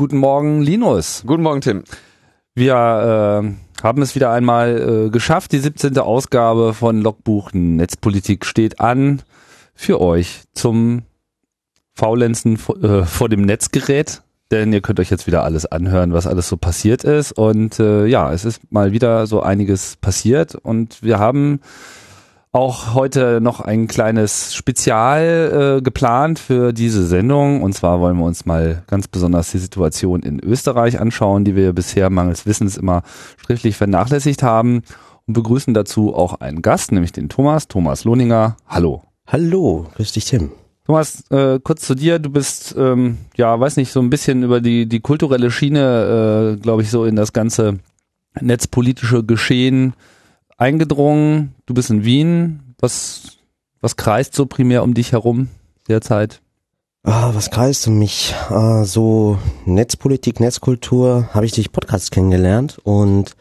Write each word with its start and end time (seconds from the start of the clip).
Guten 0.00 0.16
Morgen, 0.16 0.62
Linus. 0.62 1.24
Guten 1.26 1.42
Morgen, 1.42 1.60
Tim. 1.60 1.84
Wir 2.54 2.72
äh, 2.72 3.82
haben 3.82 4.00
es 4.00 4.14
wieder 4.14 4.32
einmal 4.32 5.08
äh, 5.08 5.10
geschafft. 5.10 5.52
Die 5.52 5.58
17. 5.58 5.98
Ausgabe 5.98 6.72
von 6.72 7.02
Logbuch 7.02 7.50
Netzpolitik 7.52 8.46
steht 8.46 8.80
an 8.80 9.20
für 9.74 10.00
euch 10.00 10.44
zum 10.54 11.02
Faulenzen 11.92 12.58
äh, 12.82 13.02
vor 13.02 13.28
dem 13.28 13.42
Netzgerät. 13.42 14.22
Denn 14.50 14.72
ihr 14.72 14.80
könnt 14.80 15.00
euch 15.00 15.10
jetzt 15.10 15.26
wieder 15.26 15.44
alles 15.44 15.66
anhören, 15.66 16.14
was 16.14 16.26
alles 16.26 16.48
so 16.48 16.56
passiert 16.56 17.04
ist. 17.04 17.32
Und 17.32 17.78
äh, 17.78 18.06
ja, 18.06 18.32
es 18.32 18.46
ist 18.46 18.72
mal 18.72 18.92
wieder 18.92 19.26
so 19.26 19.42
einiges 19.42 19.96
passiert. 19.96 20.54
Und 20.54 21.02
wir 21.02 21.18
haben 21.18 21.60
auch 22.52 22.94
heute 22.94 23.40
noch 23.40 23.60
ein 23.60 23.86
kleines 23.86 24.54
Spezial 24.54 25.78
äh, 25.78 25.82
geplant 25.82 26.38
für 26.40 26.72
diese 26.72 27.06
Sendung. 27.06 27.62
Und 27.62 27.74
zwar 27.74 28.00
wollen 28.00 28.16
wir 28.16 28.24
uns 28.24 28.44
mal 28.44 28.82
ganz 28.88 29.06
besonders 29.06 29.52
die 29.52 29.58
Situation 29.58 30.22
in 30.22 30.40
Österreich 30.40 30.98
anschauen, 30.98 31.44
die 31.44 31.54
wir 31.54 31.72
bisher 31.72 32.10
mangels 32.10 32.46
Wissens 32.46 32.76
immer 32.76 33.02
schriftlich 33.44 33.76
vernachlässigt 33.76 34.42
haben. 34.42 34.82
Und 35.26 35.34
begrüßen 35.34 35.74
dazu 35.74 36.14
auch 36.14 36.40
einen 36.40 36.60
Gast, 36.60 36.90
nämlich 36.90 37.12
den 37.12 37.28
Thomas, 37.28 37.68
Thomas 37.68 38.02
Lohninger. 38.02 38.56
Hallo. 38.66 39.04
Hallo, 39.28 39.86
grüß 39.94 40.10
dich, 40.12 40.24
Tim. 40.24 40.50
Thomas, 40.86 41.30
äh, 41.30 41.60
kurz 41.62 41.82
zu 41.82 41.94
dir. 41.94 42.18
Du 42.18 42.30
bist, 42.30 42.74
ähm, 42.76 43.18
ja, 43.36 43.60
weiß 43.60 43.76
nicht, 43.76 43.92
so 43.92 44.00
ein 44.00 44.10
bisschen 44.10 44.42
über 44.42 44.60
die, 44.60 44.88
die 44.88 44.98
kulturelle 44.98 45.52
Schiene, 45.52 46.56
äh, 46.56 46.60
glaube 46.60 46.82
ich, 46.82 46.90
so 46.90 47.04
in 47.04 47.14
das 47.14 47.32
ganze 47.32 47.78
netzpolitische 48.40 49.22
Geschehen 49.22 49.94
eingedrungen. 50.60 51.54
Du 51.66 51.74
bist 51.74 51.90
in 51.90 52.04
Wien. 52.04 52.74
Was, 52.78 53.38
was 53.80 53.96
kreist 53.96 54.34
so 54.34 54.46
primär 54.46 54.82
um 54.82 54.94
dich 54.94 55.12
herum 55.12 55.48
derzeit? 55.88 56.40
Ah, 57.02 57.34
was 57.34 57.50
kreist 57.50 57.88
um 57.88 57.98
mich? 57.98 58.34
Ah, 58.50 58.84
so 58.84 59.38
Netzpolitik, 59.64 60.38
Netzkultur, 60.38 61.30
habe 61.32 61.46
ich 61.46 61.52
durch 61.52 61.72
Podcasts 61.72 62.10
kennengelernt 62.10 62.78
und 62.84 63.36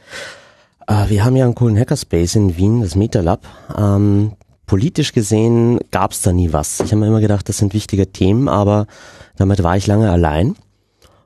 ah, 0.88 1.10
wir 1.10 1.26
haben 1.26 1.36
ja 1.36 1.44
einen 1.44 1.56
coolen 1.56 1.78
Hackerspace 1.78 2.36
in 2.36 2.56
Wien, 2.56 2.82
das 2.82 2.96
MetaLab. 2.96 3.46
Ähm, 3.78 4.34
politisch 4.66 5.12
gesehen 5.12 5.80
gab 5.92 6.14
es 6.14 6.22
da 6.22 6.32
nie 6.32 6.54
was. 6.54 6.80
Ich 6.80 6.92
habe 6.92 7.02
mir 7.02 7.08
immer 7.08 7.20
gedacht, 7.20 7.50
das 7.50 7.58
sind 7.58 7.74
wichtige 7.74 8.12
Themen, 8.14 8.48
aber 8.48 8.88
damit 9.36 9.62
war 9.62 9.76
ich 9.76 9.88
lange 9.88 10.10
allein. 10.10 10.56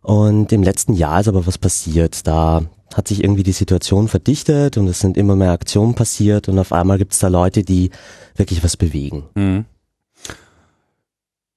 Und 0.02 0.52
im 0.52 0.64
letzten 0.64 0.94
Jahr 0.94 1.22
ist 1.22 1.28
aber 1.28 1.46
was 1.46 1.60
passiert. 1.60 2.26
Da 2.26 2.64
hat 2.96 3.08
sich 3.08 3.24
irgendwie 3.24 3.44
die 3.44 3.52
Situation 3.52 4.08
verdichtet 4.08 4.78
und 4.78 4.88
es 4.88 5.00
sind 5.00 5.18
immer 5.18 5.36
mehr 5.36 5.52
Aktionen 5.52 5.96
passiert 5.96 6.50
und 6.50 6.60
auf 6.60 6.72
einmal 6.72 6.98
gibt 6.98 7.14
es 7.14 7.20
da 7.20 7.28
Leute, 7.28 7.64
die 7.64 7.92
wirklich 8.36 8.64
was 8.64 8.78
bewegen. 8.78 9.24
Mhm. 9.36 9.66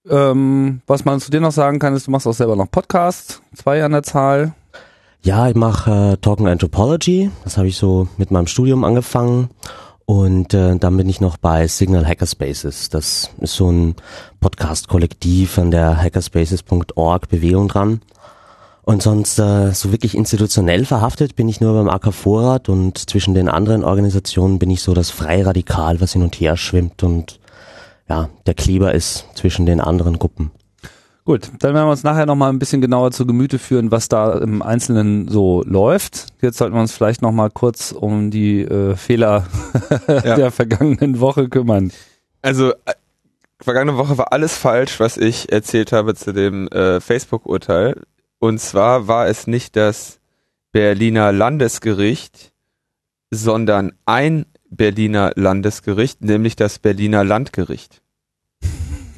Ähm, 0.09 0.83
was 0.87 1.05
man 1.05 1.20
zu 1.20 1.31
dir 1.31 1.41
noch 1.41 1.53
sagen 1.53 1.78
kann, 1.78 1.95
ist, 1.95 2.06
du 2.06 2.11
machst 2.11 2.27
auch 2.27 2.33
selber 2.33 2.55
noch 2.55 2.70
Podcasts, 2.70 3.43
zwei 3.55 3.84
an 3.84 3.93
der 3.93 4.05
Zahl. 4.05 4.55
Ja, 5.23 5.48
ich 5.48 5.56
mache 5.56 6.12
äh, 6.12 6.17
Talking 6.19 6.47
Anthropology, 6.47 7.31
das 7.43 7.56
habe 7.56 7.67
ich 7.67 7.77
so 7.77 8.06
mit 8.17 8.31
meinem 8.31 8.47
Studium 8.47 8.84
angefangen 8.84 9.50
und 10.06 10.55
äh, 10.55 10.77
dann 10.77 10.97
bin 10.97 11.09
ich 11.09 11.21
noch 11.21 11.37
bei 11.37 11.67
Signal 11.67 12.06
Hackerspaces. 12.06 12.91
Das 12.91 13.31
ist 13.41 13.55
so 13.55 13.71
ein 13.71 13.97
Podcast-Kollektiv 14.39 15.59
an 15.59 15.73
der 15.73 16.00
hackerspaces.org 16.00 17.28
Bewegung 17.28 17.67
dran. 17.67 18.00
Und 18.89 19.03
sonst 19.03 19.41
äh, 19.41 19.73
so 19.73 19.91
wirklich 19.91 20.15
institutionell 20.15 20.84
verhaftet 20.84 21.34
bin 21.34 21.48
ich 21.48 21.61
nur 21.61 21.75
beim 21.75 21.89
AK 21.89 22.15
Vorrat 22.15 22.69
und 22.69 23.11
zwischen 23.11 23.34
den 23.34 23.48
anderen 23.48 23.83
Organisationen 23.83 24.61
bin 24.61 24.70
ich 24.70 24.81
so 24.81 24.95
das 24.95 25.11
Freiradikal, 25.11 26.01
was 26.01 26.12
hin 26.12 26.23
und 26.23 26.37
her 26.37 26.56
schwimmt 26.56 27.03
und 27.03 27.41
ja, 28.09 28.28
der 28.47 28.55
Kleber 28.55 28.95
ist 28.95 29.27
zwischen 29.34 29.67
den 29.67 29.81
anderen 29.81 30.20
Gruppen. 30.20 30.53
Gut, 31.25 31.51
dann 31.59 31.75
werden 31.75 31.87
wir 31.87 31.91
uns 31.91 32.05
nachher 32.05 32.27
nochmal 32.27 32.51
ein 32.51 32.61
bisschen 32.61 32.81
genauer 32.81 33.11
zu 33.11 33.27
Gemüte 33.27 33.59
führen, 33.59 33.91
was 33.91 34.06
da 34.06 34.39
im 34.39 34.62
Einzelnen 34.62 35.27
so 35.27 35.65
läuft. 35.67 36.27
Jetzt 36.41 36.59
sollten 36.59 36.77
wir 36.77 36.81
uns 36.81 36.93
vielleicht 36.93 37.23
nochmal 37.23 37.50
kurz 37.50 37.91
um 37.91 38.31
die 38.31 38.61
äh, 38.61 38.95
Fehler 38.95 39.48
ja. 40.06 40.37
der 40.37 40.53
vergangenen 40.53 41.19
Woche 41.19 41.49
kümmern. 41.49 41.91
Also 42.41 42.71
äh, 42.71 42.93
vergangene 43.61 43.99
Woche 43.99 44.16
war 44.16 44.32
alles 44.32 44.56
falsch, 44.56 45.00
was 45.00 45.16
ich 45.16 45.50
erzählt 45.50 45.91
habe 45.91 46.15
zu 46.15 46.32
dem 46.32 46.69
äh, 46.69 47.00
Facebook-Urteil. 47.00 47.97
Und 48.39 48.61
zwar 48.61 49.09
war 49.09 49.27
es 49.27 49.47
nicht 49.47 49.77
das 49.77 50.21
Berliner 50.73 51.33
Landesgericht, 51.33 52.53
sondern 53.31 53.93
ein 54.05 54.47
Berliner 54.69 55.33
Landesgericht, 55.37 56.23
nämlich 56.23 56.57
das 56.57 56.79
Berliner 56.79 57.25
Landgericht. 57.25 58.03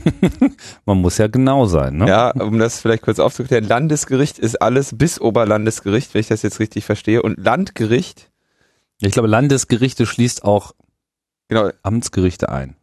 Man 0.84 1.00
muss 1.00 1.18
ja 1.18 1.26
genau 1.26 1.66
sein, 1.66 1.96
ne? 1.96 2.08
Ja, 2.08 2.30
um 2.30 2.58
das 2.58 2.80
vielleicht 2.80 3.02
kurz 3.02 3.18
aufzuklären. 3.18 3.64
Landesgericht 3.64 4.38
ist 4.38 4.60
alles 4.62 4.96
bis 4.96 5.20
Oberlandesgericht, 5.20 6.14
wenn 6.14 6.20
ich 6.20 6.28
das 6.28 6.42
jetzt 6.42 6.60
richtig 6.60 6.84
verstehe. 6.84 7.22
Und 7.22 7.38
Landgericht. 7.38 8.30
Ich 9.00 9.12
glaube, 9.12 9.28
Landesgerichte 9.28 10.06
schließt 10.06 10.44
auch 10.44 10.74
genau. 11.48 11.70
Amtsgerichte 11.82 12.48
ein. 12.48 12.76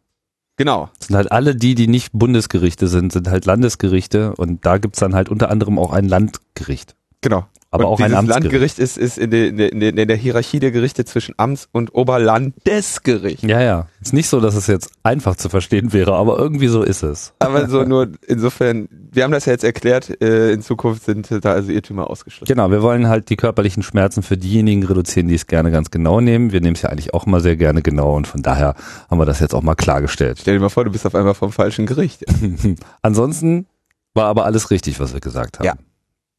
Genau. 0.57 0.89
Das 0.99 1.07
sind 1.07 1.17
halt 1.17 1.31
alle 1.31 1.55
die, 1.55 1.75
die 1.75 1.87
nicht 1.87 2.11
Bundesgerichte 2.13 2.87
sind, 2.87 3.11
sind 3.11 3.27
halt 3.27 3.45
Landesgerichte 3.45 4.35
und 4.35 4.65
da 4.65 4.77
gibt's 4.77 4.99
dann 4.99 5.15
halt 5.15 5.29
unter 5.29 5.49
anderem 5.49 5.77
auch 5.77 5.91
ein 5.91 6.05
Landgericht. 6.05 6.95
Genau. 7.21 7.47
Aber 7.75 7.89
und 7.89 7.93
auch 7.93 7.99
ein 7.99 8.13
Amtsgericht. 8.13 8.43
Landgericht 8.43 8.79
ist, 8.79 8.97
ist 8.97 9.17
in, 9.17 9.31
der, 9.31 9.47
in, 9.47 9.79
der, 9.79 9.97
in 9.97 10.07
der 10.07 10.15
Hierarchie 10.17 10.59
der 10.59 10.71
Gerichte 10.71 11.05
zwischen 11.05 11.35
Amts- 11.35 11.67
und 11.71 11.93
Oberlandesgericht. 11.93 13.43
Ja, 13.43 13.61
ja. 13.61 13.87
Ist 14.01 14.13
nicht 14.13 14.29
so, 14.29 14.39
dass 14.39 14.55
es 14.55 14.67
jetzt 14.67 14.89
einfach 15.03 15.35
zu 15.35 15.49
verstehen 15.49 15.93
wäre, 15.93 16.13
aber 16.13 16.37
irgendwie 16.39 16.67
so 16.67 16.83
ist 16.83 17.03
es. 17.03 17.33
Aber 17.39 17.67
so 17.67 17.83
nur 17.87 18.09
insofern, 18.27 18.87
wir 19.11 19.23
haben 19.23 19.31
das 19.31 19.45
ja 19.45 19.51
jetzt 19.51 19.63
erklärt, 19.63 20.21
äh, 20.21 20.51
in 20.51 20.61
Zukunft 20.61 21.03
sind 21.03 21.27
da 21.29 21.51
also 21.51 21.71
Irrtümer 21.71 22.09
ausgeschlossen. 22.09 22.51
Genau, 22.51 22.71
wir 22.71 22.81
wollen 22.81 23.07
halt 23.07 23.29
die 23.29 23.35
körperlichen 23.35 23.83
Schmerzen 23.83 24.23
für 24.23 24.37
diejenigen 24.37 24.83
reduzieren, 24.83 25.27
die 25.27 25.35
es 25.35 25.47
gerne 25.47 25.71
ganz 25.71 25.91
genau 25.91 26.21
nehmen. 26.21 26.51
Wir 26.51 26.61
nehmen 26.61 26.75
es 26.75 26.81
ja 26.81 26.89
eigentlich 26.89 27.13
auch 27.13 27.27
immer 27.27 27.41
sehr 27.41 27.57
gerne 27.57 27.81
genau 27.81 28.15
und 28.15 28.27
von 28.27 28.41
daher 28.41 28.75
haben 29.09 29.19
wir 29.19 29.25
das 29.25 29.39
jetzt 29.39 29.53
auch 29.53 29.61
mal 29.61 29.75
klargestellt. 29.75 30.39
Stell 30.39 30.55
dir 30.55 30.61
mal 30.61 30.69
vor, 30.69 30.85
du 30.85 30.91
bist 30.91 31.05
auf 31.05 31.15
einmal 31.15 31.33
vom 31.33 31.51
falschen 31.51 31.85
Gericht. 31.85 32.23
Ansonsten 33.01 33.67
war 34.13 34.25
aber 34.25 34.45
alles 34.45 34.71
richtig, 34.71 34.99
was 34.99 35.13
wir 35.13 35.19
gesagt 35.19 35.59
haben. 35.59 35.65
Ja, 35.65 35.73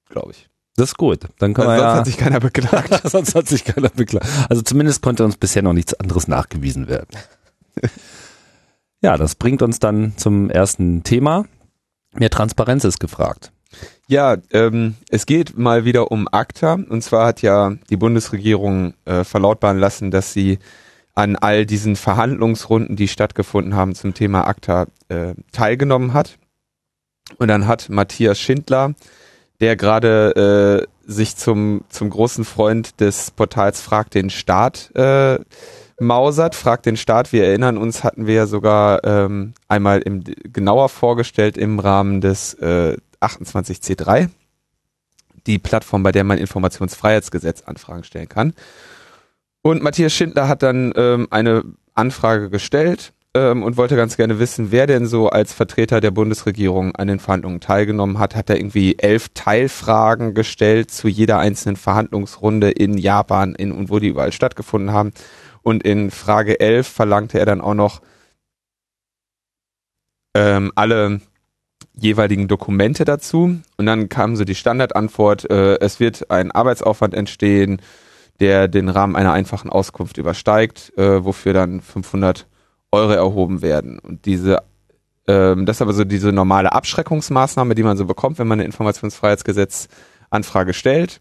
glaube 0.09 0.33
ich. 0.33 0.49
Das 0.77 0.91
ist 0.91 0.99
gut. 0.99 1.21
Dann 1.39 1.55
können 1.55 1.69
also 1.69 1.83
wir 1.83 1.89
sonst 1.89 1.95
ja, 1.95 1.99
hat 1.99 2.07
sich 2.07 2.17
keiner 2.19 2.41
beklagt. 2.41 3.01
sonst 3.11 3.35
hat 3.35 3.49
sich 3.49 3.65
keiner 3.65 3.89
beklagt. 3.89 4.27
Also 4.49 4.63
zumindest 4.63 5.03
konnte 5.03 5.25
uns 5.25 5.37
bisher 5.37 5.63
noch 5.63 5.73
nichts 5.73 5.95
anderes 5.95 6.29
nachgewiesen 6.29 6.89
werden. 6.89 7.09
ja, 9.01 9.17
das 9.17 9.35
bringt 9.35 9.63
uns 9.63 9.79
dann 9.79 10.17
zum 10.17 10.51
ersten 10.51 11.03
Thema. 11.03 11.47
Mehr 12.13 12.31
Transparenz 12.31 12.85
ist 12.85 13.01
gefragt. 13.01 13.53
Ja, 14.07 14.37
ähm, 14.53 14.95
es 15.09 15.27
geht 15.27 15.59
mal 15.59 15.85
wieder 15.85 16.13
um 16.13 16.29
ACTA. 16.31 16.75
Und 16.75 17.03
zwar 17.03 17.27
hat 17.27 17.43
ja 17.43 17.75
die 17.91 17.97
Bundesregierung 17.97 18.95
äh, 19.07 19.25
verlautbaren 19.25 19.79
lassen, 19.79 20.11
dass 20.11 20.33
sie 20.33 20.59
an 21.15 21.37
all 21.37 21.65
diesen 21.65 21.97
Verhandlungsrunden, 21.97 22.95
die 22.95 23.09
stattgefunden 23.09 23.75
haben 23.75 23.95
zum 23.95 24.13
Thema 24.13 24.47
ACTA, 24.47 24.87
äh, 25.09 25.35
teilgenommen 25.51 26.13
hat. 26.13 26.39
Und 27.39 27.49
dann 27.49 27.67
hat 27.67 27.89
Matthias 27.89 28.39
Schindler, 28.39 28.95
der 29.61 29.77
gerade 29.77 30.87
äh, 31.07 31.11
sich 31.11 31.37
zum, 31.37 31.85
zum 31.89 32.11
großen 32.11 32.45
Freund 32.45 33.01
des 33.01 33.31
Portals 33.31 33.81
Frag 33.81 34.11
den 34.11 34.31
Staat 34.31 34.91
äh, 34.95 35.39
mausert, 35.99 36.55
Frag 36.55 36.83
den 36.83 36.97
Staat. 36.97 37.33
Wir 37.33 37.47
erinnern 37.47 37.79
uns, 37.79 38.05
hatten 38.05 38.27
wir 38.27 38.35
ja 38.35 38.47
sogar 38.47 39.05
ähm, 39.05 39.55
einmal 39.69 40.01
im, 40.01 40.25
genauer 40.25 40.89
vorgestellt 40.89 41.57
im 41.57 41.79
Rahmen 41.79 42.21
des 42.21 42.55
äh, 42.55 42.97
28C3, 43.21 44.29
die 45.47 45.59
Plattform, 45.59 46.03
bei 46.03 46.13
der 46.13 46.25
man 46.25 46.39
Informationsfreiheitsgesetz 46.39 47.63
Anfragen 47.63 48.05
stellen 48.05 48.29
kann. 48.29 48.53
Und 49.63 49.83
Matthias 49.83 50.13
Schindler 50.13 50.49
hat 50.49 50.63
dann 50.63 50.93
ähm, 50.97 51.29
eine 51.31 51.65
Anfrage 51.95 52.51
gestellt 52.51 53.13
ähm, 53.37 53.63
und 53.63 53.77
wollte 53.77 53.97
ganz 53.97 54.17
gerne 54.17 54.39
wissen, 54.39 54.73
wer 54.73 54.87
denn 54.87 55.07
so 55.07 55.29
als 55.29 55.53
Vertreter 55.53 56.01
der 56.01 56.11
Bundesregierung 56.11 56.97
an 56.97 57.07
den 57.07 57.19
Verhandlungen 57.19 57.61
teilgenommen 57.61 58.19
hat. 58.19 58.35
Hat 58.35 58.49
er 58.49 58.57
irgendwie 58.57 58.99
elf 58.99 59.29
Teilfragen 59.35 60.33
gestellt 60.33 60.91
zu 60.91 61.07
jeder 61.07 61.39
einzelnen 61.39 61.77
Verhandlungsrunde 61.77 62.71
in 62.71 62.97
Japan 62.97 63.55
in, 63.55 63.73
und 63.73 63.91
wo 63.91 63.99
die 63.99 64.09
überall 64.09 64.33
stattgefunden 64.33 64.93
haben. 64.93 65.13
Und 65.63 65.83
in 65.83 66.11
Frage 66.11 66.61
11 66.61 66.89
verlangte 66.89 67.39
er 67.39 67.45
dann 67.45 67.61
auch 67.61 67.75
noch 67.75 68.01
ähm, 70.35 70.73
alle 70.75 71.21
jeweiligen 71.93 72.49
Dokumente 72.49 73.05
dazu. 73.05 73.61
Und 73.77 73.87
dann 73.87 74.09
kam 74.09 74.37
so 74.37 74.45
die 74.45 74.55
Standardantwort, 74.55 75.51
äh, 75.51 75.79
es 75.81 76.01
wird 76.01 76.31
ein 76.31 76.53
Arbeitsaufwand 76.53 77.13
entstehen, 77.13 77.83
der 78.41 78.69
den 78.69 78.89
Rahmen 78.89 79.17
einer 79.17 79.33
einfachen 79.33 79.69
Auskunft 79.69 80.17
übersteigt, 80.17 80.97
äh, 80.97 81.23
wofür 81.25 81.53
dann 81.53 81.83
500 81.83 82.47
Euro 82.93 83.11
erhoben 83.13 83.63
werden. 83.63 83.99
Und 83.99 84.27
diese, 84.27 84.59
ähm, 85.27 85.67
das 85.67 85.79
ist 85.79 85.83
aber 85.83 85.93
so 85.93 86.05
diese 86.05 86.31
normale 86.33 86.73
Abschreckungsmaßnahme, 86.73 87.75
die 87.75 87.83
man 87.83 87.97
so 87.97 88.05
bekommt, 88.05 88.39
wenn 88.39 88.47
man 88.47 88.61
eine 88.61 88.67
Informationsfreiheitsgesetz-Anfrage 88.67 90.73
stellt. 90.73 91.21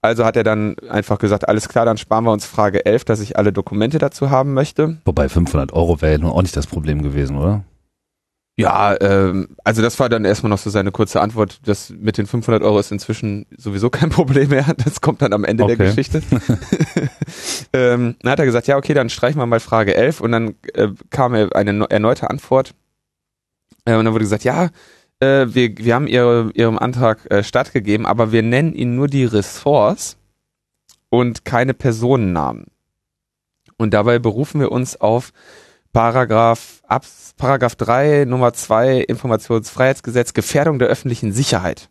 Also 0.00 0.24
hat 0.24 0.36
er 0.36 0.44
dann 0.44 0.76
einfach 0.88 1.18
gesagt, 1.18 1.48
alles 1.48 1.68
klar, 1.68 1.84
dann 1.84 1.98
sparen 1.98 2.24
wir 2.24 2.30
uns 2.30 2.46
Frage 2.46 2.86
11, 2.86 3.04
dass 3.04 3.18
ich 3.20 3.36
alle 3.36 3.52
Dokumente 3.52 3.98
dazu 3.98 4.30
haben 4.30 4.54
möchte. 4.54 4.98
Wobei 5.04 5.28
500 5.28 5.72
Euro 5.72 6.00
wäre 6.00 6.12
ja 6.12 6.18
nun 6.18 6.30
auch 6.30 6.42
nicht 6.42 6.56
das 6.56 6.68
Problem 6.68 7.02
gewesen, 7.02 7.36
oder? 7.36 7.64
Ja, 8.60 9.00
ähm, 9.00 9.50
also 9.62 9.82
das 9.82 10.00
war 10.00 10.08
dann 10.08 10.24
erstmal 10.24 10.50
noch 10.50 10.58
so 10.58 10.68
seine 10.68 10.90
kurze 10.90 11.20
Antwort. 11.20 11.60
Das 11.64 11.90
mit 11.90 12.18
den 12.18 12.26
500 12.26 12.60
Euro 12.64 12.80
ist 12.80 12.90
inzwischen 12.90 13.46
sowieso 13.56 13.88
kein 13.88 14.10
Problem 14.10 14.50
mehr. 14.50 14.66
Das 14.84 15.00
kommt 15.00 15.22
dann 15.22 15.32
am 15.32 15.44
Ende 15.44 15.62
Okay. 15.62 15.76
der 15.76 15.86
Geschichte. 15.86 16.22
ähm, 17.72 18.16
dann 18.20 18.32
hat 18.32 18.38
er 18.40 18.46
gesagt, 18.46 18.66
ja, 18.66 18.76
okay, 18.76 18.94
dann 18.94 19.10
streichen 19.10 19.40
wir 19.40 19.46
mal 19.46 19.60
Frage 19.60 19.94
11 19.94 20.20
und 20.20 20.32
dann 20.32 20.54
äh, 20.74 20.88
kam 21.10 21.34
er 21.34 21.54
eine 21.54 21.72
neu- 21.72 21.86
erneute 21.88 22.30
Antwort. 22.30 22.74
Äh, 23.84 23.94
und 23.94 24.04
dann 24.04 24.12
wurde 24.12 24.24
gesagt, 24.24 24.42
ja, 24.44 24.70
äh, 25.20 25.46
wir, 25.48 25.76
wir 25.78 25.94
haben 25.94 26.06
ihre, 26.08 26.50
ihrem 26.54 26.78
Antrag 26.78 27.30
äh, 27.30 27.42
stattgegeben, 27.44 28.06
aber 28.06 28.32
wir 28.32 28.42
nennen 28.42 28.74
ihnen 28.74 28.96
nur 28.96 29.06
die 29.06 29.24
Ressorts 29.24 30.16
und 31.10 31.44
keine 31.44 31.74
Personennamen. 31.74 32.66
Und 33.76 33.94
dabei 33.94 34.18
berufen 34.18 34.60
wir 34.60 34.72
uns 34.72 35.00
auf 35.00 35.32
Paragraph, 35.92 36.77
Abs, 36.88 37.34
Paragraph 37.36 37.76
3, 37.76 38.24
Nummer 38.26 38.52
2, 38.52 38.98
Informationsfreiheitsgesetz, 38.98 40.34
Gefährdung 40.34 40.78
der 40.78 40.88
öffentlichen 40.88 41.32
Sicherheit. 41.32 41.88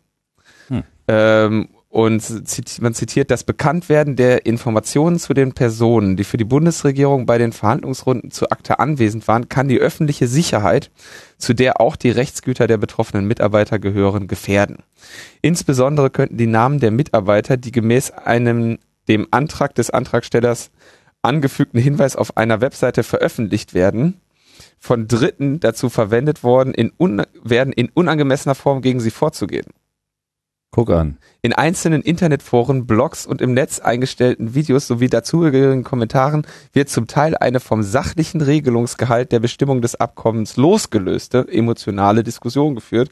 Hm. 0.68 0.82
Ähm, 1.06 1.68
und 1.90 2.20
zit- 2.20 2.82
man 2.82 2.92
zitiert 2.92 3.30
das 3.30 3.44
Bekanntwerden 3.44 4.14
der 4.14 4.44
Informationen 4.44 5.18
zu 5.18 5.32
den 5.32 5.52
Personen, 5.52 6.16
die 6.16 6.24
für 6.24 6.36
die 6.36 6.44
Bundesregierung 6.44 7.24
bei 7.24 7.38
den 7.38 7.52
Verhandlungsrunden 7.52 8.30
zu 8.30 8.50
ACTA 8.50 8.74
anwesend 8.74 9.26
waren, 9.26 9.48
kann 9.48 9.68
die 9.68 9.78
öffentliche 9.78 10.28
Sicherheit, 10.28 10.90
zu 11.38 11.54
der 11.54 11.80
auch 11.80 11.96
die 11.96 12.10
Rechtsgüter 12.10 12.66
der 12.66 12.76
betroffenen 12.76 13.26
Mitarbeiter 13.26 13.78
gehören, 13.78 14.28
gefährden. 14.28 14.82
Insbesondere 15.40 16.10
könnten 16.10 16.36
die 16.36 16.46
Namen 16.46 16.78
der 16.78 16.90
Mitarbeiter, 16.90 17.56
die 17.56 17.72
gemäß 17.72 18.10
einem 18.10 18.78
dem 19.08 19.26
Antrag 19.30 19.74
des 19.74 19.88
Antragstellers 19.88 20.70
angefügten 21.22 21.80
Hinweis 21.80 22.16
auf 22.16 22.36
einer 22.36 22.60
Webseite 22.60 23.02
veröffentlicht 23.02 23.72
werden, 23.72 24.20
von 24.78 25.08
Dritten 25.08 25.60
dazu 25.60 25.88
verwendet 25.88 26.42
worden, 26.42 26.74
in 26.74 26.92
werden 27.42 27.72
in 27.72 27.90
unangemessener 27.92 28.54
Form 28.54 28.82
gegen 28.82 29.00
sie 29.00 29.10
vorzugehen. 29.10 29.66
Guck 30.70 30.90
an. 30.90 31.16
In 31.40 31.54
einzelnen 31.54 32.02
Internetforen, 32.02 32.86
Blogs 32.86 33.26
und 33.26 33.40
im 33.40 33.54
Netz 33.54 33.80
eingestellten 33.80 34.54
Videos 34.54 34.86
sowie 34.86 35.08
dazugehörigen 35.08 35.82
Kommentaren 35.82 36.46
wird 36.72 36.90
zum 36.90 37.06
Teil 37.06 37.36
eine 37.36 37.58
vom 37.58 37.82
sachlichen 37.82 38.42
Regelungsgehalt 38.42 39.32
der 39.32 39.40
Bestimmung 39.40 39.80
des 39.80 39.94
Abkommens 39.94 40.56
losgelöste 40.58 41.46
emotionale 41.50 42.22
Diskussion 42.22 42.74
geführt, 42.74 43.10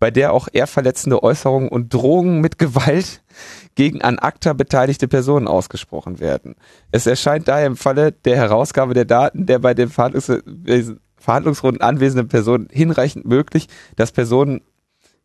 bei 0.00 0.10
der 0.10 0.32
auch 0.32 0.48
eher 0.52 0.66
verletzende 0.66 1.22
Äußerungen 1.22 1.68
und 1.68 1.94
Drohungen 1.94 2.40
mit 2.40 2.58
Gewalt 2.58 3.22
gegen 3.76 4.02
an 4.02 4.18
ACTA 4.18 4.52
beteiligte 4.52 5.06
Personen 5.06 5.46
ausgesprochen 5.46 6.18
werden. 6.18 6.56
Es 6.90 7.06
erscheint 7.06 7.46
daher 7.46 7.66
im 7.66 7.76
Falle 7.76 8.12
der 8.12 8.36
Herausgabe 8.36 8.94
der 8.94 9.04
Daten 9.04 9.46
der 9.46 9.60
bei 9.60 9.74
den 9.74 9.88
Verhandlungs 9.88 10.30
Verhandlungsrunden 11.26 11.82
anwesenden 11.82 12.28
Personen 12.28 12.68
hinreichend 12.70 13.26
möglich, 13.26 13.66
dass 13.96 14.12
Personen 14.12 14.60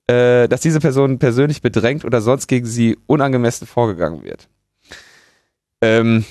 äh, 0.07 0.47
dass 0.49 0.61
diese 0.61 0.79
Person 0.79 1.19
persönlich 1.19 1.61
bedrängt 1.61 2.03
oder 2.03 2.21
sonst 2.21 2.47
gegen 2.47 2.65
sie 2.65 2.97
unangemessen 3.05 3.67
vorgegangen 3.67 4.23
wird. 4.23 4.49
Ähm, 5.79 6.25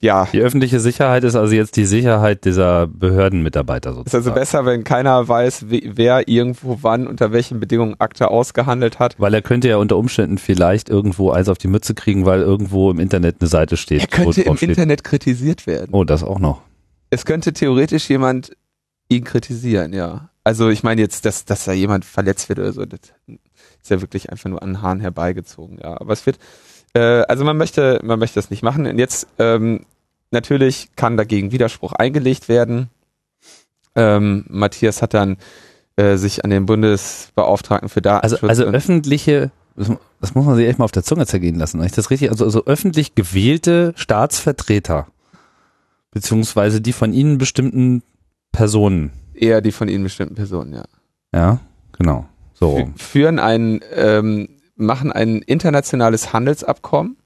ja, 0.00 0.28
Die 0.32 0.40
öffentliche 0.40 0.78
Sicherheit 0.78 1.24
ist 1.24 1.34
also 1.34 1.54
jetzt 1.54 1.76
die 1.76 1.86
Sicherheit 1.86 2.44
dieser 2.44 2.86
Behördenmitarbeiter 2.86 3.90
ist 3.90 3.96
sozusagen. 3.96 4.24
also 4.24 4.34
besser, 4.34 4.66
wenn 4.66 4.84
keiner 4.84 5.26
weiß, 5.26 5.64
wer 5.68 6.28
irgendwo 6.28 6.78
wann 6.82 7.08
unter 7.08 7.32
welchen 7.32 7.58
Bedingungen 7.58 7.96
Akte 7.98 8.28
ausgehandelt 8.30 9.00
hat. 9.00 9.16
Weil 9.18 9.34
er 9.34 9.42
könnte 9.42 9.68
ja 9.68 9.78
unter 9.78 9.96
Umständen 9.96 10.38
vielleicht 10.38 10.88
irgendwo 10.88 11.30
eins 11.32 11.48
auf 11.48 11.58
die 11.58 11.66
Mütze 11.66 11.94
kriegen, 11.94 12.26
weil 12.26 12.42
irgendwo 12.42 12.90
im 12.90 13.00
Internet 13.00 13.36
eine 13.40 13.48
Seite 13.48 13.76
steht. 13.76 14.02
Er 14.02 14.06
könnte 14.06 14.42
im 14.42 14.56
steht. 14.56 14.68
Internet 14.68 15.02
kritisiert 15.02 15.66
werden. 15.66 15.88
Oh, 15.90 16.04
das 16.04 16.22
auch 16.22 16.38
noch. 16.38 16.62
Es 17.10 17.24
könnte 17.24 17.52
theoretisch 17.52 18.08
jemand 18.08 18.52
ihn 19.08 19.24
kritisieren, 19.24 19.92
ja. 19.92 20.30
Also 20.44 20.68
ich 20.68 20.82
meine 20.82 21.00
jetzt, 21.00 21.24
dass, 21.24 21.44
dass 21.44 21.64
da 21.64 21.72
jemand 21.72 22.04
verletzt 22.04 22.48
wird 22.48 22.58
oder 22.58 22.72
so, 22.72 22.84
das 22.84 23.00
ist 23.26 23.90
ja 23.90 24.00
wirklich 24.00 24.30
einfach 24.30 24.48
nur 24.48 24.62
an 24.62 24.70
den 24.70 24.82
Haaren 24.82 25.00
herbeigezogen, 25.00 25.78
ja. 25.82 26.00
Aber 26.00 26.12
es 26.12 26.24
wird, 26.26 26.38
äh, 26.94 27.22
also 27.22 27.44
man 27.44 27.56
möchte, 27.56 28.00
man 28.02 28.18
möchte 28.18 28.36
das 28.36 28.50
nicht 28.50 28.62
machen. 28.62 28.86
Und 28.86 28.98
jetzt 28.98 29.26
ähm, 29.38 29.84
natürlich 30.30 30.88
kann 30.96 31.16
dagegen 31.16 31.52
Widerspruch 31.52 31.92
eingelegt 31.92 32.48
werden. 32.48 32.90
Ähm, 33.94 34.44
Matthias 34.48 35.02
hat 35.02 35.14
dann 35.14 35.36
äh, 35.96 36.16
sich 36.16 36.44
an 36.44 36.50
den 36.50 36.66
Bundesbeauftragten 36.66 37.88
für 37.88 38.02
Also, 38.04 38.36
Datenschutz 38.36 38.48
also 38.48 38.66
und- 38.66 38.74
öffentliche, 38.74 39.50
das, 39.76 39.90
das 40.20 40.34
muss 40.34 40.46
man 40.46 40.56
sich 40.56 40.66
echt 40.66 40.78
mal 40.78 40.84
auf 40.84 40.92
der 40.92 41.02
Zunge 41.02 41.26
zergehen 41.26 41.56
lassen. 41.56 41.82
Ist 41.82 41.98
das 41.98 42.10
richtig? 42.10 42.30
Also, 42.30 42.44
also 42.44 42.64
öffentlich 42.66 43.14
gewählte 43.14 43.92
Staatsvertreter, 43.96 45.08
beziehungsweise 46.10 46.80
die 46.80 46.92
von 46.92 47.12
ihnen 47.12 47.38
bestimmten 47.38 48.02
Personen. 48.52 49.12
eher 49.34 49.60
die 49.60 49.72
von 49.72 49.88
Ihnen 49.88 50.04
bestimmten 50.04 50.34
Personen, 50.34 50.72
ja. 50.74 50.84
Ja, 51.32 51.60
genau. 51.92 52.26
So. 52.54 52.76
Fü- 52.76 52.98
führen 52.98 53.38
ein, 53.38 53.80
ähm, 53.94 54.48
machen 54.76 55.12
ein 55.12 55.38
internationales 55.42 56.32
Handelsabkommen 56.32 57.16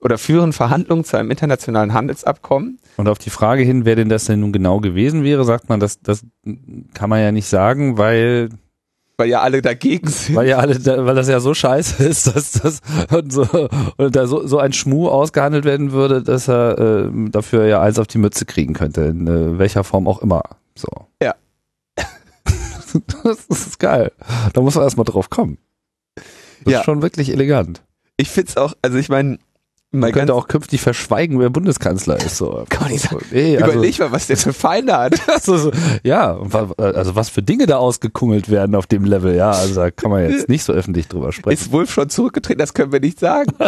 oder 0.00 0.18
führen 0.18 0.52
Verhandlungen 0.52 1.04
zu 1.04 1.16
einem 1.16 1.30
internationalen 1.30 1.92
Handelsabkommen. 1.94 2.78
Und 2.96 3.08
auf 3.08 3.18
die 3.18 3.30
Frage 3.30 3.62
hin, 3.62 3.84
wer 3.84 3.96
denn 3.96 4.08
das 4.08 4.24
denn 4.26 4.40
nun 4.40 4.52
genau 4.52 4.80
gewesen 4.80 5.22
wäre, 5.24 5.44
sagt 5.44 5.68
man, 5.68 5.80
das, 5.80 6.00
das 6.00 6.24
kann 6.94 7.08
man 7.10 7.20
ja 7.20 7.32
nicht 7.32 7.46
sagen, 7.48 7.98
weil, 7.98 8.50
Weil 9.22 9.28
ja 9.30 9.40
alle 9.40 9.62
dagegen 9.62 10.08
sind. 10.08 10.34
weil 10.36 10.48
ja 10.48 10.58
alle, 10.58 10.78
da- 10.78 11.06
weil 11.06 11.14
das 11.14 11.28
ja 11.28 11.38
so 11.40 11.54
scheiße 11.54 12.02
ist, 12.04 12.34
dass 12.34 12.52
das 12.52 12.80
und 13.10 13.32
so, 13.32 13.46
und 13.96 14.16
da 14.16 14.26
so, 14.26 14.46
so 14.46 14.58
ein 14.58 14.72
Schmuh 14.72 15.08
ausgehandelt 15.08 15.64
werden 15.64 15.92
würde, 15.92 16.22
dass 16.22 16.48
er 16.48 16.78
äh, 17.06 17.10
dafür 17.30 17.66
ja 17.66 17.80
eins 17.80 17.98
auf 17.98 18.08
die 18.08 18.18
Mütze 18.18 18.44
kriegen 18.44 18.74
könnte, 18.74 19.02
in 19.02 19.26
äh, 19.28 19.58
welcher 19.58 19.84
Form 19.84 20.08
auch 20.08 20.20
immer. 20.22 20.42
So. 20.74 20.88
Ja. 21.22 21.34
das 23.24 23.46
ist 23.48 23.78
geil. 23.78 24.12
Da 24.52 24.60
muss 24.60 24.74
man 24.74 24.84
erstmal 24.84 25.04
drauf 25.04 25.30
kommen. 25.30 25.58
Das 26.64 26.72
Ja. 26.72 26.78
ist 26.80 26.84
schon 26.84 27.02
wirklich 27.02 27.30
elegant. 27.30 27.82
Ich 28.16 28.28
find's 28.30 28.56
auch, 28.56 28.74
also 28.82 28.98
ich 28.98 29.08
meine, 29.08 29.38
Man 29.94 30.10
könnte 30.12 30.32
auch 30.34 30.48
künftig 30.48 30.80
verschweigen, 30.80 31.38
wer 31.38 31.50
Bundeskanzler 31.50 32.16
ist. 32.16 32.38
So. 32.38 32.64
Kann 32.70 32.84
man 32.84 32.92
nicht 32.92 33.02
sagen. 33.02 33.24
Nee, 33.30 33.58
also, 33.58 33.72
überleg 33.72 33.98
mal, 33.98 34.10
was 34.10 34.26
der 34.26 34.38
für 34.38 34.54
Feinde 34.54 34.96
hat. 34.96 35.20
also, 35.28 35.56
so- 35.58 35.70
ja, 36.02 36.38
also 36.78 37.14
was 37.14 37.28
für 37.28 37.42
Dinge 37.42 37.66
da 37.66 37.76
ausgekungelt 37.76 38.50
werden 38.50 38.74
auf 38.74 38.86
dem 38.86 39.04
Level, 39.04 39.34
ja, 39.36 39.50
also 39.50 39.74
da 39.74 39.90
kann 39.90 40.10
man 40.10 40.28
jetzt 40.30 40.48
nicht 40.48 40.64
so 40.64 40.72
öffentlich 40.72 41.08
drüber 41.08 41.30
sprechen. 41.32 41.60
Ist 41.60 41.72
Wolf 41.72 41.92
schon 41.92 42.08
zurückgetreten? 42.08 42.58
Das 42.58 42.72
können 42.72 42.90
wir 42.90 43.00
nicht 43.00 43.20
sagen. 43.20 43.52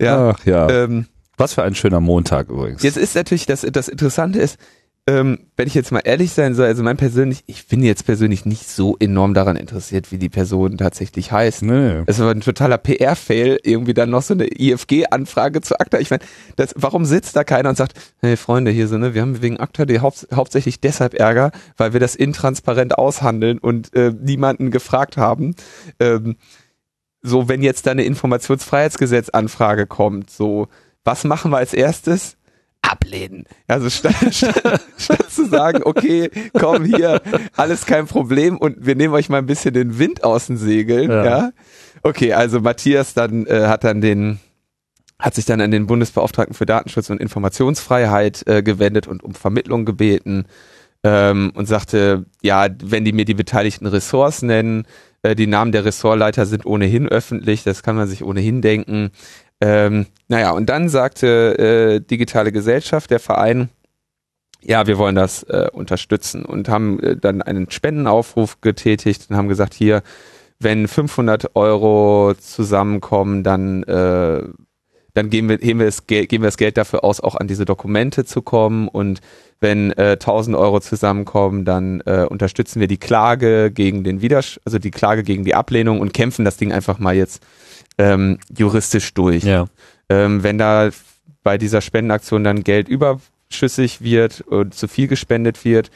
ja. 0.00 0.30
Ach 0.30 0.46
ja. 0.46 0.68
Ähm, 0.70 1.06
Was 1.36 1.54
für 1.54 1.62
ein 1.62 1.74
schöner 1.74 2.00
Montag 2.00 2.48
übrigens. 2.48 2.82
Jetzt 2.82 2.96
ist 2.96 3.14
natürlich, 3.14 3.46
das, 3.46 3.60
das 3.60 3.88
Interessante 3.88 4.38
ist, 4.40 4.58
ähm, 5.10 5.38
wenn 5.56 5.66
ich 5.66 5.74
jetzt 5.74 5.90
mal 5.90 6.02
ehrlich 6.04 6.30
sein 6.30 6.54
soll, 6.54 6.66
also 6.66 6.84
mein 6.84 6.96
persönlich, 6.96 7.42
ich 7.46 7.66
bin 7.66 7.82
jetzt 7.82 8.06
persönlich 8.06 8.44
nicht 8.46 8.68
so 8.70 8.96
enorm 9.00 9.34
daran 9.34 9.56
interessiert, 9.56 10.12
wie 10.12 10.18
die 10.18 10.28
Person 10.28 10.78
tatsächlich 10.78 11.32
heißt. 11.32 11.62
Nö. 11.62 12.04
Es 12.06 12.20
war 12.20 12.30
ein 12.30 12.42
totaler 12.42 12.78
PR-Fail, 12.78 13.58
irgendwie 13.64 13.92
dann 13.92 14.10
noch 14.10 14.22
so 14.22 14.34
eine 14.34 14.46
IFG-Anfrage 14.46 15.62
zu 15.62 15.80
ACTA. 15.80 15.98
Ich 15.98 16.10
meine, 16.10 16.22
warum 16.76 17.04
sitzt 17.04 17.34
da 17.34 17.42
keiner 17.42 17.70
und 17.70 17.76
sagt, 17.76 17.94
hey 18.20 18.36
Freunde, 18.36 18.70
hier 18.70 18.86
so, 18.86 18.98
ne, 18.98 19.12
wir 19.12 19.22
haben 19.22 19.42
wegen 19.42 19.58
ACTA 19.58 19.84
die 19.84 19.98
haupt, 19.98 20.28
hauptsächlich 20.32 20.80
deshalb 20.80 21.14
Ärger, 21.14 21.50
weil 21.76 21.92
wir 21.92 21.98
das 21.98 22.14
intransparent 22.14 22.96
aushandeln 22.96 23.58
und 23.58 23.92
äh, 23.96 24.12
niemanden 24.16 24.70
gefragt 24.70 25.16
haben. 25.16 25.56
Ähm, 25.98 26.36
so, 27.20 27.48
wenn 27.48 27.62
jetzt 27.62 27.86
da 27.86 27.90
eine 27.90 28.04
Informationsfreiheitsgesetz-Anfrage 28.04 29.88
kommt, 29.88 30.30
so, 30.30 30.68
was 31.02 31.24
machen 31.24 31.50
wir 31.50 31.58
als 31.58 31.74
erstes? 31.74 32.36
Ablehnen. 32.82 33.44
Also 33.66 33.90
statt, 33.90 34.14
statt, 34.30 34.80
statt 34.98 35.30
zu 35.30 35.46
sagen, 35.46 35.82
okay, 35.84 36.30
komm 36.58 36.84
hier, 36.84 37.20
alles 37.56 37.86
kein 37.86 38.06
Problem 38.06 38.56
und 38.56 38.84
wir 38.84 38.94
nehmen 38.96 39.14
euch 39.14 39.28
mal 39.28 39.38
ein 39.38 39.46
bisschen 39.46 39.74
den 39.74 39.98
Wind 39.98 40.24
aus 40.24 40.46
den 40.46 40.56
Segeln, 40.56 41.10
Ja. 41.10 41.24
ja. 41.24 41.50
Okay, 42.02 42.32
also 42.32 42.60
Matthias 42.60 43.14
dann 43.14 43.46
äh, 43.46 43.66
hat 43.66 43.84
dann 43.84 44.00
den 44.00 44.40
hat 45.18 45.34
sich 45.34 45.44
dann 45.44 45.60
an 45.60 45.70
den 45.70 45.86
Bundesbeauftragten 45.86 46.54
für 46.54 46.64
Datenschutz 46.64 47.10
und 47.10 47.20
Informationsfreiheit 47.20 48.42
äh, 48.46 48.62
gewendet 48.62 49.06
und 49.06 49.22
um 49.22 49.34
Vermittlung 49.34 49.84
gebeten 49.84 50.46
ähm, 51.04 51.52
und 51.54 51.66
sagte, 51.66 52.24
ja, 52.40 52.68
wenn 52.82 53.04
die 53.04 53.12
mir 53.12 53.26
die 53.26 53.34
beteiligten 53.34 53.86
Ressorts 53.86 54.40
nennen, 54.40 54.86
äh, 55.22 55.34
die 55.34 55.46
Namen 55.46 55.72
der 55.72 55.84
Ressortleiter 55.84 56.46
sind 56.46 56.64
ohnehin 56.64 57.06
öffentlich, 57.06 57.62
das 57.64 57.82
kann 57.82 57.96
man 57.96 58.08
sich 58.08 58.24
ohnehin 58.24 58.62
denken. 58.62 59.10
Ähm, 59.60 60.06
naja, 60.28 60.52
und 60.52 60.66
dann 60.66 60.88
sagte 60.88 61.58
äh, 61.58 62.00
Digitale 62.00 62.52
Gesellschaft, 62.52 63.10
der 63.10 63.20
Verein, 63.20 63.68
ja, 64.62 64.86
wir 64.86 64.98
wollen 64.98 65.14
das 65.14 65.42
äh, 65.44 65.68
unterstützen 65.72 66.44
und 66.44 66.68
haben 66.68 67.00
äh, 67.00 67.16
dann 67.16 67.42
einen 67.42 67.70
Spendenaufruf 67.70 68.60
getätigt 68.60 69.26
und 69.28 69.36
haben 69.36 69.48
gesagt, 69.48 69.74
hier, 69.74 70.02
wenn 70.58 70.88
500 70.88 71.56
Euro 71.56 72.34
zusammenkommen, 72.38 73.42
dann 73.42 73.82
äh, 73.84 74.42
dann 75.14 75.30
geben 75.30 75.48
wir, 75.48 75.58
heben 75.60 75.80
wir 75.80 75.86
das 75.86 76.06
Geld, 76.06 76.28
geben 76.28 76.44
wir 76.44 76.48
das 76.48 76.56
Geld 76.56 76.76
dafür 76.76 77.04
aus, 77.04 77.20
auch 77.20 77.34
an 77.34 77.48
diese 77.48 77.64
Dokumente 77.64 78.24
zu 78.24 78.42
kommen. 78.42 78.88
Und 78.88 79.20
wenn 79.58 79.92
äh, 79.92 80.12
1000 80.12 80.56
Euro 80.56 80.80
zusammenkommen, 80.80 81.64
dann 81.64 82.00
äh, 82.06 82.26
unterstützen 82.28 82.80
wir 82.80 82.86
die 82.86 82.98
Klage 82.98 83.70
gegen 83.70 84.04
den 84.04 84.22
Widers 84.22 84.60
also 84.64 84.78
die 84.78 84.90
Klage 84.90 85.22
gegen 85.22 85.44
die 85.44 85.54
Ablehnung 85.54 86.00
und 86.00 86.14
kämpfen 86.14 86.44
das 86.44 86.56
Ding 86.56 86.72
einfach 86.72 86.98
mal 86.98 87.14
jetzt 87.14 87.42
ähm, 87.98 88.38
juristisch 88.56 89.14
durch. 89.14 89.44
Ja. 89.44 89.66
Ähm, 90.08 90.42
wenn 90.42 90.58
da 90.58 90.90
bei 91.42 91.58
dieser 91.58 91.80
Spendenaktion 91.80 92.44
dann 92.44 92.64
Geld 92.64 92.88
über 92.88 93.20
überschüssig 93.50 94.00
wird 94.00 94.40
und 94.42 94.74
zu 94.74 94.88
viel 94.88 95.08
gespendet 95.08 95.64
wird, 95.64 95.90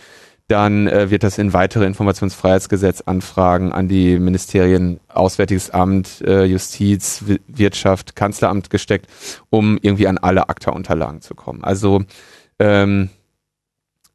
dann 0.48 0.88
äh, 0.88 1.10
wird 1.10 1.22
das 1.22 1.38
in 1.38 1.54
weitere 1.54 1.86
Informationsfreiheitsgesetzanfragen 1.86 3.72
an 3.72 3.88
die 3.88 4.18
Ministerien 4.18 5.00
Auswärtiges 5.08 5.70
Amt, 5.70 6.20
äh, 6.20 6.44
Justiz, 6.44 7.22
w 7.26 7.38
Wirtschaft, 7.46 8.14
Kanzleramt 8.14 8.68
gesteckt, 8.68 9.06
um 9.48 9.78
irgendwie 9.80 10.06
an 10.06 10.18
alle 10.18 10.50
ACTA-Unterlagen 10.50 11.22
zu 11.22 11.34
kommen. 11.34 11.64
Also 11.64 12.04
ähm, 12.58 13.08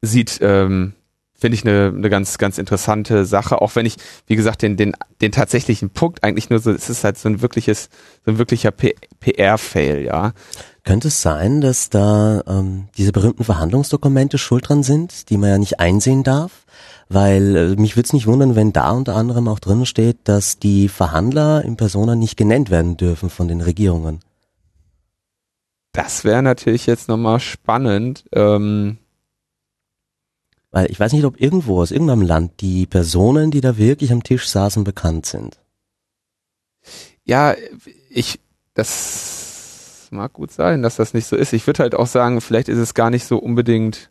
sieht 0.02 0.38
ähm, 0.40 0.92
finde 1.40 1.56
ich 1.56 1.66
eine, 1.66 1.92
eine 1.96 2.10
ganz, 2.10 2.36
ganz 2.38 2.58
interessante 2.58 3.24
Sache, 3.24 3.62
auch 3.62 3.74
wenn 3.74 3.86
ich, 3.86 3.96
wie 4.26 4.36
gesagt, 4.36 4.62
den, 4.62 4.76
den, 4.76 4.94
den 5.22 5.32
tatsächlichen 5.32 5.90
Punkt 5.90 6.22
eigentlich 6.22 6.50
nur 6.50 6.58
so, 6.58 6.70
es 6.70 6.90
ist 6.90 7.02
halt 7.02 7.16
so 7.18 7.28
ein 7.28 7.40
wirkliches, 7.40 7.88
so 8.24 8.32
ein 8.32 8.38
wirklicher 8.38 8.70
PR-Fail, 8.70 10.04
ja. 10.04 10.32
Könnte 10.84 11.08
es 11.08 11.20
sein, 11.20 11.60
dass 11.60 11.90
da 11.90 12.42
ähm, 12.46 12.88
diese 12.96 13.12
berühmten 13.12 13.44
Verhandlungsdokumente 13.44 14.38
schuld 14.38 14.68
dran 14.68 14.82
sind, 14.82 15.30
die 15.30 15.36
man 15.36 15.50
ja 15.50 15.58
nicht 15.58 15.80
einsehen 15.80 16.22
darf? 16.22 16.64
Weil 17.08 17.56
äh, 17.56 17.76
mich 17.76 17.96
würde 17.96 18.06
es 18.06 18.12
nicht 18.12 18.26
wundern, 18.26 18.54
wenn 18.54 18.72
da 18.72 18.90
unter 18.90 19.16
anderem 19.16 19.48
auch 19.48 19.58
drin 19.58 19.84
steht, 19.84 20.18
dass 20.24 20.58
die 20.58 20.88
Verhandler 20.88 21.64
in 21.64 21.76
Persona 21.76 22.16
nicht 22.16 22.36
genannt 22.36 22.70
werden 22.70 22.96
dürfen 22.96 23.30
von 23.30 23.48
den 23.48 23.60
Regierungen. 23.60 24.20
Das 25.92 26.24
wäre 26.24 26.42
natürlich 26.42 26.86
jetzt 26.86 27.08
nochmal 27.08 27.40
spannend. 27.40 28.24
Ähm, 28.32 28.98
weil 30.70 30.90
ich 30.90 31.00
weiß 31.00 31.12
nicht, 31.12 31.24
ob 31.24 31.40
irgendwo 31.40 31.80
aus 31.80 31.90
irgendeinem 31.90 32.22
Land 32.22 32.60
die 32.60 32.86
Personen, 32.86 33.50
die 33.50 33.60
da 33.60 33.76
wirklich 33.76 34.12
am 34.12 34.22
Tisch 34.22 34.48
saßen, 34.48 34.84
bekannt 34.84 35.26
sind. 35.26 35.60
Ja, 37.24 37.54
ich, 38.08 38.40
das 38.74 40.08
mag 40.10 40.32
gut 40.32 40.52
sein, 40.52 40.82
dass 40.82 40.96
das 40.96 41.14
nicht 41.14 41.26
so 41.26 41.36
ist. 41.36 41.52
Ich 41.52 41.66
würde 41.66 41.82
halt 41.82 41.94
auch 41.94 42.06
sagen, 42.06 42.40
vielleicht 42.40 42.68
ist 42.68 42.78
es 42.78 42.94
gar 42.94 43.10
nicht 43.10 43.24
so 43.24 43.38
unbedingt, 43.38 44.10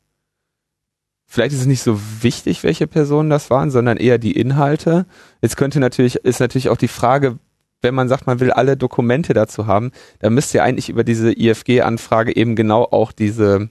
vielleicht 1.25 1.53
ist 1.53 1.61
es 1.61 1.67
nicht 1.67 1.83
so 1.83 1.99
wichtig, 2.21 2.63
welche 2.63 2.87
Personen 2.87 3.29
das 3.29 3.49
waren, 3.49 3.71
sondern 3.71 3.97
eher 3.97 4.17
die 4.17 4.33
Inhalte. 4.33 5.05
Jetzt 5.41 5.57
könnte 5.57 5.79
natürlich, 5.79 6.15
ist 6.17 6.39
natürlich 6.39 6.69
auch 6.69 6.77
die 6.77 6.87
Frage, 6.87 7.39
wenn 7.81 7.95
man 7.95 8.09
sagt, 8.09 8.27
man 8.27 8.39
will 8.39 8.51
alle 8.51 8.75
Dokumente 8.75 9.33
dazu 9.33 9.65
haben, 9.65 9.91
dann 10.19 10.33
müsste 10.33 10.57
ja 10.57 10.63
eigentlich 10.63 10.89
über 10.89 11.03
diese 11.03 11.31
IFG-Anfrage 11.31 12.35
eben 12.35 12.55
genau 12.55 12.83
auch 12.83 13.11
diese 13.11 13.69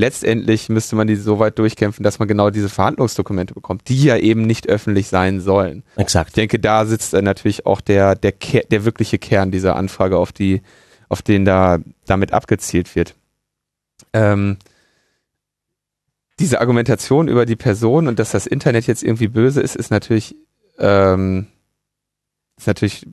letztendlich 0.00 0.68
müsste 0.68 0.96
man 0.96 1.06
die 1.06 1.14
so 1.14 1.38
weit 1.38 1.58
durchkämpfen, 1.58 2.02
dass 2.02 2.18
man 2.18 2.26
genau 2.26 2.50
diese 2.50 2.70
Verhandlungsdokumente 2.70 3.54
bekommt, 3.54 3.88
die 3.88 4.02
ja 4.02 4.16
eben 4.16 4.42
nicht 4.42 4.68
öffentlich 4.68 5.08
sein 5.08 5.40
sollen. 5.40 5.84
Exakt. 5.96 6.30
Ich 6.30 6.34
denke, 6.34 6.58
da 6.58 6.86
sitzt 6.86 7.14
äh, 7.14 7.22
natürlich 7.22 7.66
auch 7.66 7.80
der, 7.80 8.14
der, 8.14 8.32
der 8.32 8.84
wirkliche 8.84 9.18
Kern 9.18 9.50
dieser 9.50 9.76
Anfrage, 9.76 10.16
auf 10.16 10.32
die, 10.32 10.62
auf 11.08 11.22
den 11.22 11.44
da 11.44 11.78
damit 12.06 12.32
abgezielt 12.32 12.96
wird. 12.96 13.14
Ähm, 14.12 14.56
diese 16.38 16.60
Argumentation 16.60 17.28
über 17.28 17.44
die 17.44 17.56
Person 17.56 18.08
und 18.08 18.18
dass 18.18 18.30
das 18.30 18.46
Internet 18.46 18.86
jetzt 18.86 19.02
irgendwie 19.02 19.28
böse 19.28 19.60
ist, 19.60 19.76
ist 19.76 19.90
natürlich, 19.90 20.34
ähm, 20.78 21.46
ist 22.56 22.66
natürlich, 22.66 23.06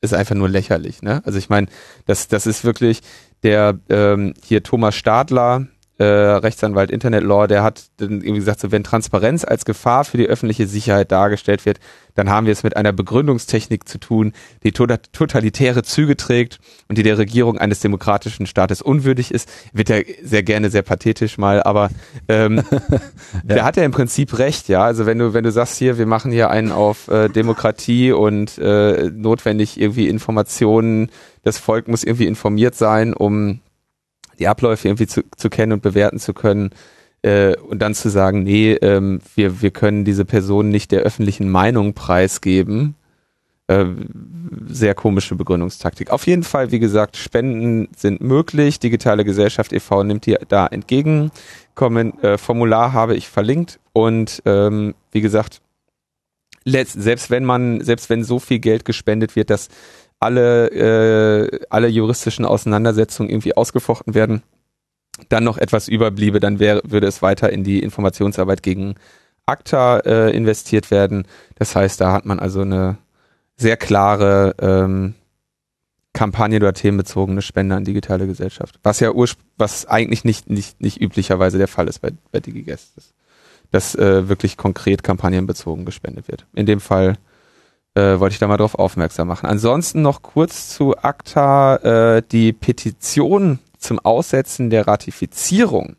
ist 0.00 0.14
einfach 0.14 0.34
nur 0.34 0.48
lächerlich. 0.48 1.02
Ne? 1.02 1.20
Also 1.26 1.38
ich 1.38 1.50
meine, 1.50 1.66
das, 2.06 2.28
das 2.28 2.46
ist 2.46 2.64
wirklich 2.64 3.02
der 3.42 3.78
ähm, 3.90 4.32
hier 4.42 4.62
Thomas 4.62 4.94
Stadler, 4.94 5.66
äh, 6.00 6.04
Rechtsanwalt 6.04 6.90
Internet 6.90 7.24
Law, 7.24 7.46
der 7.46 7.62
hat 7.62 7.90
dann 7.98 8.22
irgendwie 8.22 8.38
gesagt, 8.38 8.60
so 8.60 8.72
wenn 8.72 8.82
Transparenz 8.82 9.44
als 9.44 9.66
Gefahr 9.66 10.06
für 10.06 10.16
die 10.16 10.28
öffentliche 10.28 10.66
Sicherheit 10.66 11.12
dargestellt 11.12 11.66
wird, 11.66 11.78
dann 12.14 12.30
haben 12.30 12.46
wir 12.46 12.54
es 12.54 12.62
mit 12.62 12.74
einer 12.74 12.94
Begründungstechnik 12.94 13.86
zu 13.86 13.98
tun, 13.98 14.32
die 14.62 14.72
to 14.72 14.86
totalitäre 14.86 15.82
Züge 15.82 16.16
trägt 16.16 16.58
und 16.88 16.96
die 16.96 17.02
der 17.02 17.18
Regierung 17.18 17.58
eines 17.58 17.80
demokratischen 17.80 18.46
Staates 18.46 18.80
unwürdig 18.80 19.30
ist. 19.30 19.50
Wird 19.74 19.90
ja 19.90 19.98
sehr 20.22 20.42
gerne 20.42 20.70
sehr 20.70 20.80
pathetisch 20.80 21.36
mal, 21.36 21.62
aber 21.62 21.90
ähm, 22.28 22.62
ja. 22.80 23.00
der 23.44 23.64
hat 23.64 23.76
ja 23.76 23.84
im 23.84 23.92
Prinzip 23.92 24.38
recht, 24.38 24.68
ja. 24.68 24.82
Also 24.82 25.04
wenn 25.04 25.18
du 25.18 25.34
wenn 25.34 25.44
du 25.44 25.52
sagst 25.52 25.76
hier, 25.76 25.98
wir 25.98 26.06
machen 26.06 26.32
hier 26.32 26.48
einen 26.48 26.72
auf 26.72 27.08
äh, 27.08 27.28
Demokratie 27.28 28.12
und 28.12 28.56
äh, 28.56 29.10
notwendig 29.14 29.78
irgendwie 29.78 30.08
Informationen, 30.08 31.10
das 31.42 31.58
Volk 31.58 31.88
muss 31.88 32.04
irgendwie 32.04 32.26
informiert 32.26 32.74
sein, 32.74 33.12
um 33.12 33.60
die 34.40 34.48
Abläufe 34.48 34.88
irgendwie 34.88 35.06
zu, 35.06 35.22
zu 35.36 35.50
kennen 35.50 35.72
und 35.72 35.82
bewerten 35.82 36.18
zu 36.18 36.34
können 36.34 36.70
äh, 37.22 37.54
und 37.56 37.80
dann 37.80 37.94
zu 37.94 38.08
sagen, 38.08 38.42
nee, 38.42 38.72
ähm, 38.72 39.20
wir, 39.34 39.62
wir 39.62 39.70
können 39.70 40.04
diese 40.04 40.24
Person 40.24 40.70
nicht 40.70 40.90
der 40.90 41.02
öffentlichen 41.02 41.48
Meinung 41.48 41.94
preisgeben. 41.94 42.94
Äh, 43.66 43.86
sehr 44.66 44.94
komische 44.94 45.36
Begründungstaktik. 45.36 46.10
Auf 46.10 46.26
jeden 46.26 46.42
Fall, 46.42 46.72
wie 46.72 46.80
gesagt, 46.80 47.16
Spenden 47.16 47.88
sind 47.96 48.20
möglich. 48.20 48.80
Digitale 48.80 49.24
Gesellschaft 49.24 49.72
e.V. 49.72 50.02
nimmt 50.02 50.26
die 50.26 50.36
da 50.48 50.66
entgegen. 50.66 51.30
Kommen, 51.74 52.18
äh, 52.22 52.36
Formular 52.36 52.92
habe 52.92 53.14
ich 53.14 53.28
verlinkt 53.28 53.78
und 53.92 54.42
ähm, 54.44 54.94
wie 55.12 55.20
gesagt, 55.20 55.60
selbst 56.64 57.30
wenn 57.30 57.44
man, 57.44 57.80
selbst 57.80 58.10
wenn 58.10 58.24
so 58.24 58.38
viel 58.38 58.58
Geld 58.58 58.84
gespendet 58.84 59.36
wird, 59.36 59.50
dass 59.50 59.68
alle, 60.20 60.68
äh, 60.68 61.60
alle 61.70 61.88
juristischen 61.88 62.44
Auseinandersetzungen 62.44 63.30
irgendwie 63.30 63.56
ausgefochten 63.56 64.14
werden, 64.14 64.42
dann 65.28 65.44
noch 65.44 65.58
etwas 65.58 65.88
überbliebe, 65.88 66.40
dann 66.40 66.58
wäre, 66.58 66.82
würde 66.84 67.06
es 67.06 67.22
weiter 67.22 67.50
in 67.50 67.64
die 67.64 67.80
Informationsarbeit 67.80 68.62
gegen 68.62 68.94
ACTA 69.46 69.98
äh, 70.00 70.30
investiert 70.36 70.90
werden. 70.90 71.26
Das 71.56 71.74
heißt, 71.74 72.00
da 72.00 72.12
hat 72.12 72.26
man 72.26 72.38
also 72.38 72.60
eine 72.60 72.98
sehr 73.56 73.76
klare 73.76 74.54
ähm, 74.60 75.14
Kampagne 76.12 76.58
oder 76.58 76.72
themenbezogene 76.72 77.42
Spende 77.42 77.76
an 77.76 77.84
digitale 77.84 78.26
Gesellschaft. 78.26 78.78
Was 78.82 79.00
ja 79.00 79.10
was 79.56 79.86
eigentlich 79.86 80.24
nicht, 80.24 80.50
nicht, 80.50 80.80
nicht 80.80 81.00
üblicherweise 81.00 81.58
der 81.58 81.68
Fall 81.68 81.88
ist 81.88 82.00
bei, 82.00 82.10
bei 82.32 82.40
DigiGuest. 82.40 83.12
Dass, 83.70 83.94
äh, 83.94 84.28
wirklich 84.28 84.56
konkret 84.56 85.02
kampagnenbezogen 85.04 85.84
gespendet 85.84 86.28
wird. 86.28 86.46
In 86.54 86.66
dem 86.66 86.80
Fall 86.80 87.16
äh, 87.94 88.18
wollte 88.18 88.34
ich 88.34 88.38
da 88.38 88.46
mal 88.46 88.56
drauf 88.56 88.74
aufmerksam 88.74 89.28
machen. 89.28 89.46
Ansonsten 89.46 90.02
noch 90.02 90.22
kurz 90.22 90.68
zu 90.68 90.96
ACTA, 90.96 91.76
äh, 92.16 92.22
die 92.30 92.52
Petition 92.52 93.58
zum 93.78 93.98
Aussetzen 93.98 94.70
der 94.70 94.86
Ratifizierung. 94.86 95.96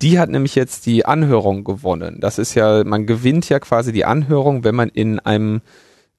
Die 0.00 0.18
hat 0.18 0.30
nämlich 0.30 0.56
jetzt 0.56 0.86
die 0.86 1.06
Anhörung 1.06 1.62
gewonnen. 1.62 2.18
Das 2.20 2.38
ist 2.38 2.54
ja, 2.54 2.82
man 2.82 3.06
gewinnt 3.06 3.48
ja 3.48 3.60
quasi 3.60 3.92
die 3.92 4.04
Anhörung, 4.04 4.64
wenn 4.64 4.74
man 4.74 4.88
in 4.88 5.20
einem 5.20 5.60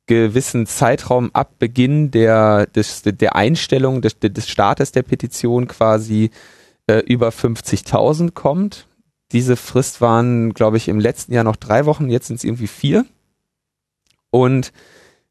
gewissen 0.06 0.66
Zeitraum 0.66 1.32
ab 1.34 1.60
Beginn 1.60 2.12
der, 2.12 2.68
des, 2.68 3.04
der 3.04 3.36
Einstellung 3.36 4.02
des, 4.02 4.20
des 4.20 4.50
Startes 4.50 4.92
der 4.92 5.04
Petition 5.04 5.68
quasi 5.68 6.30
äh, 6.88 7.00
über 7.00 7.30
50.000 7.30 8.32
kommt. 8.32 8.88
Diese 9.32 9.56
Frist 9.56 10.02
waren, 10.02 10.54
glaube 10.54 10.78
ich, 10.78 10.88
im 10.88 11.00
letzten 11.00 11.34
Jahr 11.34 11.44
noch 11.44 11.56
drei 11.56 11.86
Wochen, 11.86 12.10
jetzt 12.10 12.28
sind 12.28 12.38
es 12.38 12.44
irgendwie 12.44 12.68
vier. 12.68 13.06
Und 14.34 14.74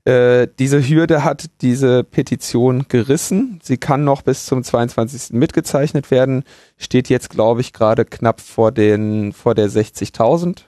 äh, 0.04 0.46
diese 0.60 0.80
Hürde 0.80 1.24
hat 1.24 1.46
diese 1.60 2.04
Petition 2.04 2.86
gerissen. 2.86 3.58
Sie 3.64 3.78
kann 3.78 4.04
noch 4.04 4.22
bis 4.22 4.46
zum 4.46 4.62
22. 4.62 5.32
mitgezeichnet 5.32 6.12
werden. 6.12 6.44
Steht 6.76 7.08
jetzt, 7.08 7.28
glaube 7.28 7.62
ich, 7.62 7.72
gerade 7.72 8.04
knapp 8.04 8.40
vor 8.40 8.70
den 8.70 9.32
vor 9.32 9.56
der 9.56 9.68
60.000. 9.68 10.62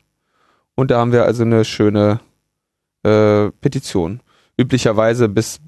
Und 0.74 0.90
da 0.90 0.98
haben 0.98 1.12
wir 1.12 1.24
also 1.26 1.44
eine 1.44 1.64
schöne 1.64 2.18
äh, 3.04 3.50
Petition. 3.60 4.20
Üblicherweise 4.56 5.28
bis, 5.28 5.60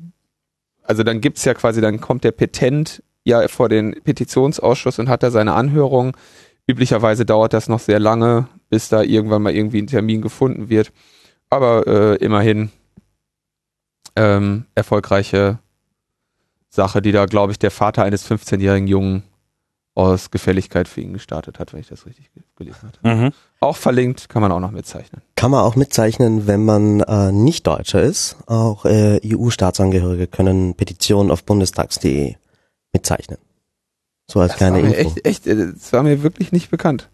also 0.83 1.05
dann 1.05 1.21
gibt's 1.21 1.45
ja 1.45 1.55
quasi, 1.55 1.81
dann 1.81 2.01
kommt 2.01 2.25
der 2.25 2.33
Petent 2.33 3.01
ja 3.23 3.47
vor 3.47 3.69
den 3.69 3.95
Petitionsausschuss 4.03 4.99
und 4.99 5.09
hat 5.09 5.23
da 5.23 5.31
seine 5.31 5.53
Anhörung. 5.53 6.17
Üblicherweise 6.67 7.25
dauert 7.25 7.53
das 7.53 7.69
noch 7.69 7.79
sehr 7.79 8.01
lange, 8.01 8.49
bis 8.71 8.89
da 8.89 9.03
irgendwann 9.03 9.43
mal 9.43 9.55
irgendwie 9.55 9.83
ein 9.83 9.87
Termin 9.87 10.21
gefunden 10.21 10.69
wird 10.69 10.91
aber 11.57 11.87
äh, 11.87 12.17
immerhin 12.17 12.71
ähm, 14.15 14.67
erfolgreiche 14.75 15.59
Sache, 16.69 17.03
die 17.03 17.13
da, 17.13 17.27
glaube 17.27 17.53
ich, 17.53 17.59
der 17.59 17.71
Vater 17.71 18.05
eines 18.05 18.29
15-jährigen 18.31 18.87
Jungen 18.87 19.23
aus 19.95 20.31
Gefälligkeit 20.31 20.89
für 20.89 21.01
ihn 21.01 21.15
gestartet 21.15 21.59
hat, 21.59 21.73
wenn 21.73 21.81
ich 21.81 21.89
das 21.89 22.05
richtig 22.05 22.31
gelesen 22.55 22.93
habe. 23.03 23.17
Mhm. 23.17 23.33
Auch 23.61 23.77
verlinkt, 23.77 24.29
kann 24.29 24.43
man 24.43 24.53
auch 24.53 24.61
noch 24.61 24.71
mitzeichnen. 24.71 25.23
Kann 25.37 25.51
man 25.51 25.63
auch 25.63 25.75
mitzeichnen, 25.75 26.47
wenn 26.47 26.65
man 26.65 27.01
äh, 27.01 27.33
nicht 27.33 27.67
Deutscher 27.67 28.03
ist. 28.03 28.37
Auch 28.47 28.85
äh, 28.85 29.19
EU-Staatsangehörige 29.25 30.27
können 30.27 30.75
Petitionen 30.75 31.31
auf 31.31 31.45
bundestags.de 31.45 32.35
mitzeichnen. 32.93 33.39
So 34.31 34.41
als 34.41 34.53
das 34.53 34.59
kleine 34.59 34.81
Info. 34.81 34.95
Echt, 34.95 35.27
echt, 35.27 35.47
äh, 35.47 35.73
das 35.73 35.93
war 35.95 36.03
mir 36.03 36.23
wirklich 36.23 36.53
nicht 36.53 36.71
bekannt. 36.71 37.09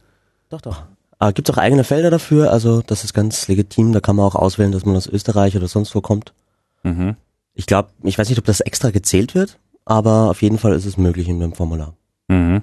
Doch, 0.49 0.61
doch. 0.61 0.83
Äh, 1.23 1.33
Gibt 1.33 1.49
es 1.49 1.55
auch 1.55 1.59
eigene 1.59 1.85
Felder 1.85 2.11
dafür, 2.11 2.51
also 2.51 2.83
das 2.83 3.05
ist 3.05 3.15
ganz 3.15 3.47
legitim, 3.47 3.93
da 3.93 4.01
kann 4.01 4.17
man 4.17 4.27
auch 4.27 4.35
auswählen, 4.35 4.73
dass 4.73 4.85
man 4.85 4.97
aus 4.97 5.07
Österreich 5.07 5.57
oder 5.57 5.69
sonst 5.69 5.95
wo 5.95 6.01
kommt. 6.01 6.35
Mhm. 6.83 7.15
Ich 7.55 7.67
glaube, 7.67 7.91
ich 8.03 8.19
weiß 8.19 8.29
nicht, 8.29 8.39
ob 8.39 8.45
das 8.45 8.61
extra 8.61 8.91
gezählt 8.91 9.37
wird, 9.37 9.61
aber 9.85 10.31
auf 10.31 10.43
jeden 10.43 10.59
Fall 10.59 10.73
ist 10.73 10.85
es 10.85 10.97
möglich 10.97 11.29
in 11.29 11.39
dem 11.39 11.53
Formular. 11.53 11.95
Mhm. 12.27 12.63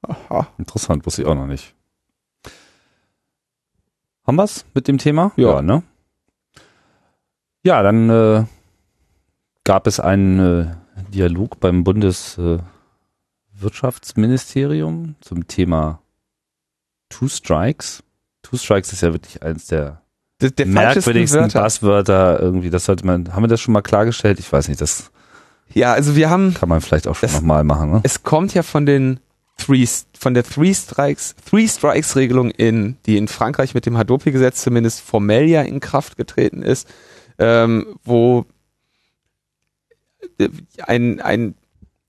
Aha, 0.00 0.46
interessant, 0.56 1.04
wusste 1.04 1.22
ich 1.22 1.28
auch 1.28 1.34
noch 1.34 1.46
nicht. 1.46 1.74
Haben 4.26 4.36
wir's 4.36 4.64
mit 4.72 4.88
dem 4.88 4.96
Thema? 4.96 5.32
Ja, 5.36 5.56
ja 5.56 5.62
ne? 5.62 5.82
Ja, 7.64 7.82
dann 7.82 8.08
äh, 8.08 8.44
gab 9.64 9.86
es 9.86 10.00
einen 10.00 10.38
äh, 10.38 10.74
Dialog 11.12 11.60
beim 11.60 11.84
Bundes 11.84 12.38
äh, 12.38 12.60
zum 15.20 15.46
Thema 15.48 16.00
Two 17.08 17.28
Strikes. 17.28 18.02
Two 18.42 18.56
Strikes 18.56 18.92
ist 18.92 19.02
ja 19.02 19.12
wirklich 19.12 19.42
eins 19.42 19.66
der 19.66 20.02
Der, 20.40 20.50
der 20.50 20.66
merkwürdigsten 20.66 21.40
Wörter. 21.42 21.62
Buzzwörter 21.62 22.40
irgendwie. 22.40 22.70
Das 22.70 22.84
sollte 22.84 23.06
man, 23.06 23.34
haben 23.34 23.42
wir 23.42 23.48
das 23.48 23.60
schon 23.60 23.72
mal 23.72 23.82
klargestellt? 23.82 24.38
Ich 24.38 24.52
weiß 24.52 24.68
nicht, 24.68 24.80
das 24.80 25.10
Ja, 25.72 25.92
also 25.92 26.16
wir 26.16 26.30
haben, 26.30 26.54
kann 26.54 26.68
man 26.68 26.80
vielleicht 26.80 27.08
auch 27.08 27.16
schon 27.16 27.32
nochmal 27.32 27.64
machen. 27.64 27.90
Ne? 27.90 28.00
es 28.02 28.22
kommt 28.22 28.54
ja 28.54 28.62
von 28.62 28.86
den 28.86 29.20
Three, 29.58 29.86
von 30.18 30.34
der 30.34 30.44
Three 30.44 30.74
Strikes, 30.74 31.34
Three 31.48 31.66
Strikes 31.66 32.14
Regelung 32.14 32.50
in, 32.50 32.98
die 33.06 33.16
in 33.16 33.26
Frankreich 33.26 33.74
mit 33.74 33.86
dem 33.86 33.96
Hadopi-Gesetz 33.96 34.62
zumindest 34.62 35.00
formell 35.00 35.46
ja 35.46 35.62
in 35.62 35.80
Kraft 35.80 36.16
getreten 36.16 36.62
ist, 36.62 36.86
ähm, 37.38 37.98
wo 38.04 38.44
äh, 40.38 40.48
ein, 40.82 41.20
ein, 41.20 41.54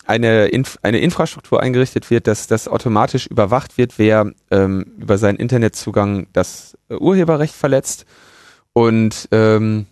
eine, 0.07 0.47
Inf 0.47 0.77
eine 0.81 0.99
Infrastruktur 0.99 1.61
eingerichtet 1.61 2.09
wird, 2.09 2.27
dass 2.27 2.47
das 2.47 2.67
automatisch 2.67 3.27
überwacht 3.27 3.77
wird, 3.77 3.99
wer 3.99 4.31
ähm, 4.51 4.85
über 4.97 5.17
seinen 5.17 5.37
Internetzugang 5.37 6.27
das 6.33 6.77
äh, 6.89 6.95
Urheberrecht 6.95 7.53
verletzt. 7.53 8.05
Und 8.73 9.27
ähm, 9.31 9.85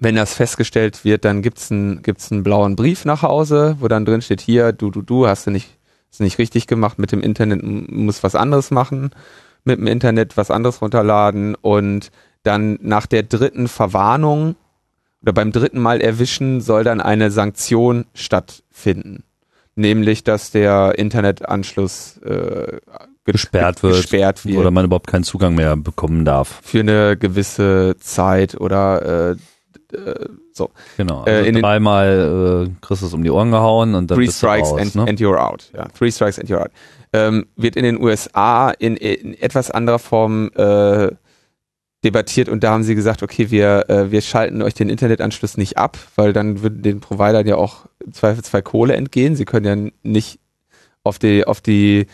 wenn 0.00 0.16
das 0.16 0.34
festgestellt 0.34 1.04
wird, 1.04 1.24
dann 1.24 1.42
gibt's 1.42 1.70
einen 1.70 2.02
gibt's 2.02 2.32
einen 2.32 2.42
blauen 2.42 2.74
Brief 2.76 3.04
nach 3.04 3.22
Hause, 3.22 3.76
wo 3.80 3.88
dann 3.88 4.04
drin 4.04 4.22
steht, 4.22 4.40
hier, 4.40 4.72
du, 4.72 4.90
du, 4.90 5.02
du, 5.02 5.26
hast 5.26 5.46
du 5.46 5.50
nicht, 5.50 5.78
hast 6.10 6.20
nicht 6.20 6.38
richtig 6.38 6.66
gemacht 6.66 6.98
mit 6.98 7.12
dem 7.12 7.20
Internet, 7.20 7.62
m- 7.62 7.86
muss 7.90 8.22
was 8.22 8.34
anderes 8.34 8.70
machen, 8.70 9.10
mit 9.64 9.78
dem 9.78 9.86
Internet 9.86 10.36
was 10.36 10.50
anderes 10.50 10.82
runterladen 10.82 11.54
und 11.54 12.10
dann 12.42 12.78
nach 12.82 13.06
der 13.06 13.22
dritten 13.22 13.68
Verwarnung 13.68 14.56
oder 15.22 15.32
beim 15.32 15.52
dritten 15.52 15.80
Mal 15.80 16.00
erwischen 16.02 16.60
soll 16.60 16.84
dann 16.84 17.00
eine 17.00 17.30
Sanktion 17.30 18.04
stattfinden. 18.14 19.24
Nämlich, 19.76 20.22
dass 20.24 20.50
der 20.50 20.94
Internetanschluss 20.98 22.18
äh, 22.24 22.28
ge- 22.28 22.80
Gesperrt 23.26 23.82
wird. 23.82 23.96
gesperrt 23.96 24.44
wird 24.46 24.58
Oder 24.58 24.70
man 24.70 24.84
überhaupt 24.84 25.06
keinen 25.08 25.24
Zugang 25.24 25.54
mehr 25.54 25.76
bekommen 25.76 26.24
darf. 26.24 26.60
für 26.62 26.80
eine 26.80 27.16
gewisse 27.16 27.96
Zeit 27.98 28.60
oder 28.60 29.32
äh, 29.92 29.96
äh, 29.96 30.28
so. 30.52 30.70
Genau. 30.96 31.24
Äh, 31.26 31.30
Also 31.30 31.48
in 31.48 31.54
den- 31.54 31.62
dreimal 31.62 32.66
äh, 32.68 32.70
kriegst 32.86 33.02
du 33.02 33.06
es 33.06 33.14
um 33.14 33.24
die 33.24 33.30
Ohren 33.30 33.50
gehauen 33.50 33.94
und 33.94 34.10
dann 34.10 34.16
Three 34.18 34.26
bist 34.26 34.42
du 34.42 34.46
strikes 34.46 34.70
raus, 34.70 34.80
and, 34.80 34.94
ne? 34.94 35.02
and 35.08 35.20
you're 35.20 35.38
out. 35.38 35.70
Ja, 35.74 35.86
three 35.88 36.10
strikes 36.10 36.38
and 36.38 36.48
you're 36.48 36.60
out. 36.62 36.70
Ähm, 37.12 37.46
wird 37.56 37.76
in 37.76 37.84
den 37.84 38.00
USA 38.00 38.70
in, 38.70 38.96
in 38.96 39.34
etwas 39.40 39.70
anderer 39.70 39.98
Form 39.98 40.50
äh, 40.56 41.08
debattiert 42.04 42.48
und 42.48 42.62
da 42.62 42.70
haben 42.72 42.84
sie 42.84 42.94
gesagt, 42.94 43.22
okay, 43.22 43.50
wir, 43.50 43.88
äh, 43.88 44.10
wir 44.10 44.20
schalten 44.20 44.62
euch 44.62 44.74
den 44.74 44.88
Internetanschluss 44.88 45.56
nicht 45.56 45.78
ab, 45.78 45.98
weil 46.16 46.32
dann 46.32 46.62
würden 46.62 46.82
den 46.82 47.00
Providern 47.00 47.46
ja 47.46 47.56
auch 47.56 47.86
im 48.04 48.12
Zweifelsfall 48.12 48.62
Kohle 48.62 48.94
entgehen. 48.94 49.34
Sie 49.36 49.44
können 49.44 49.66
ja 49.84 49.90
nicht 50.02 50.38
auf 51.02 51.18
die, 51.18 51.46
auf 51.46 51.60
die, 51.60 52.06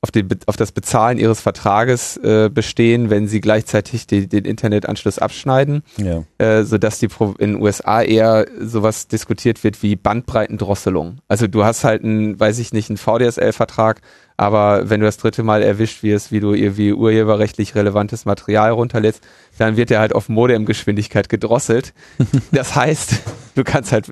auf, 0.00 0.10
die, 0.10 0.24
auf 0.46 0.56
das 0.56 0.72
Bezahlen 0.72 1.18
ihres 1.18 1.40
Vertrages 1.40 2.16
äh, 2.18 2.50
bestehen, 2.52 3.10
wenn 3.10 3.26
sie 3.26 3.40
gleichzeitig 3.40 4.06
die, 4.06 4.28
den 4.28 4.44
Internetanschluss 4.44 5.18
abschneiden 5.18 5.82
ja. 5.96 6.22
äh, 6.38 6.62
sodass 6.64 6.98
die 6.98 7.08
Pro 7.08 7.34
in 7.38 7.54
den 7.54 7.62
USA 7.62 8.02
eher 8.02 8.46
sowas 8.60 9.08
diskutiert 9.08 9.64
wird 9.64 9.82
wie 9.82 9.96
Bandbreitendrosselung. 9.96 11.18
Also 11.26 11.48
du 11.48 11.64
hast 11.64 11.84
halt 11.84 12.04
einen, 12.04 12.38
weiß 12.38 12.58
ich 12.58 12.72
nicht, 12.72 12.90
einen 12.90 12.96
VDSL-Vertrag, 12.96 14.00
aber 14.38 14.88
wenn 14.88 15.00
du 15.00 15.06
das 15.06 15.16
dritte 15.18 15.42
Mal 15.42 15.62
erwischt 15.62 16.02
wirst, 16.02 16.30
wie 16.32 16.38
du 16.40 16.54
irgendwie 16.54 16.92
urheberrechtlich 16.92 17.74
relevantes 17.74 18.24
Material 18.24 18.70
runterlädst, 18.70 19.20
dann 19.58 19.76
wird 19.76 19.90
der 19.90 19.98
halt 19.98 20.14
auf 20.14 20.28
Modemgeschwindigkeit 20.28 21.28
gedrosselt. 21.28 21.92
Das 22.52 22.74
heißt, 22.76 23.20
du 23.56 23.64
kannst 23.64 23.92
halt, 23.92 24.06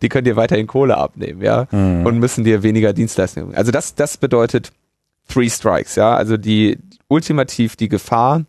die 0.00 0.08
können 0.08 0.24
dir 0.24 0.36
weiterhin 0.36 0.66
Kohle 0.68 0.96
abnehmen, 0.96 1.42
ja, 1.42 1.66
Mhm. 1.72 2.06
und 2.06 2.18
müssen 2.18 2.44
dir 2.44 2.62
weniger 2.62 2.92
Dienstleistungen. 2.92 3.54
Also 3.54 3.70
das, 3.72 3.94
das 3.94 4.16
bedeutet 4.16 4.70
Three 5.28 5.50
Strikes, 5.50 5.96
ja, 5.96 6.14
also 6.14 6.36
die 6.36 6.78
ultimativ 7.08 7.76
die 7.76 7.88
Gefahr, 7.88 8.44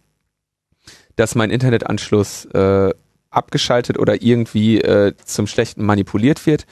dass 1.16 1.36
mein 1.36 1.50
Internetanschluss 1.50 2.46
äh, 2.46 2.92
abgeschaltet 3.32 3.98
oder 3.98 4.22
irgendwie 4.22 4.80
äh, 4.82 5.13
zum 5.25 5.48
Schlechten 5.48 5.84
manipuliert 5.84 6.46
wird 6.46 6.66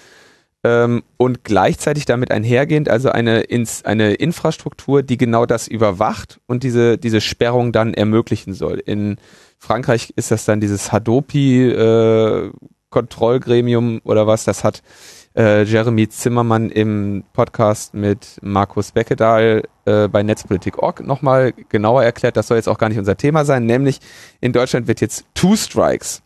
ähm, 0.64 1.04
und 1.18 1.44
gleichzeitig 1.44 2.06
damit 2.06 2.32
einhergehend 2.32 2.90
also 2.90 3.10
eine, 3.10 3.42
ins, 3.42 3.84
eine 3.84 4.14
Infrastruktur, 4.14 5.04
die 5.04 5.18
genau 5.18 5.46
das 5.46 5.68
überwacht 5.68 6.40
und 6.48 6.64
diese, 6.64 6.98
diese 6.98 7.22
Sperrung 7.22 7.72
dann 7.72 7.94
ermöglichen 7.94 8.54
soll. 8.54 8.80
In 8.80 9.18
Frankreich 9.58 10.14
ist 10.16 10.32
das 10.32 10.46
dann 10.46 10.60
dieses 10.60 10.92
Hadopi 10.92 11.70
äh, 11.70 12.52
Kontrollgremium 12.90 14.02
oder 14.04 14.28
was, 14.28 14.44
das 14.44 14.64
hat 14.64 14.84
äh, 15.36 15.64
Jeremy 15.64 16.10
Zimmermann 16.10 16.70
im 16.70 17.24
Podcast 17.32 17.94
mit 17.94 18.38
Markus 18.42 18.92
Beckedahl 18.92 19.64
äh, 19.86 20.10
bei 20.10 20.24
Netzpolitik.org 20.24 21.06
nochmal 21.06 21.54
genauer 21.70 22.04
erklärt. 22.04 22.36
Das 22.36 22.48
soll 22.48 22.58
jetzt 22.58 22.68
auch 22.68 22.78
gar 22.78 22.90
nicht 22.90 23.00
unser 23.00 23.16
Thema 23.16 23.46
sein, 23.46 23.66
nämlich 23.66 24.00
in 24.42 24.52
Deutschland 24.52 24.88
wird 24.88 25.00
jetzt 25.00 25.26
Two 25.34 25.56
Strikes 25.56 26.22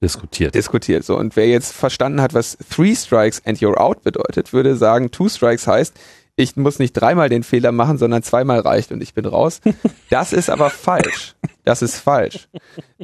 Diskutiert. 0.00 0.54
diskutiert. 0.54 1.04
So, 1.04 1.18
und 1.18 1.34
wer 1.34 1.48
jetzt 1.48 1.72
verstanden 1.72 2.20
hat, 2.20 2.32
was 2.32 2.56
Three 2.70 2.94
Strikes 2.94 3.42
and 3.44 3.58
You're 3.58 3.78
Out 3.78 4.02
bedeutet, 4.04 4.52
würde 4.52 4.76
sagen, 4.76 5.10
Two 5.10 5.28
Strikes 5.28 5.66
heißt, 5.66 5.94
ich 6.36 6.54
muss 6.54 6.78
nicht 6.78 6.92
dreimal 6.92 7.28
den 7.28 7.42
Fehler 7.42 7.72
machen, 7.72 7.98
sondern 7.98 8.22
zweimal 8.22 8.60
reicht 8.60 8.92
und 8.92 9.02
ich 9.02 9.14
bin 9.14 9.26
raus. 9.26 9.60
Das 10.10 10.32
ist 10.32 10.50
aber 10.50 10.70
falsch. 10.70 11.34
Das 11.64 11.82
ist 11.82 11.96
falsch. 11.96 12.48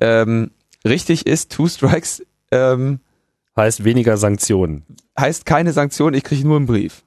Ähm, 0.01 0.53
richtig 0.87 1.27
ist, 1.27 1.51
Two 1.51 1.67
Strikes 1.69 2.23
ähm, 2.53 3.01
Heißt 3.57 3.85
weniger 3.85 4.17
Sanktionen. 4.17 4.83
heißt 5.19 5.47
keine 5.47 5.73
Sanktion, 5.73 6.15
ich 6.15 6.25
kriege 6.25 6.47
nur 6.47 6.57
einen 6.57 6.67
Brief. 6.67 7.03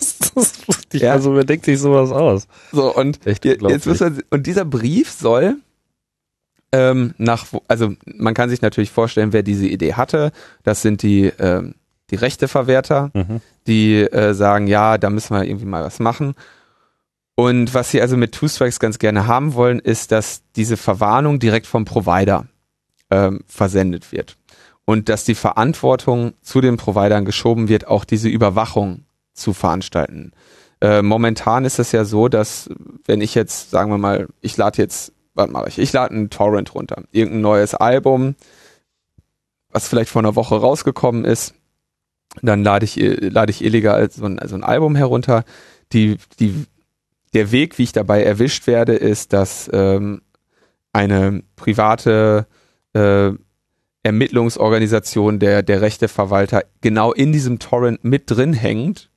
Ja. 0.92 1.12
Also 1.12 1.34
wer 1.34 1.44
denkt 1.44 1.66
sich 1.66 1.78
sowas 1.78 2.10
aus? 2.12 2.46
So, 2.72 2.94
und 2.94 3.18
jetzt 3.26 3.86
muss 3.86 4.00
man, 4.00 4.22
und 4.30 4.46
dieser 4.46 4.64
Brief 4.64 5.10
soll 5.10 5.56
ähm, 6.72 7.14
nach, 7.18 7.46
also 7.66 7.94
man 8.06 8.34
kann 8.34 8.50
sich 8.50 8.62
natürlich 8.62 8.90
vorstellen, 8.90 9.32
wer 9.32 9.42
diese 9.42 9.66
Idee 9.66 9.94
hatte. 9.94 10.32
Das 10.62 10.82
sind 10.82 11.02
die, 11.02 11.32
ähm, 11.38 11.74
die 12.10 12.16
Rechteverwerter, 12.16 13.10
Mhm. 13.14 13.40
die 13.66 14.00
äh, 14.00 14.34
sagen, 14.34 14.66
ja, 14.66 14.98
da 14.98 15.10
müssen 15.10 15.34
wir 15.34 15.44
irgendwie 15.44 15.66
mal 15.66 15.84
was 15.84 15.98
machen. 15.98 16.34
Und 17.34 17.72
was 17.72 17.90
sie 17.90 18.02
also 18.02 18.16
mit 18.16 18.32
Two 18.32 18.48
Strikes 18.48 18.80
ganz 18.80 18.98
gerne 18.98 19.26
haben 19.26 19.54
wollen, 19.54 19.78
ist, 19.78 20.10
dass 20.10 20.42
diese 20.56 20.76
Verwarnung 20.76 21.38
direkt 21.38 21.66
vom 21.66 21.84
Provider 21.84 22.46
ähm, 23.10 23.44
versendet 23.46 24.10
wird. 24.10 24.36
Und 24.84 25.08
dass 25.08 25.24
die 25.24 25.34
Verantwortung 25.36 26.32
zu 26.42 26.60
den 26.60 26.78
Providern 26.78 27.24
geschoben 27.24 27.68
wird, 27.68 27.86
auch 27.86 28.04
diese 28.04 28.28
Überwachung 28.28 29.04
zu 29.34 29.52
veranstalten. 29.52 30.32
Äh, 30.80 31.02
momentan 31.02 31.64
ist 31.64 31.78
es 31.78 31.92
ja 31.92 32.04
so, 32.04 32.28
dass 32.28 32.70
wenn 33.06 33.20
ich 33.20 33.34
jetzt, 33.34 33.70
sagen 33.70 33.90
wir 33.90 33.98
mal, 33.98 34.28
ich 34.40 34.56
lade 34.56 34.82
jetzt, 34.82 35.12
was 35.38 35.48
mache 35.48 35.68
ich? 35.68 35.78
Ich 35.78 35.92
lade 35.92 36.14
einen 36.14 36.30
Torrent 36.30 36.74
runter, 36.74 37.04
irgendein 37.12 37.40
neues 37.40 37.74
Album, 37.74 38.34
was 39.70 39.88
vielleicht 39.88 40.10
vor 40.10 40.20
einer 40.20 40.36
Woche 40.36 40.56
rausgekommen 40.56 41.24
ist, 41.24 41.54
dann 42.42 42.62
lade 42.62 42.84
ich, 42.84 43.00
äh, 43.00 43.28
lade 43.28 43.50
ich 43.50 43.64
illegal 43.64 44.10
so 44.10 44.26
ein, 44.26 44.38
so 44.44 44.54
ein 44.54 44.64
Album 44.64 44.96
herunter. 44.96 45.44
Die, 45.92 46.16
die, 46.38 46.66
der 47.34 47.52
Weg, 47.52 47.78
wie 47.78 47.84
ich 47.84 47.92
dabei 47.92 48.22
erwischt 48.22 48.66
werde, 48.66 48.94
ist, 48.94 49.32
dass 49.32 49.70
ähm, 49.72 50.22
eine 50.92 51.42
private 51.56 52.46
äh, 52.92 53.30
Ermittlungsorganisation 54.02 55.38
der, 55.38 55.62
der 55.62 55.80
Rechteverwalter 55.80 56.64
genau 56.80 57.12
in 57.12 57.32
diesem 57.32 57.58
Torrent 57.58 58.04
mit 58.04 58.30
drin 58.30 58.52
hängt 58.52 59.10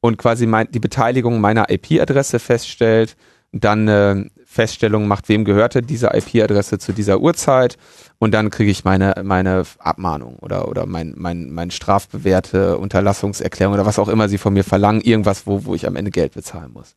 und 0.00 0.16
quasi 0.16 0.46
mein, 0.46 0.70
die 0.70 0.78
Beteiligung 0.78 1.40
meiner 1.40 1.70
IP-Adresse 1.70 2.38
feststellt, 2.38 3.16
dann 3.52 3.88
eine 3.88 4.30
Feststellung 4.58 5.06
macht, 5.06 5.28
wem 5.28 5.44
gehörte 5.44 5.82
diese 5.82 6.08
IP-Adresse 6.12 6.78
zu 6.78 6.92
dieser 6.92 7.20
Uhrzeit 7.20 7.78
und 8.18 8.34
dann 8.34 8.50
kriege 8.50 8.72
ich 8.72 8.82
meine, 8.82 9.14
meine 9.22 9.62
Abmahnung 9.78 10.34
oder, 10.40 10.66
oder 10.66 10.84
mein, 10.84 11.14
mein, 11.16 11.52
mein 11.52 11.70
strafbewährte 11.70 12.76
Unterlassungserklärung 12.76 13.74
oder 13.74 13.86
was 13.86 14.00
auch 14.00 14.08
immer 14.08 14.28
sie 14.28 14.36
von 14.36 14.52
mir 14.52 14.64
verlangen, 14.64 15.00
irgendwas, 15.00 15.46
wo, 15.46 15.64
wo 15.64 15.76
ich 15.76 15.86
am 15.86 15.94
Ende 15.94 16.10
Geld 16.10 16.34
bezahlen 16.34 16.72
muss. 16.72 16.96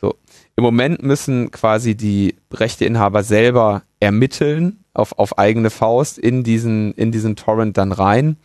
So. 0.00 0.14
Im 0.56 0.64
Moment 0.64 1.02
müssen 1.02 1.50
quasi 1.50 1.94
die 1.94 2.36
Rechteinhaber 2.50 3.22
selber 3.22 3.82
ermitteln 4.00 4.82
auf, 4.94 5.18
auf 5.18 5.36
eigene 5.36 5.68
Faust 5.68 6.18
in 6.18 6.42
diesen, 6.42 6.94
in 6.94 7.12
diesen 7.12 7.36
Torrent 7.36 7.76
dann 7.76 7.92
rein 7.92 8.38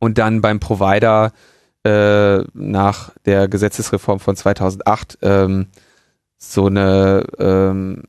und 0.00 0.18
dann 0.18 0.42
beim 0.42 0.60
Provider 0.60 1.32
äh, 1.84 2.44
nach 2.52 3.12
der 3.24 3.48
Gesetzesreform 3.48 4.20
von 4.20 4.36
2008 4.36 5.18
ähm, 5.22 5.68
so 6.52 6.66
eine 6.66 7.24
ähm, 7.38 8.02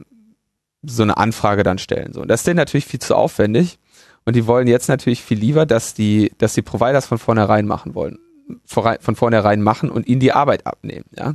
so 0.88 1.04
eine 1.04 1.17
Anfrage 1.17 1.63
dann 1.63 1.78
stellen. 1.78 2.13
So. 2.13 2.21
Und 2.21 2.28
das 2.28 2.41
ist 2.41 2.48
denen 2.48 2.58
natürlich 2.58 2.86
viel 2.86 3.00
zu 3.00 3.15
aufwendig. 3.15 3.80
Und 4.26 4.36
die 4.36 4.48
wollen 4.48 4.67
jetzt 4.67 4.89
natürlich 4.89 5.21
viel 5.24 5.38
lieber, 5.38 5.65
dass 5.65 5.93
die, 5.93 6.32
dass 6.38 6.54
die 6.54 6.62
Providers 6.62 7.06
von 7.06 7.17
vornherein 7.17 7.67
machen 7.67 7.93
wollen. 7.95 8.19
Von 8.65 9.15
vornherein 9.15 9.62
machen 9.62 9.89
und 9.89 10.08
ihnen 10.08 10.19
die 10.19 10.32
Arbeit 10.32 10.67
abnehmen. 10.67 11.06
Ja? 11.17 11.34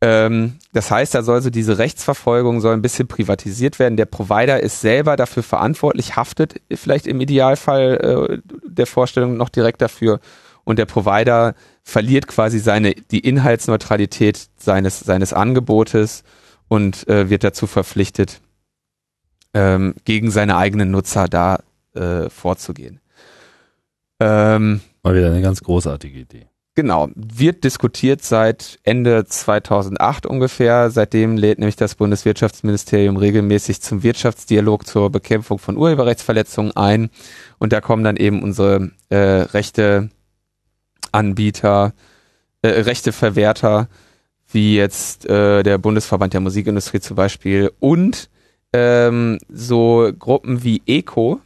Ähm, 0.00 0.58
das 0.72 0.90
heißt, 0.90 1.14
da 1.14 1.22
soll 1.22 1.42
so 1.42 1.50
diese 1.50 1.78
Rechtsverfolgung 1.78 2.60
soll 2.60 2.74
ein 2.74 2.82
bisschen 2.82 3.08
privatisiert 3.08 3.78
werden. 3.78 3.96
Der 3.96 4.06
Provider 4.06 4.60
ist 4.60 4.80
selber 4.80 5.16
dafür 5.16 5.42
verantwortlich, 5.42 6.16
haftet 6.16 6.60
vielleicht 6.72 7.06
im 7.06 7.20
Idealfall 7.20 8.40
äh, 8.42 8.52
der 8.66 8.86
Vorstellung 8.86 9.36
noch 9.36 9.50
direkt 9.50 9.82
dafür 9.82 10.20
und 10.64 10.78
der 10.78 10.86
Provider 10.86 11.54
verliert 11.84 12.26
quasi 12.26 12.58
seine 12.58 12.94
die 12.94 13.20
Inhaltsneutralität 13.20 14.48
seines 14.56 15.00
seines 15.00 15.32
Angebotes 15.32 16.24
und 16.68 17.06
äh, 17.08 17.28
wird 17.30 17.44
dazu 17.44 17.66
verpflichtet, 17.66 18.40
ähm, 19.52 19.94
gegen 20.04 20.30
seine 20.30 20.56
eigenen 20.56 20.90
Nutzer 20.90 21.28
da 21.28 21.60
äh, 21.94 22.28
vorzugehen. 22.30 23.00
Ähm, 24.18 24.80
Mal 25.02 25.14
wieder 25.14 25.28
eine 25.28 25.42
ganz 25.42 25.62
großartige 25.62 26.18
Idee. 26.18 26.46
Genau, 26.76 27.08
wird 27.14 27.62
diskutiert 27.62 28.24
seit 28.24 28.80
Ende 28.82 29.24
2008 29.26 30.26
ungefähr. 30.26 30.90
Seitdem 30.90 31.36
lädt 31.36 31.60
nämlich 31.60 31.76
das 31.76 31.94
Bundeswirtschaftsministerium 31.94 33.16
regelmäßig 33.16 33.80
zum 33.80 34.02
Wirtschaftsdialog 34.02 34.84
zur 34.84 35.10
Bekämpfung 35.10 35.60
von 35.60 35.76
Urheberrechtsverletzungen 35.76 36.74
ein. 36.74 37.10
Und 37.58 37.72
da 37.72 37.80
kommen 37.80 38.02
dann 38.02 38.16
eben 38.16 38.42
unsere 38.42 38.90
äh, 39.08 39.16
rechte 39.16 40.10
Anbieter, 41.14 41.92
äh, 42.62 42.68
rechte 42.68 43.12
Verwerter, 43.12 43.88
wie 44.48 44.76
jetzt 44.76 45.26
äh, 45.26 45.62
der 45.62 45.78
Bundesverband 45.78 46.34
der 46.34 46.40
Musikindustrie 46.40 47.00
zum 47.00 47.16
Beispiel 47.16 47.72
und 47.80 48.28
ähm, 48.72 49.38
so 49.48 50.10
Gruppen 50.18 50.64
wie 50.64 50.82
ECO, 50.86 51.40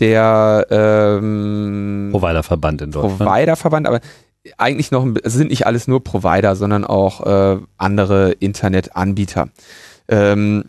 der 0.00 0.66
ähm, 0.70 2.08
Providerverband 2.10 2.82
in 2.82 2.90
Deutschland. 2.90 3.18
Providerverband, 3.18 3.86
aber 3.86 4.00
eigentlich 4.56 4.90
noch, 4.90 5.06
sind 5.24 5.50
nicht 5.50 5.66
alles 5.66 5.86
nur 5.86 6.02
Provider, 6.02 6.56
sondern 6.56 6.84
auch 6.84 7.24
äh, 7.26 7.60
andere 7.76 8.32
Internetanbieter. 8.32 9.48
Ähm, 10.08 10.64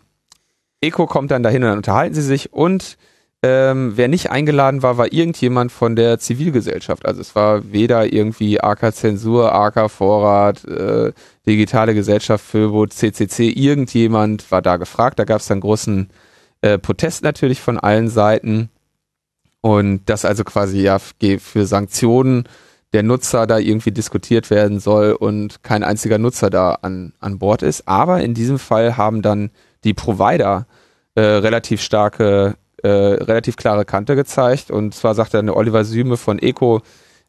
Eco 0.82 1.08
kommt 1.08 1.32
dann 1.32 1.44
dahin 1.44 1.64
und 1.64 1.70
dann 1.70 1.78
unterhalten 1.78 2.14
sie 2.14 2.22
sich 2.22 2.54
und 2.54 2.98
ähm, 3.46 3.92
wer 3.98 4.08
nicht 4.08 4.32
eingeladen 4.32 4.84
war, 4.84 4.98
war 4.98 5.12
irgendjemand 5.12 5.74
von 5.74 5.98
der 5.98 6.18
Zivilgesellschaft. 6.18 7.06
Also 7.06 7.20
es 7.20 7.36
war 7.36 7.74
weder 7.74 8.12
irgendwie 8.12 8.62
AK 8.62 8.96
Zensur, 8.96 9.54
AK 9.54 9.92
Vorrat, 9.92 10.64
äh, 10.64 11.12
Digitale 11.46 11.94
Gesellschaft, 11.94 12.46
Föbo, 12.46 12.88
CCC, 12.88 13.50
irgendjemand 13.50 14.50
war 14.50 14.62
da 14.62 14.78
gefragt. 14.78 15.20
Da 15.20 15.26
gab 15.26 15.42
es 15.42 15.48
dann 15.48 15.60
großen 15.60 16.10
äh, 16.62 16.78
Protest 16.78 17.24
natürlich 17.24 17.60
von 17.60 17.78
allen 17.78 18.08
Seiten 18.08 18.70
und 19.60 20.04
das 20.06 20.24
also 20.24 20.46
quasi 20.46 20.82
ja 20.82 21.00
für 21.00 21.66
Sanktionen 21.66 22.48
der 22.94 23.04
Nutzer 23.04 23.46
da 23.46 23.58
irgendwie 23.58 23.92
diskutiert 23.92 24.52
werden 24.52 24.80
soll 24.80 25.12
und 25.12 25.64
kein 25.64 25.84
einziger 25.84 26.18
Nutzer 26.18 26.50
da 26.50 26.78
an, 26.82 27.12
an 27.20 27.40
Bord 27.40 27.62
ist. 27.62 27.88
Aber 27.90 28.22
in 28.22 28.34
diesem 28.34 28.60
Fall 28.60 28.96
haben 28.96 29.22
dann 29.22 29.50
die 29.84 29.94
Provider 29.94 30.66
äh, 31.16 31.22
relativ 31.22 31.82
starke, 31.82 32.56
äh, 32.84 32.88
relativ 32.88 33.56
klare 33.56 33.86
Kante 33.86 34.16
gezeigt. 34.16 34.70
Und 34.70 34.94
zwar 34.94 35.16
sagt 35.16 35.34
dann 35.34 35.50
Oliver 35.50 35.84
Süme 35.84 36.18
von 36.18 36.40
ECO, 36.40 36.82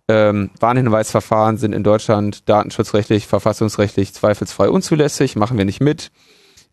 ähm, 0.07 0.51
Warnhinweisverfahren 0.61 1.57
sind 1.57 1.73
in 1.73 1.83
Deutschland 1.83 2.49
datenschutzrechtlich, 2.49 3.27
verfassungsrechtlich 3.27 4.13
zweifelsfrei 4.13 4.69
unzulässig, 4.69 5.35
machen 5.37 5.57
wir 5.57 5.65
nicht 5.65 5.81
mit. 5.81 6.11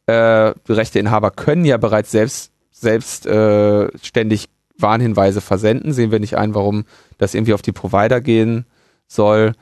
Äh, 0.07 0.53
Rechteinhaber 0.67 1.31
können 1.31 1.63
ja 1.63 1.77
bereits 1.77 2.11
selbst, 2.11 2.51
selbst 2.71 3.25
äh, 3.25 3.87
Warnhinweise 4.77 5.41
versenden. 5.41 5.93
Sehen 5.93 6.11
wir 6.11 6.19
nicht 6.19 6.37
ein, 6.37 6.55
warum 6.55 6.85
das 7.17 7.33
irgendwie 7.33 7.53
auf 7.53 7.61
die 7.61 7.71
Provider 7.71 8.19
gehen 8.19 8.65
soll. 9.07 9.53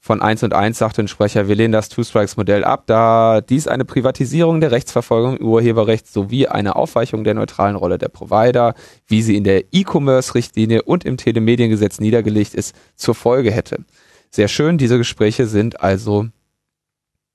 Von 0.00 0.22
1 0.22 0.44
und 0.44 0.54
1 0.54 0.78
sagte 0.78 1.02
ein 1.02 1.08
Sprecher, 1.08 1.48
wir 1.48 1.56
lehnen 1.56 1.72
das 1.72 1.88
Two-Strikes-Modell 1.88 2.62
ab, 2.64 2.84
da 2.86 3.40
dies 3.40 3.66
eine 3.66 3.84
Privatisierung 3.84 4.60
der 4.60 4.70
Rechtsverfolgung 4.70 5.38
im 5.38 5.46
Urheberrecht 5.46 6.06
sowie 6.06 6.46
eine 6.46 6.76
Aufweichung 6.76 7.24
der 7.24 7.34
neutralen 7.34 7.74
Rolle 7.74 7.98
der 7.98 8.08
Provider, 8.08 8.74
wie 9.08 9.22
sie 9.22 9.36
in 9.36 9.44
der 9.44 9.64
E-Commerce-Richtlinie 9.72 10.82
und 10.82 11.04
im 11.04 11.16
Telemediengesetz 11.16 11.98
niedergelegt 11.98 12.54
ist, 12.54 12.76
zur 12.94 13.16
Folge 13.16 13.50
hätte. 13.50 13.84
Sehr 14.30 14.48
schön, 14.48 14.78
diese 14.78 14.98
Gespräche 14.98 15.46
sind 15.46 15.80
also 15.80 16.28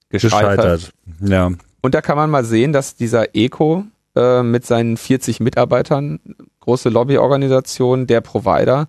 gescheitert. 0.09 0.57
gescheitert. 0.57 0.93
Ja. 1.19 1.51
Und 1.81 1.93
da 1.93 2.01
kann 2.01 2.15
man 2.15 2.29
mal 2.29 2.45
sehen, 2.45 2.71
dass 2.71 2.95
dieser 2.95 3.35
ECO 3.35 3.83
äh, 4.15 4.41
mit 4.41 4.65
seinen 4.65 4.95
40 4.95 5.41
Mitarbeitern, 5.41 6.19
große 6.61 6.87
Lobbyorganisation 6.87 8.07
der 8.07 8.21
Provider, 8.21 8.87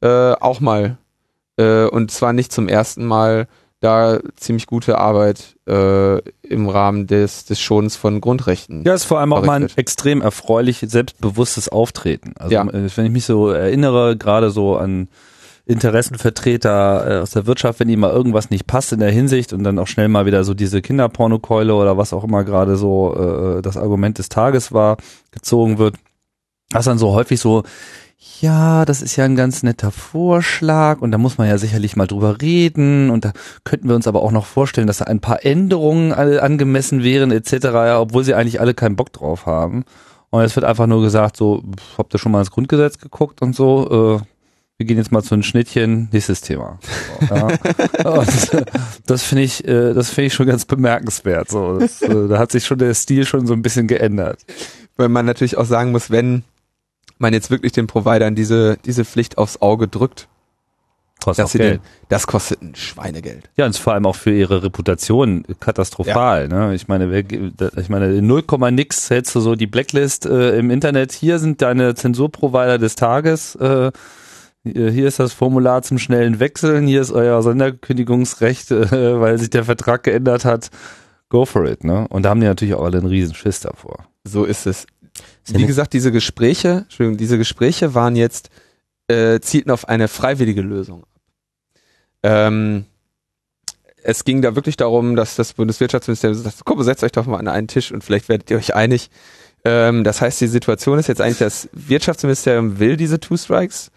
äh, 0.00 0.32
auch 0.32 0.60
mal 0.60 0.96
äh, 1.60 1.86
und 1.86 2.10
zwar 2.10 2.32
nicht 2.32 2.52
zum 2.52 2.68
ersten 2.68 3.04
Mal 3.04 3.46
da 3.80 4.20
ziemlich 4.36 4.66
gute 4.66 4.98
Arbeit 4.98 5.56
äh, 5.66 6.18
im 6.42 6.68
Rahmen 6.68 7.06
des, 7.06 7.46
des 7.46 7.60
Schonens 7.60 7.96
von 7.96 8.20
Grundrechten. 8.20 8.84
Ja, 8.84 8.92
ist 8.92 9.04
vor 9.04 9.20
allem 9.20 9.32
auch 9.32 9.44
mal 9.44 9.62
ein 9.62 9.70
extrem 9.76 10.20
erfreulich 10.20 10.84
selbstbewusstes 10.86 11.70
Auftreten. 11.70 12.34
Also 12.38 12.54
ja. 12.54 12.62
Äh, 12.62 12.90
wenn 12.94 13.06
ich 13.06 13.12
mich 13.12 13.24
so 13.24 13.48
erinnere, 13.48 14.16
gerade 14.16 14.50
so 14.50 14.76
an 14.76 15.08
Interessenvertreter 15.64 17.10
äh, 17.10 17.22
aus 17.22 17.30
der 17.30 17.46
Wirtschaft, 17.46 17.80
wenn 17.80 17.88
ihnen 17.88 18.00
mal 18.00 18.10
irgendwas 18.10 18.50
nicht 18.50 18.66
passt 18.66 18.92
in 18.92 19.00
der 19.00 19.10
Hinsicht 19.10 19.52
und 19.54 19.64
dann 19.64 19.78
auch 19.78 19.86
schnell 19.86 20.08
mal 20.08 20.26
wieder 20.26 20.44
so 20.44 20.52
diese 20.52 20.82
Kinderpornokeule 20.82 21.74
oder 21.74 21.96
was 21.96 22.12
auch 22.12 22.24
immer 22.24 22.44
gerade 22.44 22.76
so 22.76 23.14
äh, 23.58 23.62
das 23.62 23.78
Argument 23.78 24.18
des 24.18 24.28
Tages 24.28 24.72
war, 24.72 24.98
gezogen 25.30 25.78
wird, 25.78 25.94
was 26.70 26.84
dann 26.84 26.98
so 26.98 27.14
häufig 27.14 27.40
so 27.40 27.62
ja, 28.40 28.84
das 28.84 29.00
ist 29.00 29.16
ja 29.16 29.24
ein 29.24 29.34
ganz 29.34 29.62
netter 29.62 29.90
Vorschlag 29.90 31.00
und 31.00 31.10
da 31.10 31.16
muss 31.16 31.38
man 31.38 31.48
ja 31.48 31.56
sicherlich 31.56 31.96
mal 31.96 32.06
drüber 32.06 32.42
reden 32.42 33.08
und 33.08 33.24
da 33.24 33.32
könnten 33.64 33.88
wir 33.88 33.96
uns 33.96 34.06
aber 34.06 34.20
auch 34.20 34.30
noch 34.30 34.44
vorstellen, 34.44 34.86
dass 34.86 34.98
da 34.98 35.06
ein 35.06 35.20
paar 35.20 35.44
Änderungen 35.44 36.12
angemessen 36.12 37.02
wären 37.02 37.30
etc., 37.30 37.52
ja, 37.64 37.98
obwohl 37.98 38.22
sie 38.22 38.34
eigentlich 38.34 38.60
alle 38.60 38.74
keinen 38.74 38.96
Bock 38.96 39.12
drauf 39.12 39.46
haben. 39.46 39.84
Und 40.28 40.42
es 40.42 40.54
wird 40.54 40.64
einfach 40.64 40.86
nur 40.86 41.00
gesagt, 41.00 41.36
so, 41.36 41.62
habt 41.96 42.14
ihr 42.14 42.18
schon 42.18 42.30
mal 42.30 42.40
ins 42.40 42.50
Grundgesetz 42.50 42.98
geguckt 42.98 43.40
und 43.40 43.56
so, 43.56 44.20
äh, 44.20 44.24
wir 44.76 44.86
gehen 44.86 44.98
jetzt 44.98 45.12
mal 45.12 45.22
zu 45.22 45.34
einem 45.34 45.42
Schnittchen, 45.42 46.08
nächstes 46.12 46.42
Thema. 46.42 46.78
So, 47.28 47.34
ja. 47.34 47.48
das, 48.02 48.50
das 49.06 49.22
finde 49.22 49.44
ich, 49.44 49.66
äh, 49.66 49.94
das 49.94 50.10
finde 50.10 50.26
ich 50.26 50.34
schon 50.34 50.46
ganz 50.46 50.66
bemerkenswert. 50.66 51.50
So, 51.50 51.78
das, 51.78 52.00
äh, 52.02 52.28
da 52.28 52.38
hat 52.38 52.52
sich 52.52 52.64
schon 52.64 52.78
der 52.78 52.94
Stil 52.94 53.26
schon 53.26 53.46
so 53.46 53.54
ein 53.54 53.62
bisschen 53.62 53.88
geändert. 53.88 54.38
Weil 54.96 55.08
man 55.08 55.26
natürlich 55.26 55.56
auch 55.56 55.64
sagen 55.64 55.92
muss, 55.92 56.10
wenn 56.10 56.44
man 57.20 57.32
jetzt 57.32 57.50
wirklich 57.50 57.72
den 57.72 57.86
Providern 57.86 58.34
diese, 58.34 58.78
diese 58.84 59.04
Pflicht 59.04 59.38
aufs 59.38 59.60
Auge 59.60 59.88
drückt. 59.88 60.28
Kostet 61.22 61.44
dass 61.44 61.52
sie 61.52 61.58
Geld. 61.58 61.74
Den, 61.74 61.80
das 62.08 62.26
kostet 62.26 62.62
ein 62.62 62.74
Schweinegeld. 62.74 63.50
Ja, 63.56 63.66
und 63.66 63.76
vor 63.76 63.92
allem 63.92 64.06
auch 64.06 64.16
für 64.16 64.32
ihre 64.32 64.62
Reputation 64.62 65.44
katastrophal. 65.60 66.48
Ja. 66.50 66.68
Ne? 66.68 66.74
Ich 66.74 66.88
meine, 66.88 67.24
ich 67.76 67.88
meine, 67.90 68.14
in 68.14 68.26
0, 68.26 68.44
nix 68.70 69.10
hältst 69.10 69.34
du 69.34 69.40
so 69.40 69.54
die 69.54 69.66
Blacklist 69.66 70.24
äh, 70.24 70.58
im 70.58 70.70
Internet. 70.70 71.12
Hier 71.12 71.38
sind 71.38 71.60
deine 71.60 71.94
Zensurprovider 71.94 72.78
des 72.78 72.94
Tages. 72.94 73.54
Äh, 73.56 73.92
hier 74.64 75.08
ist 75.08 75.18
das 75.18 75.32
Formular 75.32 75.82
zum 75.82 75.98
schnellen 75.98 76.40
Wechseln. 76.40 76.86
Hier 76.86 77.00
ist 77.02 77.12
euer 77.12 77.42
Sonderkündigungsrecht, 77.42 78.70
äh, 78.70 78.90
weil 79.20 79.38
sich 79.38 79.50
der 79.50 79.64
Vertrag 79.64 80.04
geändert 80.04 80.46
hat. 80.46 80.70
Go 81.28 81.44
for 81.44 81.66
it. 81.66 81.84
Ne? 81.84 82.06
Und 82.08 82.24
da 82.24 82.30
haben 82.30 82.40
die 82.40 82.46
natürlich 82.46 82.74
auch 82.74 82.84
alle 82.84 82.98
einen 82.98 83.06
riesen 83.06 83.34
Schiss 83.34 83.60
davor. 83.60 84.06
So 84.24 84.44
ist 84.44 84.66
es. 84.66 84.86
Wie 85.46 85.66
gesagt, 85.66 85.92
diese 85.92 86.12
Gespräche, 86.12 86.82
Entschuldigung, 86.84 87.18
diese 87.18 87.38
Gespräche 87.38 87.94
waren 87.94 88.16
jetzt, 88.16 88.50
äh, 89.08 89.40
zielten 89.40 89.70
auf 89.70 89.88
eine 89.88 90.08
freiwillige 90.08 90.62
Lösung 90.62 91.02
ab. 91.02 91.08
Ähm, 92.22 92.84
es 94.02 94.24
ging 94.24 94.42
da 94.42 94.54
wirklich 94.54 94.76
darum, 94.76 95.16
dass 95.16 95.36
das 95.36 95.54
Bundeswirtschaftsministerium 95.54 96.40
sagt, 96.40 96.64
komm, 96.64 96.82
setzt 96.82 97.04
euch 97.04 97.12
doch 97.12 97.26
mal 97.26 97.38
an 97.38 97.48
einen 97.48 97.68
Tisch 97.68 97.92
und 97.92 98.02
vielleicht 98.02 98.28
werdet 98.28 98.50
ihr 98.50 98.56
euch 98.56 98.74
einig. 98.74 99.10
Ähm, 99.64 100.04
das 100.04 100.20
heißt, 100.20 100.40
die 100.40 100.46
Situation 100.46 100.98
ist 100.98 101.08
jetzt 101.08 101.20
eigentlich, 101.20 101.38
das 101.38 101.68
Wirtschaftsministerium 101.72 102.78
will 102.78 102.96
diese 102.96 103.20
Two 103.20 103.36
Strikes, 103.36 103.90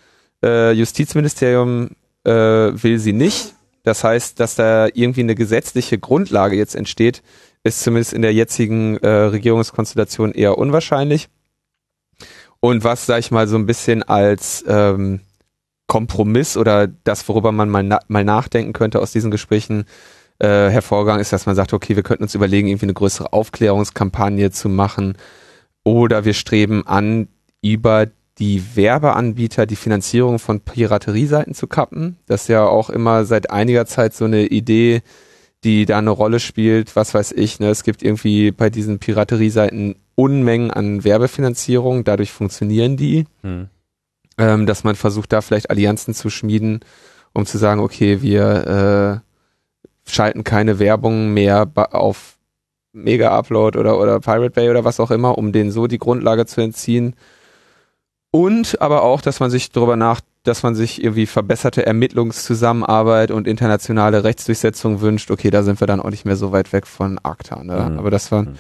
äh, 0.44 0.72
Justizministerium 0.72 1.92
äh, 2.26 2.32
will 2.32 3.00
sie 3.00 3.14
nicht. 3.14 3.54
Das 3.84 4.04
heißt, 4.04 4.40
dass 4.40 4.56
da 4.56 4.88
irgendwie 4.94 5.22
eine 5.22 5.36
gesetzliche 5.36 5.98
Grundlage 5.98 6.56
jetzt 6.56 6.76
entsteht, 6.76 7.22
ist 7.64 7.82
zumindest 7.82 8.14
in 8.14 8.22
der 8.22 8.34
jetzigen 8.34 8.98
äh, 8.98 9.08
Regierungskonstellation 9.08 10.34
eher 10.34 10.58
unwahrscheinlich. 10.58 11.30
Und 12.60 12.84
was, 12.84 13.06
sag 13.06 13.20
ich 13.20 13.32
mal, 13.32 13.48
so 13.48 13.58
ein 13.58 13.66
bisschen 13.66 14.04
als 14.04 14.64
ähm, 14.68 15.22
Kompromiss 15.88 16.58
oder 16.58 16.88
das, 16.88 17.28
worüber 17.28 17.52
man 17.52 17.70
mal, 17.70 17.84
na 17.84 18.00
mal 18.08 18.24
nachdenken 18.24 18.74
könnte 18.74 19.02
aus 19.02 19.12
diesen 19.12 19.32
Gesprächen 19.32 19.86
äh, 20.40 20.70
hervorgegangen 20.70 21.22
ist, 21.22 21.34
dass 21.34 21.46
man 21.46 21.56
sagt, 21.56 21.74
okay, 21.74 21.96
wir 21.96 22.04
könnten 22.04 22.24
uns 22.24 22.36
überlegen, 22.36 22.68
irgendwie 22.68 22.86
eine 22.86 22.94
größere 22.94 23.34
Aufklärungskampagne 23.34 24.52
zu 24.52 24.70
machen 24.70 25.18
oder 25.84 26.26
wir 26.26 26.34
streben 26.34 26.88
an, 26.88 27.28
über 27.62 28.08
die 28.40 28.76
Werbeanbieter 28.76 29.66
die 29.66 29.76
Finanzierung 29.76 30.40
von 30.40 30.60
Piraterieseiten 30.62 31.54
zu 31.54 31.68
kappen. 31.68 32.18
Das 32.26 32.44
ist 32.44 32.48
ja 32.48 32.66
auch 32.66 32.90
immer 32.90 33.26
seit 33.26 33.52
einiger 33.52 33.86
Zeit 33.86 34.14
so 34.14 34.26
eine 34.26 34.48
Idee, 34.48 35.02
die 35.64 35.86
da 35.86 35.98
eine 35.98 36.10
Rolle 36.10 36.40
spielt, 36.40 36.96
was 36.96 37.14
weiß 37.14 37.32
ich, 37.34 37.60
ne? 37.60 37.70
Es 37.70 37.84
gibt 37.84 38.04
irgendwie 38.04 38.52
bei 38.52 38.70
diesen 38.70 39.00
Piraterieseiten 39.00 39.96
Unmengen 40.16 40.72
an 40.72 41.04
Werbefinanzierung, 41.04 42.04
dadurch 42.04 42.32
funktionieren 42.32 42.98
die. 42.98 43.26
Hm. 43.42 43.70
Ähm, 44.38 44.66
dass 44.66 44.84
man 44.84 44.96
versucht, 44.96 45.32
da 45.32 45.42
vielleicht 45.42 45.70
Allianzen 45.70 46.14
zu 46.14 46.30
schmieden, 46.30 46.80
um 47.34 47.46
zu 47.46 47.58
sagen, 47.58 47.80
okay, 47.82 48.22
wir 48.22 49.22
äh, 50.06 50.10
schalten 50.12 50.44
keine 50.44 50.80
Werbung 50.80 51.34
mehr 51.34 51.70
auf 51.76 52.38
Mega 52.94 53.36
Upload 53.38 53.78
oder, 53.78 54.00
oder 54.00 54.20
Pirate 54.20 54.52
Bay 54.52 54.70
oder 54.70 54.84
was 54.84 55.00
auch 55.00 55.12
immer, 55.12 55.38
um 55.38 55.52
denen 55.52 55.72
so 55.72 55.88
die 55.88 55.98
Grundlage 55.98 56.46
zu 56.46 56.62
entziehen. 56.62 57.16
Und 58.32 58.82
aber 58.82 59.04
auch, 59.04 59.22
dass 59.22 59.40
man 59.40 59.52
sich 59.52 59.72
darüber 59.72 59.96
nach, 59.96 60.22
dass 60.44 60.62
man 60.64 60.76
sich 60.76 61.02
irgendwie 61.02 61.26
verbesserte 61.26 61.86
Ermittlungszusammenarbeit 61.86 63.32
und 63.32 63.48
internationale 63.48 64.24
Rechtsdurchsetzung 64.24 65.02
wünscht, 65.02 65.32
okay, 65.32 65.50
da 65.50 65.64
sind 65.64 65.80
wir 65.80 65.88
dann 65.88 66.02
auch 66.02 66.10
nicht 66.10 66.26
mehr 66.26 66.36
so 66.36 66.52
weit 66.52 66.74
weg 66.74 66.86
von 66.86 67.18
ACTA. 67.24 67.64
Ne? 67.64 67.90
Mhm. 67.92 68.00
Aber 68.00 68.12
das 68.12 68.32
war, 68.32 68.44
Mhm. 68.44 68.58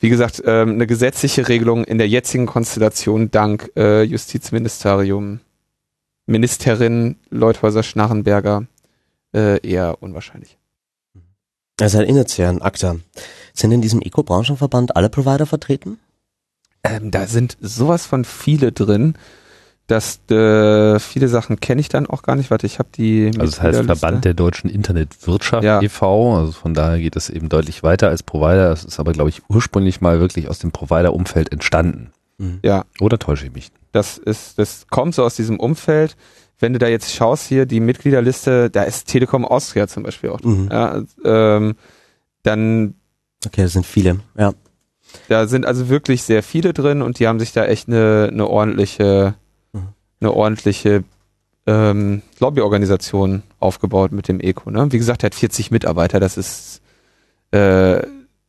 wie 0.00 0.08
gesagt, 0.08 0.42
ähm, 0.46 0.70
eine 0.70 0.86
gesetzliche 0.86 1.48
Regelung 1.48 1.84
in 1.84 1.98
der 1.98 2.08
jetzigen 2.08 2.46
Konstellation 2.46 3.30
dank 3.30 3.70
äh, 3.76 4.02
Justizministerium, 4.02 5.40
Ministerin 6.26 7.16
Leuthäuser-Schnarrenberger 7.30 8.66
äh, 9.34 9.66
eher 9.66 10.02
unwahrscheinlich. 10.02 10.56
Das 11.76 11.94
erinnert 11.94 12.28
sich 12.28 12.44
an 12.44 12.62
ACTA. 12.62 12.96
Sind 13.54 13.72
in 13.72 13.82
diesem 13.82 14.00
Eco-Branchenverband 14.00 14.96
alle 14.96 15.10
Provider 15.10 15.46
vertreten? 15.46 15.98
Ähm, 16.84 17.10
da 17.10 17.26
sind 17.26 17.56
sowas 17.60 18.06
von 18.06 18.24
viele 18.24 18.72
drin, 18.72 19.14
dass 19.88 20.20
äh, 20.30 20.98
viele 21.00 21.28
Sachen 21.28 21.60
kenne 21.60 21.80
ich 21.80 21.88
dann 21.88 22.06
auch 22.06 22.22
gar 22.22 22.36
nicht. 22.36 22.50
Warte, 22.50 22.66
ich 22.66 22.78
habe 22.78 22.88
die. 22.94 23.30
Also 23.38 23.44
es 23.52 23.60
heißt. 23.62 23.84
Verband 23.84 24.24
der 24.24 24.34
deutschen 24.34 24.70
Internetwirtschaft 24.70 25.64
Ja. 25.64 25.82
e.V., 25.82 26.36
also 26.38 26.52
von 26.52 26.72
daher 26.74 26.98
geht 27.00 27.16
es 27.16 27.28
eben 27.30 27.48
deutlich 27.48 27.82
weiter 27.82 28.08
als 28.08 28.22
Provider. 28.22 28.70
Es 28.72 28.84
ist 28.84 28.98
aber, 29.00 29.12
glaube 29.12 29.30
ich, 29.30 29.42
ursprünglich 29.48 30.00
mal 30.00 30.20
wirklich 30.20 30.48
aus 30.48 30.58
dem 30.60 30.70
Provider-Umfeld 30.72 31.52
entstanden. 31.52 32.12
Mhm. 32.38 32.60
Ja, 32.62 32.84
Oder 33.00 33.18
täusche 33.18 33.46
ich 33.46 33.52
mich? 33.52 33.70
das 33.92 34.16
ist, 34.16 34.58
das 34.58 34.86
kommt 34.88 35.14
so 35.14 35.22
aus 35.24 35.36
diesem 35.36 35.60
Umfeld. 35.60 36.16
Wenn 36.58 36.72
du 36.72 36.78
da 36.78 36.86
jetzt 36.88 37.12
schaust 37.12 37.46
hier, 37.48 37.66
die 37.66 37.80
Mitgliederliste, 37.80 38.70
da 38.70 38.84
ist 38.84 39.06
Telekom 39.08 39.44
Austria 39.44 39.86
zum 39.88 40.04
Beispiel 40.04 40.30
auch 40.30 40.40
drin. 40.40 40.64
Mhm. 40.64 40.68
Ja, 40.70 41.02
ähm, 41.24 41.74
dann, 42.42 42.94
Okay, 43.44 43.62
das 43.64 43.72
sind 43.72 43.84
viele. 43.84 44.20
Ja. 44.38 44.52
da 45.28 45.46
sind 45.48 45.66
also 45.66 45.88
wirklich 45.88 46.22
sehr 46.22 46.42
viele 46.42 46.72
drin 46.72 47.02
und 47.02 47.18
die 47.18 47.26
haben 47.28 47.40
sich 47.40 47.52
da 47.52 47.64
echt 47.66 47.88
eine, 47.88 48.28
eine 48.32 48.46
ordentliche. 48.46 49.34
Eine 50.22 50.32
ordentliche 50.32 51.04
ähm, 51.66 52.22
Lobbyorganisation 52.40 53.42
aufgebaut 53.60 54.12
mit 54.12 54.28
dem 54.28 54.40
Eco. 54.40 54.70
Ne? 54.70 54.90
Wie 54.90 54.98
gesagt, 54.98 55.22
er 55.22 55.26
hat 55.26 55.34
40 55.34 55.70
Mitarbeiter, 55.70 56.20
das 56.20 56.36
ist 56.36 56.80
äh, 57.52 58.02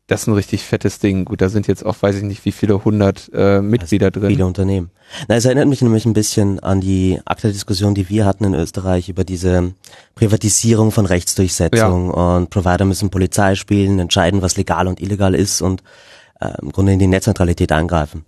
das 0.08 0.24
ist 0.24 0.28
ein 0.28 0.34
richtig 0.34 0.64
fettes 0.64 1.00
Ding. 1.00 1.24
Gut, 1.24 1.42
da 1.42 1.48
sind 1.48 1.68
jetzt 1.68 1.86
auch, 1.86 1.96
weiß 2.02 2.18
ich 2.18 2.24
nicht, 2.24 2.44
wie 2.44 2.52
viele 2.52 2.84
hundert 2.84 3.32
äh, 3.34 3.62
Mitglieder 3.62 4.12
drin. 4.12 4.30
Viele 4.30 4.46
Unternehmen. 4.46 4.92
Na, 5.30 5.36
es 5.36 5.46
erinnert 5.46 5.68
mich 5.68 5.82
nämlich 5.82 6.06
ein 6.06 6.14
bisschen 6.14 6.60
an 6.60 6.82
die 6.82 7.22
ACTA-Diskussion, 7.24 7.96
die 7.96 8.10
wir 8.10 8.26
hatten 8.26 8.44
in 8.44 8.54
Österreich 8.54 9.08
über 9.08 9.24
diese 9.24 9.74
Privatisierung 10.16 10.92
von 10.92 11.06
Rechtsdurchsetzung 11.06 12.12
und 12.12 12.50
Provider 12.50 12.84
müssen 12.84 13.12
Polizei 13.12 13.56
spielen, 13.56 14.00
entscheiden, 14.00 14.42
was 14.42 14.58
legal 14.58 14.88
und 14.88 15.00
illegal 15.00 15.34
ist 15.34 15.62
und 15.62 15.84
äh, 16.42 16.50
im 16.62 16.72
Grunde 16.72 16.94
in 16.94 17.00
die 17.00 17.08
Netzneutralität 17.08 17.72
eingreifen. 17.72 18.26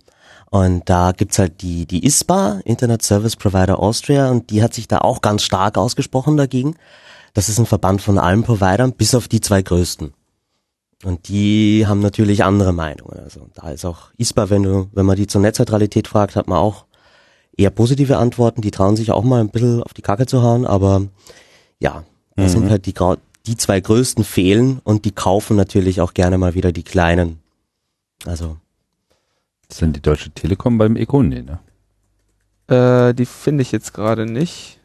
Und 0.64 0.88
da 0.88 1.12
gibt's 1.12 1.38
halt 1.38 1.60
die, 1.62 1.86
die 1.86 2.04
ISPA, 2.06 2.60
Internet 2.64 3.02
Service 3.02 3.36
Provider 3.36 3.78
Austria, 3.78 4.30
und 4.30 4.50
die 4.50 4.62
hat 4.62 4.74
sich 4.74 4.88
da 4.88 4.98
auch 4.98 5.20
ganz 5.20 5.42
stark 5.42 5.76
ausgesprochen 5.76 6.36
dagegen. 6.36 6.76
Das 7.34 7.48
ist 7.48 7.58
ein 7.58 7.66
Verband 7.66 8.00
von 8.00 8.18
allen 8.18 8.42
Providern, 8.42 8.92
bis 8.92 9.14
auf 9.14 9.28
die 9.28 9.40
zwei 9.40 9.60
größten. 9.62 10.14
Und 11.04 11.28
die 11.28 11.86
haben 11.86 12.00
natürlich 12.00 12.42
andere 12.42 12.72
Meinungen. 12.72 13.18
Also 13.18 13.48
da 13.54 13.70
ist 13.70 13.84
auch 13.84 14.08
ISPA, 14.16 14.48
wenn 14.48 14.62
du, 14.62 14.88
wenn 14.92 15.04
man 15.04 15.16
die 15.16 15.26
zur 15.26 15.42
Netzneutralität 15.42 16.08
fragt, 16.08 16.36
hat 16.36 16.48
man 16.48 16.58
auch 16.58 16.86
eher 17.56 17.70
positive 17.70 18.16
Antworten. 18.16 18.62
Die 18.62 18.70
trauen 18.70 18.96
sich 18.96 19.12
auch 19.12 19.22
mal 19.24 19.40
ein 19.40 19.50
bisschen 19.50 19.82
auf 19.82 19.92
die 19.92 20.02
Kacke 20.02 20.26
zu 20.26 20.42
hauen, 20.42 20.66
aber 20.66 21.02
ja, 21.78 22.04
da 22.36 22.42
Mhm. 22.44 22.48
sind 22.48 22.70
halt 22.70 22.86
die, 22.86 22.94
die 23.46 23.56
zwei 23.56 23.80
größten 23.80 24.24
fehlen 24.24 24.80
und 24.84 25.04
die 25.04 25.12
kaufen 25.12 25.56
natürlich 25.56 26.00
auch 26.00 26.14
gerne 26.14 26.38
mal 26.38 26.54
wieder 26.54 26.72
die 26.72 26.82
kleinen. 26.82 27.40
Also, 28.24 28.56
Ist 29.68 29.80
denn 29.80 29.92
die 29.92 30.00
Deutsche 30.02 30.30
Telekom 30.30 30.78
beim 30.78 30.96
Eco? 30.96 31.22
Nee, 31.22 31.42
ne? 31.42 31.58
Äh, 32.68 33.14
die 33.14 33.26
finde 33.26 33.62
ich 33.62 33.72
jetzt 33.72 33.92
gerade 33.94 34.26
nicht. 34.26 34.80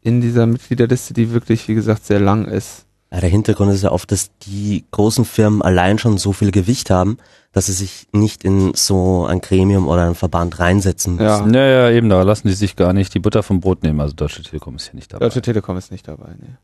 In 0.00 0.20
dieser 0.20 0.46
Mitgliederliste, 0.46 1.12
die 1.12 1.32
wirklich, 1.32 1.68
wie 1.68 1.74
gesagt, 1.74 2.06
sehr 2.06 2.20
lang 2.20 2.46
ist. 2.46 2.86
ja, 3.12 3.20
der 3.20 3.28
Hintergrund 3.28 3.72
ist 3.72 3.82
ja 3.82 3.90
oft, 3.92 4.10
dass 4.12 4.30
die 4.38 4.84
großen 4.90 5.24
Firmen 5.24 5.60
allein 5.62 5.98
schon 5.98 6.18
so 6.18 6.32
viel 6.32 6.50
Gewicht 6.50 6.88
haben, 6.90 7.18
dass 7.52 7.66
sie 7.66 7.72
sich 7.72 8.06
nicht 8.12 8.44
in 8.44 8.72
so 8.74 9.26
ein 9.26 9.40
Gremium 9.40 9.88
oder 9.88 10.04
einen 10.04 10.14
Verband 10.14 10.58
reinsetzen 10.60 11.16
müssen. 11.16 11.52
Ja. 11.52 11.60
Ja, 11.66 11.88
ja, 11.88 11.90
eben, 11.90 12.08
da 12.08 12.22
lassen 12.22 12.48
die 12.48 12.54
sich 12.54 12.76
gar 12.76 12.92
nicht 12.92 13.12
die 13.14 13.18
Butter 13.18 13.42
vom 13.42 13.60
Brot 13.60 13.82
nehmen. 13.82 14.00
Also 14.00 14.14
Deutsche 14.14 14.42
Telekom 14.42 14.76
ist 14.76 14.84
hier 14.86 14.94
nicht 14.94 15.12
dabei. 15.12 15.24
Deutsche 15.26 15.42
Telekom 15.42 15.76
ist 15.76 15.90
nicht 15.90 16.06
dabei, 16.06 16.28
ne. 16.38 16.58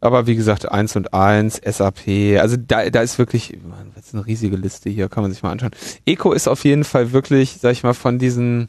Aber 0.00 0.26
wie 0.26 0.36
gesagt, 0.36 0.70
1 0.70 0.96
und 0.96 1.14
1, 1.14 1.60
SAP, 1.64 2.38
also 2.38 2.56
da, 2.56 2.90
da 2.90 3.00
ist 3.00 3.18
wirklich, 3.18 3.58
Mann, 3.66 3.92
das 3.94 4.06
ist 4.06 4.14
eine 4.14 4.26
riesige 4.26 4.56
Liste 4.56 4.90
hier, 4.90 5.08
kann 5.08 5.22
man 5.22 5.32
sich 5.32 5.42
mal 5.42 5.50
anschauen. 5.50 5.70
Eco 6.04 6.32
ist 6.32 6.48
auf 6.48 6.64
jeden 6.64 6.84
Fall 6.84 7.12
wirklich, 7.12 7.58
sag 7.60 7.72
ich 7.72 7.82
mal, 7.82 7.94
von 7.94 8.18
diesen, 8.18 8.68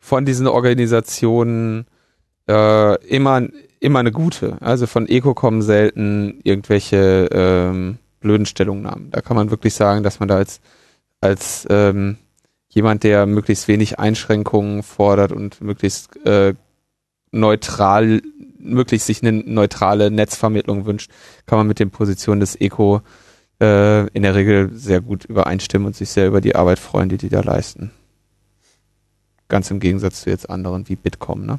von 0.00 0.24
diesen 0.24 0.46
Organisationen 0.46 1.86
äh, 2.48 3.06
immer, 3.06 3.46
immer 3.80 3.98
eine 4.00 4.12
gute. 4.12 4.56
Also 4.60 4.86
von 4.86 5.08
Eco 5.08 5.34
kommen 5.34 5.62
selten 5.62 6.40
irgendwelche 6.42 7.28
ähm, 7.30 7.98
blöden 8.20 8.46
Stellungnahmen. 8.46 9.10
Da 9.10 9.20
kann 9.20 9.36
man 9.36 9.50
wirklich 9.50 9.74
sagen, 9.74 10.02
dass 10.02 10.18
man 10.20 10.28
da 10.28 10.36
als, 10.36 10.60
als 11.20 11.66
ähm, 11.70 12.16
jemand, 12.68 13.02
der 13.04 13.26
möglichst 13.26 13.68
wenig 13.68 13.98
Einschränkungen 13.98 14.82
fordert 14.82 15.32
und 15.32 15.60
möglichst 15.60 16.16
äh, 16.26 16.54
neutral, 17.30 18.22
möglichst 18.58 19.06
sich 19.06 19.22
eine 19.22 19.32
neutrale 19.32 20.10
Netzvermittlung 20.10 20.86
wünscht, 20.86 21.10
kann 21.46 21.58
man 21.58 21.66
mit 21.66 21.78
den 21.78 21.90
Positionen 21.90 22.40
des 22.40 22.56
Eco 22.60 23.02
äh, 23.60 24.06
in 24.08 24.22
der 24.22 24.34
Regel 24.34 24.70
sehr 24.72 25.00
gut 25.00 25.24
übereinstimmen 25.24 25.86
und 25.86 25.96
sich 25.96 26.10
sehr 26.10 26.26
über 26.28 26.40
die 26.40 26.56
Arbeit 26.56 26.78
freuen, 26.78 27.08
die 27.08 27.18
die 27.18 27.28
da 27.28 27.40
leisten. 27.40 27.90
Ganz 29.48 29.70
im 29.70 29.80
Gegensatz 29.80 30.22
zu 30.22 30.30
jetzt 30.30 30.50
anderen 30.50 30.88
wie 30.88 30.96
Bitkom, 30.96 31.46
ne? 31.46 31.58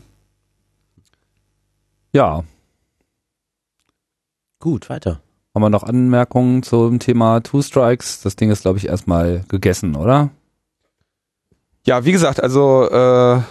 Ja, 2.13 2.43
Gut, 4.59 4.89
weiter. 4.89 5.21
haben 5.55 5.61
wir 5.61 5.69
noch 5.69 5.83
Anmerkungen 5.83 6.63
zum 6.63 6.99
Thema 6.99 7.39
Two 7.39 7.61
Strikes? 7.61 8.19
Das 8.21 8.35
Ding 8.35 8.51
ist, 8.51 8.63
glaube 8.63 8.77
ich, 8.77 8.87
erstmal 8.87 9.45
gegessen, 9.47 9.95
oder? 9.95 10.31
Ja, 11.85 12.03
wie 12.03 12.11
gesagt, 12.11 12.43
also 12.43 12.89
äh, 12.89 13.41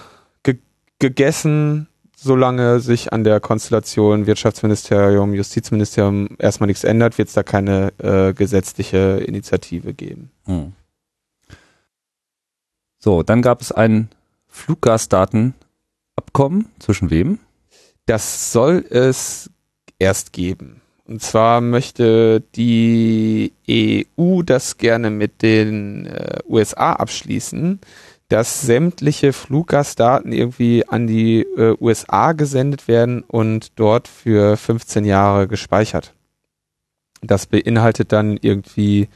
ge 0.42 0.58
gegessen, 0.98 1.87
solange 2.20 2.80
sich 2.80 3.12
an 3.12 3.22
der 3.22 3.38
Konstellation 3.38 4.26
Wirtschaftsministerium, 4.26 5.34
Justizministerium 5.34 6.30
erstmal 6.38 6.66
nichts 6.66 6.82
ändert, 6.82 7.16
wird 7.16 7.28
es 7.28 7.34
da 7.34 7.44
keine 7.44 7.92
äh, 7.98 8.34
gesetzliche 8.34 9.22
Initiative 9.24 9.94
geben. 9.94 10.32
Hm. 10.44 10.72
So, 12.98 13.22
dann 13.22 13.40
gab 13.40 13.60
es 13.60 13.70
ein 13.70 14.08
Fluggastdatenabkommen 14.48 16.66
zwischen 16.80 17.10
wem? 17.10 17.38
Das 18.06 18.52
soll 18.52 18.84
es 18.90 19.48
erst 20.00 20.32
geben. 20.32 20.80
Und 21.06 21.22
zwar 21.22 21.60
möchte 21.60 22.42
die 22.56 23.52
EU 23.70 24.42
das 24.42 24.76
gerne 24.76 25.10
mit 25.10 25.42
den 25.42 26.06
äh, 26.06 26.40
USA 26.48 26.94
abschließen, 26.94 27.78
dass 28.28 28.60
sämtliche 28.60 29.32
Fluggastdaten 29.32 30.32
irgendwie 30.32 30.86
an 30.86 31.06
die 31.06 31.40
äh, 31.40 31.74
USA 31.80 32.32
gesendet 32.32 32.86
werden 32.86 33.22
und 33.22 33.78
dort 33.78 34.06
für 34.06 34.56
15 34.56 35.04
Jahre 35.04 35.48
gespeichert. 35.48 36.12
Das 37.22 37.46
beinhaltet 37.46 38.12
dann 38.12 38.36
irgendwie, 38.40 39.08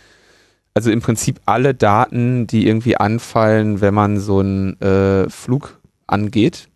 also 0.74 0.90
im 0.90 1.02
Prinzip 1.02 1.40
alle 1.44 1.74
Daten, 1.74 2.46
die 2.46 2.66
irgendwie 2.66 2.96
anfallen, 2.96 3.80
wenn 3.82 3.94
man 3.94 4.18
so 4.18 4.40
einen 4.40 4.80
äh, 4.80 5.28
Flug 5.28 5.78
angeht. 6.06 6.68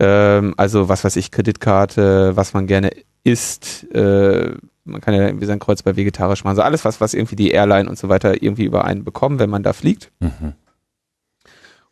Ähm, 0.00 0.54
also 0.56 0.88
was 0.88 1.04
weiß 1.04 1.16
ich, 1.16 1.30
Kreditkarte, 1.30 2.36
was 2.36 2.52
man 2.52 2.66
gerne 2.66 2.90
isst, 3.22 3.86
äh, 3.94 4.54
man 4.84 5.00
kann 5.00 5.14
ja 5.14 5.26
irgendwie 5.26 5.46
sein 5.46 5.58
Kreuz 5.58 5.82
bei 5.82 5.96
vegetarisch 5.96 6.44
machen, 6.44 6.56
so 6.56 6.62
alles, 6.62 6.84
was, 6.84 7.00
was 7.00 7.14
irgendwie 7.14 7.36
die 7.36 7.50
Airline 7.50 7.88
und 7.88 7.98
so 7.98 8.08
weiter 8.08 8.42
irgendwie 8.42 8.64
über 8.64 8.84
einen 8.84 9.04
bekommen, 9.04 9.38
wenn 9.38 9.50
man 9.50 9.62
da 9.62 9.72
fliegt. 9.72 10.10
Mhm. 10.20 10.54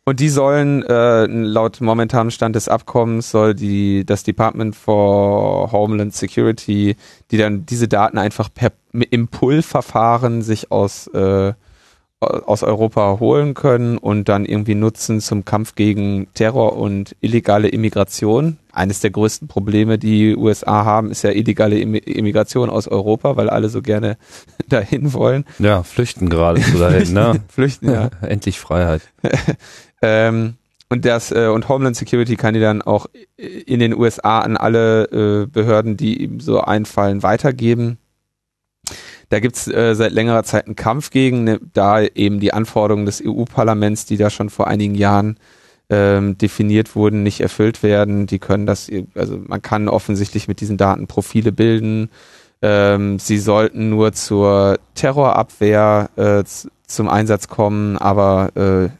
Und 0.07 0.21
die 0.21 0.29
sollen, 0.29 0.83
äh, 0.83 1.25
laut 1.25 1.81
momentanem 1.81 2.31
Stand 2.31 2.55
des 2.55 2.69
Abkommens, 2.69 3.29
soll 3.29 3.53
die, 3.53 4.05
das 4.05 4.23
Department 4.23 4.73
for 4.73 5.69
Homeland 5.73 6.13
Security, 6.15 6.95
die 7.29 7.37
dann 7.37 7.65
diese 7.65 7.89
Daten 7.89 8.17
einfach 8.17 8.47
per 8.53 8.71
im 8.93 9.27
Pull-Verfahren 9.27 10.43
sich 10.43 10.71
aus, 10.71 11.07
äh, 11.07 11.51
aus 12.21 12.63
Europa 12.63 13.17
holen 13.19 13.53
können 13.53 13.97
und 13.97 14.29
dann 14.29 14.45
irgendwie 14.45 14.75
nutzen 14.75 15.19
zum 15.19 15.43
Kampf 15.43 15.75
gegen 15.75 16.27
Terror 16.33 16.77
und 16.77 17.17
illegale 17.19 17.67
Immigration. 17.67 18.59
Eines 18.71 19.01
der 19.01 19.11
größten 19.11 19.49
Probleme, 19.49 19.97
die 19.97 20.37
USA 20.37 20.85
haben, 20.85 21.11
ist 21.11 21.23
ja 21.23 21.31
illegale 21.31 21.75
Immi- 21.75 22.07
Immigration 22.07 22.69
aus 22.69 22.87
Europa, 22.87 23.35
weil 23.35 23.49
alle 23.49 23.67
so 23.67 23.81
gerne 23.81 24.17
dahin 24.69 25.11
wollen. 25.11 25.43
Ja, 25.59 25.83
flüchten 25.83 26.29
gerade 26.29 26.61
so 26.61 26.79
dahin, 26.79 27.11
ne? 27.11 27.41
Flüchten, 27.49 27.91
ja. 27.91 28.09
Endlich 28.21 28.57
Freiheit. 28.57 29.01
Ähm, 30.01 30.55
und 30.89 31.05
das 31.05 31.31
äh, 31.31 31.47
und 31.47 31.67
Homeland 31.67 31.95
Security 31.95 32.35
kann 32.35 32.53
die 32.53 32.59
dann 32.59 32.81
auch 32.81 33.07
in 33.35 33.79
den 33.79 33.93
USA 33.93 34.39
an 34.39 34.55
alle 34.55 35.43
äh, 35.43 35.45
Behörden, 35.47 35.97
die 35.97 36.23
ihm 36.23 36.39
so 36.39 36.61
einfallen, 36.61 37.23
weitergeben. 37.23 37.97
Da 39.29 39.39
gibt's 39.39 39.67
äh, 39.67 39.93
seit 39.95 40.13
längerer 40.13 40.43
Zeit 40.43 40.65
einen 40.65 40.77
Kampf 40.77 41.09
gegen, 41.09 41.43
ne, 41.43 41.59
da 41.73 42.01
eben 42.01 42.39
die 42.39 42.53
Anforderungen 42.53 43.05
des 43.05 43.21
EU-Parlaments, 43.25 44.05
die 44.05 44.15
da 44.15 44.29
schon 44.29 44.49
vor 44.49 44.67
einigen 44.67 44.95
Jahren 44.95 45.37
ähm, 45.89 46.37
definiert 46.37 46.95
wurden, 46.95 47.23
nicht 47.23 47.41
erfüllt 47.41 47.83
werden. 47.83 48.27
Die 48.27 48.39
können 48.39 48.65
das, 48.65 48.89
also 49.15 49.41
man 49.45 49.61
kann 49.61 49.89
offensichtlich 49.89 50.47
mit 50.47 50.61
diesen 50.61 50.77
Daten 50.77 51.07
Profile 51.07 51.51
bilden. 51.51 52.09
Ähm, 52.61 53.19
sie 53.19 53.37
sollten 53.37 53.89
nur 53.89 54.13
zur 54.13 54.79
Terrorabwehr 54.95 56.09
äh, 56.15 56.43
zum 56.87 57.09
Einsatz 57.09 57.47
kommen, 57.47 57.97
aber 57.97 58.51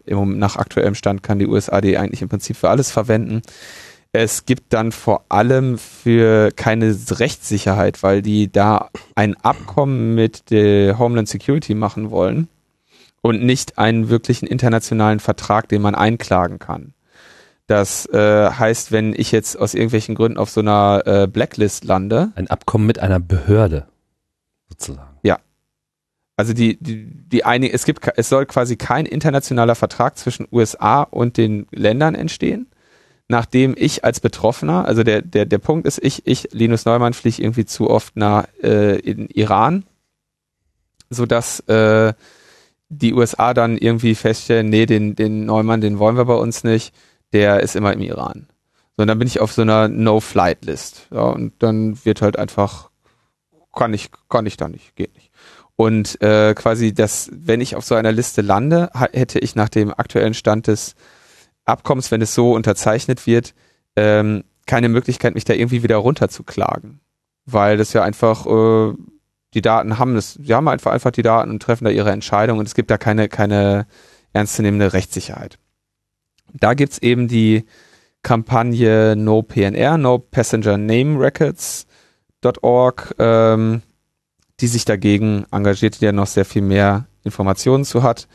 äh, 0.06 0.10
im, 0.10 0.38
nach 0.38 0.58
aktuellem 0.58 0.93
Stand 0.93 1.23
kann 1.23 1.39
die 1.39 1.47
USA 1.47 1.82
die 1.82 1.97
eigentlich 1.97 2.21
im 2.21 2.30
Prinzip 2.30 2.58
für 2.58 2.69
alles 2.69 2.91
verwenden. 2.91 3.41
Es 4.12 4.45
gibt 4.45 4.73
dann 4.73 4.91
vor 4.91 5.26
allem 5.30 5.78
für 5.78 6.52
keine 6.52 6.95
Rechtssicherheit, 7.10 8.04
weil 8.04 8.21
die 8.21 8.52
da 8.52 8.89
ein 9.15 9.36
Abkommen 9.38 10.15
mit 10.15 10.50
der 10.52 11.00
Homeland 11.00 11.28
Security 11.28 11.76
machen 11.76 12.12
wollen 12.12 12.47
und 13.21 13.43
nicht 13.43 13.78
einen 13.78 14.10
wirklichen 14.10 14.47
internationalen 14.47 15.19
Vertrag, 15.19 15.69
den 15.69 15.82
man 15.82 15.95
einklagen 15.95 16.60
kann. 16.60 16.93
Das 17.67 18.06
äh, 18.08 18.50
heißt, 18.50 18.93
wenn 18.93 19.13
ich 19.13 19.32
jetzt 19.34 19.60
aus 19.60 19.73
irgendwelchen 19.73 20.15
Gründen 20.15 20.38
auf 20.38 20.50
so 20.50 20.62
einer 20.62 21.04
äh, 21.06 21.28
Blacklist 21.28 21.84
lande. 21.84 22.32
Ein 22.36 22.47
Abkommen 22.47 22.88
mit 22.88 23.00
einer 23.00 23.19
Behörde, 23.19 23.88
sozusagen. 24.69 25.07
Also 26.38 26.54
die, 26.54 26.78
die, 26.80 27.08
die 27.08 27.43
eine, 27.45 27.73
es 27.73 27.84
gibt, 27.84 28.08
es 28.15 28.30
soll 28.30 28.45
quasi 28.45 28.78
kein 28.78 29.08
internationaler 29.08 29.73
Vertrag 29.73 30.17
zwischen 30.17 30.47
USA 30.52 31.02
und 31.02 31.36
den 31.36 31.67
Ländern 31.71 32.13
entstehen, 32.13 32.67
nachdem 33.28 33.73
ich 33.76 34.06
als 34.06 34.19
Betroffener, 34.19 34.86
also 34.86 35.04
der, 35.04 35.23
der, 35.23 35.47
der 35.47 35.58
Punkt 35.58 35.88
ist, 35.88 35.97
ich, 36.02 36.28
ich, 36.28 36.50
Linus 36.52 36.86
Neumann, 36.86 37.13
fliege 37.13 37.41
irgendwie 37.41 37.65
zu 37.65 37.89
oft 37.89 38.15
nach 38.15 38.47
äh, 38.62 39.00
in 39.00 39.28
Iran, 39.30 39.84
sodass 41.10 41.60
äh, 41.62 42.13
die 42.89 43.13
USA 43.13 43.56
dann 43.56 43.76
irgendwie 43.76 44.13
feststellen, 44.13 44.69
nee, 44.69 44.86
den, 44.86 45.15
den 45.15 45.45
Neumann, 45.45 45.82
den 45.82 45.97
wollen 45.97 46.17
wir 46.17 46.26
bei 46.26 46.36
uns 46.36 46.63
nicht, 46.63 46.93
der 47.34 47.62
ist 47.62 47.76
immer 47.76 47.93
im 47.93 48.02
Iran. 48.02 48.47
So, 48.95 49.02
und 49.02 49.08
dann 49.08 49.19
bin 49.19 49.28
ich 49.28 49.39
auf 49.39 49.52
so 49.52 49.63
einer 49.63 49.88
No-Flight-List. 49.88 51.08
Ja, 51.12 51.23
und 51.23 51.54
dann 51.60 52.04
wird 52.06 52.21
halt 52.21 52.38
einfach, 52.38 52.91
kann 53.73 53.93
ich, 53.93 54.10
kann 54.30 54.45
ich 54.45 54.56
da 54.56 54.67
nicht, 54.67 54.95
geht 54.95 55.15
nicht. 55.15 55.27
Und 55.78 56.20
äh, 56.22 56.56
quasi 56.56 56.94
das, 56.94 57.30
wenn 57.32 57.62
ich 57.62 57.76
auf 57.76 57.86
so 57.86 57.96
einer 57.96 58.12
Liste 58.12 58.42
lande, 58.42 58.90
hätte 59.13 59.40
ich 59.40 59.56
nach 59.56 59.70
dem 59.70 59.94
aktuellen 59.94 60.34
Stand 60.34 60.68
des 60.68 60.96
Abkommens, 61.66 62.12
wenn 62.12 62.22
es 62.22 62.34
so 62.34 62.54
unterzeichnet 62.54 63.28
wird, 63.28 63.54
ähm, 63.96 64.44
keine 64.66 64.90
Möglichkeit, 64.90 65.36
mich 65.36 65.46
da 65.46 65.54
irgendwie 65.54 65.84
wieder 65.84 65.98
runterzuklagen. 65.98 67.00
Weil 67.46 67.78
das 67.78 67.94
ja 67.94 68.04
einfach 68.04 68.46
äh, 68.48 68.96
die 69.54 69.62
Daten 69.62 69.98
haben 70.00 70.16
das, 70.16 70.34
sie 70.34 70.54
haben 70.54 70.68
einfach 70.68 70.92
einfach 70.92 71.12
die 71.12 71.22
Daten 71.22 71.52
und 71.52 71.62
treffen 71.62 71.86
da 71.86 71.92
ihre 71.92 72.12
Entscheidung 72.12 72.60
und 72.60 72.68
es 72.68 72.76
gibt 72.76 72.92
da 72.92 72.98
keine, 72.98 73.30
keine 73.30 73.86
ernstzunehmende 74.34 74.94
Rechtssicherheit. 74.94 75.58
Da 76.54 76.74
gibt's 76.74 76.98
eben 76.98 77.28
die 77.28 77.66
Kampagne 78.24 79.16
No 79.16 79.42
PNR, 79.42 79.98
No 79.98 80.18
Passenger 80.20 80.78
Name 80.78 81.20
Records.org, 81.20 83.16
ähm, 83.20 83.82
die 84.60 84.67
sich 84.67 84.86
dagegen 84.86 85.46
engagiert, 85.52 86.02
die 86.02 86.06
ja 86.06 86.12
noch 86.12 86.28
sehr 86.28 86.46
viel 86.46 86.62
mehr 86.62 87.08
Informationen 87.24 87.86
zu 87.86 88.04
hat. 88.04 88.28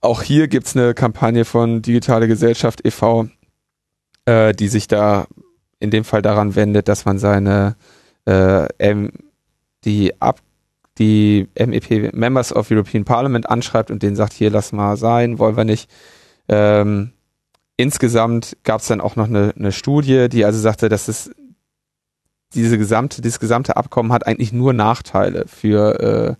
Auch 0.00 0.22
hier 0.22 0.48
gibt's 0.48 0.76
eine 0.76 0.94
Kampagne 0.94 1.44
von 1.44 1.82
Digitale 1.82 2.26
Gesellschaft 2.26 2.84
e.V., 2.84 3.28
äh, 4.24 4.52
die 4.52 4.68
sich 4.68 4.88
da 4.88 5.26
in 5.78 5.90
dem 5.90 6.04
Fall 6.04 6.22
daran 6.22 6.54
wendet, 6.54 6.88
dass 6.88 7.04
man 7.04 7.18
seine 7.18 7.76
äh, 8.24 8.66
die 9.84 10.20
ab 10.20 10.40
die 10.98 11.48
MEP 11.58 12.12
Members 12.12 12.54
of 12.54 12.70
European 12.70 13.04
Parliament 13.04 13.48
anschreibt 13.48 13.90
und 13.90 14.02
denen 14.02 14.16
sagt, 14.16 14.32
hier 14.32 14.50
lass 14.50 14.72
mal 14.72 14.96
sein, 14.96 15.38
wollen 15.38 15.56
wir 15.56 15.64
nicht. 15.64 15.90
Ähm, 16.48 17.12
insgesamt 17.76 18.56
gab 18.62 18.80
es 18.80 18.88
dann 18.88 19.00
auch 19.00 19.16
noch 19.16 19.26
eine, 19.26 19.54
eine 19.56 19.72
Studie, 19.72 20.28
die 20.28 20.44
also 20.44 20.58
sagte, 20.58 20.88
dass 20.88 21.08
es 21.08 21.30
diese 22.54 22.78
gesamte, 22.78 23.22
dieses 23.22 23.40
gesamte 23.40 23.76
Abkommen 23.76 24.12
hat 24.12 24.26
eigentlich 24.26 24.52
nur 24.52 24.72
Nachteile 24.72 25.44
für, 25.46 26.00
äh, 26.00 26.34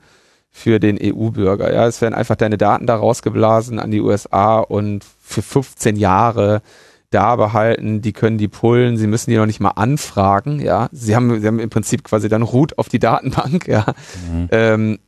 für 0.51 0.79
den 0.79 0.99
EU-Bürger. 1.01 1.73
Ja, 1.73 1.87
es 1.87 2.01
werden 2.01 2.15
einfach 2.15 2.37
deine 2.37 2.59
Daten 2.59 2.87
da 2.87 2.97
rausgeblasen 2.97 3.79
an 3.79 3.91
die 3.91 4.01
USA 4.01 4.59
und 4.59 5.05
für 5.21 5.43
15 5.43 5.97
Jahre 5.97 6.63
da 7.11 7.37
behalten, 7.37 8.01
die 8.01 8.13
können 8.13 8.39
die 8.39 8.49
pullen, 8.49 8.97
sie 8.97 9.07
müssen 9.07 9.31
die 9.31 9.37
noch 9.37 9.47
nicht 9.47 9.61
mal 9.61 9.71
anfragen, 9.71 10.61
ja. 10.61 10.89
Sie 10.93 11.15
haben, 11.15 11.41
sie 11.41 11.47
haben 11.47 11.59
im 11.59 11.71
Prinzip 11.71 12.05
quasi 12.05 12.29
dann 12.29 12.43
Root 12.43 12.79
auf 12.79 12.89
die 12.89 12.99
Datenbank, 12.99 13.69
ja. 13.69 13.85
Mhm. 14.31 14.49
Ähm, 14.51 14.99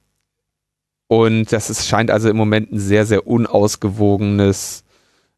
und 1.09 1.53
das 1.53 1.71
ist, 1.71 1.87
scheint 1.87 2.11
also 2.11 2.29
im 2.29 2.37
Moment 2.37 2.73
ein 2.73 2.79
sehr, 2.79 3.07
sehr 3.07 3.27
unausgewogenes 3.27 4.85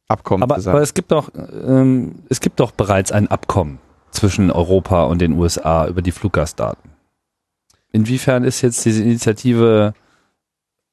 Abkommen 0.09 0.42
aber, 0.42 0.57
zu 0.57 0.62
sein. 0.62 0.74
Aber 0.74 0.83
es 0.83 0.94
gibt 0.94 1.12
doch, 1.12 1.31
ähm, 1.35 2.16
es 2.29 2.40
gibt 2.40 2.61
doch 2.61 2.72
bereits 2.72 3.12
ein 3.12 3.29
Abkommen 3.29 3.79
zwischen 4.11 4.51
Europa 4.51 5.05
und 5.05 5.21
den 5.21 5.33
USA 5.33 5.87
über 5.87 6.03
die 6.03 6.12
Fluggastdaten. 6.12 6.90
Inwiefern 7.92 8.45
ist 8.45 8.62
jetzt 8.62 8.85
diese 8.85 9.03
Initiative 9.03 9.95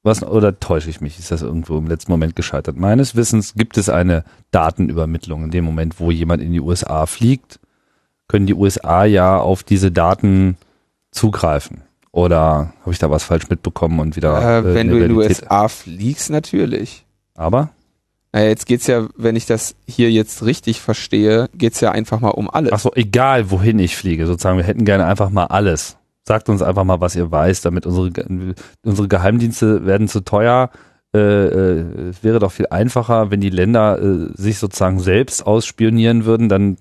was, 0.03 0.21
oder 0.21 0.59
täusche 0.59 0.89
ich 0.89 0.99
mich? 0.99 1.17
Ist 1.17 1.31
das 1.31 1.41
irgendwo 1.41 1.77
im 1.77 1.87
letzten 1.87 2.11
Moment 2.11 2.35
gescheitert? 2.35 2.75
Meines 2.75 3.15
Wissens 3.15 3.53
gibt 3.55 3.77
es 3.77 3.87
eine 3.87 4.25
Datenübermittlung. 4.51 5.45
In 5.45 5.51
dem 5.51 5.63
Moment, 5.63 5.99
wo 5.99 6.11
jemand 6.11 6.43
in 6.43 6.51
die 6.51 6.59
USA 6.59 7.05
fliegt, 7.05 7.61
können 8.27 8.45
die 8.45 8.53
USA 8.53 9.05
ja 9.05 9.37
auf 9.37 9.63
diese 9.63 9.91
Daten 9.91 10.57
zugreifen. 11.11 11.83
Oder 12.11 12.73
habe 12.81 12.91
ich 12.91 12.99
da 12.99 13.09
was 13.09 13.23
falsch 13.23 13.49
mitbekommen 13.49 13.99
und 13.99 14.17
wieder. 14.17 14.59
Äh, 14.59 14.73
wenn 14.73 14.89
du 14.89 14.97
in 14.97 15.07
die 15.07 15.15
USA 15.15 15.69
fliegst, 15.69 16.29
natürlich. 16.29 17.05
Aber? 17.35 17.69
Naja, 18.33 18.47
jetzt 18.49 18.65
geht's 18.65 18.87
ja, 18.87 19.07
wenn 19.15 19.35
ich 19.35 19.45
das 19.45 19.75
hier 19.87 20.11
jetzt 20.11 20.43
richtig 20.43 20.81
verstehe, 20.81 21.47
geht's 21.53 21.81
ja 21.81 21.91
einfach 21.91 22.19
mal 22.19 22.29
um 22.29 22.49
alles. 22.49 22.71
Ach 22.73 22.79
so, 22.79 22.91
egal 22.95 23.51
wohin 23.51 23.77
ich 23.77 23.95
fliege, 23.95 24.25
sozusagen. 24.25 24.57
Wir 24.57 24.65
hätten 24.65 24.85
gerne 24.85 25.05
einfach 25.05 25.29
mal 25.29 25.45
alles. 25.45 25.97
Sagt 26.27 26.49
uns 26.49 26.63
einfach 26.63 26.83
mal, 26.83 26.99
was 26.99 27.15
ihr 27.15 27.29
weiß, 27.29 27.61
damit 27.61 27.85
unsere, 27.85 28.55
unsere 28.83 29.07
Geheimdienste 29.07 29.85
werden 29.85 30.07
zu 30.07 30.21
teuer. 30.21 30.71
Äh, 31.15 31.19
äh, 31.19 32.09
es 32.09 32.23
wäre 32.23 32.39
doch 32.39 32.51
viel 32.51 32.65
einfacher, 32.71 33.29
wenn 33.29 33.39
die 33.39 33.51
Länder 33.51 34.01
äh, 34.01 34.29
sich 34.33 34.57
sozusagen 34.57 34.99
selbst 34.99 35.45
ausspionieren 35.45 36.25
würden, 36.25 36.49
dann 36.49 36.77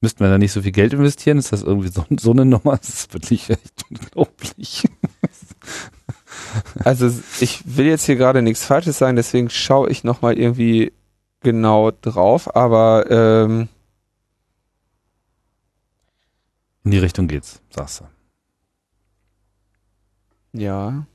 müssten 0.00 0.20
wir 0.20 0.30
da 0.30 0.38
nicht 0.38 0.52
so 0.52 0.62
viel 0.62 0.72
Geld 0.72 0.92
investieren. 0.92 1.38
Ist 1.38 1.52
das 1.52 1.62
irgendwie 1.62 1.88
so, 1.88 2.04
so 2.16 2.30
eine 2.30 2.44
Nummer? 2.44 2.76
Das 2.80 2.88
ist 2.90 3.12
wirklich 3.12 3.50
echt 3.50 3.84
unglaublich. 3.90 4.84
Also 6.84 7.10
ich 7.40 7.62
will 7.76 7.86
jetzt 7.86 8.06
hier 8.06 8.16
gerade 8.16 8.42
nichts 8.42 8.64
Falsches 8.64 8.98
sagen, 8.98 9.16
deswegen 9.16 9.50
schaue 9.50 9.90
ich 9.90 10.04
nochmal 10.04 10.38
irgendwie 10.38 10.92
genau 11.40 11.90
drauf, 11.90 12.54
aber 12.54 13.10
ähm 13.10 13.68
in 16.84 16.92
die 16.92 16.98
Richtung 16.98 17.28
geht's, 17.28 17.60
sagst 17.70 18.00
du. 18.00 18.04
Ja. 20.58 21.06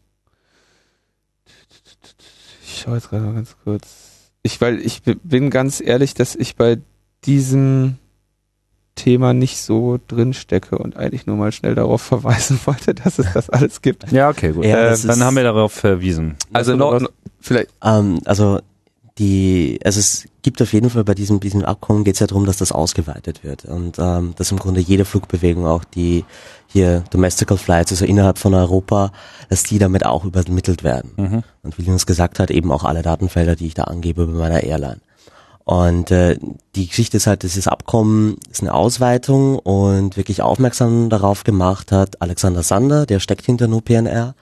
Ich 2.63 2.81
schaue 2.81 2.95
jetzt 2.95 3.09
gerade 3.09 3.23
mal 3.23 3.33
ganz 3.33 3.55
kurz. 3.63 4.31
Ich, 4.43 4.61
weil 4.61 4.79
ich 4.79 5.01
bin 5.03 5.49
ganz 5.49 5.81
ehrlich, 5.81 6.13
dass 6.13 6.35
ich 6.35 6.55
bei 6.55 6.77
diesem 7.25 7.97
Thema 8.95 9.33
nicht 9.33 9.61
so 9.61 9.99
drin 10.07 10.33
stecke 10.33 10.77
und 10.77 10.97
eigentlich 10.97 11.27
nur 11.27 11.35
mal 11.35 11.51
schnell 11.51 11.75
darauf 11.75 12.01
verweisen 12.01 12.59
wollte, 12.65 12.93
dass 12.93 13.19
es 13.19 13.31
das 13.33 13.49
alles 13.49 13.81
gibt. 13.81 14.11
Ja, 14.11 14.29
okay, 14.29 14.51
gut. 14.51 14.65
Ja, 14.65 14.93
äh, 14.93 14.97
dann 14.97 15.23
haben 15.23 15.35
wir 15.35 15.43
darauf 15.43 15.73
verwiesen. 15.73 16.35
Also 16.53 16.75
noch, 16.75 17.01
vielleicht. 17.41 17.69
Ähm, 17.83 18.19
also 18.25 18.59
die, 19.17 19.79
also 19.85 19.99
es 19.99 20.27
gibt 20.41 20.61
auf 20.61 20.73
jeden 20.73 20.89
Fall 20.89 21.05
bei 21.05 21.13
diesem, 21.13 21.39
diesem 21.39 21.63
Abkommen 21.63 22.03
geht 22.03 22.15
es 22.15 22.19
ja 22.19 22.27
darum, 22.27 22.45
dass 22.45 22.57
das 22.57 22.73
ausgeweitet 22.73 23.43
wird 23.43 23.63
und 23.63 23.97
ähm, 23.97 24.33
dass 24.35 24.51
im 24.51 24.59
Grunde 24.59 24.81
jede 24.81 25.05
Flugbewegung, 25.05 25.65
auch 25.65 25.85
die 25.85 26.25
hier 26.67 27.03
Domestical 27.11 27.57
Flights, 27.57 27.91
also 27.91 28.03
innerhalb 28.03 28.37
von 28.37 28.53
Europa, 28.53 29.11
dass 29.49 29.63
die 29.63 29.79
damit 29.79 30.05
auch 30.05 30.25
übermittelt 30.25 30.83
werden. 30.83 31.13
Mhm. 31.15 31.43
Und 31.63 31.77
wie 31.77 31.83
Linus 31.83 32.05
gesagt 32.05 32.39
hat, 32.39 32.51
eben 32.51 32.71
auch 32.71 32.83
alle 32.83 33.01
Datenfelder, 33.01 33.55
die 33.55 33.67
ich 33.67 33.73
da 33.73 33.85
angebe 33.85 34.27
bei 34.27 34.33
meiner 34.33 34.63
Airline. 34.63 34.99
Und 35.65 36.11
äh, 36.11 36.37
die 36.75 36.87
Geschichte 36.87 37.17
ist 37.17 37.25
halt, 37.25 37.41
dieses 37.41 37.67
Abkommen 37.67 38.37
ist 38.51 38.61
eine 38.61 38.73
Ausweitung 38.73 39.57
und 39.57 40.15
wirklich 40.15 40.43
aufmerksam 40.43 41.09
darauf 41.09 41.43
gemacht 41.43 41.91
hat 41.91 42.21
Alexander 42.21 42.61
Sander, 42.61 43.07
der 43.07 43.19
steckt 43.19 43.45
hinter 43.45 43.67
NoPNR 43.67 44.35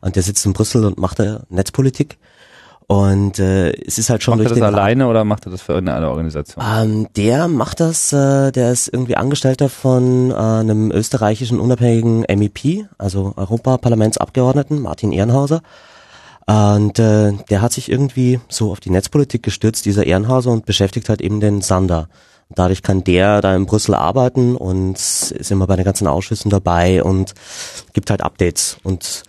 und 0.00 0.16
der 0.16 0.22
sitzt 0.24 0.44
in 0.44 0.52
Brüssel 0.52 0.84
und 0.84 0.98
macht 0.98 1.20
da 1.20 1.44
Netzpolitik. 1.48 2.18
Und 2.86 3.38
äh, 3.38 3.72
es 3.86 3.98
ist 3.98 4.10
halt 4.10 4.24
schon 4.24 4.32
macht 4.32 4.50
durch 4.50 4.58
er 4.58 4.66
das 4.66 4.74
alleine 4.74 5.08
oder 5.08 5.24
macht 5.24 5.46
er 5.46 5.52
das 5.52 5.62
für 5.62 5.72
irgendeine 5.72 6.10
Organisation? 6.10 6.62
Ähm, 6.62 7.08
der 7.16 7.46
macht 7.48 7.78
das, 7.80 8.12
äh, 8.12 8.50
der 8.50 8.72
ist 8.72 8.88
irgendwie 8.88 9.16
Angestellter 9.16 9.68
von 9.68 10.32
äh, 10.32 10.34
einem 10.34 10.90
österreichischen 10.90 11.60
unabhängigen 11.60 12.26
MEP, 12.28 12.86
also 12.98 13.32
Europaparlamentsabgeordneten, 13.36 14.82
Martin 14.82 15.12
Ehrenhauser. 15.12 15.62
Und 16.46 16.98
äh, 16.98 17.32
der 17.48 17.62
hat 17.62 17.72
sich 17.72 17.90
irgendwie 17.90 18.40
so 18.48 18.70
auf 18.70 18.80
die 18.80 18.90
Netzpolitik 18.90 19.42
gestürzt, 19.42 19.86
dieser 19.86 20.06
Ehrenhauser, 20.06 20.50
und 20.50 20.66
beschäftigt 20.66 21.08
halt 21.08 21.20
eben 21.20 21.40
den 21.40 21.62
Sander. 21.62 22.08
Dadurch 22.50 22.82
kann 22.82 23.02
der 23.02 23.40
da 23.40 23.56
in 23.56 23.66
Brüssel 23.66 23.94
arbeiten 23.94 24.54
und 24.54 24.96
ist 24.96 25.50
immer 25.50 25.66
bei 25.66 25.76
den 25.76 25.84
ganzen 25.84 26.06
Ausschüssen 26.06 26.50
dabei 26.50 27.02
und 27.02 27.32
gibt 27.94 28.10
halt 28.10 28.22
Updates. 28.22 28.76
Und 28.82 29.24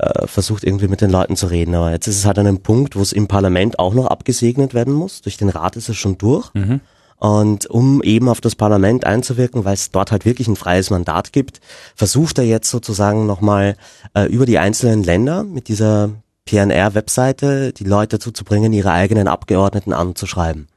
äh, 0.00 0.26
versucht 0.26 0.64
irgendwie 0.64 0.88
mit 0.88 1.00
den 1.00 1.10
Leuten 1.10 1.36
zu 1.36 1.48
reden. 1.48 1.74
Aber 1.74 1.90
jetzt 1.90 2.06
ist 2.06 2.16
es 2.16 2.24
halt 2.24 2.38
an 2.38 2.46
einem 2.46 2.62
Punkt, 2.62 2.96
wo 2.96 3.02
es 3.02 3.12
im 3.12 3.28
Parlament 3.28 3.78
auch 3.78 3.92
noch 3.92 4.06
abgesegnet 4.06 4.72
werden 4.72 4.94
muss. 4.94 5.20
Durch 5.20 5.36
den 5.36 5.48
Rat 5.48 5.76
ist 5.76 5.88
es 5.88 5.96
schon 5.96 6.16
durch. 6.16 6.54
Mhm. 6.54 6.80
Und 7.16 7.66
um 7.66 8.02
eben 8.02 8.30
auf 8.30 8.40
das 8.40 8.54
Parlament 8.54 9.04
einzuwirken, 9.04 9.66
weil 9.66 9.74
es 9.74 9.90
dort 9.90 10.10
halt 10.10 10.24
wirklich 10.24 10.48
ein 10.48 10.56
freies 10.56 10.88
Mandat 10.88 11.34
gibt, 11.34 11.60
versucht 11.94 12.38
er 12.38 12.44
jetzt 12.44 12.70
sozusagen 12.70 13.26
nochmal 13.26 13.76
äh, 14.14 14.24
über 14.24 14.46
die 14.46 14.58
einzelnen 14.58 15.04
Länder 15.04 15.44
mit 15.44 15.68
dieser 15.68 16.10
PNR-Webseite 16.46 17.72
die 17.72 17.84
Leute 17.84 18.18
dazu 18.18 18.30
zu 18.32 18.44
bringen, 18.44 18.72
ihre 18.72 18.90
eigenen 18.92 19.28
Abgeordneten 19.28 19.92
anzuschreiben. 19.92 20.68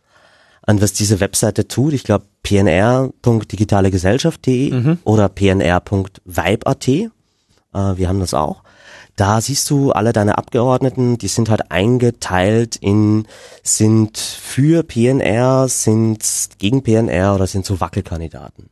Und 0.66 0.82
was 0.82 0.93
diese 0.93 1.20
Webseite 1.20 1.68
tut, 1.68 1.93
ich 1.93 2.03
glaube 2.03 2.26
pnr.digitalegesellschaft.de 2.43 4.72
Mhm. 4.72 4.97
oder 5.03 5.30
pnr.vibe.at, 5.30 6.88
äh, 6.88 7.09
wir 7.74 8.07
haben 8.07 8.20
das 8.20 8.34
auch. 8.34 8.64
Da 9.16 9.41
siehst 9.41 9.70
du 9.70 9.91
alle 9.91 10.11
deine 10.11 10.39
Abgeordneten, 10.39 11.20
die 11.20 11.28
sind 11.28 11.49
halt 11.49 11.70
eingeteilt 11.72 12.78
in, 12.78 13.28
sind 13.61 14.18
für 14.18 14.82
PNR, 14.84 15.68
sind 15.68 16.24
gegen 16.57 16.82
PNR 16.82 17.36
oder 17.36 17.45
sind 17.45 17.64
so 17.66 17.80
Wackelkandidaten. 17.80 18.70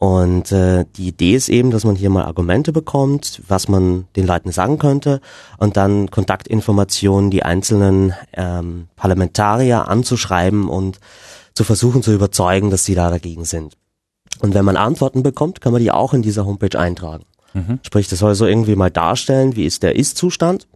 Und 0.00 0.50
äh, 0.50 0.86
die 0.96 1.08
Idee 1.08 1.34
ist 1.34 1.50
eben, 1.50 1.70
dass 1.70 1.84
man 1.84 1.94
hier 1.94 2.08
mal 2.08 2.24
Argumente 2.24 2.72
bekommt, 2.72 3.42
was 3.48 3.68
man 3.68 4.06
den 4.16 4.26
Leuten 4.26 4.50
sagen 4.50 4.78
könnte 4.78 5.20
und 5.58 5.76
dann 5.76 6.10
Kontaktinformationen, 6.10 7.30
die 7.30 7.42
einzelnen 7.42 8.14
ähm, 8.32 8.88
Parlamentarier 8.96 9.88
anzuschreiben 9.88 10.70
und 10.70 11.00
zu 11.52 11.64
versuchen 11.64 12.02
zu 12.02 12.14
überzeugen, 12.14 12.70
dass 12.70 12.86
sie 12.86 12.94
da 12.94 13.10
dagegen 13.10 13.44
sind. 13.44 13.76
Und 14.40 14.54
wenn 14.54 14.64
man 14.64 14.78
Antworten 14.78 15.22
bekommt, 15.22 15.60
kann 15.60 15.74
man 15.74 15.82
die 15.82 15.90
auch 15.90 16.14
in 16.14 16.22
dieser 16.22 16.46
Homepage 16.46 16.78
eintragen. 16.78 17.24
Sprich, 17.82 18.08
das 18.08 18.20
soll 18.20 18.34
so 18.34 18.46
irgendwie 18.46 18.76
mal 18.76 18.90
darstellen, 18.90 19.54
wie 19.54 19.66
ist 19.66 19.82
der 19.82 19.96
Ist-Zustand 19.96 20.66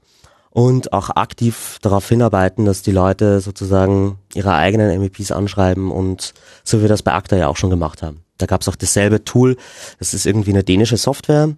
und 0.50 0.92
auch 0.92 1.08
aktiv 1.08 1.78
darauf 1.80 2.06
hinarbeiten, 2.06 2.66
dass 2.66 2.82
die 2.82 2.92
Leute 2.92 3.40
sozusagen 3.40 4.18
ihre 4.34 4.52
eigenen 4.52 5.00
MEPs 5.00 5.32
anschreiben 5.32 5.90
und 5.90 6.34
so 6.62 6.76
wie 6.76 6.82
wir 6.82 6.88
das 6.90 7.02
bei 7.02 7.14
ACTA 7.14 7.36
ja 7.36 7.48
auch 7.48 7.56
schon 7.56 7.70
gemacht 7.70 8.02
haben. 8.02 8.23
Da 8.38 8.46
gab 8.46 8.62
es 8.62 8.68
auch 8.68 8.76
dasselbe 8.76 9.24
Tool, 9.24 9.56
das 9.98 10.14
ist 10.14 10.26
irgendwie 10.26 10.50
eine 10.50 10.64
dänische 10.64 10.96
Software, 10.96 11.50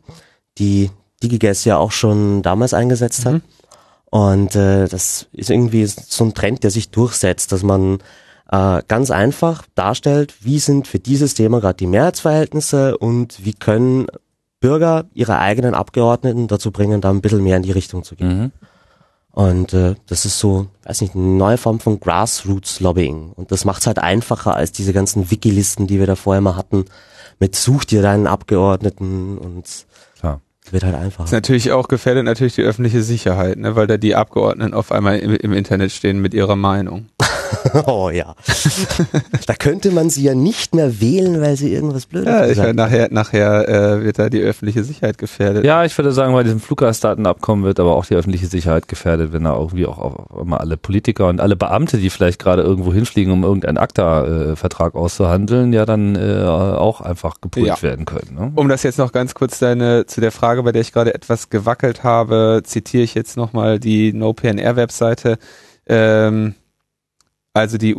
die 0.58 0.90
DigiGuess 1.22 1.64
ja 1.64 1.78
auch 1.78 1.92
schon 1.92 2.42
damals 2.42 2.74
eingesetzt 2.74 3.24
hat. 3.24 3.40
Und 4.10 4.54
äh, 4.54 4.88
das 4.88 5.28
ist 5.32 5.50
irgendwie 5.50 5.86
so 5.86 6.24
ein 6.24 6.34
Trend, 6.34 6.62
der 6.62 6.70
sich 6.70 6.90
durchsetzt, 6.90 7.52
dass 7.52 7.62
man 7.62 7.98
äh, 8.50 8.82
ganz 8.86 9.10
einfach 9.10 9.64
darstellt, 9.74 10.34
wie 10.40 10.58
sind 10.58 10.86
für 10.86 10.98
dieses 10.98 11.34
Thema 11.34 11.60
gerade 11.60 11.76
die 11.76 11.86
Mehrheitsverhältnisse 11.86 12.96
und 12.98 13.44
wie 13.44 13.54
können 13.54 14.06
Bürger 14.60 15.04
ihre 15.14 15.38
eigenen 15.38 15.74
Abgeordneten 15.74 16.48
dazu 16.48 16.70
bringen, 16.70 17.00
da 17.00 17.10
ein 17.10 17.20
bisschen 17.20 17.42
mehr 17.42 17.56
in 17.56 17.62
die 17.62 17.72
Richtung 17.72 18.04
zu 18.04 18.16
gehen. 18.16 18.38
Mhm. 18.40 18.52
Und 19.36 19.74
äh, 19.74 19.96
das 20.06 20.24
ist 20.24 20.38
so, 20.38 20.66
weiß 20.84 21.02
nicht, 21.02 21.14
eine 21.14 21.22
neue 21.22 21.58
Form 21.58 21.78
von 21.78 22.00
Grassroots-Lobbying. 22.00 23.32
Und 23.32 23.52
das 23.52 23.66
macht 23.66 23.82
es 23.82 23.86
halt 23.86 23.98
einfacher 23.98 24.56
als 24.56 24.72
diese 24.72 24.94
ganzen 24.94 25.30
Wiki-Listen, 25.30 25.86
die 25.86 25.98
wir 25.98 26.06
da 26.06 26.16
vorher 26.16 26.40
mal 26.40 26.56
hatten, 26.56 26.86
mit 27.38 27.54
such 27.54 27.84
dir 27.84 28.00
deinen 28.00 28.26
Abgeordneten 28.26 29.36
und 29.36 29.66
Klar. 30.18 30.40
wird 30.70 30.84
halt 30.84 30.94
ist 30.94 31.00
einfacher. 31.02 31.28
natürlich 31.32 31.70
auch 31.72 31.88
gefährdet 31.88 32.24
natürlich 32.24 32.54
die 32.54 32.62
öffentliche 32.62 33.02
Sicherheit, 33.02 33.58
ne, 33.58 33.76
weil 33.76 33.86
da 33.86 33.98
die 33.98 34.14
Abgeordneten 34.14 34.72
auf 34.72 34.90
einmal 34.90 35.18
im, 35.18 35.36
im 35.36 35.52
Internet 35.52 35.92
stehen 35.92 36.22
mit 36.22 36.32
ihrer 36.32 36.56
Meinung. 36.56 37.10
oh 37.86 38.10
ja. 38.10 38.34
da 39.46 39.54
könnte 39.54 39.90
man 39.90 40.10
sie 40.10 40.22
ja 40.22 40.34
nicht 40.34 40.74
mehr 40.74 41.00
wählen, 41.00 41.40
weil 41.40 41.56
sie 41.56 41.72
irgendwas 41.72 42.06
Blödes 42.06 42.28
Ja, 42.32 42.46
ich 42.46 42.58
meine, 42.58 42.74
nachher, 42.74 43.08
nachher 43.10 43.68
äh, 43.68 44.04
wird 44.04 44.18
da 44.18 44.28
die 44.28 44.40
öffentliche 44.40 44.84
Sicherheit 44.84 45.18
gefährdet. 45.18 45.64
Ja, 45.64 45.84
ich 45.84 45.96
würde 45.96 46.12
sagen, 46.12 46.32
bei 46.32 46.42
diesem 46.42 46.60
Fluggastdatenabkommen 46.60 47.64
wird 47.64 47.80
aber 47.80 47.96
auch 47.96 48.04
die 48.06 48.14
öffentliche 48.14 48.46
Sicherheit 48.46 48.88
gefährdet, 48.88 49.32
wenn 49.32 49.44
da 49.44 49.56
irgendwie 49.56 49.86
auch 49.86 49.98
auf 49.98 50.40
immer 50.40 50.60
alle 50.60 50.76
Politiker 50.76 51.28
und 51.28 51.40
alle 51.40 51.56
Beamte, 51.56 51.98
die 51.98 52.10
vielleicht 52.10 52.38
gerade 52.38 52.62
irgendwo 52.62 52.92
hinfliegen, 52.92 53.32
um 53.32 53.42
irgendeinen 53.44 53.78
ACTA-Vertrag 53.78 54.94
auszuhandeln, 54.94 55.72
ja 55.72 55.84
dann 55.86 56.16
äh, 56.16 56.44
auch 56.44 57.00
einfach 57.00 57.40
geprüft 57.40 57.66
Ja. 57.66 57.82
werden 57.82 58.04
können. 58.04 58.34
Ne? 58.38 58.52
Um 58.54 58.68
das 58.68 58.82
jetzt 58.82 58.98
noch 58.98 59.12
ganz 59.12 59.34
kurz 59.34 59.58
deine, 59.58 60.06
zu 60.06 60.20
der 60.20 60.32
Frage, 60.32 60.62
bei 60.62 60.72
der 60.72 60.82
ich 60.82 60.92
gerade 60.92 61.14
etwas 61.14 61.50
gewackelt 61.50 62.04
habe, 62.04 62.62
zitiere 62.64 63.02
ich 63.02 63.14
jetzt 63.14 63.36
nochmal 63.36 63.78
die 63.78 64.12
NoPNR-Webseite. 64.12 65.38
Ähm, 65.88 66.54
also 67.56 67.78
die 67.78 67.96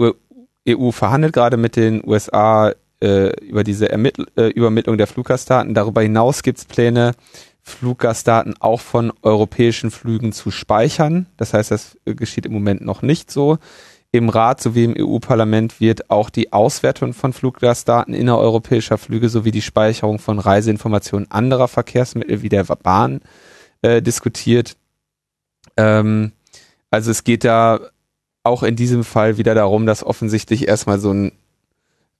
EU 0.69 0.91
verhandelt 0.91 1.33
gerade 1.33 1.57
mit 1.57 1.75
den 1.75 2.07
USA 2.07 2.73
äh, 3.01 3.29
über 3.43 3.63
diese 3.63 3.89
Ermittl 3.89 4.27
äh, 4.37 4.49
Übermittlung 4.49 4.99
der 4.99 5.07
Fluggastdaten. 5.07 5.73
Darüber 5.73 6.03
hinaus 6.03 6.43
gibt 6.43 6.59
es 6.59 6.65
Pläne, 6.65 7.13
Fluggastdaten 7.63 8.53
auch 8.59 8.81
von 8.81 9.11
europäischen 9.23 9.89
Flügen 9.89 10.31
zu 10.31 10.51
speichern. 10.51 11.25
Das 11.37 11.55
heißt, 11.55 11.71
das 11.71 11.97
äh, 12.05 12.13
geschieht 12.13 12.45
im 12.45 12.53
Moment 12.53 12.81
noch 12.81 13.01
nicht 13.01 13.31
so. 13.31 13.57
Im 14.11 14.29
Rat 14.29 14.61
sowie 14.61 14.83
im 14.83 14.95
EU-Parlament 14.95 15.79
wird 15.79 16.11
auch 16.11 16.29
die 16.29 16.53
Auswertung 16.53 17.13
von 17.13 17.33
Fluggastdaten 17.33 18.13
innereuropäischer 18.13 18.99
Flüge 18.99 19.29
sowie 19.29 19.51
die 19.51 19.63
Speicherung 19.63 20.19
von 20.19 20.37
Reiseinformationen 20.37 21.31
anderer 21.31 21.67
Verkehrsmittel 21.67 22.43
wie 22.43 22.49
der 22.49 22.63
Bahn 22.63 23.21
äh, 23.81 24.03
diskutiert. 24.03 24.77
Ähm, 25.77 26.31
also 26.91 27.09
es 27.09 27.23
geht 27.23 27.43
da 27.43 27.79
auch 28.47 28.63
in 28.63 28.75
diesem 28.75 29.03
Fall 29.03 29.37
wieder 29.37 29.53
darum, 29.55 29.85
dass 29.85 30.03
offensichtlich 30.05 30.67
erstmal 30.67 30.99
so 30.99 31.11
ein, 31.13 31.31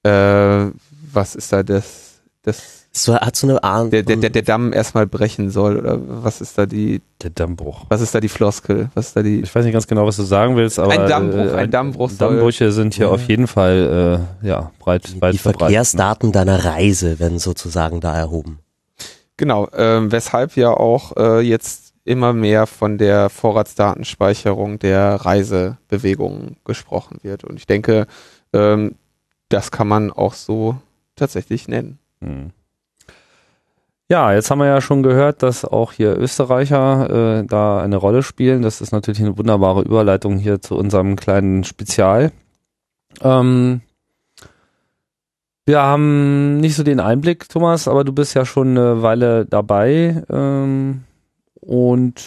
äh, 0.04 0.70
was 1.12 1.34
ist 1.34 1.52
da 1.52 1.62
das, 1.62 2.20
das 2.42 2.86
So, 2.92 3.14
hat 3.14 3.36
so 3.36 3.46
eine 3.48 3.62
Art. 3.64 3.92
der, 3.92 4.02
der, 4.02 4.16
der, 4.16 4.30
der 4.30 4.42
Damm 4.42 4.72
erstmal 4.72 5.06
brechen 5.06 5.50
soll 5.50 5.76
oder 5.78 5.98
was 6.22 6.40
ist 6.40 6.56
da 6.58 6.66
die, 6.66 7.00
Der 7.22 7.30
Dammbruch. 7.30 7.84
was 7.88 8.00
ist 8.00 8.14
da 8.14 8.20
die 8.20 8.28
Floskel? 8.28 8.90
Was 8.94 9.08
ist 9.08 9.16
da 9.16 9.22
die? 9.22 9.40
Ich 9.40 9.54
weiß 9.54 9.64
nicht 9.64 9.72
ganz 9.72 9.86
genau, 9.86 10.06
was 10.06 10.16
du 10.16 10.22
sagen 10.22 10.56
willst, 10.56 10.78
aber 10.78 10.92
Ein 10.92 11.08
Dammbruch, 11.08 11.52
äh, 11.52 11.54
ein 11.54 11.70
Dammbruch 11.70 12.10
soll- 12.10 12.28
Dammbrüche 12.30 12.72
sind 12.72 12.94
hier 12.94 13.06
Ja. 13.06 13.12
auf 13.12 13.22
jeden 13.28 13.46
Fall 13.46 14.26
äh, 14.42 14.46
ja 14.46 14.70
breit, 14.78 15.02
breit 15.18 15.34
die 15.34 15.38
verbreitet. 15.38 15.60
Verkehrsdaten 15.60 16.32
deiner 16.32 16.64
Reise 16.64 17.18
werden 17.18 17.38
sozusagen 17.38 18.00
da 18.00 18.16
erhoben. 18.16 18.58
Genau, 19.36 19.68
ähm, 19.76 20.10
weshalb 20.10 20.56
ja 20.56 20.70
auch 20.70 21.16
äh, 21.16 21.40
jetzt 21.40 21.87
immer 22.08 22.32
mehr 22.32 22.66
von 22.66 22.98
der 22.98 23.28
Vorratsdatenspeicherung 23.28 24.78
der 24.78 25.14
Reisebewegungen 25.14 26.56
gesprochen 26.64 27.18
wird. 27.22 27.44
Und 27.44 27.56
ich 27.58 27.66
denke, 27.66 28.06
ähm, 28.52 28.94
das 29.48 29.70
kann 29.70 29.88
man 29.88 30.10
auch 30.10 30.34
so 30.34 30.76
tatsächlich 31.16 31.68
nennen. 31.68 31.98
Hm. 32.20 32.50
Ja, 34.10 34.32
jetzt 34.32 34.50
haben 34.50 34.60
wir 34.60 34.66
ja 34.66 34.80
schon 34.80 35.02
gehört, 35.02 35.42
dass 35.42 35.66
auch 35.66 35.92
hier 35.92 36.16
Österreicher 36.16 37.40
äh, 37.40 37.44
da 37.44 37.82
eine 37.82 37.96
Rolle 37.96 38.22
spielen. 38.22 38.62
Das 38.62 38.80
ist 38.80 38.90
natürlich 38.90 39.20
eine 39.20 39.36
wunderbare 39.36 39.82
Überleitung 39.82 40.38
hier 40.38 40.62
zu 40.62 40.76
unserem 40.76 41.14
kleinen 41.16 41.62
Spezial. 41.64 42.32
Ähm, 43.20 43.82
wir 45.66 45.82
haben 45.82 46.56
nicht 46.60 46.74
so 46.74 46.82
den 46.82 47.00
Einblick, 47.00 47.50
Thomas, 47.50 47.86
aber 47.86 48.02
du 48.02 48.14
bist 48.14 48.32
ja 48.32 48.46
schon 48.46 48.68
eine 48.68 49.02
Weile 49.02 49.44
dabei 49.44 50.24
ähm, 50.30 51.04
und 51.68 52.24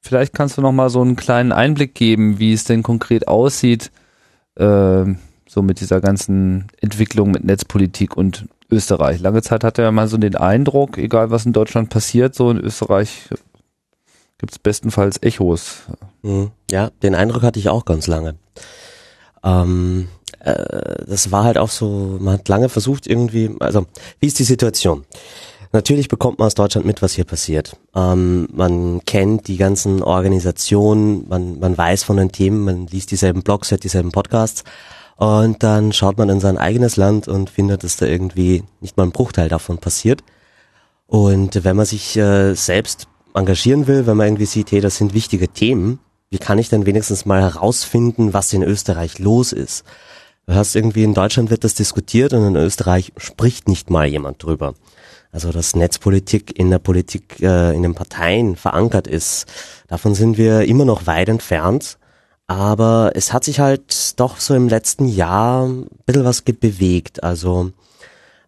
vielleicht 0.00 0.32
kannst 0.32 0.56
du 0.56 0.62
noch 0.62 0.70
mal 0.70 0.90
so 0.90 1.00
einen 1.00 1.16
kleinen 1.16 1.50
Einblick 1.50 1.92
geben, 1.96 2.38
wie 2.38 2.52
es 2.52 2.62
denn 2.62 2.84
konkret 2.84 3.26
aussieht, 3.26 3.90
ähm, 4.56 5.18
so 5.48 5.60
mit 5.60 5.80
dieser 5.80 6.00
ganzen 6.00 6.68
Entwicklung 6.80 7.32
mit 7.32 7.42
Netzpolitik 7.42 8.16
und 8.16 8.46
Österreich. 8.70 9.20
Lange 9.20 9.42
Zeit 9.42 9.64
hatte 9.64 9.82
er 9.82 9.90
mal 9.90 10.06
so 10.06 10.18
den 10.18 10.36
Eindruck, 10.36 10.98
egal 10.98 11.32
was 11.32 11.46
in 11.46 11.52
Deutschland 11.52 11.90
passiert, 11.90 12.36
so 12.36 12.52
in 12.52 12.58
Österreich 12.58 13.28
gibt 14.38 14.52
es 14.52 14.60
bestenfalls 14.60 15.20
Echos. 15.20 15.82
Mhm. 16.22 16.52
Ja, 16.70 16.90
den 17.02 17.16
Eindruck 17.16 17.42
hatte 17.42 17.58
ich 17.58 17.70
auch 17.70 17.86
ganz 17.86 18.06
lange. 18.06 18.36
Ähm, 19.42 20.06
äh, 20.38 21.04
das 21.06 21.32
war 21.32 21.42
halt 21.42 21.58
auch 21.58 21.70
so, 21.70 22.18
man 22.20 22.34
hat 22.34 22.48
lange 22.48 22.68
versucht 22.68 23.08
irgendwie, 23.08 23.50
also 23.58 23.86
wie 24.20 24.28
ist 24.28 24.38
die 24.38 24.44
Situation? 24.44 25.04
Natürlich 25.72 26.08
bekommt 26.08 26.38
man 26.38 26.46
aus 26.46 26.54
Deutschland 26.54 26.84
mit, 26.84 27.00
was 27.00 27.14
hier 27.14 27.24
passiert. 27.24 27.76
Ähm, 27.94 28.48
man 28.52 29.04
kennt 29.04 29.46
die 29.46 29.56
ganzen 29.56 30.02
Organisationen, 30.02 31.28
man, 31.28 31.60
man 31.60 31.78
weiß 31.78 32.02
von 32.02 32.16
den 32.16 32.32
Themen, 32.32 32.64
man 32.64 32.86
liest 32.88 33.12
dieselben 33.12 33.42
Blogs, 33.42 33.70
hört 33.70 33.84
dieselben 33.84 34.10
Podcasts 34.10 34.64
und 35.16 35.62
dann 35.62 35.92
schaut 35.92 36.18
man 36.18 36.28
in 36.28 36.40
sein 36.40 36.58
eigenes 36.58 36.96
Land 36.96 37.28
und 37.28 37.50
findet, 37.50 37.84
dass 37.84 37.98
da 37.98 38.06
irgendwie 38.06 38.64
nicht 38.80 38.96
mal 38.96 39.04
ein 39.04 39.12
Bruchteil 39.12 39.48
davon 39.48 39.78
passiert. 39.78 40.24
Und 41.06 41.62
wenn 41.62 41.76
man 41.76 41.86
sich 41.86 42.16
äh, 42.16 42.54
selbst 42.54 43.06
engagieren 43.34 43.86
will, 43.86 44.06
wenn 44.06 44.16
man 44.16 44.28
irgendwie 44.28 44.46
sieht, 44.46 44.72
hey, 44.72 44.80
das 44.80 44.96
sind 44.96 45.14
wichtige 45.14 45.48
Themen, 45.48 46.00
wie 46.30 46.38
kann 46.38 46.58
ich 46.58 46.68
denn 46.68 46.86
wenigstens 46.86 47.26
mal 47.26 47.42
herausfinden, 47.42 48.32
was 48.32 48.52
in 48.52 48.62
Österreich 48.62 49.18
los 49.18 49.52
ist? 49.52 49.84
Du 50.46 50.54
hast 50.54 50.74
irgendwie 50.74 51.04
in 51.04 51.14
Deutschland 51.14 51.50
wird 51.50 51.64
das 51.64 51.74
diskutiert 51.74 52.32
und 52.32 52.44
in 52.46 52.56
Österreich 52.56 53.12
spricht 53.16 53.68
nicht 53.68 53.90
mal 53.90 54.06
jemand 54.06 54.42
drüber. 54.42 54.74
Also 55.32 55.52
dass 55.52 55.76
Netzpolitik 55.76 56.58
in 56.58 56.70
der 56.70 56.78
Politik, 56.78 57.40
äh, 57.40 57.74
in 57.74 57.82
den 57.82 57.94
Parteien 57.94 58.56
verankert 58.56 59.06
ist, 59.06 59.46
davon 59.88 60.14
sind 60.14 60.38
wir 60.38 60.62
immer 60.62 60.84
noch 60.84 61.06
weit 61.06 61.28
entfernt. 61.28 61.98
Aber 62.46 63.12
es 63.14 63.32
hat 63.32 63.44
sich 63.44 63.60
halt 63.60 64.18
doch 64.18 64.38
so 64.38 64.54
im 64.54 64.68
letzten 64.68 65.06
Jahr 65.06 65.66
ein 65.66 65.86
bisschen 66.04 66.24
was 66.24 66.42
bewegt. 66.42 67.22
Also 67.22 67.70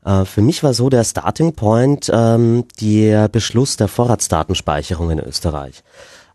Äh, 0.05 0.25
für 0.25 0.43
mich 0.43 0.63
war 0.63 0.75
so 0.75 0.91
der 0.91 1.05
Starting 1.05 1.55
Point 1.55 2.11
ähm, 2.13 2.65
der 2.81 3.29
Beschluss 3.29 3.77
der 3.77 3.89
Vorratsdatenspeicherung 3.89 5.11
in 5.11 5.21
Österreich. 5.21 5.83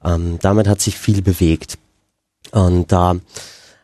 Ähm, 0.03 0.39
damit 0.41 0.67
hat 0.67 0.81
sich 0.81 0.97
viel 0.97 1.21
bewegt. 1.21 1.77
Und 2.51 2.91
äh, 2.91 3.13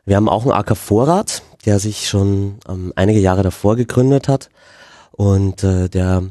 wir 0.05 0.15
haben 0.15 0.29
auch 0.29 0.43
einen 0.43 0.53
AK-Vorrat, 0.53 1.43
der 1.65 1.79
sich 1.79 2.07
schon 2.07 2.59
ähm, 2.67 2.93
einige 2.95 3.19
Jahre 3.19 3.43
davor 3.43 3.75
gegründet 3.75 4.27
hat 4.27 4.49
und 5.11 5.63
äh, 5.63 5.89
der 5.89 6.23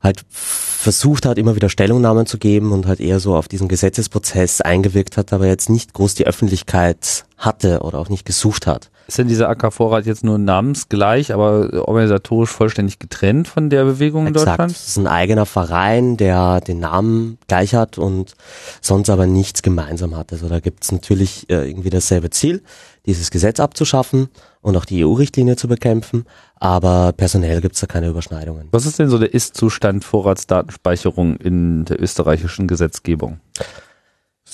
halt 0.00 0.24
versucht 0.30 1.26
hat, 1.26 1.38
immer 1.38 1.56
wieder 1.56 1.68
Stellungnahmen 1.68 2.26
zu 2.26 2.38
geben 2.38 2.72
und 2.72 2.86
halt 2.86 3.00
eher 3.00 3.20
so 3.20 3.34
auf 3.34 3.48
diesen 3.48 3.68
Gesetzesprozess 3.68 4.60
eingewirkt 4.60 5.16
hat, 5.16 5.32
aber 5.32 5.46
jetzt 5.46 5.68
nicht 5.68 5.92
groß 5.92 6.14
die 6.14 6.26
Öffentlichkeit 6.26 7.24
hatte 7.36 7.80
oder 7.80 7.98
auch 7.98 8.08
nicht 8.08 8.24
gesucht 8.24 8.66
hat. 8.66 8.90
Ist 9.08 9.16
denn 9.16 9.28
dieser 9.28 9.48
AK-Vorrat 9.48 10.04
jetzt 10.04 10.22
nur 10.22 10.36
namensgleich, 10.36 11.32
aber 11.32 11.88
organisatorisch 11.88 12.50
vollständig 12.50 12.98
getrennt 12.98 13.48
von 13.48 13.70
der 13.70 13.84
Bewegung 13.84 14.26
in 14.26 14.34
Exakt. 14.34 14.50
Deutschland? 14.50 14.72
Das 14.72 14.88
ist 14.88 14.98
ein 14.98 15.06
eigener 15.06 15.46
Verein, 15.46 16.18
der 16.18 16.60
den 16.60 16.80
Namen 16.80 17.38
gleich 17.48 17.74
hat 17.74 17.96
und 17.96 18.34
sonst 18.82 19.08
aber 19.08 19.26
nichts 19.26 19.62
gemeinsam 19.62 20.14
hat. 20.14 20.32
Also 20.32 20.48
da 20.48 20.60
gibt's 20.60 20.92
natürlich 20.92 21.48
äh, 21.48 21.68
irgendwie 21.68 21.90
dasselbe 21.90 22.28
Ziel, 22.30 22.62
dieses 23.06 23.30
Gesetz 23.30 23.60
abzuschaffen 23.60 24.28
und 24.60 24.76
auch 24.76 24.84
die 24.84 25.04
EU-Richtlinie 25.04 25.56
zu 25.56 25.68
bekämpfen, 25.68 26.24
aber 26.56 27.12
personell 27.16 27.60
gibt's 27.60 27.80
da 27.80 27.86
keine 27.86 28.08
Überschneidungen. 28.08 28.68
Was 28.70 28.86
ist 28.86 28.98
denn 28.98 29.08
so 29.08 29.18
der 29.18 29.32
Ist-Zustand 29.32 30.04
Vorratsdatenspeicherung 30.04 31.36
in 31.36 31.84
der 31.84 32.00
österreichischen 32.02 32.68
Gesetzgebung? 32.68 33.40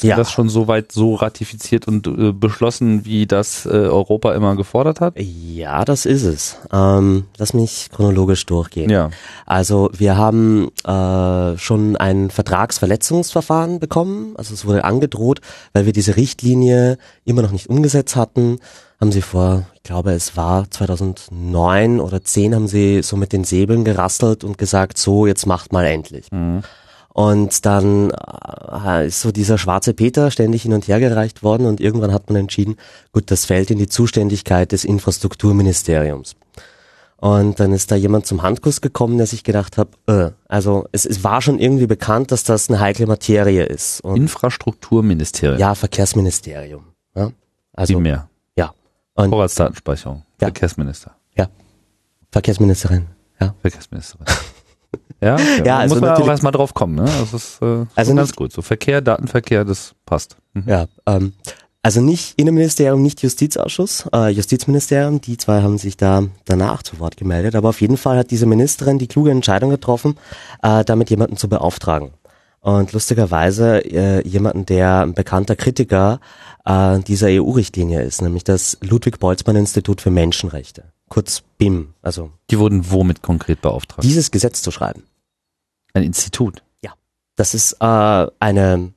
Ist 0.04 0.10
Ja. 0.10 0.16
das 0.16 0.30
schon 0.30 0.50
soweit 0.50 0.92
so 0.92 1.14
ratifiziert 1.14 1.88
und 1.88 2.06
äh, 2.06 2.32
beschlossen, 2.32 3.06
wie 3.06 3.26
das 3.26 3.64
äh, 3.64 3.70
Europa 3.70 4.34
immer 4.34 4.54
gefordert 4.54 5.00
hat? 5.00 5.14
Ja, 5.18 5.84
das 5.86 6.04
ist 6.04 6.24
es. 6.24 6.58
Ähm, 6.70 7.24
lass 7.38 7.54
mich 7.54 7.88
chronologisch 7.90 8.44
durchgehen. 8.44 8.90
Ja. 8.90 9.08
Also 9.46 9.88
wir 9.96 10.16
haben 10.18 10.70
äh, 10.86 11.56
schon 11.56 11.96
ein 11.96 12.28
Vertragsverletzungsverfahren 12.30 13.80
bekommen. 13.80 14.34
Also 14.36 14.52
es 14.52 14.66
wurde 14.66 14.84
angedroht, 14.84 15.40
weil 15.72 15.86
wir 15.86 15.92
diese 15.94 16.16
Richtlinie 16.16 16.98
immer 17.24 17.40
noch 17.40 17.52
nicht 17.52 17.68
umgesetzt 17.70 18.14
hatten. 18.14 18.58
Haben 19.00 19.10
sie 19.10 19.22
vor, 19.22 19.66
ich 19.74 19.82
glaube 19.82 20.12
es 20.12 20.36
war 20.36 20.70
2009 20.70 22.00
oder 22.00 22.22
10, 22.22 22.54
haben 22.54 22.68
sie 22.68 23.02
so 23.02 23.16
mit 23.16 23.32
den 23.32 23.44
Säbeln 23.44 23.84
gerasselt 23.84 24.44
und 24.44 24.58
gesagt, 24.58 24.98
so 24.98 25.26
jetzt 25.26 25.46
macht 25.46 25.72
mal 25.72 25.84
endlich. 25.86 26.26
Und 27.14 27.64
dann 27.64 28.10
äh, 28.10 29.06
ist 29.06 29.20
so 29.20 29.30
dieser 29.30 29.56
schwarze 29.56 29.94
Peter 29.94 30.32
ständig 30.32 30.62
hin 30.62 30.72
und 30.72 30.88
her 30.88 30.98
gereicht 30.98 31.44
worden 31.44 31.64
und 31.66 31.80
irgendwann 31.80 32.12
hat 32.12 32.28
man 32.28 32.34
entschieden, 32.34 32.74
gut, 33.12 33.30
das 33.30 33.44
fällt 33.44 33.70
in 33.70 33.78
die 33.78 33.86
Zuständigkeit 33.86 34.72
des 34.72 34.84
Infrastrukturministeriums. 34.84 36.34
Und 37.18 37.60
dann 37.60 37.72
ist 37.72 37.92
da 37.92 37.94
jemand 37.94 38.26
zum 38.26 38.42
Handkuss 38.42 38.80
gekommen, 38.80 39.16
der 39.16 39.28
sich 39.28 39.44
gedacht 39.44 39.78
hat, 39.78 39.90
äh, 40.08 40.32
also 40.48 40.88
es, 40.90 41.06
es 41.06 41.22
war 41.22 41.40
schon 41.40 41.60
irgendwie 41.60 41.86
bekannt, 41.86 42.32
dass 42.32 42.42
das 42.42 42.68
eine 42.68 42.80
heikle 42.80 43.06
Materie 43.06 43.64
ist. 43.64 44.00
Und, 44.00 44.16
Infrastrukturministerium. 44.16 45.60
ja, 45.60 45.76
Verkehrsministerium. 45.76 46.84
Ja? 47.14 47.30
Also 47.74 47.94
Wie 47.94 48.00
mehr? 48.00 48.28
ja. 48.56 48.74
Und 49.14 49.30
Vorratsdatenspeicherung. 49.30 50.24
Ja. 50.40 50.48
Verkehrsminister. 50.48 51.14
ja. 51.36 51.46
Verkehrsministerin. 52.32 53.06
Ja. 53.40 53.54
Verkehrsministerin. 53.62 54.26
Ja, 55.24 55.34
okay. 55.34 55.62
Ja, 55.64 55.78
also 55.78 55.94
muss 55.94 56.02
man 56.02 56.10
auch 56.10 56.28
erstmal 56.28 56.52
drauf 56.52 56.74
kommen. 56.74 56.94
Ne? 56.96 57.04
Das 57.04 57.32
ist 57.32 57.62
äh, 57.62 57.86
Also 57.94 58.14
ganz 58.14 58.34
gut. 58.34 58.52
So 58.52 58.62
Verkehr, 58.62 59.00
Datenverkehr, 59.00 59.64
das 59.64 59.94
passt. 60.06 60.36
Mhm. 60.52 60.64
Ja, 60.66 60.86
ähm, 61.06 61.32
also 61.82 62.00
nicht 62.00 62.38
Innenministerium, 62.38 63.02
nicht 63.02 63.22
Justizausschuss, 63.22 64.06
äh, 64.14 64.28
Justizministerium, 64.30 65.20
die 65.20 65.36
zwei 65.36 65.60
haben 65.60 65.76
sich 65.78 65.96
da 65.96 66.24
danach 66.46 66.82
zu 66.82 66.98
Wort 66.98 67.16
gemeldet, 67.18 67.54
aber 67.54 67.68
auf 67.68 67.80
jeden 67.82 67.98
Fall 67.98 68.16
hat 68.16 68.30
diese 68.30 68.46
Ministerin 68.46 68.98
die 68.98 69.06
kluge 69.06 69.30
Entscheidung 69.30 69.68
getroffen, 69.70 70.16
äh, 70.62 70.84
damit 70.84 71.10
jemanden 71.10 71.36
zu 71.36 71.48
beauftragen. 71.48 72.12
Und 72.60 72.94
lustigerweise 72.94 73.84
äh, 73.84 74.26
jemanden, 74.26 74.64
der 74.64 75.02
ein 75.02 75.12
bekannter 75.12 75.56
Kritiker 75.56 76.20
äh, 76.64 76.98
dieser 77.00 77.26
EU-Richtlinie 77.28 78.00
ist, 78.02 78.22
nämlich 78.22 78.44
das 78.44 78.78
Ludwig-Boltzmann-Institut 78.80 80.00
für 80.00 80.10
Menschenrechte, 80.10 80.84
kurz 81.10 81.42
BIM, 81.58 81.92
also 82.00 82.30
Die 82.50 82.58
wurden 82.58 82.90
womit 82.90 83.20
konkret 83.20 83.60
beauftragt? 83.60 84.02
dieses 84.04 84.30
Gesetz 84.30 84.62
zu 84.62 84.70
schreiben. 84.70 85.02
Ein 85.94 86.02
Institut. 86.02 86.62
Das 87.36 87.54
ist 87.54 87.76
äh, 87.80 88.26
eine 88.38 88.92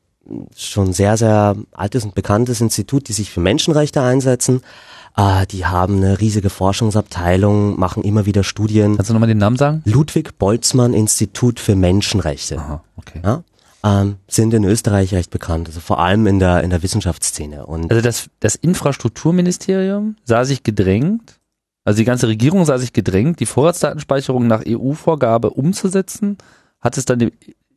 schon 0.56 0.93
sehr, 0.93 1.18
sehr 1.18 1.56
altes 1.72 2.04
und 2.04 2.16
bekanntes 2.16 2.62
Institut, 2.62 3.08
die 3.08 3.14
sich 3.14 3.32
für 3.32 3.39
Menschenrechte 3.39 4.02
einsetzen. 4.02 4.62
Äh, 5.16 5.48
die 5.48 5.66
haben 5.66 5.98
eine 5.98 6.20
riesige 6.20 6.50
Forschungsabteilung, 6.50 7.80
machen 7.80 8.04
immer 8.04 8.26
wieder 8.26 8.43
Studien. 8.43 8.98
Kannst 8.98 9.10
du 9.10 9.14
nochmal 9.14 9.30
den 9.30 9.38
Namen 9.38 9.58
sagen? 9.58 9.82
Ludwig 9.86 10.38
Boltzmann 10.38 10.93
Institut 10.93 11.60
für 11.60 11.76
Menschenrechte. 11.76 12.60
Aha, 12.60 12.84
okay. 12.98 13.22
Ja? 13.24 13.43
Ähm, 13.84 14.18
sind 14.28 14.54
in 14.54 14.64
Österreich 14.66 15.14
recht 15.14 15.32
bekannt, 15.32 15.68
also 15.68 15.80
vor 15.80 16.00
allem 16.00 16.28
in 16.28 16.39
der, 16.39 16.64
in 16.64 16.72
der 16.72 16.84
Wissenschaftsszene. 16.84 17.66
Und 17.66 17.89
Also 17.89 18.02
das, 18.02 18.30
das 18.39 18.56
Infrastrukturministerium 18.56 20.18
sah 20.26 20.45
sich 20.45 20.64
gedrängt, 20.64 21.39
also 21.86 21.98
die 21.98 22.06
ganze 22.06 22.28
Regierung 22.28 22.66
sah 22.66 22.80
sich 22.80 22.91
gedrängt, 22.91 23.39
die 23.39 23.45
Vorratsdatenspeicherung 23.45 24.45
nach 24.45 24.64
EU-Vorgabe 24.68 25.52
umzusetzen, 25.52 26.38
hat 26.82 26.97
es 26.97 27.05
dann 27.05 27.19
dem 27.19 27.32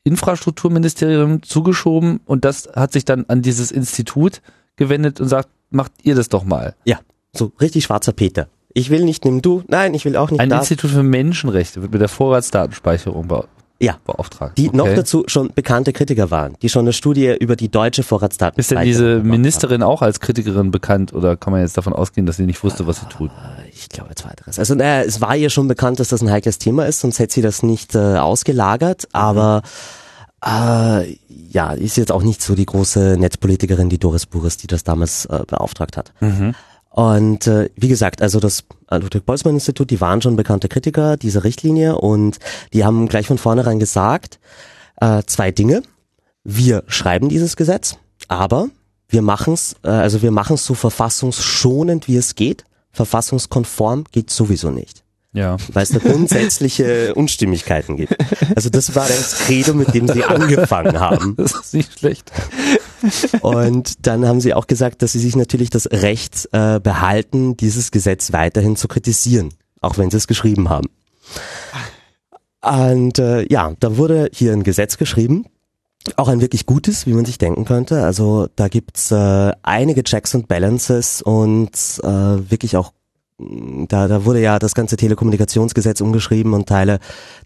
Infrastrukturministerium 0.05 1.43
zugeschoben 1.43 2.21
und 2.25 2.45
das 2.45 2.69
hat 2.75 2.93
sich 2.93 3.05
dann 3.05 3.25
an 3.29 3.43
dieses 3.43 3.71
Institut 3.71 4.41
gewendet 4.77 5.21
und 5.21 5.29
sagt, 5.29 5.49
macht 5.71 5.93
ihr 6.03 6.15
das 6.15 6.29
doch 6.29 6.45
mal. 6.45 6.75
ja, 6.85 7.01
so 7.33 7.53
richtig 7.61 7.85
schwarzer 7.85 8.13
Peter. 8.13 8.49
Ich 8.73 8.91
will 8.91 9.05
nicht, 9.05 9.25
nimm 9.25 9.43
du. 9.43 9.63
Nein, 9.69 9.95
ich 9.95 10.05
will 10.05 10.17
auch 10.17 10.31
nicht 10.31 10.41
Ein 10.41 10.49
das. 10.49 10.71
Institut 10.71 10.91
für 10.91 11.03
Menschenrechte 11.03 11.83
wird 11.83 11.93
mit 11.93 12.01
der 12.01 12.09
Vorratsdatenspeicherung 12.09 13.29
Ja. 13.83 13.97
beauftragt. 14.05 14.59
Die 14.59 14.69
noch 14.71 14.85
Okay. 14.85 14.95
dazu 14.97 15.25
schon 15.27 15.51
bekannte 15.55 15.93
Kritiker 15.95 16.31
waren, 16.31 16.55
die 16.61 16.69
schon 16.69 16.83
eine 16.83 16.93
Studie 16.93 17.35
über 17.41 17.57
die 17.57 17.71
deutsche 17.71 18.03
Vorratsdatenspeicherung 18.03 18.91
Ist 18.91 18.99
denn 19.01 19.15
diese. 19.17 19.27
Ministerin 19.27 19.83
auch 19.83 20.03
als 20.03 20.21
Kritikerin 20.21 20.71
bekannt 20.71 21.13
oder 21.15 21.37
kann 21.37 21.53
man 21.53 21.63
jetzt 21.63 21.77
davon 21.79 21.93
ausgehen, 21.95 22.27
dass 22.27 22.37
sie 22.37 22.45
nicht 22.45 22.63
wusste, 22.63 22.87
was 22.87 23.01
sie 23.01 23.07
tut? 23.07 23.31
Ich 23.73 23.89
glaube 23.89 24.15
zweiteres. 24.15 24.59
Also 24.59 24.75
naja, 24.75 25.03
es 25.03 25.21
war 25.23 25.35
ihr 25.35 25.49
schon 25.51 25.67
bekannt, 25.67 25.99
dass 25.99 26.09
das 26.09 26.21
ein 26.21 26.31
heikles 26.31 26.59
Thema 26.59 26.85
ist, 26.87 27.01
sonst 27.01 27.19
hätte 27.19 27.33
sie 27.33 27.43
das 27.43 27.63
nicht 27.63 27.95
äh, 27.95 28.17
ausgelagert. 28.19 29.09
Aber 29.13 29.63
äh, 30.45 31.17
ja, 31.29 31.73
ist 31.73 31.97
jetzt 31.97 32.13
auch 32.13 32.23
nicht 32.23 32.43
so 32.43 32.55
die 32.55 32.67
große 32.67 33.17
Netzpolitikerin, 33.19 33.89
die 33.89 33.99
Doris 33.99 34.27
Buris, 34.27 34.57
die 34.57 34.67
das 34.67 34.85
damals 34.85 35.25
äh, 35.27 35.41
beauftragt 35.47 35.97
hat. 35.97 36.13
Und 36.91 37.47
äh, 37.47 37.71
wie 37.77 37.89
gesagt, 37.89 38.21
also 38.21 38.41
das 38.41 38.65
äh, 38.91 38.99
Ludwig-Boltzmann-Institut, 38.99 39.91
die 39.91 40.01
waren 40.01 40.21
schon 40.21 40.37
bekannte 40.37 40.69
Kritiker 40.69 41.17
dieser 41.17 41.45
Richtlinie 41.45 41.97
und 41.97 42.39
die 42.73 42.85
haben 42.85 43.07
gleich 43.07 43.29
von 43.29 43.39
vornherein 43.39 43.79
gesagt, 43.79 44.41
äh, 45.01 45.23
zwei 45.27 45.53
Dinge. 45.53 45.83
Wir 46.43 46.83
schreiben 46.89 47.29
dieses 47.29 47.55
Gesetz, 47.57 47.97
aber 48.27 48.69
wir 49.09 49.23
machen's, 49.23 49.77
äh, 49.85 49.89
also 49.89 50.21
wir 50.23 50.33
machen's 50.33 50.67
so 50.67 50.75
verfassungsschonend, 50.75 52.09
wie 52.09 52.17
es 52.17 52.35
geht. 52.35 52.65
Verfassungskonform 52.93 54.05
geht 54.11 54.31
sowieso 54.31 54.71
nicht, 54.71 55.05
Ja. 55.33 55.57
weil 55.73 55.85
es 55.85 55.91
da 55.91 55.99
grundsätzliche 55.99 57.15
Unstimmigkeiten 57.15 57.97
gibt. 57.97 58.17
Also 58.57 58.69
das 58.69 58.97
war 58.97 59.07
das 59.07 59.39
Credo, 59.39 59.75
mit 59.75 59.95
dem 59.95 60.09
sie 60.09 60.25
angefangen 60.25 60.99
haben. 60.99 61.37
Das 61.37 61.53
ist 61.53 61.75
nicht 61.75 61.99
schlecht. 62.01 62.33
Und 63.41 64.07
dann 64.07 64.27
haben 64.27 64.41
sie 64.41 64.55
auch 64.55 64.67
gesagt, 64.67 65.03
dass 65.03 65.13
sie 65.13 65.21
sich 65.21 65.37
natürlich 65.37 65.71
das 65.71 65.87
Recht 65.87 66.49
äh, 66.53 66.81
behalten, 66.81 67.57
dieses 67.57 67.91
Gesetz 67.93 68.33
weiterhin 68.33 68.77
zu 68.77 68.89
kritisieren, 68.89 69.51
auch 69.81 69.99
wenn 69.99 70.11
sie 70.11 70.17
es 70.17 70.27
geschrieben 70.27 70.69
haben. 70.69 70.89
Und 72.63 73.19
äh, 73.19 73.47
ja, 73.51 73.73
da 73.79 73.97
wurde 73.97 74.31
hier 74.33 74.53
ein 74.53 74.65
Gesetz 74.65 74.99
geschrieben, 74.99 75.47
auch 76.17 76.29
ein 76.29 76.41
wirklich 76.41 76.67
gutes, 76.67 77.07
wie 77.07 77.13
man 77.13 77.25
sich 77.25 77.39
denken 77.39 77.65
könnte. 77.65 78.03
Also 78.03 78.49
da 78.57 78.69
gibt's 78.69 79.11
äh, 79.11 79.53
einige 79.63 80.03
Checks 80.03 80.35
und 80.35 80.49
Balances 80.49 81.23
und 81.23 81.71
äh, 82.03 82.51
wirklich 82.51 82.77
auch 82.77 82.93
da, 83.89 84.09
da 84.09 84.25
wurde 84.25 84.41
ja 84.41 84.59
das 84.59 84.75
ganze 84.75 84.97
Telekommunikationsgesetz 84.97 86.01
umgeschrieben 86.01 86.55
und 86.55 86.69
Teile 86.69 86.99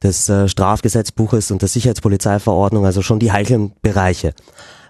des 0.03 0.28
äh, 0.28 0.49
Strafgesetzbuches 0.49 1.51
und 1.51 1.62
der 1.62 1.68
Sicherheitspolizeiverordnung, 1.68 2.86
also 2.86 3.03
schon 3.03 3.18
die 3.18 3.32
heiklen 3.32 3.72
Bereiche, 3.82 4.34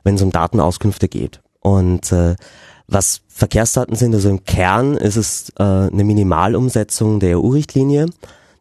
wenn 0.03 0.15
es 0.15 0.23
um 0.23 0.31
Datenauskünfte 0.31 1.09
geht. 1.09 1.41
Und 1.61 2.13
äh, 2.13 2.37
was 2.87 3.23
Verkehrsdaten 3.29 3.97
sind, 3.97 4.15
also 4.15 4.29
im 4.29 4.45
Kern 4.45 4.97
ist 4.97 5.17
es 5.17 5.51
äh, 5.59 5.63
eine 5.63 6.05
Minimalumsetzung 6.05 7.21
der 7.21 7.39
EU-Richtlinie. 7.39 8.07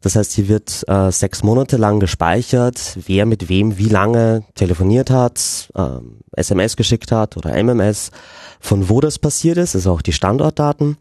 Das 0.01 0.15
heißt, 0.15 0.33
hier 0.33 0.49
wird 0.49 0.83
äh, 0.87 1.11
sechs 1.11 1.43
Monate 1.43 1.77
lang 1.77 1.99
gespeichert, 1.99 2.97
wer 3.05 3.25
mit 3.25 3.47
wem 3.47 3.77
wie 3.77 3.87
lange 3.87 4.43
telefoniert 4.55 5.09
hat, 5.09 5.69
ähm, 5.75 6.19
SMS 6.35 6.75
geschickt 6.75 7.11
hat 7.11 7.37
oder 7.37 7.55
MMS, 7.55 8.11
von 8.59 8.89
wo 8.89 8.99
das 8.99 9.19
passiert 9.19 9.57
ist, 9.57 9.75
also 9.75 9.93
auch 9.93 10.01
die 10.01 10.11
Standortdaten 10.11 10.97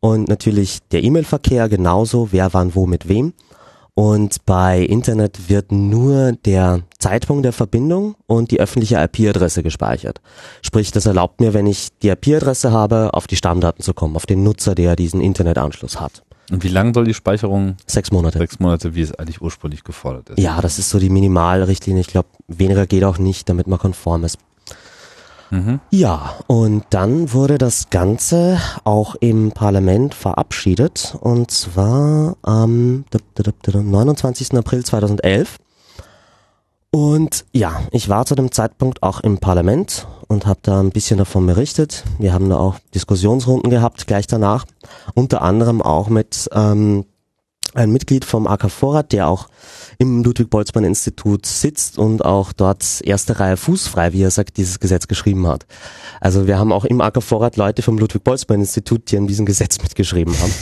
und 0.00 0.28
natürlich 0.28 0.80
der 0.90 1.02
E-Mail-Verkehr 1.02 1.68
genauso, 1.68 2.32
wer 2.32 2.52
wann 2.52 2.74
wo 2.74 2.86
mit 2.86 3.08
wem. 3.08 3.32
Und 3.94 4.46
bei 4.46 4.80
Internet 4.80 5.50
wird 5.50 5.72
nur 5.72 6.32
der 6.32 6.80
Zeitpunkt 6.98 7.44
der 7.44 7.52
Verbindung 7.52 8.14
und 8.26 8.50
die 8.50 8.60
öffentliche 8.60 8.96
IP-Adresse 8.96 9.62
gespeichert. 9.62 10.20
Sprich, 10.62 10.90
das 10.90 11.04
erlaubt 11.04 11.40
mir, 11.40 11.52
wenn 11.52 11.66
ich 11.66 11.88
die 12.02 12.08
IP-Adresse 12.08 12.72
habe, 12.72 13.12
auf 13.12 13.26
die 13.26 13.36
Stammdaten 13.36 13.82
zu 13.82 13.92
kommen, 13.92 14.16
auf 14.16 14.26
den 14.26 14.42
Nutzer, 14.42 14.74
der 14.74 14.96
diesen 14.96 15.20
Internetanschluss 15.20 16.00
hat. 16.00 16.22
Und 16.50 16.64
wie 16.64 16.68
lang 16.68 16.94
soll 16.94 17.04
die 17.04 17.14
Speicherung? 17.14 17.76
Sechs 17.86 18.10
Monate. 18.10 18.38
Sechs 18.38 18.58
Monate, 18.58 18.94
wie 18.94 19.02
es 19.02 19.14
eigentlich 19.14 19.40
ursprünglich 19.40 19.84
gefordert 19.84 20.30
ist. 20.30 20.38
Ja, 20.40 20.60
das 20.60 20.78
ist 20.78 20.90
so 20.90 20.98
die 20.98 21.10
Minimalrichtlinie. 21.10 22.00
Ich 22.00 22.08
glaube, 22.08 22.28
weniger 22.48 22.86
geht 22.86 23.04
auch 23.04 23.18
nicht, 23.18 23.48
damit 23.48 23.66
man 23.66 23.78
konform 23.78 24.24
ist. 24.24 24.38
Ja, 25.90 26.34
und 26.46 26.84
dann 26.90 27.32
wurde 27.32 27.58
das 27.58 27.90
Ganze 27.90 28.58
auch 28.84 29.16
im 29.16 29.52
Parlament 29.52 30.14
verabschiedet 30.14 31.16
und 31.20 31.50
zwar 31.50 32.36
am 32.42 33.04
29. 33.64 34.54
April 34.54 34.84
2011. 34.84 35.56
Und 36.92 37.44
ja, 37.52 37.80
ich 37.92 38.08
war 38.08 38.26
zu 38.26 38.34
dem 38.34 38.50
Zeitpunkt 38.50 39.02
auch 39.02 39.20
im 39.20 39.38
Parlament 39.38 40.08
und 40.26 40.46
habe 40.46 40.58
da 40.62 40.80
ein 40.80 40.90
bisschen 40.90 41.18
davon 41.18 41.46
berichtet. 41.46 42.04
Wir 42.18 42.32
haben 42.32 42.48
da 42.48 42.58
auch 42.58 42.78
Diskussionsrunden 42.94 43.70
gehabt 43.70 44.08
gleich 44.08 44.26
danach, 44.26 44.64
unter 45.14 45.42
anderem 45.42 45.82
auch 45.82 46.08
mit 46.08 46.48
ähm, 46.52 47.04
ein 47.74 47.90
Mitglied 47.90 48.24
vom 48.24 48.46
AK 48.46 48.70
Vorrat, 48.70 49.12
der 49.12 49.28
auch 49.28 49.48
im 49.98 50.22
Ludwig-Boltzmann-Institut 50.24 51.46
sitzt 51.46 51.98
und 51.98 52.24
auch 52.24 52.52
dort 52.52 53.00
erste 53.02 53.38
Reihe 53.38 53.56
fußfrei, 53.56 54.12
wie 54.12 54.22
er 54.22 54.30
sagt, 54.30 54.56
dieses 54.56 54.80
Gesetz 54.80 55.08
geschrieben 55.08 55.46
hat. 55.46 55.66
Also 56.20 56.46
wir 56.46 56.58
haben 56.58 56.72
auch 56.72 56.84
im 56.84 57.00
AK 57.00 57.22
Vorrat 57.22 57.56
Leute 57.56 57.82
vom 57.82 57.98
Ludwig-Boltzmann-Institut, 57.98 59.10
die 59.10 59.18
an 59.18 59.26
diesem 59.26 59.46
Gesetz 59.46 59.80
mitgeschrieben 59.82 60.34
haben. 60.40 60.54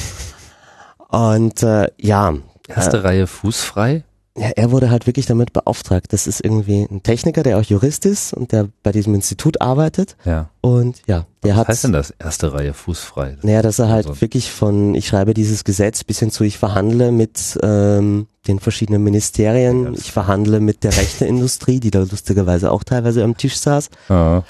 Und 1.38 1.62
äh, 1.62 1.88
ja. 1.98 2.34
Erste 2.66 2.98
äh, 2.98 3.00
Reihe 3.00 3.26
fußfrei? 3.26 4.04
Ja, 4.38 4.50
er 4.54 4.70
wurde 4.70 4.90
halt 4.90 5.06
wirklich 5.06 5.26
damit 5.26 5.52
beauftragt. 5.52 6.12
Das 6.12 6.26
ist 6.26 6.44
irgendwie 6.44 6.86
ein 6.90 7.02
Techniker, 7.02 7.42
der 7.42 7.58
auch 7.58 7.62
Jurist 7.62 8.06
ist 8.06 8.32
und 8.32 8.52
der 8.52 8.68
bei 8.82 8.92
diesem 8.92 9.14
Institut 9.14 9.60
arbeitet. 9.60 10.16
Ja. 10.24 10.50
Und 10.60 11.02
ja, 11.06 11.26
der 11.42 11.52
Was 11.52 11.58
hat. 11.58 11.68
Was 11.68 11.74
heißt 11.74 11.84
denn 11.84 11.92
das? 11.92 12.10
Erste 12.18 12.52
Reihe 12.52 12.74
fußfrei? 12.74 13.32
Das 13.36 13.44
naja, 13.44 13.62
dass 13.62 13.78
er 13.78 13.88
halt 13.88 14.06
so 14.06 14.20
wirklich 14.20 14.50
von, 14.50 14.94
ich 14.94 15.08
schreibe 15.08 15.34
dieses 15.34 15.64
Gesetz 15.64 16.04
bis 16.04 16.20
hin 16.20 16.30
zu, 16.30 16.44
ich 16.44 16.58
verhandle 16.58 17.10
mit 17.10 17.58
ähm, 17.62 18.26
den 18.46 18.60
verschiedenen 18.60 19.02
Ministerien, 19.02 19.84
ja, 19.84 19.90
ich 19.92 20.12
verhandle 20.12 20.60
mit 20.60 20.84
der 20.84 20.96
Rechteindustrie, 20.96 21.80
die 21.80 21.90
da 21.90 22.00
lustigerweise 22.00 22.70
auch 22.70 22.84
teilweise 22.84 23.24
am 23.24 23.36
Tisch 23.36 23.58
saß. 23.58 23.90
Ja. 24.08 24.44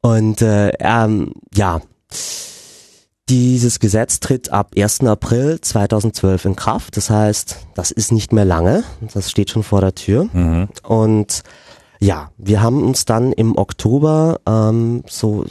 Und 0.00 0.42
äh, 0.42 0.72
ähm, 0.78 1.32
ja. 1.54 1.80
Dieses 3.28 3.80
Gesetz 3.80 4.20
tritt 4.20 4.52
ab 4.52 4.70
1. 4.76 5.00
April 5.00 5.60
2012 5.60 6.44
in 6.44 6.56
Kraft. 6.56 6.96
Das 6.96 7.10
heißt, 7.10 7.56
das 7.74 7.90
ist 7.90 8.12
nicht 8.12 8.32
mehr 8.32 8.44
lange. 8.44 8.84
Das 9.12 9.30
steht 9.30 9.50
schon 9.50 9.64
vor 9.64 9.80
der 9.80 9.96
Tür. 9.96 10.28
Mhm. 10.32 10.68
Und 10.84 11.42
ja, 11.98 12.30
wir 12.36 12.62
haben 12.62 12.84
uns 12.84 13.04
dann 13.04 13.32
im 13.32 13.56
Oktober 13.56 14.38
ähm, 14.46 15.02
so, 15.08 15.44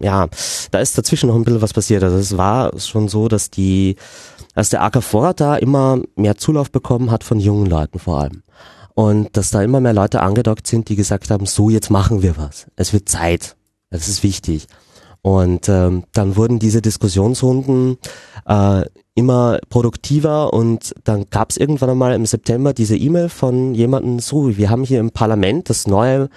ja, 0.00 0.28
da 0.70 0.78
ist 0.78 0.96
dazwischen 0.96 1.28
noch 1.28 1.34
ein 1.34 1.42
bisschen 1.42 1.62
was 1.62 1.72
passiert. 1.72 2.04
Also 2.04 2.16
es 2.16 2.36
war 2.36 2.78
schon 2.78 3.08
so, 3.08 3.26
dass 3.26 3.50
die, 3.50 3.96
dass 4.54 4.68
der 4.68 4.82
AK 4.82 5.36
da 5.36 5.56
immer 5.56 6.00
mehr 6.14 6.36
Zulauf 6.36 6.70
bekommen 6.70 7.10
hat 7.10 7.24
von 7.24 7.40
jungen 7.40 7.66
Leuten 7.66 7.98
vor 7.98 8.20
allem. 8.20 8.42
Und 8.94 9.36
dass 9.36 9.50
da 9.50 9.62
immer 9.62 9.80
mehr 9.80 9.92
Leute 9.92 10.20
angedockt 10.20 10.66
sind, 10.66 10.88
die 10.88 10.96
gesagt 10.96 11.30
haben, 11.30 11.46
so 11.46 11.70
jetzt 11.70 11.90
machen 11.90 12.22
wir 12.22 12.36
was. 12.36 12.66
Es 12.76 12.92
wird 12.92 13.08
Zeit. 13.08 13.56
Das 13.90 14.08
ist 14.08 14.22
wichtig. 14.22 14.68
Und 15.26 15.68
ähm, 15.68 16.04
dann 16.12 16.36
wurden 16.36 16.60
diese 16.60 16.80
Diskussionsrunden 16.80 17.98
äh, 18.46 18.82
immer 19.16 19.58
produktiver 19.70 20.52
und 20.52 20.94
dann 21.02 21.28
gab 21.30 21.50
es 21.50 21.56
irgendwann 21.56 21.90
einmal 21.90 22.14
im 22.14 22.26
September 22.26 22.72
diese 22.72 22.96
E-Mail 22.96 23.28
von 23.28 23.74
jemandem, 23.74 24.20
so, 24.20 24.56
wir 24.56 24.70
haben 24.70 24.84
hier 24.84 25.00
im 25.00 25.10
Parlament 25.10 25.68
das 25.68 25.88
neue, 25.88 26.28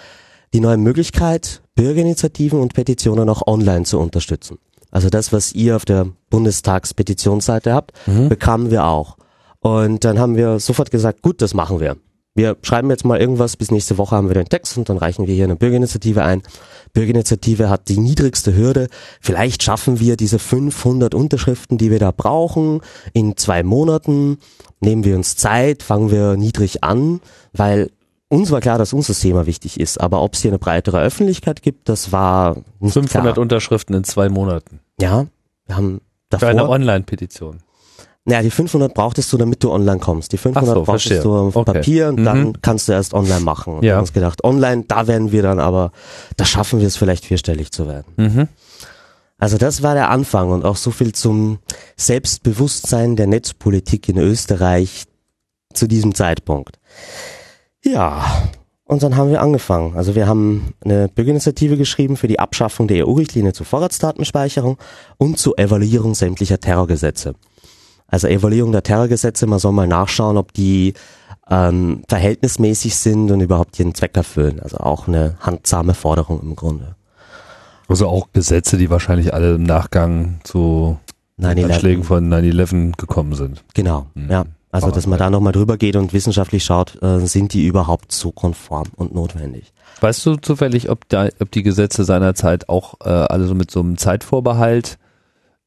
die 0.56 0.60
neue 0.60 0.78
Möglichkeit, 0.78 1.62
Bürgerinitiativen 1.76 2.60
und 2.60 2.74
Petitionen 2.74 3.30
auch 3.30 3.46
online 3.46 3.86
zu 3.86 4.00
unterstützen. 4.00 4.58
Also 4.90 5.12
das, 5.12 5.32
was 5.32 5.54
ihr 5.54 5.76
auf 5.76 5.86
der 5.86 6.08
Bundestagspetitionsseite 6.32 7.72
habt, 7.72 7.92
mhm. 8.08 8.28
bekamen 8.28 8.72
wir 8.72 8.86
auch. 8.86 9.18
Und 9.60 10.04
dann 10.04 10.18
haben 10.18 10.36
wir 10.36 10.60
sofort 10.60 10.90
gesagt, 10.90 11.22
gut, 11.22 11.44
das 11.44 11.54
machen 11.54 11.80
wir. 11.80 11.96
Wir 12.40 12.56
schreiben 12.62 12.90
jetzt 12.90 13.04
mal 13.04 13.20
irgendwas, 13.20 13.58
bis 13.58 13.70
nächste 13.70 13.98
Woche 13.98 14.16
haben 14.16 14.30
wir 14.30 14.34
den 14.34 14.48
Text 14.48 14.78
und 14.78 14.88
dann 14.88 14.96
reichen 14.96 15.28
wir 15.28 15.36
hier 15.36 15.44
eine 15.44 15.58
Bürgerinitiative 15.58 16.24
ein. 16.24 16.42
Bürgerinitiative 16.94 17.70
hat 17.70 17.90
die 17.90 17.98
niedrigste 17.98 18.56
Hürde. 18.56 18.88
Vielleicht 19.20 19.62
schaffen 19.62 20.00
wir 20.00 20.16
diese 20.16 20.40
500 20.40 21.14
Unterschriften, 21.14 21.78
die 21.78 21.92
wir 21.92 22.00
da 22.00 22.12
brauchen, 22.12 22.80
in 23.12 23.36
zwei 23.36 23.62
Monaten. 23.62 24.38
Nehmen 24.80 25.04
wir 25.04 25.18
uns 25.18 25.36
Zeit, 25.36 25.84
fangen 25.84 26.12
wir 26.12 26.38
niedrig 26.38 26.82
an, 26.82 27.20
weil 27.52 27.92
uns 28.30 28.52
war 28.52 28.62
klar, 28.62 28.78
dass 28.78 28.94
uns 28.94 29.08
das 29.08 29.20
Thema 29.20 29.46
wichtig 29.46 29.78
ist. 29.78 30.00
Aber 30.00 30.22
ob 30.22 30.36
es 30.36 30.42
hier 30.42 30.52
eine 30.52 30.60
breitere 30.60 31.02
Öffentlichkeit 31.02 31.62
gibt, 31.62 31.90
das 31.90 32.14
war 32.14 32.56
nicht 32.80 32.94
500 32.94 33.34
klar. 33.34 33.38
Unterschriften 33.38 33.98
in 33.98 34.06
zwei 34.06 34.30
Monaten. 34.30 34.80
Ja, 35.02 35.28
wir 35.66 35.76
haben 35.76 36.00
davor... 36.30 36.48
Für 36.48 36.52
eine 36.52 36.70
Online-Petition. 36.70 37.58
Naja, 38.26 38.42
die 38.44 38.52
500 38.52 38.94
brauchtest 38.94 39.32
du, 39.34 39.38
damit 39.38 39.64
du 39.64 39.72
online 39.72 40.00
kommst. 40.00 40.32
Die 40.34 40.38
500 40.38 40.76
so, 40.76 40.84
brauchtest 40.84 41.08
verstehe. 41.08 41.22
du 41.24 41.36
auf 41.36 41.56
Okay. 41.56 41.74
Papier 41.74 42.10
und 42.10 42.20
Mhm. 42.20 42.26
dann 42.26 42.62
kannst 42.62 42.88
du 42.88 42.92
erst 42.92 43.14
online 43.14 43.40
machen. 43.40 43.74
Und 43.76 43.84
Ja. 43.84 43.92
wir 43.92 43.94
haben 43.96 44.02
uns 44.02 44.14
gedacht, 44.14 44.44
online, 44.44 44.84
da 44.88 45.08
werden 45.08 45.32
wir 45.32 45.42
dann 45.42 45.60
aber, 45.60 45.92
da 46.38 46.46
schaffen 46.46 46.80
wir 46.80 46.88
es 46.88 46.96
vielleicht 46.98 47.26
vierstellig 47.26 47.72
zu 47.72 47.88
werden. 47.88 48.06
Mhm. 48.18 48.48
Also 49.40 49.58
das 49.58 49.82
war 49.84 49.94
der 49.96 50.10
Anfang 50.10 50.52
und 50.52 50.66
auch 50.66 50.76
so 50.76 50.92
viel 50.92 51.14
zum 51.14 51.60
Selbstbewusstsein 51.96 53.16
der 53.16 53.26
Netzpolitik 53.28 54.10
in 54.10 54.18
Österreich 54.18 55.06
zu 55.74 55.88
diesem 55.88 56.14
Zeitpunkt. 56.14 56.78
Ja, 57.84 58.26
und 58.84 59.02
dann 59.02 59.16
haben 59.16 59.30
wir 59.32 59.42
angefangen. 59.42 59.96
Also 59.96 60.16
wir 60.16 60.28
haben 60.28 60.74
eine 60.84 61.08
Bürgerinitiative 61.08 61.78
geschrieben 61.78 62.18
für 62.18 62.28
die 62.28 62.40
Abschaffung 62.40 62.88
der 62.90 63.08
EU-Richtlinie 63.08 63.54
zur 63.54 63.66
Vorratsdatenspeicherung 63.66 64.78
und 65.18 65.38
zur 65.40 65.58
Evaluierung 65.58 66.16
sämtlicher 66.16 66.60
Terrorgesetze. 66.60 67.36
Also 68.12 68.28
Evaluierung 68.28 68.72
der 68.72 68.84
Terrorgesetze, 68.84 69.48
man 69.48 69.60
soll 69.60 69.72
mal 69.72 69.88
nachschauen, 69.88 70.38
ob 70.38 70.54
die 70.54 70.94
ähm, 71.50 72.04
verhältnismäßig 72.08 72.96
sind 72.96 73.32
und 73.32 73.42
überhaupt 73.42 73.80
ihren 73.80 73.96
Zweck 73.96 74.16
erfüllen. 74.16 74.60
Also 74.60 74.78
auch 74.78 75.08
eine 75.08 75.36
handsame 75.40 75.94
Forderung 75.94 76.42
im 76.42 76.56
Grunde. 76.56 76.96
Also 77.88 78.08
auch 78.08 78.28
Gesetze, 78.34 78.78
die 78.78 78.90
wahrscheinlich 78.90 79.34
alle 79.34 79.56
im 79.56 79.64
Nachgang 79.64 80.40
zu 80.44 80.98
9/11. 81.40 81.66
Anschlägen 81.66 82.04
von 82.04 82.30
9-11 82.30 82.98
gekommen 82.98 83.34
sind. 83.34 83.64
Genau, 83.74 84.08
Mhm. 84.14 84.30
ja. 84.30 84.46
Also, 84.72 84.86
Aber 84.86 84.96
dass 84.96 85.08
man 85.08 85.18
da 85.18 85.32
nochmal 85.32 85.52
drüber 85.54 85.78
geht 85.78 85.96
und 85.96 86.14
wissenschaftlich 86.14 86.64
schaut, 86.64 87.02
äh, 87.02 87.18
sind 87.26 87.54
die 87.54 87.66
überhaupt 87.66 88.12
so 88.12 88.32
konform 88.32 88.86
und 88.96 89.16
notwendig? 89.16 89.74
Weißt 90.00 90.24
du 90.28 90.36
zufällig, 90.36 90.92
ob, 90.92 91.10
da, 91.10 91.28
ob 91.40 91.50
die 91.50 91.64
Gesetze 91.64 92.04
seinerzeit 92.04 92.70
auch 92.70 92.94
äh, 93.04 93.10
alle 93.10 93.48
so 93.48 93.56
mit 93.56 93.72
so 93.72 93.80
einem 93.80 93.98
Zeitvorbehalt 93.98 95.00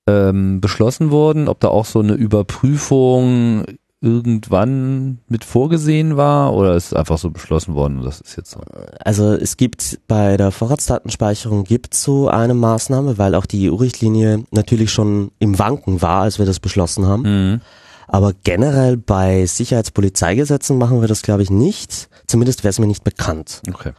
ähm, 0.07 0.61
beschlossen 0.61 1.11
wurden? 1.11 1.49
Ob 1.49 1.61
da 1.61 1.69
auch 1.69 1.87
so 1.87 2.01
eine 2.01 2.15
Überprüfung 2.15 3.65
irgendwann 4.03 5.19
mit 5.29 5.45
vorgesehen 5.45 6.17
war 6.17 6.53
oder 6.55 6.75
ist 6.75 6.87
es 6.87 6.93
einfach 6.93 7.19
so 7.19 7.31
beschlossen 7.31 7.75
worden 7.75 7.99
und 7.99 8.05
das 8.05 8.21
ist 8.21 8.37
jetzt 8.37 8.51
so? 8.51 8.61
Also 9.05 9.33
es 9.33 9.57
gibt 9.57 10.01
bei 10.09 10.37
der 10.37 10.51
Vorratsdatenspeicherung 10.51 11.63
gibt 11.63 11.95
so 11.95 12.29
eine 12.29 12.55
Maßnahme, 12.55 13.17
weil 13.17 13.37
auch 13.37 13.47
die 13.47 13.71
EU-Richtlinie 13.71 14.45
natürlich 14.51 14.91
schon 14.91 15.31
im 15.39 15.59
Wanken 15.61 16.03
war, 16.03 16.23
als 16.23 16.41
wir 16.41 16.47
das 16.47 16.59
beschlossen 16.59 17.07
haben. 17.07 17.23
Mhm. 17.23 17.61
Aber 18.09 18.33
generell 18.43 18.97
bei 18.97 19.47
Sicherheitspolizeigesetzen 19.47 20.77
machen 20.77 21.01
wir 21.01 21.09
das, 21.09 21.23
glaube 21.23 21.45
ich, 21.45 21.51
nicht. 21.51 22.11
Zumindest 22.27 22.65
wäre 22.65 22.71
es 22.71 22.81
mir 22.81 22.89
nicht 22.89 23.05
bekannt. 23.05 23.63
Okay. 23.73 23.93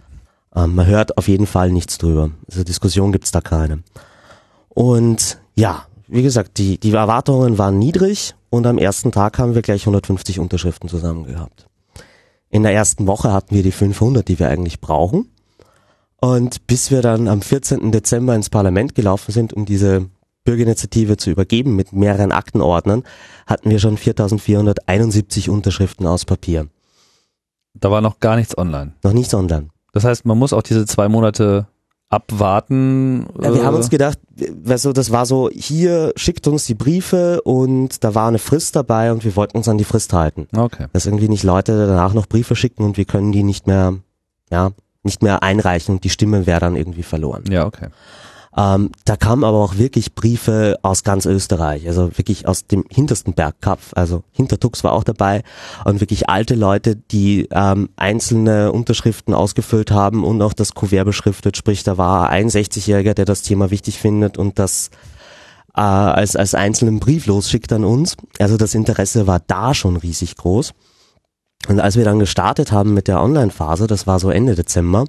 Ähm, 0.54 0.76
man 0.76 0.86
hört 0.86 1.18
auf 1.18 1.30
jeden 1.30 1.48
Fall 1.48 1.72
nichts 1.72 1.98
drüber. 1.98 2.30
Also 2.50 2.64
Diskussion 2.64 3.14
gibt's 3.14 3.32
da 3.32 3.40
keine. 3.40 3.84
Und 4.68 5.40
ja, 5.56 5.86
wie 6.14 6.24
gesagt, 6.24 6.60
die, 6.60 6.80
die 6.80 6.92
Erwartungen 6.92 7.58
waren 7.58 7.80
niedrig 7.80 8.36
und 8.52 8.68
am 8.68 8.78
ersten 8.78 9.12
Tag 9.12 9.40
haben 9.40 9.56
wir 9.56 9.64
gleich 9.64 9.82
150 9.82 10.40
Unterschriften 10.40 10.88
zusammen 10.88 11.26
gehabt. 11.26 11.68
In 12.50 12.62
der 12.62 12.72
ersten 12.72 13.08
Woche 13.08 13.34
hatten 13.34 13.56
wir 13.56 13.64
die 13.64 13.72
500, 13.72 14.28
die 14.28 14.38
wir 14.38 14.48
eigentlich 14.48 14.80
brauchen. 14.80 15.32
Und 16.18 16.68
bis 16.68 16.92
wir 16.92 17.02
dann 17.02 17.28
am 17.28 17.42
14. 17.42 17.92
Dezember 17.92 18.36
ins 18.36 18.52
Parlament 18.52 18.94
gelaufen 18.94 19.32
sind, 19.32 19.54
um 19.54 19.66
diese 19.66 20.08
Bürgerinitiative 20.44 21.18
zu 21.18 21.32
übergeben 21.32 21.76
mit 21.76 21.94
mehreren 21.94 22.32
Aktenordnern, 22.32 23.04
hatten 23.48 23.72
wir 23.72 23.80
schon 23.80 23.98
4471 23.98 25.50
Unterschriften 25.50 26.06
aus 26.06 26.26
Papier. 26.26 26.68
Da 27.74 27.90
war 27.90 28.02
noch 28.02 28.20
gar 28.20 28.36
nichts 28.36 28.56
online. 28.56 28.94
Noch 29.04 29.14
nichts 29.14 29.34
online. 29.34 29.70
Das 29.94 30.04
heißt, 30.04 30.26
man 30.26 30.38
muss 30.38 30.54
auch 30.54 30.62
diese 30.62 30.86
zwei 30.86 31.10
Monate 31.10 31.68
abwarten. 32.14 33.26
Ja, 33.42 33.54
wir 33.54 33.62
äh, 33.62 33.66
haben 33.66 33.76
uns 33.76 33.90
gedacht, 33.90 34.20
weißt 34.38 34.86
du, 34.86 34.94
das 34.94 35.12
war 35.12 35.26
so, 35.26 35.50
hier 35.52 36.14
schickt 36.16 36.48
uns 36.48 36.66
die 36.66 36.76
Briefe 36.76 37.42
und 37.42 38.04
da 38.04 38.14
war 38.14 38.28
eine 38.28 38.40
Frist 38.40 38.76
dabei 38.76 39.12
und 39.12 39.26
wir 39.26 39.36
wollten 39.36 39.58
uns 39.58 39.68
an 39.68 39.78
die 39.78 39.84
Frist 39.84 40.14
halten. 40.14 40.48
Okay. 40.56 40.88
Dass 40.94 41.06
irgendwie 41.06 41.30
nicht 41.30 41.44
Leute 41.44 41.88
danach 41.88 42.14
noch 42.14 42.28
Briefe 42.28 42.56
schicken 42.56 42.84
und 42.84 42.98
wir 42.98 43.06
können 43.06 43.32
die 43.32 43.44
nicht 43.44 43.68
mehr, 43.68 43.96
ja, 44.52 44.72
nicht 45.04 45.24
mehr 45.24 45.44
einreichen 45.44 45.96
und 45.96 46.04
die 46.04 46.10
Stimme 46.10 46.46
wäre 46.46 46.60
dann 46.60 46.76
irgendwie 46.76 47.04
verloren. 47.04 47.44
Ja, 47.50 47.66
okay. 47.66 47.88
Ähm, 48.56 48.92
da 49.06 49.16
kamen 49.16 49.44
aber 49.44 49.58
auch 49.58 49.78
wirklich 49.78 50.14
Briefe 50.14 50.78
aus 50.84 51.04
ganz 51.04 51.26
Österreich, 51.26 51.88
also 51.88 52.16
wirklich 52.18 52.48
aus 52.48 52.68
dem 52.68 52.86
hintersten 52.90 53.34
Bergkopf, 53.34 53.94
also 53.96 54.24
Hintertux 54.32 54.84
war 54.84 54.94
auch 54.94 55.04
dabei 55.04 55.44
und 55.86 56.02
wirklich 56.02 56.30
alte 56.30 56.54
Leute, 56.54 56.96
die 56.96 57.48
ähm, 57.52 57.90
einzelne 57.96 58.72
Unterschriften 58.72 59.34
ausgefüllt 59.34 59.90
haben 59.90 60.24
und 60.24 60.42
auch 60.44 60.54
das 60.54 60.76
Kuvert 60.76 61.06
beschriftet, 61.06 61.58
sprich 61.58 61.84
da 61.84 61.98
war 61.98 62.30
ein 62.30 62.48
60-Jähriger, 62.48 63.16
der 63.16 63.26
das 63.26 63.42
Thema 63.42 63.72
wichtig 63.72 64.00
findet 64.00 64.38
und 64.38 64.60
das 64.60 64.92
äh, 65.76 65.82
als, 65.82 66.36
als 66.36 66.54
einzelnen 66.54 67.00
Brief 67.00 67.26
losschickt 67.26 67.74
an 67.74 67.84
uns. 67.84 68.16
Also 68.40 68.58
das 68.58 68.76
Interesse 68.76 69.26
war 69.26 69.42
da 69.48 69.74
schon 69.74 69.98
riesig 69.98 70.36
groß. 70.36 70.74
Und 71.70 71.80
als 71.80 71.96
wir 71.96 72.04
dann 72.04 72.20
gestartet 72.20 72.72
haben 72.72 72.94
mit 72.94 73.08
der 73.08 73.22
Online-Phase, 73.22 73.88
das 73.88 74.06
war 74.06 74.20
so 74.20 74.30
Ende 74.30 74.56
Dezember, 74.56 75.06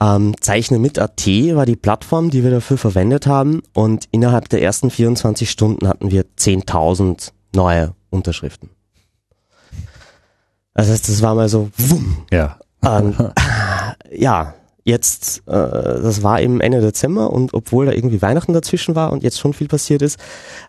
ähm, 0.00 0.34
Zeichne 0.40 0.78
mit 0.78 0.98
AT 0.98 1.26
war 1.26 1.66
die 1.66 1.76
Plattform, 1.76 2.30
die 2.30 2.44
wir 2.44 2.50
dafür 2.50 2.78
verwendet 2.78 3.26
haben 3.26 3.62
und 3.74 4.06
innerhalb 4.10 4.48
der 4.48 4.62
ersten 4.62 4.90
24 4.90 5.50
Stunden 5.50 5.88
hatten 5.88 6.10
wir 6.10 6.24
10.000 6.38 7.32
neue 7.54 7.94
Unterschriften. 8.10 8.70
Also 10.74 10.92
das, 10.92 11.02
das 11.02 11.22
war 11.22 11.34
mal 11.34 11.48
so, 11.48 11.70
wumm. 11.76 12.24
Ja. 12.30 12.58
Ähm, 12.84 13.14
ja, 14.12 14.54
jetzt, 14.84 15.38
äh, 15.48 15.52
das 15.52 16.22
war 16.22 16.40
eben 16.40 16.60
Ende 16.60 16.80
Dezember 16.80 17.30
und 17.30 17.52
obwohl 17.52 17.86
da 17.86 17.92
irgendwie 17.92 18.22
Weihnachten 18.22 18.52
dazwischen 18.52 18.94
war 18.94 19.10
und 19.12 19.24
jetzt 19.24 19.40
schon 19.40 19.52
viel 19.52 19.68
passiert 19.68 20.02
ist, 20.02 20.18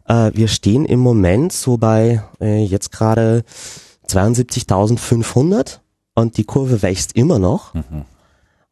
äh, 0.08 0.32
wir 0.34 0.48
stehen 0.48 0.86
im 0.86 1.00
Moment 1.00 1.54
so 1.54 1.78
bei 1.78 2.24
äh, 2.42 2.64
jetzt 2.64 2.92
gerade 2.92 3.44
72.500 4.08 5.80
und 6.16 6.38
die 6.38 6.44
Kurve 6.44 6.82
wächst 6.82 7.16
immer 7.16 7.38
noch. 7.38 7.76
Mhm. 7.76 8.06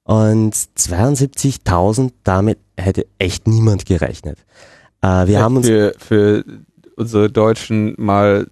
Und 0.07 0.55
72.000, 0.55 2.11
damit 2.23 2.59
hätte 2.77 3.05
echt 3.19 3.45
niemand 3.45 3.85
gerechnet. 3.85 4.39
Äh, 5.01 5.27
wir 5.27 5.33
Ja, 5.33 5.41
haben 5.41 5.57
uns 5.57 5.67
für, 5.67 5.93
für 5.97 6.45
unsere 6.95 7.29
Deutschen 7.29 7.93
mal 7.97 8.47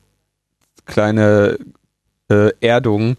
kleine 0.86 1.58
äh, 2.30 2.52
Erdung. 2.60 3.16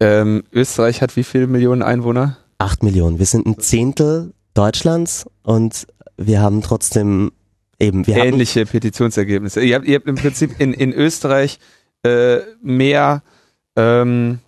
Ähm, 0.00 0.44
Österreich 0.52 1.00
hat 1.00 1.16
wie 1.16 1.24
viele 1.24 1.46
Millionen 1.46 1.82
Einwohner? 1.82 2.36
acht 2.58 2.82
Millionen. 2.82 3.18
Wir 3.18 3.26
sind 3.26 3.46
ein 3.46 3.58
Zehntel 3.58 4.34
Deutschlands 4.52 5.26
und 5.42 5.86
wir 6.16 6.40
haben 6.42 6.60
trotzdem 6.60 7.32
eben, 7.78 8.06
wir 8.06 8.16
haben, 8.16 8.28
Ähnliche 8.28 8.66
Petitionsergebnisse. 8.66 9.62
Ihr 9.62 9.76
habt, 9.76 9.86
ihr 9.86 9.94
habt 9.96 10.08
im 10.08 10.16
Prinzip 10.16 10.60
in, 10.60 10.74
in 10.74 10.92
Österreich 10.92 11.58
äh, 12.02 12.40
mehr 12.60 13.22
ähm, 13.76 14.40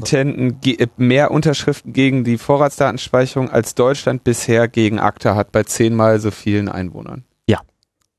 Petenten, 0.00 0.58
äh, 0.64 0.86
mehr 0.96 1.30
Unterschriften 1.30 1.92
gegen 1.92 2.24
die 2.24 2.38
Vorratsdatenspeicherung 2.38 3.50
als 3.50 3.74
Deutschland 3.74 4.24
bisher 4.24 4.68
gegen 4.68 4.98
ACTA 4.98 5.34
hat 5.34 5.52
bei 5.52 5.62
zehnmal 5.62 6.20
so 6.20 6.30
vielen 6.30 6.68
Einwohnern. 6.68 7.24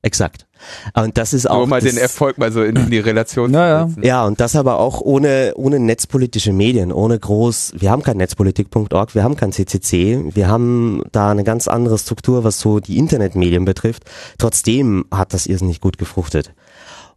exakt. 0.02 0.46
Und 0.94 1.16
das 1.16 1.32
ist 1.32 1.48
auch 1.48 1.58
Nur 1.58 1.66
mal 1.66 1.80
den 1.80 1.96
Erfolg 1.96 2.38
mal 2.38 2.52
so 2.52 2.62
in, 2.62 2.76
in 2.76 2.90
die 2.90 2.98
Relation 2.98 3.50
Naja. 3.50 3.84
zu 3.84 3.94
setzen. 3.94 4.02
Ja, 4.06 4.24
und 4.26 4.40
das 4.40 4.56
aber 4.56 4.78
auch 4.78 5.00
ohne, 5.00 5.52
ohne 5.56 5.78
netzpolitische 5.78 6.52
Medien, 6.52 6.92
ohne 6.92 7.18
groß, 7.18 7.74
wir 7.78 7.90
haben 7.90 8.02
kein 8.02 8.16
netzpolitik.org, 8.18 9.14
wir 9.14 9.22
haben 9.22 9.36
kein 9.36 9.52
CCC, 9.52 10.34
wir 10.34 10.48
haben 10.48 11.02
da 11.12 11.30
eine 11.30 11.44
ganz 11.44 11.68
andere 11.68 11.98
Struktur, 11.98 12.44
was 12.44 12.60
so 12.60 12.80
die 12.80 12.98
Internetmedien 12.98 13.64
betrifft. 13.64 14.04
Trotzdem 14.38 15.06
hat 15.10 15.32
das 15.32 15.46
irrsinnig 15.46 15.80
gut 15.80 15.98
gefruchtet. 15.98 16.52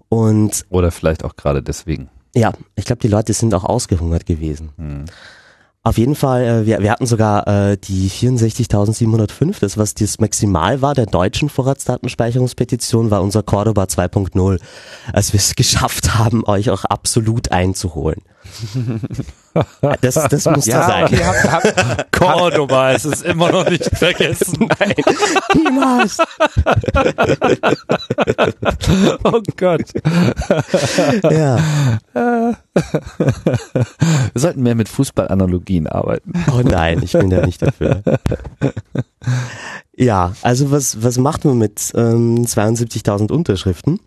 Und 0.10 0.66
Oder 0.70 0.92
vielleicht 0.92 1.24
auch 1.24 1.36
gerade 1.36 1.64
deswegen. 1.64 2.10
Ja, 2.36 2.54
ich 2.76 2.86
glaube, 2.86 3.02
die 3.02 3.08
Leute 3.08 3.34
sind 3.34 3.54
auch 3.54 3.64
ausgehungert 3.64 4.26
gewesen. 4.26 4.70
Hm. 4.78 5.06
Auf 5.86 5.98
jeden 5.98 6.16
Fall, 6.16 6.44
äh, 6.44 6.66
wir, 6.66 6.80
wir 6.80 6.92
hatten 6.92 7.06
sogar 7.06 7.46
äh, 7.46 7.78
die 7.78 8.10
64.705, 8.10 9.60
das 9.60 9.78
was 9.78 9.94
das 9.94 10.18
Maximal 10.18 10.82
war 10.82 10.96
der 10.96 11.06
deutschen 11.08 11.50
Vorratsdatenspeicherungspetition, 11.50 13.12
war 13.12 13.22
unser 13.22 13.44
Cordoba 13.44 13.84
2.0, 13.84 14.62
als 15.12 15.34
wir 15.34 15.40
es 15.40 15.56
geschafft 15.58 16.16
haben, 16.16 16.46
euch 16.46 16.70
auch 16.70 16.86
absolut 16.86 17.52
einzuholen. 17.52 18.22
Das, 20.02 20.16
das 20.16 20.46
muss 20.46 20.66
Ja, 20.74 20.88
sein. 20.88 21.04
okay, 21.06 21.24
habt, 21.24 21.78
habt, 21.78 22.12
Cordoba, 22.12 22.92
es 22.92 23.06
ist 23.06 23.24
immer 23.24 23.52
noch 23.52 23.70
nicht 23.70 23.86
vergessen. 23.98 24.68
Nein, 24.80 24.94
niemals. 25.54 26.18
Oh 29.24 29.42
Gott. 29.58 29.84
Ja. 31.32 31.60
Wir 32.14 32.58
sollten 34.36 34.64
mehr 34.64 34.76
mit 34.76 34.90
Fußballanalogien 34.90 35.88
arbeiten. 35.88 36.34
Oh 36.52 36.62
nein, 36.64 37.02
ich 37.04 37.14
bin 37.14 37.30
da 37.30 37.46
nicht 37.46 37.62
dafür. 37.62 38.02
Ja, 39.96 40.34
also 40.42 40.72
was, 40.72 41.04
was 41.04 41.18
macht 41.18 41.46
man 41.46 41.58
mit 41.60 41.92
ähm, 41.96 42.46
72.000 42.46 43.32
Unterschriften? 43.32 44.00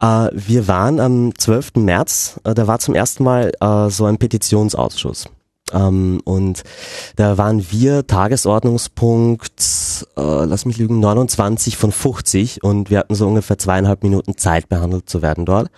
Äh, 0.00 0.28
wir 0.32 0.68
waren 0.68 1.00
am 1.00 1.32
12. 1.36 1.72
März, 1.76 2.40
äh, 2.44 2.54
da 2.54 2.66
war 2.66 2.78
zum 2.78 2.94
ersten 2.94 3.24
Mal 3.24 3.52
äh, 3.60 3.90
so 3.90 4.06
ein 4.06 4.18
Petitionsausschuss. 4.18 5.28
Ähm, 5.72 6.20
und 6.24 6.62
da 7.16 7.38
waren 7.38 7.64
wir 7.70 8.06
Tagesordnungspunkt, 8.06 10.06
äh, 10.16 10.44
lass 10.44 10.64
mich 10.64 10.78
lügen, 10.78 11.00
29 11.00 11.76
von 11.76 11.92
50 11.92 12.64
und 12.64 12.90
wir 12.90 12.98
hatten 12.98 13.14
so 13.14 13.26
ungefähr 13.26 13.58
zweieinhalb 13.58 14.02
Minuten 14.02 14.36
Zeit 14.36 14.68
behandelt 14.68 15.08
zu 15.08 15.22
werden 15.22 15.46
dort. 15.46 15.70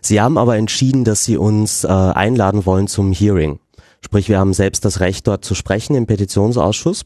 Sie 0.00 0.20
haben 0.20 0.38
aber 0.38 0.56
entschieden, 0.56 1.04
dass 1.04 1.24
sie 1.24 1.36
uns 1.36 1.84
äh, 1.84 1.88
einladen 1.88 2.66
wollen 2.66 2.88
zum 2.88 3.12
Hearing. 3.12 3.58
Sprich, 4.00 4.28
wir 4.28 4.38
haben 4.38 4.52
selbst 4.52 4.84
das 4.84 5.00
Recht, 5.00 5.26
dort 5.26 5.44
zu 5.44 5.54
sprechen 5.54 5.94
im 5.94 6.06
Petitionsausschuss. 6.06 7.04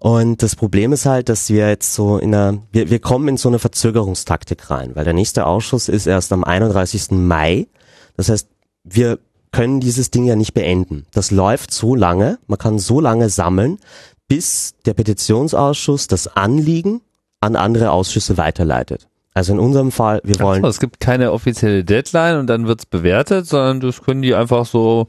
Und 0.00 0.42
das 0.42 0.56
Problem 0.56 0.92
ist 0.94 1.04
halt, 1.04 1.28
dass 1.28 1.50
wir 1.50 1.68
jetzt 1.68 1.92
so 1.92 2.16
in 2.16 2.34
einer, 2.34 2.58
wir, 2.72 2.88
wir 2.88 3.00
kommen 3.00 3.28
in 3.28 3.36
so 3.36 3.50
eine 3.50 3.58
Verzögerungstaktik 3.58 4.70
rein, 4.70 4.96
weil 4.96 5.04
der 5.04 5.12
nächste 5.12 5.46
Ausschuss 5.46 5.90
ist 5.90 6.06
erst 6.06 6.32
am 6.32 6.42
31. 6.42 7.10
Mai. 7.10 7.68
Das 8.16 8.30
heißt, 8.30 8.48
wir 8.82 9.18
können 9.52 9.78
dieses 9.78 10.10
Ding 10.10 10.24
ja 10.24 10.36
nicht 10.36 10.54
beenden. 10.54 11.04
Das 11.12 11.30
läuft 11.30 11.70
so 11.70 11.94
lange, 11.94 12.38
man 12.46 12.58
kann 12.58 12.78
so 12.78 12.98
lange 12.98 13.28
sammeln, 13.28 13.78
bis 14.26 14.74
der 14.86 14.94
Petitionsausschuss 14.94 16.06
das 16.06 16.34
Anliegen 16.34 17.02
an 17.42 17.54
andere 17.54 17.90
Ausschüsse 17.90 18.38
weiterleitet. 18.38 19.06
Also 19.34 19.52
in 19.52 19.58
unserem 19.58 19.92
Fall, 19.92 20.22
wir 20.24 20.40
wollen 20.40 20.62
so, 20.62 20.68
es 20.68 20.80
gibt 20.80 21.00
keine 21.00 21.32
offizielle 21.32 21.84
Deadline 21.84 22.38
und 22.38 22.46
dann 22.46 22.66
wird's 22.66 22.86
bewertet, 22.86 23.46
sondern 23.46 23.80
das 23.80 24.00
können 24.00 24.22
die 24.22 24.34
einfach 24.34 24.64
so, 24.64 25.08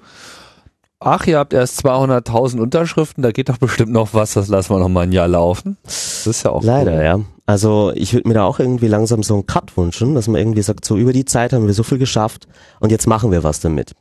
ach, 1.01 1.25
ihr 1.27 1.37
habt 1.37 1.53
erst 1.53 1.83
200.000 1.85 2.59
Unterschriften, 2.59 3.23
da 3.23 3.31
geht 3.31 3.49
doch 3.49 3.57
bestimmt 3.57 3.91
noch 3.91 4.13
was, 4.13 4.33
das 4.33 4.47
lassen 4.47 4.73
wir 4.73 4.79
noch 4.79 4.89
mal 4.89 5.01
ein 5.01 5.11
Jahr 5.11 5.27
laufen. 5.27 5.77
Das 5.83 6.27
ist 6.27 6.43
ja 6.43 6.51
auch 6.51 6.63
Leider, 6.63 6.93
cool. 6.93 7.03
ja. 7.03 7.19
Also 7.47 7.91
ich 7.95 8.13
würde 8.13 8.27
mir 8.29 8.35
da 8.35 8.43
auch 8.43 8.59
irgendwie 8.59 8.87
langsam 8.87 9.23
so 9.23 9.33
einen 9.33 9.45
Cut 9.45 9.75
wünschen, 9.75 10.15
dass 10.15 10.27
man 10.27 10.39
irgendwie 10.39 10.61
sagt, 10.61 10.85
so 10.85 10.95
über 10.95 11.11
die 11.11 11.25
Zeit 11.25 11.51
haben 11.51 11.67
wir 11.67 11.73
so 11.73 11.83
viel 11.83 11.97
geschafft 11.97 12.47
und 12.79 12.91
jetzt 12.91 13.07
machen 13.07 13.31
wir 13.31 13.43
was 13.43 13.59
damit. 13.59 13.93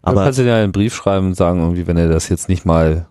Aber 0.00 0.12
Aber 0.12 0.24
kannst 0.24 0.38
du 0.38 0.44
dir 0.44 0.54
einen 0.54 0.72
Brief 0.72 0.94
schreiben 0.94 1.26
und 1.26 1.34
sagen, 1.34 1.60
irgendwie, 1.60 1.86
wenn 1.86 1.98
er 1.98 2.08
das 2.08 2.28
jetzt 2.28 2.48
nicht 2.48 2.64
mal, 2.64 3.06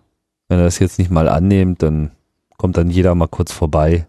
wenn 0.48 0.58
er 0.58 0.64
das 0.64 0.78
jetzt 0.78 0.98
nicht 0.98 1.10
mal 1.10 1.28
annimmt, 1.28 1.82
dann 1.82 2.10
kommt 2.56 2.76
dann 2.76 2.90
jeder 2.90 3.14
mal 3.14 3.28
kurz 3.28 3.52
vorbei 3.52 4.06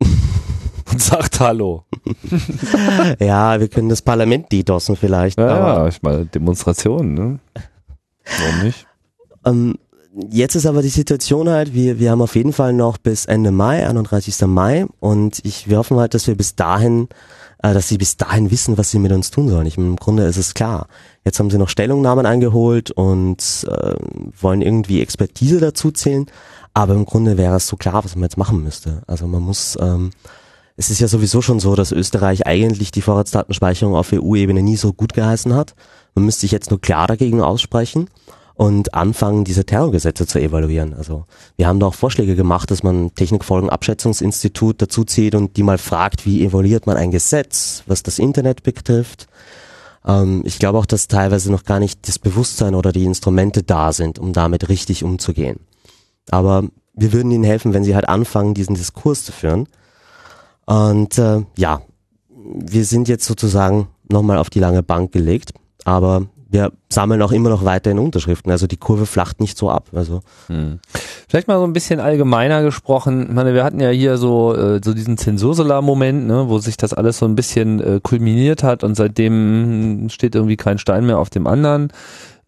und 0.90 1.00
sagt 1.00 1.38
Hallo. 1.38 1.84
ja, 3.20 3.60
wir 3.60 3.68
können 3.68 3.90
das 3.90 4.02
Parlament 4.02 4.50
DDoSen 4.50 4.96
vielleicht. 4.96 5.38
Ja, 5.38 5.76
ja 5.82 5.88
ich 5.88 6.02
meine, 6.02 6.26
Demonstrationen, 6.26 7.14
ne? 7.14 7.38
Warum 8.24 8.62
nicht? 8.64 8.86
ähm, 9.44 9.74
jetzt 10.30 10.54
ist 10.54 10.66
aber 10.66 10.82
die 10.82 10.88
Situation 10.88 11.48
halt, 11.48 11.74
wir, 11.74 11.98
wir 11.98 12.10
haben 12.10 12.22
auf 12.22 12.36
jeden 12.36 12.52
Fall 12.52 12.72
noch 12.72 12.98
bis 12.98 13.24
Ende 13.24 13.50
Mai, 13.50 13.86
31. 13.86 14.40
Mai 14.46 14.86
und 15.00 15.40
ich, 15.44 15.68
wir 15.68 15.78
hoffen 15.78 15.98
halt, 15.98 16.14
dass 16.14 16.26
wir 16.26 16.36
bis 16.36 16.54
dahin, 16.54 17.08
äh, 17.62 17.74
dass 17.74 17.88
sie 17.88 17.98
bis 17.98 18.16
dahin 18.16 18.50
wissen, 18.50 18.78
was 18.78 18.90
sie 18.90 18.98
mit 18.98 19.12
uns 19.12 19.30
tun 19.30 19.48
sollen. 19.48 19.66
Ich 19.66 19.76
im 19.76 19.96
Grunde 19.96 20.24
ist 20.24 20.36
es 20.36 20.54
klar. 20.54 20.86
Jetzt 21.24 21.38
haben 21.38 21.50
sie 21.50 21.58
noch 21.58 21.68
Stellungnahmen 21.68 22.26
eingeholt 22.26 22.90
und 22.90 23.66
äh, 23.68 23.94
wollen 24.40 24.62
irgendwie 24.62 25.00
Expertise 25.00 25.60
dazu 25.60 25.90
zählen, 25.90 26.26
aber 26.72 26.94
im 26.94 27.04
Grunde 27.04 27.36
wäre 27.36 27.56
es 27.56 27.66
so 27.66 27.76
klar, 27.76 28.04
was 28.04 28.14
man 28.14 28.24
jetzt 28.24 28.38
machen 28.38 28.62
müsste. 28.62 29.02
Also 29.06 29.26
man 29.26 29.42
muss, 29.42 29.76
ähm, 29.80 30.10
es 30.76 30.90
ist 30.90 31.00
ja 31.00 31.08
sowieso 31.08 31.40
schon 31.40 31.60
so, 31.60 31.76
dass 31.76 31.92
Österreich 31.92 32.46
eigentlich 32.46 32.90
die 32.90 33.02
Vorratsdatenspeicherung 33.02 33.94
auf 33.94 34.12
EU-Ebene 34.12 34.62
nie 34.62 34.76
so 34.76 34.92
gut 34.92 35.12
geheißen 35.12 35.54
hat. 35.54 35.74
Man 36.14 36.24
müsste 36.24 36.42
sich 36.42 36.52
jetzt 36.52 36.70
nur 36.70 36.80
klar 36.80 37.06
dagegen 37.06 37.40
aussprechen 37.40 38.08
und 38.54 38.94
anfangen, 38.94 39.44
diese 39.44 39.64
Terrorgesetze 39.64 40.26
zu 40.26 40.40
evaluieren. 40.40 40.94
Also 40.94 41.24
wir 41.56 41.66
haben 41.66 41.80
da 41.80 41.86
auch 41.86 41.94
Vorschläge 41.94 42.36
gemacht, 42.36 42.70
dass 42.70 42.82
man 42.82 43.14
Technikfolgenabschätzungsinstitut 43.14 44.82
dazu 44.82 45.04
zieht 45.04 45.34
und 45.34 45.56
die 45.56 45.62
mal 45.62 45.78
fragt, 45.78 46.26
wie 46.26 46.44
evaluiert 46.44 46.86
man 46.86 46.96
ein 46.96 47.10
Gesetz, 47.10 47.82
was 47.86 48.02
das 48.02 48.18
Internet 48.18 48.62
betrifft. 48.62 49.28
Ähm, 50.04 50.42
ich 50.44 50.58
glaube 50.58 50.78
auch, 50.78 50.86
dass 50.86 51.08
teilweise 51.08 51.50
noch 51.50 51.64
gar 51.64 51.80
nicht 51.80 52.06
das 52.08 52.18
Bewusstsein 52.18 52.74
oder 52.74 52.92
die 52.92 53.04
Instrumente 53.04 53.62
da 53.62 53.92
sind, 53.92 54.18
um 54.18 54.32
damit 54.32 54.68
richtig 54.68 55.04
umzugehen. 55.04 55.60
Aber 56.30 56.64
wir 56.94 57.12
würden 57.12 57.32
ihnen 57.32 57.44
helfen, 57.44 57.74
wenn 57.74 57.84
sie 57.84 57.94
halt 57.94 58.08
anfangen, 58.08 58.54
diesen 58.54 58.76
Diskurs 58.76 59.24
zu 59.24 59.32
führen. 59.32 59.68
Und 60.66 61.18
äh, 61.18 61.42
ja, 61.56 61.82
wir 62.28 62.84
sind 62.84 63.08
jetzt 63.08 63.24
sozusagen 63.26 63.88
nochmal 64.10 64.38
auf 64.38 64.50
die 64.50 64.60
lange 64.60 64.82
Bank 64.82 65.12
gelegt, 65.12 65.52
aber 65.84 66.26
wir 66.54 66.72
sammeln 66.88 67.20
auch 67.20 67.32
immer 67.32 67.48
noch 67.48 67.64
weiterhin 67.64 67.98
Unterschriften. 67.98 68.52
Also 68.52 68.66
die 68.66 68.76
Kurve 68.76 69.06
flacht 69.06 69.40
nicht 69.40 69.58
so 69.58 69.70
ab. 69.70 69.88
Also 69.92 70.20
Hm. 70.46 70.78
Vielleicht 71.28 71.48
mal 71.48 71.58
so 71.58 71.64
ein 71.64 71.72
bisschen 71.72 71.98
allgemeiner 71.98 72.62
gesprochen. 72.62 73.26
Ich 73.28 73.34
meine, 73.34 73.54
wir 73.54 73.64
hatten 73.64 73.80
ja 73.80 73.90
hier 73.90 74.18
so, 74.18 74.54
äh, 74.54 74.80
so 74.82 74.94
diesen 74.94 75.18
Zensursula-Moment, 75.18 76.28
ne, 76.28 76.48
wo 76.48 76.58
sich 76.58 76.76
das 76.76 76.94
alles 76.94 77.18
so 77.18 77.26
ein 77.26 77.34
bisschen 77.34 77.80
äh, 77.80 78.00
kulminiert 78.00 78.62
hat 78.62 78.84
und 78.84 78.94
seitdem 78.94 80.08
steht 80.10 80.36
irgendwie 80.36 80.56
kein 80.56 80.78
Stein 80.78 81.06
mehr 81.06 81.18
auf 81.18 81.30
dem 81.30 81.48
anderen. 81.48 81.88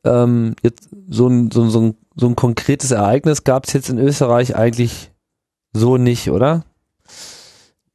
Ähm, 0.04 0.54
jetzt 0.62 0.88
so 1.08 1.26
ein, 1.26 1.50
so, 1.50 1.68
so, 1.68 1.80
ein, 1.80 1.96
so 2.14 2.28
ein 2.28 2.36
konkretes 2.36 2.92
Ereignis 2.92 3.42
gab 3.42 3.66
es 3.66 3.72
jetzt 3.72 3.90
in 3.90 3.98
Österreich 3.98 4.54
eigentlich 4.54 5.10
so 5.72 5.96
nicht, 5.96 6.30
oder? 6.30 6.64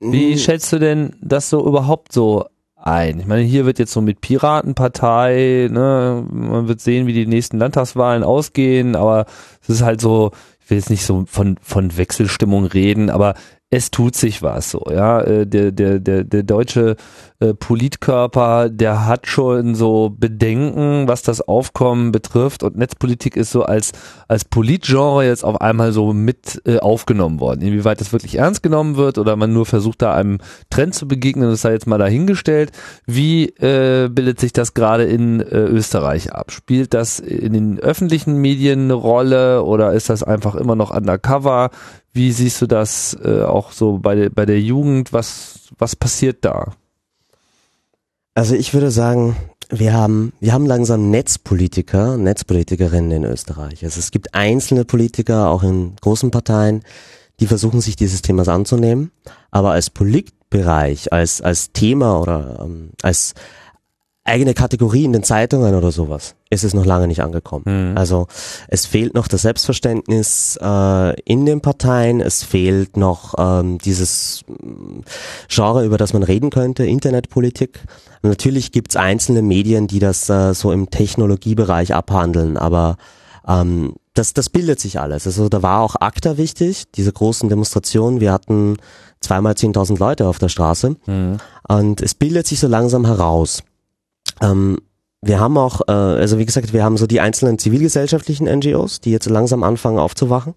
Wie 0.02 0.38
schätzt 0.38 0.74
du 0.74 0.80
denn 0.80 1.16
das 1.22 1.50
so 1.50 1.66
überhaupt 1.66 2.12
so 2.12 2.46
ein? 2.76 3.20
Ich 3.20 3.28
meine, 3.28 3.44
hier 3.44 3.66
wird 3.66 3.80
jetzt 3.80 3.94
so 3.94 4.02
mit 4.02 4.20
Piratenpartei, 4.20 5.70
ne, 5.72 6.26
man 6.30 6.68
wird 6.68 6.82
sehen, 6.82 7.06
wie 7.06 7.14
die 7.14 7.28
nächsten 7.28 7.60
Landtagswahlen 7.60 8.24
ausgehen, 8.24 8.96
aber 8.96 9.26
es 9.62 9.70
ist 9.70 9.82
halt 9.84 10.02
so, 10.02 10.32
ich 10.60 10.70
will 10.70 10.78
jetzt 10.78 10.90
nicht 10.90 11.06
so 11.06 11.26
von, 11.28 11.58
von 11.62 11.96
Wechselstimmung 11.96 12.66
reden, 12.66 13.10
aber 13.12 13.36
es 13.74 13.90
tut 13.90 14.16
sich 14.16 14.44
was 14.44 14.70
so, 14.70 14.84
ja. 14.92 15.22
Äh, 15.22 15.48
der, 15.48 15.72
der, 15.72 16.00
der, 16.00 16.26
der 16.26 16.44
deutsche 16.44 16.98
äh, 17.40 17.54
Politkörper, 17.54 18.70
der 18.70 19.06
hat 19.06 19.28
schon 19.28 19.76
so 19.76 20.10
Bedenken, 20.10 21.08
was 21.08 21.22
das 21.22 21.40
Aufkommen 21.40 22.12
betrifft 22.12 22.64
und 22.64 22.78
Netzpolitik 22.78 23.38
ist 23.38 23.52
so 23.52 23.64
als, 23.64 23.94
als 24.28 24.44
Politgenre 24.44 25.26
jetzt 25.26 25.46
auf 25.46 25.62
einmal 25.62 25.94
so 25.94 26.12
mit 26.12 26.62
äh, 26.66 26.80
aufgenommen 26.80 27.40
worden. 27.40 27.62
Inwieweit 27.62 28.02
das 28.02 28.12
wirklich 28.12 28.36
ernst 28.36 28.62
genommen 28.62 28.98
wird 28.98 29.18
oder 29.18 29.38
man 29.38 29.54
nur 29.54 29.66
versucht, 29.66 30.02
da 30.02 30.14
einem 30.14 30.40
Trend 30.70 30.94
zu 30.94 31.08
begegnen, 31.08 31.50
das 31.50 31.62
sei 31.62 31.72
jetzt 31.72 31.88
mal 31.88 31.98
dahingestellt. 31.98 32.74
Wie 33.06 33.46
äh, 33.46 34.10
bildet 34.10 34.42
sich 34.42 34.52
das 34.52 34.74
gerade 34.74 35.06
in 35.06 35.40
äh, 35.40 35.46
Österreich 35.46 36.34
ab? 36.34 36.52
Spielt 36.52 36.94
das 36.94 37.20
in 37.20 37.54
den 37.54 37.80
öffentlichen 37.80 38.36
Medien 38.36 38.82
eine 38.82 38.94
Rolle 38.96 39.64
oder 39.64 39.94
ist 39.94 40.10
das 40.10 40.24
einfach 40.24 40.56
immer 40.56 40.76
noch 40.76 40.94
undercover? 40.94 41.70
Wie 42.14 42.32
siehst 42.32 42.62
du 42.62 42.68
das 42.68 43.18
äh, 43.24 43.44
auch 43.44 43.72
so 43.72 43.98
bei, 44.00 44.16
der 44.16 44.30
bei 44.30 44.46
der 44.46 44.60
Jugend? 44.60 45.14
Was, 45.14 45.70
was 45.78 45.96
passiert 45.96 46.44
da? 46.44 46.74
Also 48.34 48.56
ich 48.56 48.74
würde 48.74 48.92
sagen, 48.92 49.36
wir 49.70 49.94
haben, 49.94 50.34
wir 50.40 50.54
haben 50.54 50.66
langsam 50.66 51.10
Netzpolitiker, 51.10 52.18
Netzpolitikerinnen 52.18 53.12
in 53.12 53.24
Österreich. 53.24 53.84
Also 53.84 54.00
es 54.00 54.12
gibt 54.12 54.34
einzelne 54.34 54.86
Politiker, 54.86 55.50
auch 55.50 55.64
in 55.64 55.96
großen 56.02 56.32
Parteien, 56.32 56.84
die 57.40 57.48
versuchen 57.48 57.82
sich 57.82 57.96
dieses 57.96 58.22
Themas 58.22 58.50
anzunehmen. 58.50 59.12
Aber 59.50 59.72
als 59.72 59.90
Politbereich, 59.90 61.12
als, 61.14 61.42
als 61.42 61.72
Thema 61.72 62.20
oder 62.20 62.60
ähm, 62.64 62.92
als 63.02 63.34
eigene 64.24 64.54
Kategorie 64.54 65.04
in 65.04 65.14
den 65.14 65.24
Zeitungen 65.24 65.74
oder 65.74 65.92
sowas 65.92 66.36
ist 66.52 66.64
es 66.64 66.74
noch 66.74 66.86
lange 66.86 67.08
nicht 67.08 67.24
angekommen. 67.24 67.92
Mhm. 67.92 67.98
Also 67.98 68.28
es 68.68 68.86
fehlt 68.86 69.16
noch 69.16 69.28
das 69.28 69.42
Selbstverständnis 69.42 70.60
äh, 70.62 71.20
in 71.22 71.46
den 71.46 71.62
Parteien, 71.62 72.22
es 72.22 72.44
fehlt 72.44 72.98
noch 72.98 73.34
ähm, 73.38 73.78
dieses 73.80 74.44
mm, 74.48 75.00
Genre, 75.48 75.86
über 75.86 75.98
das 75.98 76.14
man 76.14 76.24
reden 76.24 76.50
könnte, 76.50 76.86
Internetpolitik. 76.86 77.80
Natürlich 78.22 78.72
gibt's 78.72 78.96
einzelne 78.96 79.42
Medien, 79.42 79.88
die 79.88 80.00
das 80.00 80.30
äh, 80.30 80.54
so 80.54 80.72
im 80.72 80.90
Technologiebereich 80.90 81.96
abhandeln, 81.96 82.58
aber 82.58 82.98
ähm, 83.48 83.96
das, 84.14 84.34
das 84.34 84.50
bildet 84.50 84.80
sich 84.80 85.00
alles. 85.00 85.26
Also 85.26 85.50
da 85.50 85.64
war 85.64 85.82
auch 85.82 85.96
ACTA 86.00 86.38
wichtig, 86.38 86.84
diese 86.96 87.14
großen 87.14 87.50
Demonstrationen. 87.50 88.20
Wir 88.20 88.34
hatten 88.34 88.78
zweimal 89.22 89.54
10.000 89.54 89.98
Leute 90.00 90.28
auf 90.28 90.38
der 90.38 90.50
Straße 90.50 90.98
mhm. 91.06 91.38
und 91.68 92.02
es 92.02 92.14
bildet 92.14 92.46
sich 92.46 92.60
so 92.60 92.68
langsam 92.68 93.06
heraus. 93.06 93.64
Ähm, 94.42 94.78
wir 95.22 95.40
haben 95.40 95.58
auch, 95.58 95.82
äh, 95.88 95.92
also 95.92 96.40
wie 96.40 96.46
gesagt, 96.46 96.74
wir 96.74 96.84
haben 96.84 96.98
so 96.98 97.08
die 97.08 97.20
einzelnen 97.20 97.60
zivilgesellschaftlichen 97.60 98.48
NGOs, 98.48 99.02
die 99.02 99.12
jetzt 99.12 99.30
langsam 99.30 99.64
anfangen 99.64 100.00
aufzuwachen. 100.00 100.56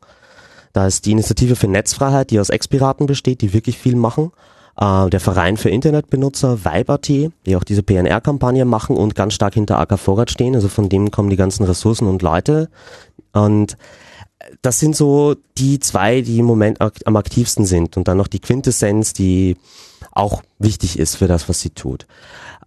Da 0.73 0.87
ist 0.87 1.07
die 1.07 1.13
Initiative 1.13 1.55
für 1.55 1.69
Netzfreiheit, 1.69 2.31
die 2.31 2.41
aus 2.41 2.51
Ex-Piraten 2.51 3.07
besteht, 3.07 3.43
die 3.43 3.53
wirklich 3.53 3.79
viel 3.79 3.95
machen. 3.95 4.33
Äh, 4.77 5.11
der 5.11 5.21
Verein 5.21 5.57
für 5.57 5.71
Internetbenutzer, 5.71 6.65
Vibe.at, 6.65 7.09
die 7.09 7.57
auch 7.57 7.65
diese 7.65 7.83
PNR-Kampagne 7.83 8.65
machen 8.65 8.97
und 8.97 9.15
ganz 9.15 9.35
stark 9.35 9.55
hinter 9.55 9.79
AK 9.79 9.99
Vorrat 9.99 10.31
stehen. 10.31 10.55
Also 10.55 10.69
von 10.69 10.89
dem 10.89 11.11
kommen 11.11 11.31
die 11.31 11.37
ganzen 11.37 11.65
Ressourcen 11.65 12.09
und 12.09 12.23
Leute. 12.23 12.69
Und 13.33 13.77
das 14.63 14.79
sind 14.79 14.97
so 14.97 15.37
die 15.59 15.79
zwei, 15.79 16.23
die 16.23 16.39
im 16.39 16.47
Moment 16.47 16.79
am 16.81 17.17
aktivsten 17.17 17.67
sind. 17.67 17.97
Und 17.97 18.09
dann 18.09 18.17
noch 18.17 18.29
die 18.29 18.41
Quintessenz, 18.41 19.13
die 19.13 19.57
auch 20.15 20.43
wichtig 20.59 20.99
ist 20.99 21.17
für 21.17 21.27
das, 21.27 21.49
was 21.49 21.61
sie 21.61 21.71
tut. 21.71 22.07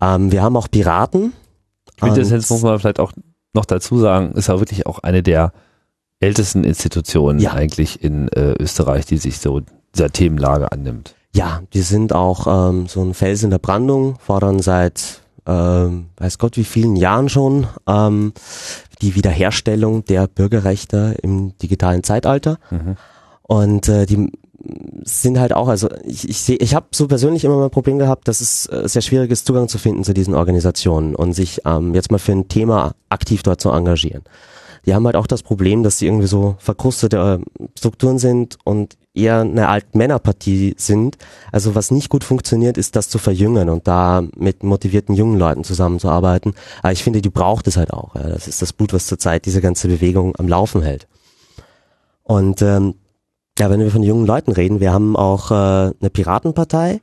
Ähm, 0.02 0.32
wir 0.32 0.42
haben 0.42 0.58
auch 0.58 0.70
Piraten. 0.70 1.34
Quintessenz 2.00 2.50
muss 2.50 2.62
man 2.62 2.80
vielleicht 2.80 3.00
auch 3.00 3.14
noch 3.54 3.66
dazu 3.66 3.98
sagen, 3.98 4.34
ist 4.34 4.48
ja 4.48 4.60
wirklich 4.60 4.86
auch 4.86 5.00
eine 5.00 5.24
der 5.24 5.52
ältesten 6.20 6.64
Institutionen 6.64 7.40
ja. 7.40 7.54
eigentlich 7.54 8.04
in 8.04 8.28
äh, 8.30 8.54
Österreich, 8.60 9.06
die 9.06 9.18
sich 9.18 9.40
so 9.40 9.62
dieser 9.96 10.12
Themenlage 10.12 10.72
annimmt. 10.72 11.16
Ja, 11.34 11.62
die 11.74 11.82
sind 11.82 12.14
auch 12.14 12.70
ähm, 12.70 12.88
so 12.88 13.02
ein 13.04 13.14
Fels 13.14 13.44
in 13.44 13.50
der 13.50 13.60
Brandung, 13.60 14.18
fordern 14.20 14.60
seit 14.60 15.22
ähm, 15.46 16.08
weiß 16.18 16.40
Gott 16.40 16.58
wie 16.58 16.64
vielen 16.64 16.96
Jahren 16.96 17.30
schon 17.30 17.68
ähm, 17.88 18.34
die 19.02 19.16
Wiederherstellung 19.16 20.04
der 20.06 20.28
Bürgerrechte 20.28 21.16
im 21.22 21.58
digitalen 21.60 22.04
Zeitalter. 22.04 22.58
Mhm. 22.70 22.98
Und 23.44 23.88
äh, 23.88 24.06
die 24.06 24.30
sind 25.04 25.40
halt 25.40 25.54
auch, 25.54 25.68
also 25.68 25.90
ich, 26.04 26.28
ich 26.28 26.42
sehe, 26.42 26.58
ich 26.58 26.74
habe 26.74 26.88
so 26.92 27.08
persönlich 27.08 27.44
immer 27.44 27.58
mal 27.58 27.66
ein 27.66 27.72
Problem 27.72 28.00
gehabt, 28.00 28.28
dass 28.28 28.42
es 28.42 28.66
äh, 28.68 28.88
sehr 28.88 29.02
schwierig 29.02 29.32
ist, 29.32 29.46
Zugang 29.46 29.68
zu 29.68 29.78
finden 29.78 30.04
zu 30.04 30.14
diesen 30.14 30.34
Organisationen 30.34 31.16
und 31.16 31.34
sich 31.34 31.62
ähm, 31.66 31.94
jetzt 31.94 32.12
mal 32.12 32.18
für 32.18 32.32
ein 32.32 32.48
Thema 32.48 32.94
aktiv 33.10 33.44
dort 33.44 33.62
zu 33.62 33.70
engagieren. 33.70 34.24
Die 34.86 34.96
haben 34.96 35.06
halt 35.06 35.16
auch 35.18 35.28
das 35.28 35.44
Problem, 35.44 35.84
dass 35.84 35.98
sie 35.98 36.08
irgendwie 36.08 36.28
so 36.28 36.56
verkrustete 36.60 37.42
äh, 37.42 37.68
Strukturen 37.78 38.20
sind 38.20 38.58
und 38.64 38.98
eher 39.14 39.42
eine 39.42 39.68
Altmännerpartie 39.68 40.76
sind. 40.78 41.18
Also 41.52 41.76
was 41.76 41.92
nicht 41.92 42.10
gut 42.10 42.24
funktioniert, 42.24 42.78
ist 42.78 42.96
das 42.96 43.10
zu 43.10 43.18
verjüngen 43.18 43.70
und 43.70 43.88
da 43.88 44.24
mit 44.36 44.64
motivierten 44.64 45.16
jungen 45.16 45.38
Leuten 45.38 45.64
zusammenzuarbeiten. 45.64 46.54
Aber 46.82 46.94
ich 46.94 47.04
finde, 47.04 47.22
die 47.22 47.30
braucht 47.30 47.68
es 47.68 47.78
halt 47.78 47.92
auch. 47.92 48.16
Ja. 48.16 48.30
Das 48.30 48.48
ist 48.48 48.62
das 48.62 48.74
Blut, 48.74 48.94
was 48.94 49.08
zurzeit 49.08 49.46
diese 49.46 49.62
ganze 49.62 49.88
Bewegung 49.88 50.36
am 50.38 50.48
Laufen 50.48 50.82
hält. 50.82 51.08
Und 52.24 52.62
ähm, 52.62 52.96
ja, 53.60 53.70
wenn 53.70 53.80
wir 53.80 53.92
von 53.92 54.04
jungen 54.04 54.26
Leuten 54.26 54.52
reden, 54.52 54.80
wir 54.80 54.94
haben 54.94 55.16
auch 55.16 55.52
äh, 55.52 55.54
eine 56.00 56.10
Piratenpartei 56.12 57.02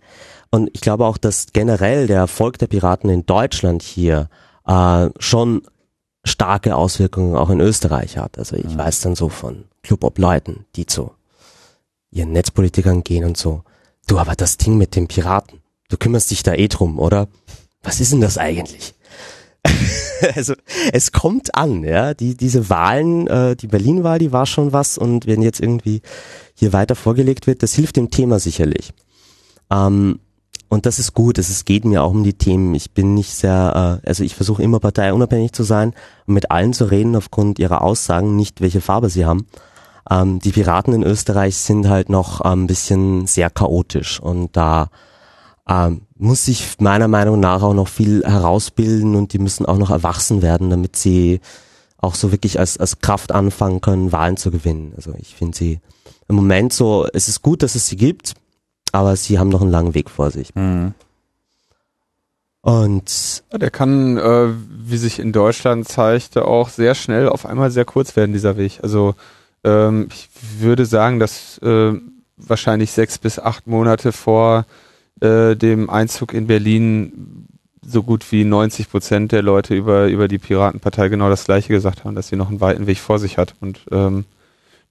und 0.50 0.70
ich 0.72 0.80
glaube 0.80 1.07
auch, 1.07 1.18
dass 1.18 1.46
generell 1.52 2.07
der 2.07 2.18
Erfolg 2.18 2.59
der 2.59 2.68
Piraten 2.68 3.11
in 3.11 3.26
Deutschland 3.26 3.82
hier 3.82 4.28
äh, 4.66 5.09
schon 5.18 5.62
starke 6.24 6.76
Auswirkungen 6.76 7.36
auch 7.36 7.50
in 7.50 7.61
Österreich 7.61 8.18
hat. 8.18 8.38
Also 8.38 8.57
ich 8.57 8.70
ja. 8.70 8.78
weiß 8.78 9.00
dann 9.00 9.14
so 9.14 9.28
von 9.28 9.64
Club-Ob-Leuten, 9.82 10.64
die 10.76 10.86
zu 10.86 11.11
ihren 12.11 12.32
Netzpolitikern 12.32 13.05
gehen 13.05 13.24
und 13.24 13.36
so. 13.36 13.62
Du, 14.07 14.18
aber 14.18 14.34
das 14.34 14.57
Ding 14.57 14.78
mit 14.78 14.96
den 14.96 15.09
Piraten, 15.09 15.61
du 15.88 15.96
kümmerst 15.96 16.30
dich 16.30 16.42
da 16.42 16.55
eh 16.55 16.68
drum, 16.68 16.98
oder? 16.98 17.28
Was 17.82 18.00
ist 18.00 18.12
denn 18.12 18.20
das 18.20 18.38
eigentlich? 18.38 18.94
also 20.34 20.55
es 20.92 21.12
kommt 21.12 21.55
an, 21.55 21.84
ja. 21.84 22.14
Die, 22.14 22.36
diese 22.36 22.70
Wahlen, 22.70 23.26
äh, 23.26 23.57
die 23.57 23.66
Berlin-Wahl, 23.66 24.18
die 24.18 24.32
war 24.32 24.46
schon 24.46 24.72
was 24.72 24.98
und 24.98 25.26
wenn 25.26 25.42
jetzt 25.42 25.61
irgendwie 25.61 26.02
hier 26.65 26.73
weiter 26.73 26.95
vorgelegt 26.95 27.47
wird, 27.47 27.62
das 27.62 27.75
hilft 27.75 27.97
dem 27.97 28.11
Thema 28.11 28.39
sicherlich. 28.39 28.93
Ähm, 29.71 30.19
und 30.69 30.87
das 30.87 30.99
ist 30.99 31.15
gut, 31.15 31.39
es 31.39 31.65
geht 31.65 31.85
mir 31.85 32.03
auch 32.03 32.11
um 32.11 32.25
die 32.25 32.33
Themen. 32.33 32.75
Ich 32.75 32.93
bin 32.93 33.15
nicht 33.15 33.33
sehr, 33.33 34.01
äh, 34.03 34.09
also 34.09 34.25
ich 34.25 34.35
versuche 34.35 34.62
immer 34.62 34.81
parteiunabhängig 34.81 35.53
zu 35.53 35.62
sein 35.62 35.95
und 36.27 36.35
mit 36.35 36.51
allen 36.51 36.73
zu 36.73 36.87
reden 36.87 37.15
aufgrund 37.17 37.59
ihrer 37.59 37.83
Aussagen, 37.83 38.35
nicht 38.35 38.61
welche 38.61 38.81
Farbe 38.81 39.11
sie 39.11 39.25
haben. 39.25 39.47
Ähm, 40.11 40.41
die 40.41 40.53
Piraten 40.53 40.95
in 40.95 41.03
Österreich 41.03 41.57
sind 41.57 41.89
halt 41.89 42.09
noch 42.09 42.41
ein 42.41 42.67
bisschen 42.67 43.27
sehr 43.27 43.51
chaotisch 43.51 44.21
und 44.21 44.57
da 44.57 44.89
ähm, 45.69 46.03
muss 46.17 46.47
sich 46.47 46.77
meiner 46.81 47.09
Meinung 47.09 47.41
nach 47.41 47.62
auch 47.62 47.75
noch 47.75 47.89
viel 47.89 48.25
herausbilden 48.25 49.17
und 49.17 49.33
die 49.33 49.39
müssen 49.39 49.67
auch 49.67 49.79
noch 49.79 49.91
erwachsen 49.91 50.43
werden, 50.43 50.71
damit 50.71 50.97
sie 50.97 51.41
auch 51.99 52.15
so 52.15 52.33
wirklich 52.33 52.59
als, 52.59 52.79
als 52.79 52.99
Kraft 52.99 53.33
anfangen 53.33 53.81
können, 53.81 54.12
Wahlen 54.12 54.37
zu 54.37 54.51
gewinnen. 54.51 54.93
Also 54.97 55.15
ich 55.19 55.35
finde 55.35 55.57
sie 55.57 55.81
im 56.29 56.37
Moment 56.37 56.72
so, 56.72 57.07
es 57.12 57.29
ist 57.29 57.43
gut, 57.43 57.62
dass 57.62 57.75
es 57.75 57.87
sie 57.87 57.97
gibt, 57.97 58.35
aber 58.93 59.16
sie 59.16 59.39
haben 59.39 59.49
noch 59.49 59.62
einen 59.62 59.70
langen 59.70 59.95
Weg 59.95 60.11
vor 60.11 60.31
sich. 60.31 60.55
Mhm. 60.55 60.95
Und 62.61 63.43
ja, 63.53 63.59
der 63.59 63.70
kann, 63.70 64.16
äh, 64.16 64.49
wie 64.70 64.97
sich 64.97 65.18
in 65.18 65.33
Deutschland 65.33 65.87
zeigte, 65.87 66.47
auch 66.47 66.70
sehr 66.70 66.95
schnell 66.95 67.29
auf 67.29 67.45
einmal 67.45 67.70
sehr 67.70 67.85
kurz 67.85 68.16
werden, 68.16 68.33
dieser 68.33 68.57
Weg. 68.57 68.79
Also 68.83 69.14
ähm, 69.64 70.09
ich 70.11 70.31
würde 70.59 70.87
sagen, 70.87 71.18
dass 71.18 71.59
äh, 71.59 71.93
wahrscheinlich 72.39 72.93
sechs 72.93 73.18
bis 73.18 73.39
acht 73.39 73.66
Monate 73.66 74.12
vor 74.12 74.64
äh, 75.20 75.57
dem 75.57 75.91
Einzug 75.91 76.33
in 76.33 76.47
Berlin 76.47 77.49
so 77.87 78.03
gut 78.03 78.31
wie 78.33 78.45
90 78.45 78.91
Prozent 78.91 79.33
der 79.33 79.43
Leute 79.43 79.75
über, 79.75 80.07
über 80.07 80.27
die 80.27 80.39
Piratenpartei 80.39 81.09
genau 81.09 81.29
das 81.29 81.45
Gleiche 81.45 81.68
gesagt 81.68 82.05
haben, 82.05 82.14
dass 82.14 82.29
sie 82.29 82.37
noch 82.37 82.49
einen 82.49 82.62
weiten 82.62 82.87
Weg 82.87 82.99
vor 82.99 83.18
sich 83.18 83.37
hat. 83.37 83.55
Und 83.61 83.81
ähm, 83.91 84.25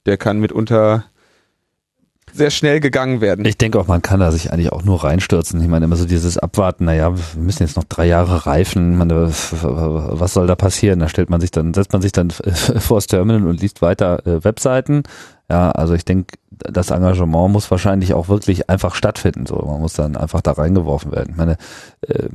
der 0.06 0.18
kann 0.18 0.40
mitunter 0.40 1.06
sehr 2.34 2.50
schnell 2.50 2.80
gegangen 2.80 3.22
werden. 3.22 3.46
Ich 3.46 3.58
denke 3.58 3.80
auch, 3.80 3.88
man 3.88 4.02
kann 4.02 4.20
da 4.20 4.32
sich 4.32 4.52
eigentlich 4.52 4.72
auch 4.72 4.84
nur 4.84 5.04
reinstürzen. 5.04 5.62
Ich 5.62 5.68
meine, 5.68 5.86
immer 5.86 5.96
so 5.96 6.06
dieses 6.06 6.38
Abwarten, 6.38 6.86
naja, 6.86 7.16
wir 7.16 7.42
müssen 7.42 7.64
jetzt 7.64 7.76
noch 7.76 7.84
drei 7.84 8.08
Jahre 8.08 8.46
reifen. 8.46 8.98
Meine, 8.98 9.30
was 9.30 10.34
soll 10.34 10.48
da 10.48 10.56
passieren? 10.56 11.00
Da 11.00 11.10
stellt 11.10 11.30
man 11.30 11.42
sich 11.42 11.52
dann, 11.52 11.74
setzt 11.74 11.94
man 11.94 12.02
sich 12.02 12.12
dann 12.12 12.32
vor 12.32 12.98
das 12.98 13.08
Terminal 13.08 13.48
und 13.48 13.62
liest 13.62 13.82
weiter 13.82 14.26
äh, 14.26 14.44
Webseiten. 14.44 15.04
Ja, 15.54 15.70
also 15.70 15.94
ich 15.94 16.04
denke, 16.04 16.36
das 16.50 16.90
Engagement 16.90 17.54
muss 17.54 17.70
wahrscheinlich 17.70 18.16
auch 18.16 18.28
wirklich 18.28 18.72
einfach 18.72 18.96
stattfinden. 18.96 19.46
So, 19.46 19.58
man 19.58 19.82
muss 19.82 19.94
dann 19.94 20.18
einfach 20.18 20.42
da 20.42 20.54
reingeworfen 20.54 21.12
werden. 21.12 21.28
Ich 21.30 21.38
meine, 21.38 21.58
äh, 22.08 22.28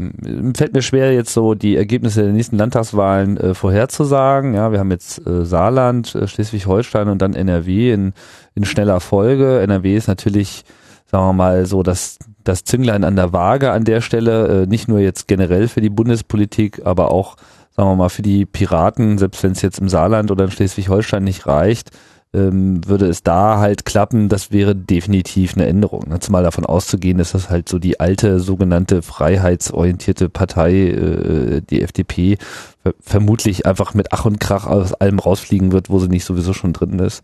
fällt 0.55 0.73
mir 0.73 0.83
schwer, 0.83 1.13
jetzt 1.13 1.35
so 1.35 1.55
die 1.55 1.75
Ergebnisse 1.75 2.23
der 2.23 2.33
nächsten 2.33 2.57
Landtagswahlen 2.57 3.37
äh, 3.37 3.55
vorherzusagen. 3.55 4.55
Ja, 4.55 4.71
wir 4.71 4.79
haben 4.79 4.93
jetzt 4.93 5.27
äh, 5.27 5.45
Saarland, 5.45 6.15
äh, 6.15 6.29
Schleswig-Holstein 6.29 7.09
und 7.09 7.21
dann 7.21 7.35
NRW 7.35 7.93
in, 7.93 8.13
in 8.55 8.65
schneller 8.65 9.01
Folge. 9.01 9.63
NRW 9.63 9.97
ist 9.97 10.07
natürlich 10.07 10.65
sagen 11.11 11.25
wir 11.25 11.33
mal, 11.33 11.67
so 11.67 11.83
das, 11.83 12.19
das 12.45 12.63
Zünglein 12.63 13.03
an 13.03 13.17
der 13.17 13.33
Waage 13.33 13.73
an 13.73 13.83
der 13.83 14.01
Stelle, 14.01 14.63
äh, 14.63 14.67
nicht 14.67 14.87
nur 14.87 15.01
jetzt 15.01 15.27
generell 15.27 15.67
für 15.67 15.81
die 15.81 15.91
Bundespolitik, 15.91 16.83
aber 16.85 17.11
auch, 17.11 17.35
sagen 17.75 17.89
wir 17.89 17.97
mal, 17.97 18.11
für 18.11 18.23
die 18.23 18.47
Piraten, 18.47 19.19
selbst 19.19 19.43
wenn 19.43 19.53
es 19.53 19.63
jetzt 19.63 19.81
im 19.81 19.89
Saarland 19.89 20.31
oder 20.31 20.45
in 20.45 20.53
Schleswig-Holstein 20.53 21.25
nicht 21.25 21.49
reicht, 21.49 21.91
ähm, 22.35 22.87
würde 22.87 23.07
es 23.07 23.23
da 23.23 23.59
halt 23.59 23.85
klappen, 23.85 24.29
das 24.29 24.53
wäre 24.53 24.77
definitiv 24.77 25.55
eine 25.55 25.67
Änderung. 25.67 26.09
Ne? 26.09 26.21
Zumal 26.21 26.43
davon 26.43 26.67
auszugehen, 26.67 27.19
dass 27.19 27.33
das 27.33 27.49
halt 27.49 27.69
so 27.69 27.79
die 27.79 28.01
alte 28.01 28.41
sogenannte 28.41 29.03
freiheitsorientierte 29.03 30.29
Partei, 30.29 30.73
äh, 30.89 31.63
die 31.63 31.83
FDP, 31.83 32.37
ver 32.83 32.95
vermutlich 33.01 33.67
einfach 33.67 33.95
mit 33.95 34.13
Ach 34.13 34.25
und 34.27 34.41
Krach 34.41 34.67
aus 34.67 34.93
allem 34.95 35.19
rausfliegen 35.19 35.73
wird, 35.73 35.89
wo 35.89 35.99
sie 35.99 36.09
nicht 36.09 36.25
sowieso 36.25 36.53
schon 36.53 36.73
drin 36.73 36.99
ist, 36.99 37.23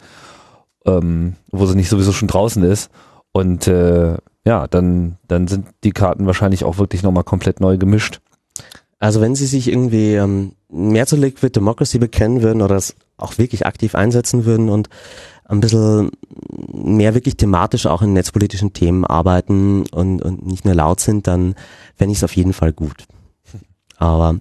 ähm, 0.86 1.34
wo 1.50 1.66
sie 1.66 1.76
nicht 1.76 1.90
sowieso 1.90 2.12
schon 2.12 2.28
draußen 2.28 2.62
ist. 2.62 2.90
Und 3.32 3.66
äh, 3.66 4.16
ja, 4.46 4.66
dann, 4.68 5.16
dann 5.28 5.48
sind 5.48 5.66
die 5.82 5.92
Karten 5.92 6.26
wahrscheinlich 6.26 6.64
auch 6.64 6.78
wirklich 6.78 7.02
nochmal 7.02 7.24
komplett 7.24 7.60
neu 7.60 7.76
gemischt. 7.78 8.20
Also 8.98 9.20
wenn 9.20 9.34
Sie 9.34 9.46
sich 9.46 9.68
irgendwie 9.68 10.14
ähm, 10.14 10.52
mehr 10.70 11.06
zu 11.06 11.16
Liquid 11.16 11.50
Democracy 11.54 11.98
bekennen 11.98 12.42
würden 12.42 12.62
oder 12.62 12.76
es 12.76 12.94
auch 13.16 13.38
wirklich 13.38 13.66
aktiv 13.66 13.94
einsetzen 13.94 14.44
würden 14.44 14.68
und 14.68 14.88
ein 15.46 15.60
bisschen 15.60 16.10
mehr 16.72 17.14
wirklich 17.14 17.36
thematisch 17.36 17.86
auch 17.86 18.02
in 18.02 18.12
netzpolitischen 18.14 18.72
Themen 18.72 19.04
arbeiten 19.04 19.84
und, 19.92 20.22
und 20.22 20.46
nicht 20.46 20.64
nur 20.64 20.74
laut 20.74 21.00
sind, 21.00 21.26
dann 21.26 21.54
fände 21.96 22.12
ich 22.12 22.18
es 22.18 22.24
auf 22.24 22.34
jeden 22.34 22.52
Fall 22.54 22.72
gut. 22.72 23.04
Aber 23.98 24.36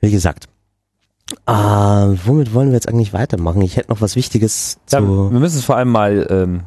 wie 0.00 0.10
gesagt, 0.10 0.48
äh, 1.46 1.52
womit 1.52 2.54
wollen 2.54 2.68
wir 2.68 2.74
jetzt 2.74 2.88
eigentlich 2.88 3.12
weitermachen? 3.12 3.60
Ich 3.62 3.76
hätte 3.76 3.90
noch 3.90 4.00
was 4.00 4.16
Wichtiges 4.16 4.78
Ja, 4.90 5.00
zu. 5.00 5.30
wir 5.32 5.40
müssen 5.40 5.58
es 5.58 5.64
vor 5.64 5.76
allem 5.76 5.90
mal 5.90 6.26
ähm, 6.30 6.60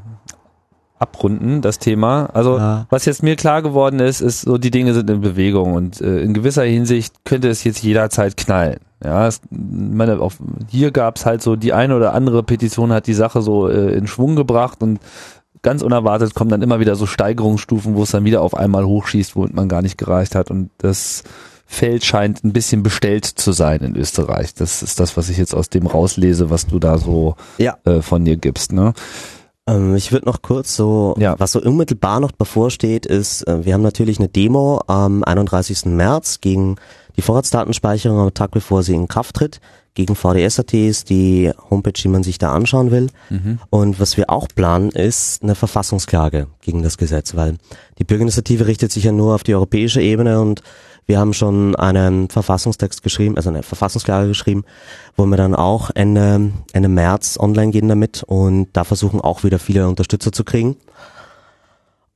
abrunden, 1.00 1.62
das 1.62 1.80
Thema. 1.80 2.26
Also 2.34 2.58
Ja. 2.58 2.86
was 2.90 3.06
jetzt 3.06 3.24
mir 3.24 3.36
klar 3.36 3.62
geworden 3.62 4.00
ist, 4.00 4.22
ist 4.22 4.42
so, 4.42 4.58
die 4.58 4.70
Dinge 4.70 4.94
sind 4.94 5.10
in 5.10 5.22
Bewegung 5.22 5.74
und 5.74 6.00
äh, 6.02 6.20
in 6.22 6.34
gewisser 6.34 6.64
Hinsicht 6.64 7.24
könnte 7.26 7.50
es 7.50 7.64
jetzt 7.64 7.82
jederzeit 7.82 8.38
knallen. 8.38 8.80
Ja, 9.04 9.28
es, 9.28 9.42
meine, 9.50 10.20
auf, 10.20 10.38
hier 10.70 10.92
gab 10.92 11.18
es 11.18 11.26
halt 11.26 11.42
so 11.42 11.56
die 11.56 11.74
eine 11.74 11.96
oder 11.96 12.14
andere 12.14 12.44
Petition 12.44 12.92
hat 12.94 13.08
die 13.08 13.14
Sache 13.16 13.42
so 13.42 13.68
äh, 13.68 13.94
in 13.96 14.06
Schwung 14.08 14.36
gebracht 14.36 14.82
und 14.84 15.00
ganz 15.64 15.82
unerwartet 15.82 16.34
kommen 16.36 16.50
dann 16.52 16.62
immer 16.62 16.80
wieder 16.80 16.96
so 16.96 17.06
Steigerungsstufen, 17.08 17.96
wo 17.96 18.04
es 18.04 18.12
dann 18.12 18.26
wieder 18.26 18.42
auf 18.42 18.56
einmal 18.56 18.86
hochschießt, 18.86 19.36
womit 19.36 19.54
man 19.56 19.70
gar 19.70 19.82
nicht 19.82 19.98
gereicht 19.98 20.36
hat 20.36 20.52
und 20.52 20.70
das 20.80 21.24
Feld 21.66 22.04
scheint 22.04 22.44
ein 22.44 22.52
bisschen 22.54 22.84
bestellt 22.84 23.26
zu 23.26 23.54
sein 23.54 23.80
in 23.80 23.96
Österreich. 23.96 24.54
Das 24.54 24.84
ist 24.84 25.00
das, 25.00 25.16
was 25.18 25.30
ich 25.30 25.38
jetzt 25.38 25.56
aus 25.56 25.70
dem 25.70 25.88
rauslese, 25.88 26.50
was 26.50 26.68
du 26.68 26.80
da 26.80 26.98
so 26.98 27.36
Ja. 27.58 27.78
äh, 27.86 28.02
von 28.02 28.26
dir 28.26 28.36
gibst. 28.38 28.74
Ne? 28.74 28.94
Ähm, 29.68 29.96
ich 29.96 30.12
würde 30.12 30.26
noch 30.26 30.42
kurz 30.42 30.76
so, 30.76 31.16
Ja. 31.18 31.36
was 31.40 31.54
so 31.54 31.62
unmittelbar 31.62 32.20
noch 32.20 32.34
bevorsteht, 32.34 33.06
ist, 33.06 33.48
äh, 33.48 33.64
wir 33.66 33.74
haben 33.74 33.84
natürlich 33.84 34.20
eine 34.20 34.28
Demo 34.28 34.82
am 34.88 35.24
31. 35.24 35.86
März 35.96 36.42
gegen 36.42 36.76
die 37.18 37.22
Vorratsdatenspeicherung 37.22 38.20
am 38.20 38.34
Tag 38.34 38.52
bevor 38.52 38.84
sie 38.84 38.94
in 38.94 39.08
Kraft 39.08 39.36
tritt. 39.36 39.60
Gegen 39.94 40.16
VDS.at 40.16 40.74
ist 40.74 41.10
die 41.10 41.52
Homepage, 41.70 41.92
die 41.92 42.08
man 42.08 42.24
sich 42.24 42.38
da 42.38 42.54
anschauen 42.54 42.92
will. 42.92 43.08
Und 43.70 44.00
was 44.00 44.16
wir 44.16 44.30
auch 44.30 44.48
planen, 44.48 44.90
ist 44.90 45.44
eine 45.44 45.54
Verfassungsklage 45.54 46.48
gegen 46.62 46.82
das 46.82 46.98
Gesetz, 46.98 47.36
weil 47.36 47.58
die 48.00 48.06
Bürgerinitiative 48.06 48.68
richtet 48.68 48.92
sich 48.94 49.04
ja 49.04 49.12
nur 49.12 49.36
auf 49.36 49.44
die 49.44 49.54
europäische 49.54 50.02
Ebene 50.02 50.40
und 50.40 50.62
wir 51.08 51.20
haben 51.20 51.34
schon 51.34 51.76
einen 51.76 52.30
Verfassungstext 52.30 53.04
geschrieben, 53.04 53.36
also 53.36 53.50
eine 53.50 53.64
Verfassungsklage 53.64 54.30
geschrieben, 54.30 54.64
wo 55.18 55.26
wir 55.26 55.36
dann 55.36 55.56
auch 55.56 55.90
Ende, 55.94 56.52
Ende 56.72 56.90
März 56.90 57.38
online 57.38 57.72
gehen 57.72 57.90
damit 57.90 58.24
und 58.24 58.70
da 58.72 58.86
versuchen 58.86 59.20
auch 59.20 59.44
wieder 59.44 59.60
viele 59.60 59.90
Unterstützer 59.90 60.32
zu 60.32 60.46
kriegen. 60.46 60.78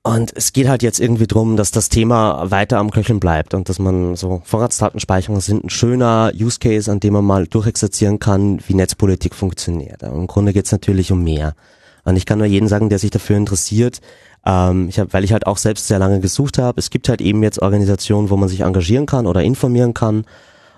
Und 0.05 0.33
es 0.35 0.53
geht 0.53 0.67
halt 0.67 0.83
jetzt 0.83 0.99
irgendwie 0.99 1.25
drum, 1.25 1.57
dass 1.57 1.71
das 1.71 1.89
Thema 1.89 2.51
weiter 2.51 2.77
am 2.77 2.91
Köcheln 2.91 3.19
bleibt 3.19 3.55
und 3.55 3.69
dass 3.69 3.79
man 3.79 4.15
so 4.15 4.43
Vorratsdatenspeicherungen 4.45 5.41
sind 5.41 5.63
ein 5.63 5.71
schöner 5.71 6.31
Use 6.39 6.59
Case, 6.59 6.91
an 6.91 6.99
dem 6.99 7.13
man 7.13 7.25
mal 7.25 7.47
durchexerzieren 7.47 8.19
kann, 8.19 8.59
wie 8.67 8.75
Netzpolitik 8.75 9.33
funktioniert. 9.33 10.03
Aber 10.03 10.15
Im 10.15 10.27
Grunde 10.27 10.53
geht's 10.53 10.71
natürlich 10.71 11.11
um 11.11 11.23
mehr. 11.23 11.55
Und 12.03 12.17
ich 12.17 12.27
kann 12.27 12.37
nur 12.37 12.45
jeden 12.45 12.67
sagen, 12.67 12.89
der 12.89 12.99
sich 12.99 13.09
dafür 13.09 13.35
interessiert, 13.35 13.99
ähm, 14.45 14.89
ich 14.89 14.99
hab, 14.99 15.11
weil 15.11 15.23
ich 15.23 15.33
halt 15.33 15.47
auch 15.47 15.57
selbst 15.57 15.87
sehr 15.87 15.97
lange 15.97 16.19
gesucht 16.19 16.59
habe, 16.59 16.79
es 16.79 16.91
gibt 16.91 17.09
halt 17.09 17.19
eben 17.19 17.41
jetzt 17.41 17.59
Organisationen, 17.63 18.29
wo 18.29 18.37
man 18.37 18.47
sich 18.47 18.61
engagieren 18.61 19.07
kann 19.07 19.25
oder 19.25 19.41
informieren 19.41 19.95
kann 19.95 20.25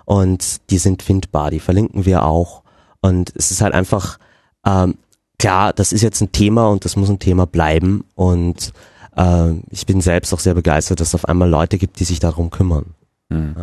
und 0.06 0.70
die 0.70 0.78
sind 0.78 1.02
findbar, 1.02 1.50
die 1.50 1.60
verlinken 1.60 2.06
wir 2.06 2.24
auch. 2.24 2.62
Und 3.02 3.30
es 3.36 3.50
ist 3.50 3.60
halt 3.60 3.74
einfach, 3.74 4.18
ähm, 4.64 4.94
klar, 5.38 5.74
das 5.74 5.92
ist 5.92 6.00
jetzt 6.00 6.22
ein 6.22 6.32
Thema 6.32 6.68
und 6.68 6.86
das 6.86 6.96
muss 6.96 7.10
ein 7.10 7.18
Thema 7.18 7.44
bleiben 7.44 8.04
und 8.14 8.72
äh, 9.18 9.52
ich 9.70 9.86
bin 9.86 10.00
selbst 10.00 10.32
auch 10.32 10.40
sehr 10.40 10.54
begeistert, 10.54 11.00
dass 11.00 11.08
es 11.08 11.14
auf 11.14 11.24
einmal 11.26 11.48
Leute 11.50 11.78
gibt, 11.78 12.00
die 12.00 12.04
sich 12.04 12.20
darum 12.20 12.50
kümmern. 12.50 12.94
Hm. 13.30 13.54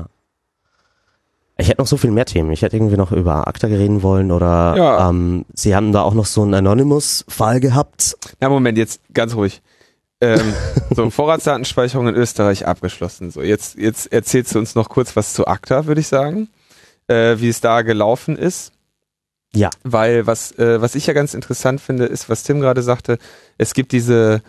Ich 1.57 1.69
hätte 1.69 1.81
noch 1.81 1.87
so 1.87 1.95
viel 1.97 2.11
mehr 2.11 2.25
Themen. 2.25 2.51
Ich 2.51 2.61
hätte 2.63 2.75
irgendwie 2.75 2.97
noch 2.97 3.11
über 3.13 3.47
ACTA 3.47 3.67
reden 3.67 4.03
wollen 4.03 4.31
oder 4.31 4.75
Ja. 4.75 5.09
ähm, 5.09 5.45
Sie 5.53 5.73
haben 5.75 5.93
da 5.93 6.01
auch 6.01 6.13
noch 6.13 6.25
so 6.25 6.41
einen 6.43 6.53
Anonymous-Fall 6.53 7.61
gehabt. 7.61 8.17
Na 8.41 8.49
Moment, 8.49 8.77
jetzt 8.77 8.99
ganz 9.13 9.35
ruhig. 9.35 9.61
Ähm, 10.19 10.53
so, 10.91 11.09
Vorratsdatenspeicherung 11.09 12.09
in 12.09 12.15
Österreich 12.15 12.67
abgeschlossen. 12.67 13.31
So, 13.31 13.41
jetzt, 13.41 13.77
jetzt 13.77 14.11
erzählst 14.11 14.53
du 14.53 14.59
uns 14.59 14.75
noch 14.75 14.89
kurz 14.89 15.15
was 15.15 15.33
zu 15.33 15.47
ACTA, 15.47 15.85
würde 15.85 16.01
ich 16.01 16.07
sagen. 16.07 16.49
Äh, 17.07 17.37
wie 17.39 17.49
es 17.49 17.61
da 17.61 17.83
gelaufen 17.83 18.37
ist. 18.37 18.71
Ja. 19.53 19.69
Weil 19.83 20.27
was, 20.27 20.51
äh, 20.59 20.81
was 20.81 20.95
ich 20.95 21.07
ja 21.07 21.13
ganz 21.13 21.33
interessant 21.33 21.79
finde, 21.79 22.05
ist, 22.05 22.29
was 22.29 22.43
Tim 22.43 22.59
gerade 22.59 22.81
sagte, 22.81 23.17
es 23.57 23.73
gibt 23.73 23.93
diese, 23.93 24.41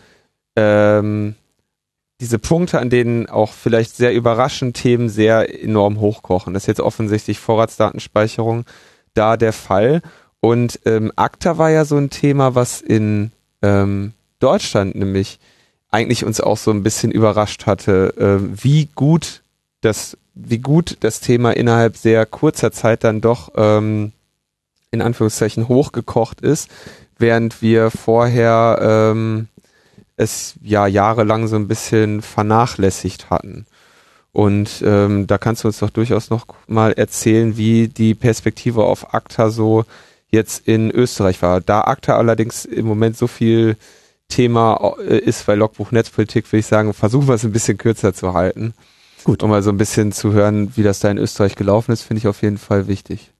ähm, 0.56 1.34
diese 2.20 2.38
Punkte, 2.38 2.80
an 2.80 2.90
denen 2.90 3.28
auch 3.28 3.52
vielleicht 3.52 3.94
sehr 3.94 4.14
überraschend 4.14 4.76
Themen 4.76 5.08
sehr 5.08 5.62
enorm 5.62 6.00
hochkochen. 6.00 6.54
Das 6.54 6.64
ist 6.64 6.68
jetzt 6.68 6.80
offensichtlich 6.80 7.38
Vorratsdatenspeicherung 7.38 8.64
da 9.14 9.36
der 9.36 9.52
Fall. 9.52 10.02
Und 10.40 10.80
ähm, 10.86 11.12
ACTA 11.16 11.58
war 11.58 11.70
ja 11.70 11.84
so 11.84 11.96
ein 11.96 12.10
Thema, 12.10 12.54
was 12.54 12.80
in 12.80 13.32
ähm, 13.62 14.12
Deutschland 14.38 14.94
nämlich 14.94 15.38
eigentlich 15.90 16.24
uns 16.24 16.40
auch 16.40 16.56
so 16.56 16.70
ein 16.70 16.82
bisschen 16.82 17.10
überrascht 17.10 17.66
hatte, 17.66 18.14
äh, 18.16 18.62
wie 18.62 18.88
gut 18.94 19.42
das, 19.80 20.16
wie 20.34 20.58
gut 20.58 20.98
das 21.00 21.20
Thema 21.20 21.52
innerhalb 21.52 21.96
sehr 21.96 22.26
kurzer 22.26 22.72
Zeit 22.72 23.04
dann 23.04 23.20
doch 23.20 23.52
ähm, 23.56 24.12
in 24.90 25.02
Anführungszeichen 25.02 25.68
hochgekocht 25.68 26.40
ist, 26.40 26.68
während 27.18 27.62
wir 27.62 27.90
vorher 27.90 28.78
ähm, 28.80 29.48
es 30.16 30.54
ja 30.62 30.86
jahrelang 30.86 31.46
so 31.46 31.56
ein 31.56 31.68
bisschen 31.68 32.22
vernachlässigt 32.22 33.30
hatten. 33.30 33.66
Und 34.32 34.82
ähm, 34.84 35.26
da 35.26 35.38
kannst 35.38 35.64
du 35.64 35.68
uns 35.68 35.78
doch 35.78 35.90
durchaus 35.90 36.28
noch 36.28 36.46
mal 36.66 36.92
erzählen, 36.92 37.56
wie 37.56 37.88
die 37.88 38.14
Perspektive 38.14 38.84
auf 38.84 39.14
ACTA 39.14 39.50
so 39.50 39.84
jetzt 40.28 40.68
in 40.68 40.90
Österreich 40.90 41.40
war. 41.40 41.60
Da 41.60 41.82
ACTA 41.82 42.16
allerdings 42.16 42.64
im 42.64 42.86
Moment 42.86 43.16
so 43.16 43.26
viel 43.26 43.76
Thema 44.28 44.94
äh, 44.98 45.18
ist 45.18 45.46
bei 45.46 45.54
Logbuch 45.54 45.92
Netzpolitik, 45.92 46.46
würde 46.52 46.60
ich 46.60 46.66
sagen, 46.66 46.92
versuchen 46.92 47.28
wir 47.28 47.34
es 47.34 47.44
ein 47.44 47.52
bisschen 47.52 47.78
kürzer 47.78 48.12
zu 48.12 48.34
halten. 48.34 48.74
Gut. 49.24 49.42
Um 49.42 49.50
mal 49.50 49.62
so 49.62 49.70
ein 49.70 49.78
bisschen 49.78 50.12
zu 50.12 50.32
hören, 50.32 50.76
wie 50.76 50.82
das 50.82 51.00
da 51.00 51.10
in 51.10 51.18
Österreich 51.18 51.56
gelaufen 51.56 51.92
ist, 51.92 52.02
finde 52.02 52.18
ich 52.18 52.28
auf 52.28 52.42
jeden 52.42 52.58
Fall 52.58 52.88
wichtig. 52.88 53.32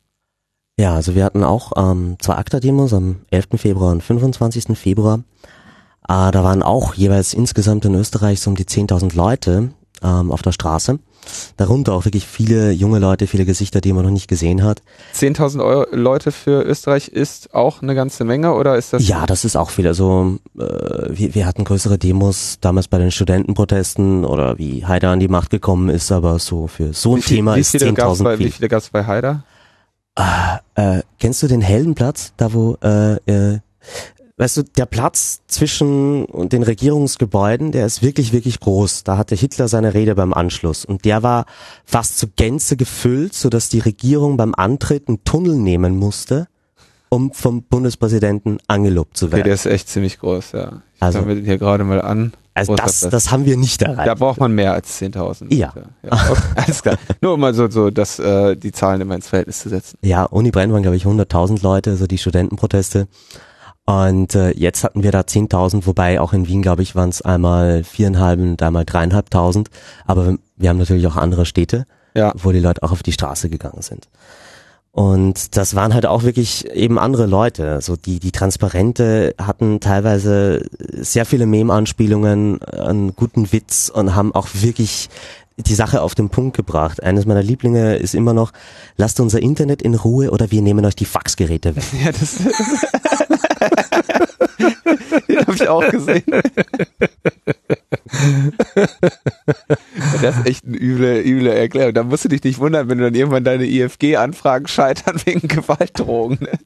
Ja, 0.79 0.95
also 0.95 1.15
wir 1.15 1.25
hatten 1.25 1.45
auch 1.45 1.73
ähm, 1.77 2.17
zwei 2.21 2.35
ACTA-Demos 2.35 2.93
am 2.93 3.17
11. 3.31 3.49
Februar 3.57 3.93
und 3.93 4.03
25. 4.03 4.79
Februar. 4.79 5.21
Äh, 6.09 6.31
da 6.31 6.45
waren 6.45 6.63
auch 6.63 6.95
jeweils 6.95 7.35
insgesamt 7.35 7.85
in 7.85 7.95
Österreich 7.95 8.41
so 8.41 8.51
um 8.51 8.57
die 8.57 8.65
10.000 8.65 9.17
Leute 9.17 9.71
ähm, 10.03 10.31
auf 10.31 10.43
der 10.43 10.53
Straße. 10.53 10.99
Darunter 11.57 11.93
auch 11.95 12.05
wirklich 12.05 12.25
viele 12.25 12.71
junge 12.71 13.01
Leute, 13.01 13.27
viele 13.27 13.45
Gesichter, 13.45 13.81
die 13.81 13.93
man 13.93 14.05
noch 14.05 14.13
nicht 14.13 14.29
gesehen 14.29 14.63
hat. 14.63 14.83
10.000 15.17 15.65
Euro 15.65 15.87
Leute 15.91 16.31
für 16.31 16.63
Österreich 16.63 17.09
ist 17.09 17.53
auch 17.53 17.83
eine 17.83 17.97
ganze 17.97 18.23
Menge 18.25 18.55
oder 18.55 18.77
ist 18.77 18.93
das? 18.93 19.09
Ja, 19.09 19.27
das 19.27 19.45
ist 19.45 19.57
auch 19.57 19.71
viel. 19.71 19.89
Also 19.89 20.39
äh, 20.57 20.61
wir, 21.09 21.35
wir 21.35 21.45
hatten 21.47 21.65
größere 21.65 21.99
Demos 21.99 22.59
damals 22.61 22.87
bei 22.87 22.99
den 22.99 23.11
Studentenprotesten 23.11 24.25
oder 24.25 24.57
wie 24.59 24.87
Haider 24.87 25.11
an 25.11 25.19
die 25.19 25.27
Macht 25.27 25.51
gekommen 25.51 25.89
ist, 25.89 26.13
aber 26.13 26.39
so 26.39 26.69
für 26.69 26.93
so 26.93 27.17
ein 27.17 27.23
viel- 27.23 27.39
Thema 27.39 27.57
wie 27.57 27.61
ist 27.61 27.73
viele 27.73 27.93
gab's 27.93 28.21
10.000 28.21 28.23
bei, 28.25 28.39
Wie 28.39 28.43
viel. 28.45 28.53
viele 28.53 28.69
gab 28.69 28.83
es 28.83 28.91
bei 28.91 29.05
Haider? 29.05 29.43
Äh, 30.77 31.01
kennst 31.19 31.43
du 31.43 31.49
den 31.49 31.61
Heldenplatz, 31.61 32.33
da 32.37 32.53
wo, 32.53 32.77
äh, 32.83 33.15
äh, 33.27 33.59
weißt 34.39 34.59
du, 34.59 34.63
der 34.65 34.87
Platz 34.87 35.41
zwischen 35.47 36.27
den 36.49 36.63
Regierungsgebäuden, 36.63 37.73
der 37.73 37.87
ist 37.87 38.03
wirklich, 38.03 38.33
wirklich 38.33 38.61
groß. 38.61 39.05
Da 39.05 39.17
hatte 39.17 39.35
Hitler 39.35 39.69
seine 39.69 39.95
Rede 39.95 40.15
beim 40.15 40.35
Anschluss 40.35 40.85
und 40.85 41.05
der 41.05 41.23
war 41.23 41.47
fast 41.85 42.19
zur 42.19 42.29
Gänze 42.37 42.77
gefüllt, 42.77 43.35
sodass 43.35 43.69
die 43.69 43.79
Regierung 43.79 44.37
beim 44.37 44.55
Antritt 44.55 45.09
einen 45.09 45.25
Tunnel 45.25 45.55
nehmen 45.57 45.97
musste, 45.97 46.49
um 47.09 47.33
vom 47.33 47.63
Bundespräsidenten 47.63 48.59
angelobt 48.67 49.17
zu 49.17 49.27
Okay, 49.27 49.37
werden. 49.37 49.45
der 49.45 49.55
ist 49.55 49.67
echt 49.67 49.89
ziemlich 49.89 50.19
groß, 50.19 50.53
ja. 50.53 50.83
Ich 50.97 51.03
Also- 51.03 51.27
wir 51.27 51.35
den 51.35 51.45
hier 51.45 51.57
gerade 51.59 51.85
mal 51.85 52.03
an. 52.03 52.33
also 52.53 52.75
das, 52.75 53.01
Platz. 53.01 53.11
das 53.13 53.31
haben 53.31 53.47
wir 53.47 53.57
nicht 53.57 53.81
erreicht. 53.83 54.07
Da 54.09 54.15
braucht 54.15 54.39
man 54.41 54.53
mehr 54.55 54.73
als 54.75 54.99
10.000. 55.01 55.55
Ja. 55.55 55.73
ja 56.03 56.13
okay, 56.13 56.41
alles 56.57 56.83
klar. 56.83 56.99
Nur 57.23 57.35
um 57.35 57.41
mal 57.41 57.55
so, 57.55 57.71
so 57.71 57.91
dass, 57.91 58.19
äh, 58.19 58.55
die 58.57 58.73
Zahlen 58.73 59.01
immer 59.01 59.15
ins 59.15 59.29
Verhältnis 59.29 59.61
zu 59.61 59.69
setzen. 59.71 59.97
Ja, 60.03 60.25
Uni 60.25 60.51
Brenn 60.51 60.73
waren, 60.73 60.83
glaube 60.83 60.97
ich, 60.97 61.05
100.000 61.07 61.63
Leute, 61.63 61.91
also 61.91 62.07
die 62.07 62.19
Studentenproteste. 62.19 63.09
Und 63.87 64.35
äh, 64.35 64.51
jetzt 64.51 64.83
hatten 64.83 65.03
wir 65.05 65.13
da 65.13 65.21
10.000, 65.21 65.87
wobei 65.87 66.21
auch 66.21 66.33
in 66.33 66.49
Wien, 66.49 66.61
glaube 66.61 66.83
ich, 66.83 66.97
waren 66.97 67.09
es 67.09 67.23
einmal 67.23 67.85
viereinhalb 67.85 68.41
und 68.41 68.61
einmal 68.61 68.85
dreieinhalbtausend. 68.85 69.71
Aber 70.07 70.37
wir 70.57 70.69
haben 70.69 70.79
natürlich 70.79 71.07
auch 71.07 71.17
andere 71.17 71.47
Städte, 71.47 71.87
Ja. 72.15 72.33
wo 72.37 72.51
die 72.51 72.59
Leute 72.59 72.83
auch 72.83 72.91
auf 72.91 73.05
die 73.05 73.13
Straße 73.13 73.49
gegangen 73.49 73.83
sind. 73.83 74.09
Und 74.91 75.57
das 75.57 75.75
waren 75.77 75.93
halt 75.95 76.07
auch 76.07 76.23
wirklich 76.25 76.67
eben 76.71 76.99
andere 76.99 77.27
Leute. 77.27 77.71
Also 77.75 77.97
die, 77.97 78.19
die 78.19 78.33
Transparente 78.33 79.35
hatten 79.41 79.79
teilweise 79.79 80.65
sehr 80.79 81.27
viele 81.27 81.47
Meme-Anspielungen, 81.47 82.63
einen 82.63 83.15
guten 83.15 83.53
Witz 83.53 83.89
und 83.95 84.15
haben 84.17 84.35
auch 84.35 84.49
wirklich 84.55 85.11
die 85.59 85.75
Sache 85.75 86.01
auf 86.03 86.15
den 86.15 86.29
Punkt 86.31 86.57
gebracht. 86.57 87.03
Eines 87.03 87.25
meiner 87.27 87.43
Lieblinge 87.43 87.97
ist 87.97 88.15
immer 88.15 88.33
noch, 88.33 88.53
lasst 88.97 89.21
unser 89.21 89.41
Internet 89.41 89.81
in 89.83 89.95
Ruhe 89.95 90.31
oder 90.31 90.51
wir 90.51 90.61
nehmen 90.63 90.85
euch 90.87 90.97
die 90.97 91.05
Faxgeräte 91.05 91.77
weg. 91.77 91.85
Ja, 92.05 92.11
das. 92.13 92.37
Den 95.29 95.41
habe 95.41 95.55
ich 95.55 95.69
auch 95.69 95.89
gesehen. 95.89 96.25
das 100.23 100.39
ist 100.39 100.47
echt 100.47 100.65
eine 100.65 100.77
üble, 100.77 101.21
üble 101.21 101.53
Erklärung. 101.53 101.95
Da 101.95 102.03
musst 102.03 102.25
du 102.25 102.29
dich 102.29 102.43
nicht 102.45 102.59
wundern, 102.59 102.89
wenn 102.89 102.99
du 102.99 103.05
dann 103.05 103.15
irgendwann 103.15 103.45
deine 103.45 103.67
IFG-Anfragen 103.67 104.67
scheitern 104.67 105.21
wegen 105.25 105.49
Gewaltdrohungen. 105.49 106.39
Ne? 106.41 106.59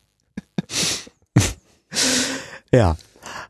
Ja. 2.72 2.96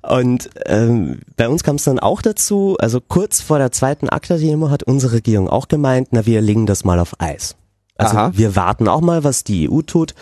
Und 0.02 0.48
ähm, 0.64 1.20
bei 1.36 1.48
uns 1.48 1.62
kam 1.62 1.76
es 1.76 1.84
dann 1.84 1.98
auch 1.98 2.22
dazu, 2.22 2.76
also 2.80 3.00
kurz 3.00 3.42
vor 3.42 3.58
der 3.58 3.70
zweiten 3.70 4.08
ACTA-Demo 4.08 4.70
hat 4.70 4.82
unsere 4.82 5.12
Regierung 5.12 5.48
auch 5.48 5.68
gemeint, 5.68 6.08
na 6.12 6.24
wir 6.24 6.40
legen 6.40 6.64
das 6.66 6.84
mal 6.84 6.98
auf 6.98 7.20
Eis. 7.20 7.54
Also 7.96 8.16
Aha. 8.16 8.32
wir 8.34 8.56
warten 8.56 8.88
auch 8.88 9.02
mal, 9.02 9.24
was 9.24 9.44
die 9.44 9.70
EU 9.70 9.82
tut. 9.82 10.14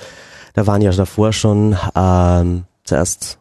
Da 0.55 0.67
waren 0.67 0.83
ja 0.83 0.91
davor 0.91 1.33
schon 1.33 1.77
ähm, 1.95 2.65
zuerst 2.89 3.39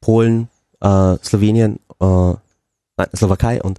Polen, 0.00 0.48
äh, 0.80 1.16
Slowenien, 1.22 1.80
äh, 2.00 2.04
nein, 2.04 3.08
Slowakei 3.16 3.62
und 3.62 3.78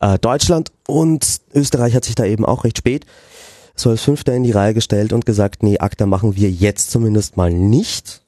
äh, 0.00 0.18
Deutschland 0.18 0.72
und 0.86 1.40
Österreich 1.54 1.94
hat 1.94 2.04
sich 2.04 2.14
da 2.14 2.24
eben 2.24 2.44
auch 2.44 2.64
recht 2.64 2.78
spät 2.78 3.06
so 3.74 3.90
als 3.90 4.02
Fünfter 4.02 4.34
in 4.34 4.44
die 4.44 4.52
Reihe 4.52 4.74
gestellt 4.74 5.12
und 5.12 5.26
gesagt, 5.26 5.62
nee, 5.62 5.78
ACTA 5.78 6.06
machen 6.06 6.36
wir 6.36 6.50
jetzt 6.50 6.90
zumindest 6.90 7.36
mal 7.36 7.50
nicht. 7.50 8.22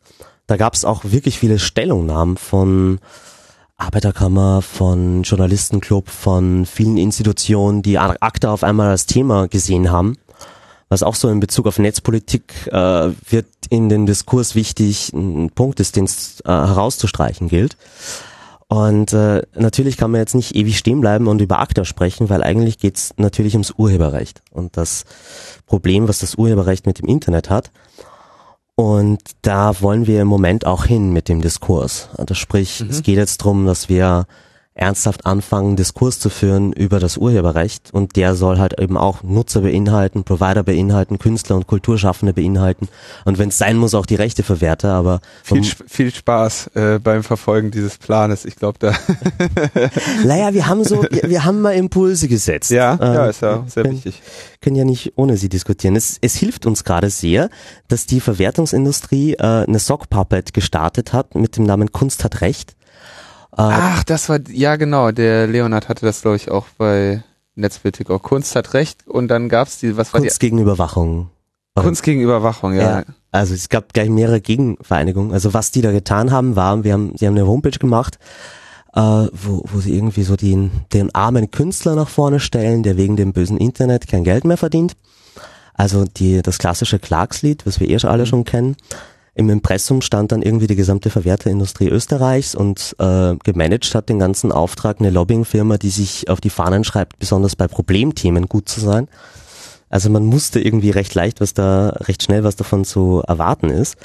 Da 0.47 0.57
gab 0.57 0.75
es 0.75 0.85
auch 0.85 1.05
wirklich 1.05 1.39
viele 1.39 1.59
Stellungnahmen 1.59 2.37
von 2.37 2.99
Arbeiterkammer, 3.77 4.62
von 4.62 5.22
Journalistenclub, 5.22 6.09
von 6.09 6.64
vielen 6.66 6.97
Institutionen, 6.97 7.83
die 7.83 7.99
ACTA 7.99 8.53
auf 8.53 8.64
einmal 8.64 8.91
als 8.91 9.07
Thema 9.07 9.49
gesehen 9.49 9.91
haben. 9.91 10.16
Was 10.95 11.03
auch 11.03 11.17
so 11.17 11.29
in 11.29 11.41
Bezug 11.41 11.67
auf 11.67 11.81
Netzpolitik 11.81 12.69
äh, 12.71 13.11
wird 13.29 13.47
in 13.69 13.89
den 13.89 14.07
Diskurs 14.07 14.55
wichtig, 14.55 15.13
ein 15.13 15.51
Punkt 15.51 15.81
ist, 15.81 15.97
den 15.97 16.05
es 16.05 16.41
äh, 16.45 16.51
herauszustreichen 16.51 17.49
gilt. 17.49 17.77
Und 18.69 19.13
äh, 19.13 19.43
natürlich 19.57 19.97
kann 19.97 20.13
man 20.13 20.21
jetzt 20.21 20.37
nicht 20.37 20.55
ewig 20.55 20.79
stehen 20.79 21.01
bleiben 21.01 21.27
und 21.27 21.41
über 21.41 21.59
ACTA 21.59 21.85
sprechen, 21.85 22.31
weil 22.31 22.45
eigentlich 22.45 22.79
geht's 22.79 23.13
natürlich 23.17 23.55
ums 23.55 23.73
Urheberrecht 23.77 24.43
und 24.53 24.77
das 24.77 25.05
Problem, 25.67 26.07
was 26.07 26.21
das 26.21 26.37
Urheberrecht 26.37 26.87
mit 26.87 27.01
dem 27.01 27.09
Internet 27.09 27.51
hat. 27.51 27.73
Und 28.77 29.19
da 29.43 29.81
wollen 29.81 30.07
wir 30.07 30.23
im 30.23 30.29
Moment 30.29 30.65
auch 30.65 30.85
hin 30.85 31.13
mit 31.13 31.29
dem 31.29 31.41
Diskurs. 31.43 32.09
Also 32.17 32.35
sprich, 32.35 32.83
Mhm. 32.83 32.91
es 32.91 33.03
geht 33.03 33.17
jetzt 33.17 33.39
drum, 33.39 33.67
dass 33.67 33.89
wir 33.89 34.27
ernsthaft 34.77 35.25
anfangen, 35.25 35.77
Diskurs 35.77 36.18
zu 36.18 36.31
führen 36.31 36.72
über 36.72 36.99
das 36.99 37.16
Urheberrecht 37.16 37.91
und 37.93 38.16
der 38.16 38.35
soll 38.35 38.59
halt 38.59 38.81
eben 38.81 38.97
auch 38.97 39.22
Nutzer 39.22 39.61
beinhalten, 39.61 40.25
Provider 40.25 40.64
beinhalten, 40.64 41.20
Künstler 41.20 41.55
und 41.55 41.68
Kulturschaffende 41.68 42.33
beinhalten 42.35 42.89
und 43.25 43.39
wenn 43.39 43.51
es 43.51 43.59
sein 43.59 43.77
muss, 43.77 43.95
auch 43.95 44.05
die 44.07 44.16
Rechteverwerter, 44.16 44.93
aber 44.93 45.20
Viel, 45.45 45.62
viel 45.64 46.12
Spaß 46.12 46.72
äh, 46.75 46.99
beim 46.99 47.22
Verfolgen 47.22 47.70
dieses 47.70 47.99
Planes. 47.99 48.45
Ich 48.45 48.57
glaube, 48.57 48.79
da. 48.81 48.95
naja, 50.25 50.55
wir 50.55 50.66
haben 50.66 50.83
so, 50.85 51.03
wir, 51.09 51.29
wir 51.31 51.45
haben 51.45 51.61
mal 51.61 51.72
Impulse 51.75 52.29
gesetzt. 52.29 52.70
ja, 52.70 52.97
ja, 53.01 53.25
Ähm, 53.25 53.31
ist 53.31 53.43
ja 53.43 53.64
sehr 53.68 53.83
können- 53.85 53.95
wichtig. 53.97 54.22
können 54.61 54.77
ja 54.77 54.85
nicht 54.85 55.12
ohne 55.16 55.37
sie 55.37 55.49
diskutieren. 55.49 55.95
Es, 55.97 56.18
es 56.20 56.35
hilft 56.35 56.66
uns 56.66 56.85
gerade 56.85 57.11
sehr, 57.11 57.49
dass 57.89 58.07
die 58.07 58.20
Verwertungsindustrie 58.20 59.35
äh, 59.35 59.64
eine 59.66 59.79
Sockpuppet 59.79 60.53
gestartet 60.53 61.12
hat 61.12 61.35
mit 61.35 61.57
dem 61.57 61.64
Namen 61.64 61.93
Kunst 61.93 62.25
hat 62.25 62.41
Recht. 62.41 62.75
Äh, 63.57 63.63
Ach, 63.63 64.05
das 64.05 64.29
war, 64.29 64.41
ja 64.49 64.77
genau, 64.77 65.13
der 65.13 65.47
Leonard 65.47 65.89
hatte 65.89 66.05
das, 66.05 66.23
glaube 66.23 66.37
ich, 66.37 66.51
auch 66.51 66.67
bei 66.77 67.23
Netzpolitik 67.55 68.11
auch. 68.11 68.21
Kunst 68.23 68.57
hat 68.57 68.75
recht 68.75 69.07
und 69.07 69.29
dann 69.29 69.49
gab's 69.49 69.79
die, 69.79 69.97
was 69.97 70.13
war 70.13 70.21
Kunst 70.21 70.41
gegen 70.41 70.59
Überwachung. 70.59 71.31
die? 71.77 71.83
Kunst 71.83 72.03
gegen 72.03 72.21
Überwachung, 72.21 72.75
ja. 72.75 73.01
Ja. 73.01 73.05
Also 73.31 73.55
es 73.55 73.69
gab 73.69 73.93
gleich 73.93 74.09
mehrere 74.09 74.41
Gegenvereinigungen. 74.41 75.33
Also 75.33 75.55
was 75.55 75.71
die 75.71 75.83
da 75.83 75.93
getan 75.93 76.31
haben, 76.31 76.57
war, 76.57 76.83
wir 76.85 76.93
haben, 76.93 77.17
sie 77.17 77.27
haben 77.27 77.35
eine 77.35 77.47
Homepage 77.47 77.79
gemacht, 77.79 78.19
äh, 78.95 79.01
wo, 79.01 79.65
wo 79.65 79.81
sie 79.81 79.95
irgendwie 79.95 80.23
so 80.23 80.37
den, 80.37 80.71
den 80.93 81.15
armen 81.15 81.51
Künstler 81.51 81.95
nach 81.95 82.09
vorne 82.09 82.41
stellen, 82.41 82.83
der 82.83 82.97
wegen 82.97 83.17
dem 83.17 83.33
bösen 83.33 83.59
Internet 83.59 84.09
kein 84.09 84.25
Geld 84.25 84.45
mehr 84.45 84.57
verdient. 84.57 84.97
Also 85.75 86.05
die, 86.05 86.43
das 86.43 86.59
klassische 86.59 87.01
Klagslied, 87.01 87.67
was 87.67 87.81
wir 87.81 87.89
eh 87.89 87.99
schon 87.99 88.11
alle 88.11 88.27
schon 88.27 88.45
kennen. 88.45 88.77
Im 89.37 89.51
Impressum 89.51 90.01
stand 90.01 90.30
dann 90.30 90.43
irgendwie 90.43 90.68
die 90.68 90.76
gesamte 90.76 91.11
Verwerterindustrie 91.11 91.89
Österreichs 91.89 92.55
und 92.55 92.95
äh, 93.01 93.35
gemanagt 93.43 93.95
hat 93.95 94.09
den 94.09 94.20
ganzen 94.20 94.53
Auftrag 94.53 95.01
eine 95.01 95.11
Lobbyingfirma, 95.11 95.76
die 95.76 95.91
sich 95.91 96.28
auf 96.28 96.41
die 96.41 96.51
Fahnen 96.51 96.85
schreibt, 96.85 97.18
besonders 97.18 97.57
bei 97.57 97.66
Problemthemen 97.66 98.47
gut 98.49 98.68
zu 98.68 98.80
sein. 98.80 99.09
Also 99.91 100.09
man 100.09 100.24
musste 100.24 100.61
irgendwie 100.61 100.91
recht 100.91 101.14
leicht 101.14 101.41
was 101.41 101.53
da, 101.53 101.91
recht 102.01 102.22
schnell 102.22 102.45
was 102.45 102.55
davon 102.57 102.85
zu 102.85 103.22
erwarten 103.26 103.70
ist. 103.70 103.97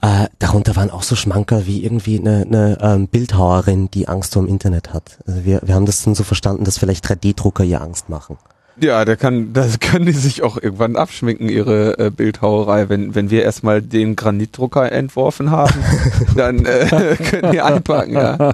Äh, 0.00 0.26
darunter 0.38 0.74
waren 0.76 0.90
auch 0.90 1.02
so 1.02 1.16
Schmanker 1.16 1.66
wie 1.66 1.84
irgendwie 1.84 2.18
eine, 2.18 2.42
eine 2.42 2.78
ähm, 2.80 3.08
Bildhauerin, 3.08 3.90
die 3.90 4.08
Angst 4.08 4.34
vor 4.34 4.42
dem 4.42 4.48
Internet 4.48 4.92
hat. 4.92 5.18
Also 5.26 5.44
wir, 5.44 5.60
wir 5.64 5.74
haben 5.74 5.86
das 5.86 6.02
dann 6.02 6.14
so 6.14 6.24
verstanden, 6.24 6.64
dass 6.64 6.78
vielleicht 6.78 7.06
3D-Drucker 7.06 7.62
ihr 7.64 7.80
Angst 7.80 8.08
machen. 8.08 8.36
Ja, 8.80 9.04
da 9.04 9.16
kann, 9.16 9.52
das 9.52 9.80
können 9.80 10.06
die 10.06 10.12
sich 10.12 10.42
auch 10.42 10.56
irgendwann 10.56 10.96
abschminken, 10.96 11.48
ihre 11.48 11.98
äh, 11.98 12.10
Bildhauerei. 12.10 12.88
Wenn, 12.88 13.14
wenn 13.14 13.30
wir 13.30 13.42
erstmal 13.42 13.82
den 13.82 14.16
Granitdrucker 14.16 14.90
entworfen 14.90 15.50
haben, 15.50 15.74
dann 16.36 16.64
äh, 16.64 17.16
können 17.30 17.52
die 17.52 17.60
einpacken, 17.60 18.14
ja. 18.14 18.52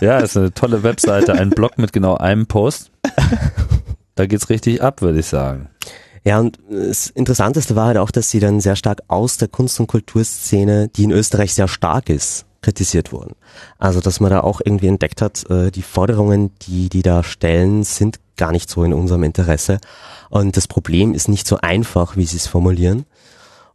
Ja, 0.00 0.18
ist 0.18 0.36
eine 0.36 0.52
tolle 0.52 0.82
Webseite, 0.82 1.34
ein 1.34 1.50
Blog 1.50 1.78
mit 1.78 1.92
genau 1.92 2.16
einem 2.16 2.46
Post. 2.46 2.90
Da 4.14 4.26
geht's 4.26 4.48
richtig 4.48 4.82
ab, 4.82 5.02
würde 5.02 5.20
ich 5.20 5.26
sagen. 5.26 5.68
Ja, 6.26 6.40
und 6.40 6.58
das 6.68 7.06
Interessanteste 7.10 7.76
war 7.76 7.86
halt 7.86 7.98
auch, 7.98 8.10
dass 8.10 8.30
sie 8.30 8.40
dann 8.40 8.60
sehr 8.60 8.74
stark 8.74 9.00
aus 9.06 9.36
der 9.36 9.46
Kunst- 9.46 9.78
und 9.78 9.86
Kulturszene, 9.86 10.88
die 10.88 11.04
in 11.04 11.12
Österreich 11.12 11.54
sehr 11.54 11.68
stark 11.68 12.08
ist, 12.08 12.46
kritisiert 12.62 13.12
wurden. 13.12 13.36
Also, 13.78 14.00
dass 14.00 14.18
man 14.18 14.32
da 14.32 14.40
auch 14.40 14.60
irgendwie 14.64 14.88
entdeckt 14.88 15.22
hat, 15.22 15.48
äh, 15.48 15.70
die 15.70 15.82
Forderungen, 15.82 16.50
die 16.62 16.88
die 16.88 17.02
da 17.02 17.22
stellen, 17.22 17.84
sind 17.84 18.18
gar 18.36 18.50
nicht 18.50 18.68
so 18.68 18.82
in 18.82 18.92
unserem 18.92 19.22
Interesse. 19.22 19.78
Und 20.28 20.56
das 20.56 20.66
Problem 20.66 21.14
ist 21.14 21.28
nicht 21.28 21.46
so 21.46 21.58
einfach, 21.62 22.16
wie 22.16 22.26
sie 22.26 22.38
es 22.38 22.48
formulieren. 22.48 23.06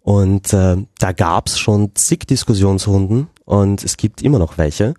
Und 0.02 0.52
äh, 0.52 0.76
da 1.00 1.12
gab's 1.14 1.58
schon 1.58 1.96
zig 1.96 2.28
Diskussionsrunden 2.28 3.30
und 3.46 3.82
es 3.82 3.96
gibt 3.96 4.22
immer 4.24 4.40
noch 4.40 4.58
welche. 4.58 4.96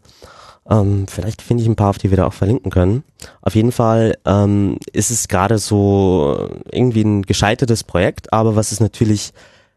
Ähm, 0.69 1.07
vielleicht 1.09 1.43
finde 1.43 1.63
ich 1.63 1.69
ein 1.69 1.77
paar, 1.77 1.91
auf 1.91 1.99
die 1.99 2.11
wir 2.11 2.17
da 2.17 2.27
auch 2.27 2.33
verlinken 2.33 2.71
können. 2.71 3.03
Auf 3.41 3.55
jeden 3.55 3.73
Fall 3.73 4.17
ähm, 4.25 4.79
ist 4.93 5.11
es 5.11 5.29
gerade 5.29 5.59
so 5.59 6.49
irgendwie 6.71 7.03
ein 7.03 7.23
gescheitertes 7.23 7.85
Projekt, 7.85 8.33
aber 8.33 8.55
was 8.55 8.73
es 8.73 8.81
natürlich 8.81 9.33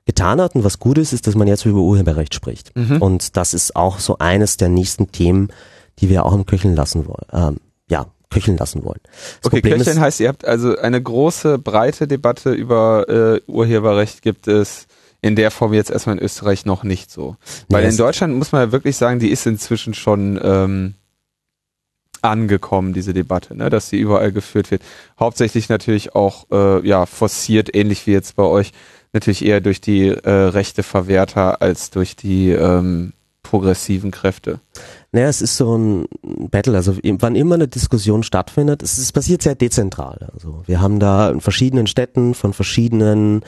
getan 0.06 0.40
hat 0.40 0.56
und 0.56 0.64
was 0.64 0.80
gut 0.80 0.98
ist, 0.98 1.14
ist, 1.14 1.26
dass 1.26 1.36
man 1.36 1.48
jetzt 1.48 1.66
über 1.66 1.80
Urheberrecht 1.80 2.36
spricht. 2.36 2.76
Mhm. 2.76 3.02
Und 3.02 3.38
das 3.38 3.54
ist 3.54 3.76
auch 3.76 4.00
so 4.00 4.18
eines 4.20 4.58
der 4.58 4.70
nächsten 4.70 5.12
Themen, 5.12 5.50
die 6.00 6.10
wir 6.10 6.26
auch 6.26 6.34
im 6.34 6.46
Köcheln 6.46 6.76
lassen 6.76 7.08
wollen. 7.08 7.26
Ähm, 7.34 7.58
ja, 7.90 8.06
köcheln 8.30 8.58
lassen 8.58 8.84
wollen. 8.84 9.00
Das 9.04 9.46
Okay, 9.46 9.62
Problem 9.62 9.78
Köcheln 9.80 10.00
heißt, 10.00 10.20
ihr 10.20 10.28
habt 10.28 10.46
also 10.46 10.78
eine 10.78 11.02
große, 11.02 11.58
breite 11.58 12.08
Debatte 12.08 12.52
über 12.52 13.10
äh, 13.10 13.42
Urheberrecht 13.48 14.22
gibt 14.22 14.48
es 14.48 14.88
in 15.26 15.36
der 15.36 15.50
Form 15.50 15.74
jetzt 15.74 15.90
erstmal 15.90 16.18
in 16.20 16.24
Österreich 16.24 16.68
noch 16.68 16.84
nicht 16.84 17.10
so. 17.10 17.36
Weil 17.68 17.82
Nee, 17.82 17.90
in 17.90 17.98
Deutschland 17.98 18.36
muss 18.36 18.52
man 18.52 18.62
ja 18.62 18.72
wirklich 18.72 18.96
sagen, 18.96 19.20
die 19.20 19.32
ist 19.32 19.48
inzwischen 19.48 19.96
schon 19.96 20.40
ähm, 20.42 20.94
angekommen, 22.22 22.94
diese 22.94 23.12
Debatte, 23.12 23.58
ne? 23.58 23.72
dass 23.72 23.90
sie 23.90 23.98
überall 23.98 24.32
geführt 24.32 24.70
wird. 24.70 24.84
Hauptsächlich 25.20 25.68
natürlich 25.68 26.14
auch 26.14 26.46
äh, 26.52 26.88
ja 26.88 27.08
forciert, 27.08 27.76
ähnlich 27.76 28.06
wie 28.06 28.12
jetzt 28.12 28.36
bei 28.36 28.44
euch, 28.44 28.72
natürlich 29.14 29.44
eher 29.44 29.62
durch 29.62 29.82
die 29.82 30.10
äh, 30.10 30.30
rechte 30.30 30.84
Verwerter 30.84 31.60
als 31.60 31.90
durch 31.90 32.16
die 32.16 32.52
ähm, 32.52 33.14
progressiven 33.42 34.12
Kräfte. 34.12 34.60
Naja, 35.12 35.28
es 35.28 35.42
ist 35.42 35.58
so 35.58 35.76
ein 35.76 36.06
Battle. 36.22 36.76
Also 36.76 36.98
wann 37.02 37.36
immer 37.36 37.56
eine 37.56 37.68
Diskussion 37.68 38.22
stattfindet, 38.22 38.84
es, 38.84 39.00
es 39.00 39.12
passiert 39.12 39.42
sehr 39.42 39.56
dezentral. 39.56 40.30
Also 40.36 40.62
wir 40.68 40.82
haben 40.82 41.00
da 41.00 41.32
in 41.32 41.42
verschiedenen 41.42 41.88
Städten 41.88 42.36
von 42.36 42.54
verschiedenen 42.54 43.42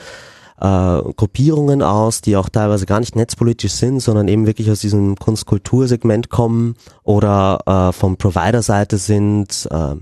äh, 0.60 1.12
Gruppierungen 1.16 1.82
aus, 1.82 2.20
die 2.20 2.36
auch 2.36 2.48
teilweise 2.48 2.86
gar 2.86 3.00
nicht 3.00 3.14
netzpolitisch 3.14 3.72
sind, 3.72 4.00
sondern 4.00 4.26
eben 4.28 4.46
wirklich 4.46 4.70
aus 4.70 4.80
diesem 4.80 5.16
Kunst-Kultur-Segment 5.16 6.30
kommen 6.30 6.74
oder 7.04 7.60
äh, 7.66 7.92
vom 7.92 8.16
Provider-Seite 8.16 8.98
sind 8.98 9.68
äh, 9.70 9.94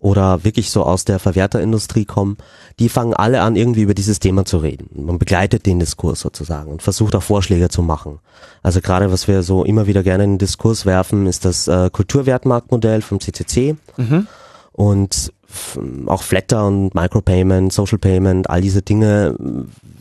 oder 0.00 0.44
wirklich 0.44 0.70
so 0.70 0.84
aus 0.84 1.04
der 1.04 1.18
Verwerterindustrie 1.18 2.04
kommen, 2.04 2.36
die 2.78 2.88
fangen 2.88 3.14
alle 3.14 3.40
an, 3.40 3.56
irgendwie 3.56 3.82
über 3.82 3.94
dieses 3.94 4.20
Thema 4.20 4.44
zu 4.44 4.58
reden. 4.58 4.88
Man 4.94 5.18
begleitet 5.18 5.64
den 5.64 5.80
Diskurs 5.80 6.20
sozusagen 6.20 6.70
und 6.70 6.82
versucht 6.82 7.14
auch 7.14 7.22
Vorschläge 7.22 7.70
zu 7.70 7.82
machen. 7.82 8.18
Also 8.62 8.80
gerade 8.80 9.10
was 9.10 9.26
wir 9.28 9.42
so 9.42 9.64
immer 9.64 9.86
wieder 9.86 10.02
gerne 10.02 10.24
in 10.24 10.32
den 10.32 10.38
Diskurs 10.38 10.84
werfen, 10.84 11.26
ist 11.26 11.44
das 11.44 11.68
äh, 11.68 11.88
Kulturwertmarktmodell 11.90 13.00
vom 13.00 13.20
CCC. 13.20 13.76
Mhm. 13.96 14.26
Und 14.72 15.32
auch 16.06 16.22
Flatter 16.22 16.66
und 16.66 16.94
Micropayment, 16.94 17.72
Social 17.72 17.98
Payment, 17.98 18.48
all 18.50 18.60
diese 18.60 18.82
Dinge 18.82 19.36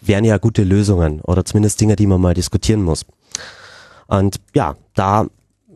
wären 0.02 0.26
ja 0.26 0.38
gute 0.38 0.64
Lösungen 0.64 1.22
oder 1.22 1.46
zumindest 1.46 1.80
Dinge, 1.80 1.96
die 1.96 2.08
man 2.08 2.22
mal 2.22 2.34
diskutieren 2.34 2.82
muss. 2.82 3.06
Und 4.08 4.40
ja, 4.54 4.76
da 4.96 5.28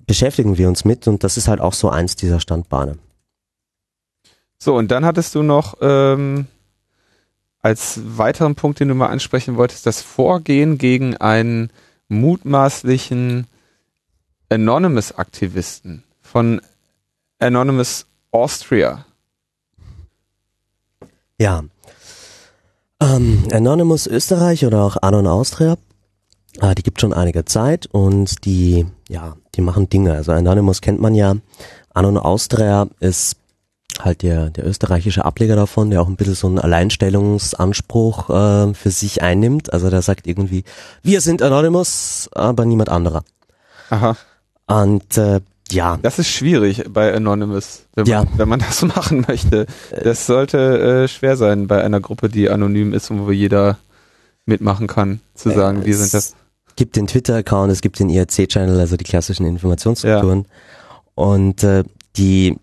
beschäftigen 0.06 0.58
wir 0.58 0.68
uns 0.68 0.86
mit 0.86 1.08
und 1.08 1.24
das 1.24 1.38
ist 1.38 1.48
halt 1.48 1.62
auch 1.62 1.74
so 1.74 1.90
eins 1.90 2.16
dieser 2.16 2.40
Standbeine. 2.40 2.98
So, 4.60 4.76
und 4.76 4.90
dann 4.90 5.06
hattest 5.06 5.36
du 5.36 5.44
noch 5.44 5.78
ähm, 5.82 6.48
als 7.62 8.00
weiteren 8.04 8.56
Punkt, 8.56 8.80
den 8.80 8.88
du 8.88 8.96
mal 8.96 9.08
ansprechen 9.08 9.58
wolltest, 9.58 9.86
das 9.86 10.02
Vorgehen 10.02 10.78
gegen 10.78 11.18
einen 11.18 11.70
mutmaßlichen 12.08 13.48
Anonymous-Aktivisten 14.50 16.04
von 16.22 16.62
Anonymous 17.40 18.06
Austria. 18.32 19.06
Ja. 21.40 21.64
Ähm, 23.00 23.48
Anonymous 23.52 24.08
Österreich 24.08 24.66
oder 24.66 24.84
auch 24.84 24.98
Anon 25.02 25.28
Austria, 25.28 25.78
äh, 26.62 26.74
die 26.74 26.84
gibt 26.84 27.00
schon 27.00 27.14
einige 27.14 27.46
Zeit 27.46 27.86
und 27.86 28.44
die, 28.46 28.88
ja, 29.08 29.38
die 29.54 29.62
machen 29.62 29.88
Dinge. 29.88 30.14
Also 30.14 30.32
Anonymous 30.32 30.82
kennt 30.82 31.00
man 31.00 31.14
ja. 31.14 31.36
Anon 31.94 32.18
Austria 32.18 32.88
ist 33.00 33.38
halt 34.00 34.24
der, 34.24 34.50
der 34.50 34.66
österreichische 34.66 35.26
Ableger 35.26 35.56
davon, 35.56 35.90
der 35.90 36.02
auch 36.02 36.08
ein 36.08 36.16
bisschen 36.16 36.36
so 36.36 36.48
einen 36.48 36.60
Alleinstellungsanspruch 36.60 38.30
äh, 38.30 38.74
für 38.74 38.92
sich 38.92 39.22
einnimmt. 39.22 39.74
Also 39.74 39.90
der 39.90 40.02
sagt 40.02 40.28
irgendwie, 40.28 40.64
wir 41.04 41.22
sind 41.22 41.42
Anonymous, 41.42 42.30
aber 42.34 42.66
niemand 42.66 42.90
anderer. 42.90 43.24
Aha. 43.90 44.18
Und 44.68 45.18
äh, 45.18 45.42
ja. 45.72 45.98
Das 46.02 46.20
ist 46.20 46.30
schwierig 46.30 46.84
bei 46.90 47.14
Anonymous, 47.14 47.84
wenn, 47.96 48.06
ja. 48.06 48.24
man, 48.24 48.38
wenn 48.38 48.50
man 48.50 48.60
das 48.60 48.82
machen 48.96 49.26
möchte. 49.28 49.66
Das 50.04 50.26
sollte 50.26 51.04
äh, 51.04 51.08
schwer 51.08 51.38
sein 51.38 51.68
bei 51.68 51.84
einer 51.84 52.00
Gruppe, 52.00 52.30
die 52.30 52.50
anonym 52.50 52.94
ist 52.94 53.12
und 53.12 53.26
wo 53.26 53.32
jeder 53.32 53.78
mitmachen 54.46 54.88
kann, 54.88 55.20
zu 55.36 55.52
sagen, 55.52 55.84
äh, 55.84 55.86
wir 55.86 55.98
sind 55.98 56.14
das. 56.14 56.36
Es 56.68 56.76
gibt 56.76 56.96
den 56.96 57.08
Twitter-Account, 57.08 57.72
es 57.72 57.82
gibt 57.82 58.00
den 58.00 58.10
IRC-Channel, 58.10 58.80
also 58.80 58.98
die 58.98 59.04
klassischen 59.04 59.48
Informationsstrukturen. 59.48 60.46
Ja. 60.46 61.02
Und 61.16 61.64
äh, 61.64 61.84
die, 62.18 62.56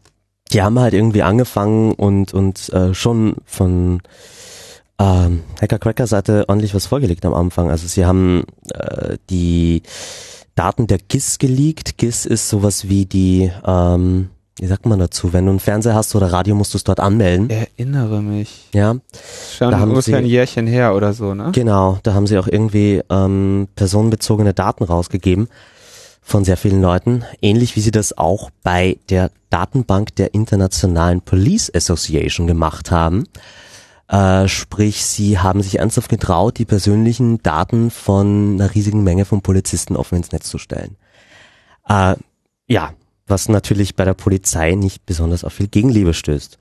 die 0.52 0.62
haben 0.62 0.78
halt 0.78 0.94
irgendwie 0.94 1.22
angefangen 1.22 1.92
und, 1.92 2.32
und 2.32 2.68
äh, 2.72 2.94
schon 2.94 3.34
von 3.44 4.00
ähm, 5.00 5.42
Hacker 5.60 5.78
Cracker 5.78 6.06
Seite 6.06 6.44
ordentlich 6.48 6.74
was 6.74 6.86
vorgelegt 6.86 7.24
am 7.24 7.34
Anfang. 7.34 7.70
Also 7.70 7.88
sie 7.88 8.06
haben 8.06 8.44
äh, 8.72 9.16
die 9.30 9.82
Daten 10.54 10.86
der 10.86 10.98
GIS 10.98 11.38
geleakt. 11.38 11.98
GIS 11.98 12.26
ist 12.26 12.48
sowas 12.48 12.88
wie 12.88 13.06
die, 13.06 13.50
ähm, 13.66 14.30
wie 14.58 14.66
sagt 14.66 14.86
man 14.86 14.98
dazu, 14.98 15.32
wenn 15.32 15.46
du 15.46 15.50
einen 15.50 15.60
Fernseher 15.60 15.94
hast 15.94 16.14
oder 16.14 16.32
Radio, 16.32 16.54
musst 16.54 16.74
du 16.74 16.78
es 16.78 16.84
dort 16.84 17.00
anmelden. 17.00 17.50
Erinnere 17.50 18.22
mich. 18.22 18.68
Ja. 18.72 18.96
Schon 19.56 19.70
da 19.70 19.82
ungefähr 19.82 20.18
ein 20.18 20.26
Jährchen 20.26 20.66
her 20.66 20.94
oder 20.94 21.12
so, 21.12 21.34
ne? 21.34 21.50
Genau, 21.52 21.98
da 22.02 22.14
haben 22.14 22.26
sie 22.26 22.38
auch 22.38 22.46
irgendwie 22.46 23.02
ähm, 23.10 23.68
personenbezogene 23.74 24.54
Daten 24.54 24.84
rausgegeben 24.84 25.48
von 26.22 26.44
sehr 26.44 26.56
vielen 26.56 26.80
Leuten, 26.80 27.24
ähnlich 27.42 27.76
wie 27.76 27.80
sie 27.80 27.90
das 27.90 28.16
auch 28.16 28.50
bei 28.62 28.96
der 29.10 29.30
Datenbank 29.50 30.16
der 30.16 30.34
Internationalen 30.34 31.20
Police 31.20 31.70
Association 31.74 32.46
gemacht 32.46 32.90
haben. 32.90 33.24
Äh, 34.08 34.48
sprich, 34.48 35.04
sie 35.04 35.38
haben 35.38 35.62
sich 35.62 35.78
ernsthaft 35.78 36.10
getraut, 36.10 36.58
die 36.58 36.66
persönlichen 36.66 37.42
Daten 37.42 37.90
von 37.90 38.54
einer 38.54 38.74
riesigen 38.74 39.02
Menge 39.02 39.24
von 39.24 39.40
Polizisten 39.40 39.96
offen 39.96 40.16
ins 40.16 40.32
Netz 40.32 40.48
zu 40.48 40.58
stellen. 40.58 40.96
Äh, 41.88 42.16
ja, 42.66 42.92
was 43.26 43.48
natürlich 43.48 43.96
bei 43.96 44.04
der 44.04 44.14
Polizei 44.14 44.72
nicht 44.72 45.06
besonders 45.06 45.44
auf 45.44 45.54
viel 45.54 45.68
Gegenliebe 45.68 46.12
stößt. 46.12 46.58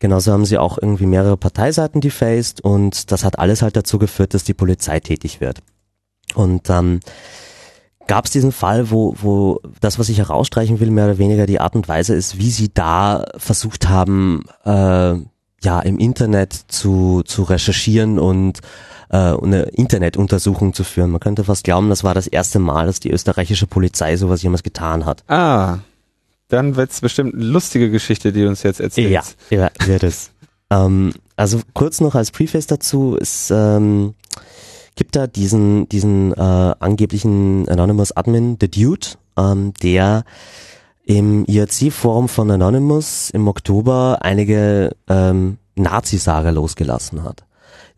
Genauso 0.00 0.32
haben 0.32 0.44
sie 0.44 0.58
auch 0.58 0.78
irgendwie 0.78 1.06
mehrere 1.06 1.36
Parteiseiten 1.36 2.00
defaced 2.00 2.60
und 2.60 3.12
das 3.12 3.24
hat 3.24 3.38
alles 3.38 3.62
halt 3.62 3.76
dazu 3.76 3.98
geführt, 3.98 4.34
dass 4.34 4.42
die 4.42 4.54
Polizei 4.54 4.98
tätig 4.98 5.40
wird. 5.40 5.62
Und 6.34 6.68
ähm, 6.70 6.98
gab 8.08 8.24
es 8.24 8.32
diesen 8.32 8.50
Fall, 8.50 8.90
wo, 8.90 9.14
wo 9.20 9.60
das, 9.80 10.00
was 10.00 10.08
ich 10.08 10.18
herausstreichen 10.18 10.80
will, 10.80 10.90
mehr 10.90 11.04
oder 11.04 11.18
weniger 11.18 11.46
die 11.46 11.60
Art 11.60 11.76
und 11.76 11.86
Weise 11.86 12.14
ist, 12.14 12.38
wie 12.38 12.50
sie 12.50 12.72
da 12.74 13.26
versucht 13.36 13.88
haben, 13.88 14.44
äh, 14.64 15.14
ja 15.62 15.80
im 15.80 15.98
Internet 15.98 16.52
zu, 16.68 17.22
zu 17.24 17.42
recherchieren 17.42 18.18
und 18.18 18.60
äh, 19.10 19.16
eine 19.16 19.62
Internetuntersuchung 19.64 20.72
zu 20.72 20.84
führen. 20.84 21.10
Man 21.10 21.20
könnte 21.20 21.44
fast 21.44 21.64
glauben, 21.64 21.88
das 21.88 22.04
war 22.04 22.14
das 22.14 22.26
erste 22.26 22.58
Mal, 22.58 22.86
dass 22.86 23.00
die 23.00 23.10
österreichische 23.10 23.66
Polizei 23.66 24.16
sowas 24.16 24.42
jemals 24.42 24.62
getan 24.62 25.04
hat. 25.06 25.22
Ah, 25.28 25.78
dann 26.48 26.76
wird's 26.76 27.00
bestimmt 27.00 27.34
eine 27.34 27.44
lustige 27.44 27.90
Geschichte, 27.90 28.32
die 28.32 28.42
du 28.42 28.48
uns 28.48 28.62
jetzt 28.62 28.80
erzählst. 28.80 29.36
Ja, 29.50 29.58
ja 29.58 29.86
wird 29.86 30.02
es. 30.02 30.30
ähm, 30.70 31.12
also 31.36 31.60
kurz 31.72 32.00
noch 32.00 32.14
als 32.14 32.30
Preface 32.30 32.66
dazu, 32.66 33.16
es 33.20 33.50
ähm, 33.50 34.14
gibt 34.94 35.16
da 35.16 35.26
diesen, 35.26 35.88
diesen 35.88 36.32
äh, 36.32 36.36
angeblichen 36.36 37.68
Anonymous 37.68 38.12
Admin, 38.12 38.58
The 38.60 38.70
Dude, 38.70 39.06
ähm, 39.38 39.72
der 39.82 40.24
im 41.04 41.44
IRC-Forum 41.46 42.28
von 42.28 42.50
Anonymous 42.50 43.30
im 43.30 43.48
Oktober 43.48 44.18
einige 44.22 44.94
ähm, 45.08 45.58
Nazi-Sager 45.74 46.52
losgelassen 46.52 47.24
hat. 47.24 47.44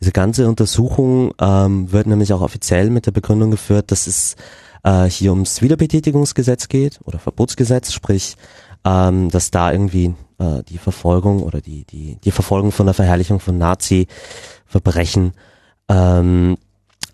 Diese 0.00 0.12
ganze 0.12 0.48
Untersuchung 0.48 1.32
ähm, 1.40 1.92
wird 1.92 2.06
nämlich 2.06 2.32
auch 2.32 2.40
offiziell 2.40 2.90
mit 2.90 3.06
der 3.06 3.12
Begründung 3.12 3.50
geführt, 3.50 3.90
dass 3.90 4.06
es 4.06 4.36
äh, 4.82 5.04
hier 5.04 5.32
ums 5.32 5.62
Wiederbetätigungsgesetz 5.62 6.68
geht 6.68 7.00
oder 7.04 7.18
Verbotsgesetz, 7.18 7.92
sprich, 7.92 8.36
ähm, 8.84 9.30
dass 9.30 9.50
da 9.50 9.72
irgendwie 9.72 10.14
äh, 10.38 10.62
die 10.68 10.78
Verfolgung 10.78 11.42
oder 11.42 11.60
die, 11.60 11.84
die, 11.84 12.18
die 12.22 12.30
Verfolgung 12.30 12.72
von 12.72 12.86
der 12.86 12.94
Verherrlichung 12.94 13.40
von 13.40 13.58
Nazi-Verbrechen 13.58 15.32
ähm, 15.88 16.56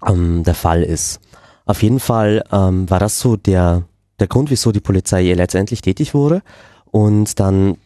ähm, 0.07 0.45
der 0.45 0.55
Fall 0.55 0.83
ist. 0.83 1.21
Auf 1.67 1.83
jeden 1.83 2.01
Fall 2.01 2.43
ähm, 2.51 2.91
war 2.91 2.99
das 2.99 3.21
so 3.21 3.37
der 3.37 3.85
der 4.21 4.29
Grund, 4.29 4.51
wieso 4.51 4.73
die 4.73 4.81
Polizei 4.81 5.33
letztendlich 5.33 5.81
tätig 5.81 6.15
wurde. 6.15 6.43
Und 6.91 7.41
dann 7.41 7.77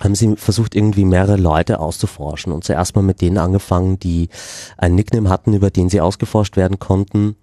haben 0.00 0.14
sie 0.14 0.36
versucht, 0.36 0.74
irgendwie 0.74 1.04
mehrere 1.04 1.36
Leute 1.36 1.78
auszuforschen 1.78 2.52
und 2.52 2.64
zuerst 2.64 2.96
mal 2.96 3.02
mit 3.02 3.20
denen 3.20 3.38
angefangen, 3.38 3.98
die 3.98 4.28
ein 4.76 4.94
Nickname 4.94 5.28
hatten, 5.28 5.54
über 5.54 5.70
den 5.70 5.88
sie 5.88 6.00
ausgeforscht 6.00 6.56
werden 6.56 6.78
konnten. 6.78 7.36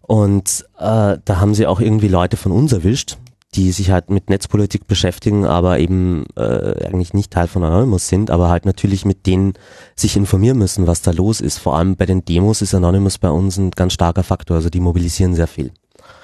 Und 0.00 0.64
äh, 0.78 1.18
da 1.22 1.40
haben 1.40 1.54
sie 1.54 1.66
auch 1.66 1.80
irgendwie 1.80 2.08
Leute 2.08 2.38
von 2.38 2.52
uns 2.52 2.72
erwischt, 2.72 3.18
die 3.54 3.72
sich 3.72 3.90
halt 3.90 4.08
mit 4.08 4.30
Netzpolitik 4.30 4.86
beschäftigen, 4.86 5.44
aber 5.44 5.78
eben 5.78 6.24
äh, 6.36 6.86
eigentlich 6.86 7.12
nicht 7.12 7.32
Teil 7.32 7.48
von 7.48 7.64
Anonymous 7.64 8.08
sind, 8.08 8.30
aber 8.30 8.48
halt 8.48 8.64
natürlich 8.64 9.04
mit 9.04 9.26
denen 9.26 9.54
sich 9.94 10.16
informieren 10.16 10.58
müssen, 10.58 10.86
was 10.86 11.02
da 11.02 11.10
los 11.10 11.40
ist. 11.40 11.58
Vor 11.58 11.76
allem 11.76 11.96
bei 11.96 12.06
den 12.06 12.24
Demos 12.24 12.62
ist 12.62 12.74
Anonymous 12.74 13.18
bei 13.18 13.30
uns 13.30 13.58
ein 13.58 13.70
ganz 13.70 13.92
starker 13.92 14.22
Faktor, 14.22 14.56
also 14.56 14.70
die 14.70 14.80
mobilisieren 14.80 15.34
sehr 15.34 15.46
viel. 15.46 15.72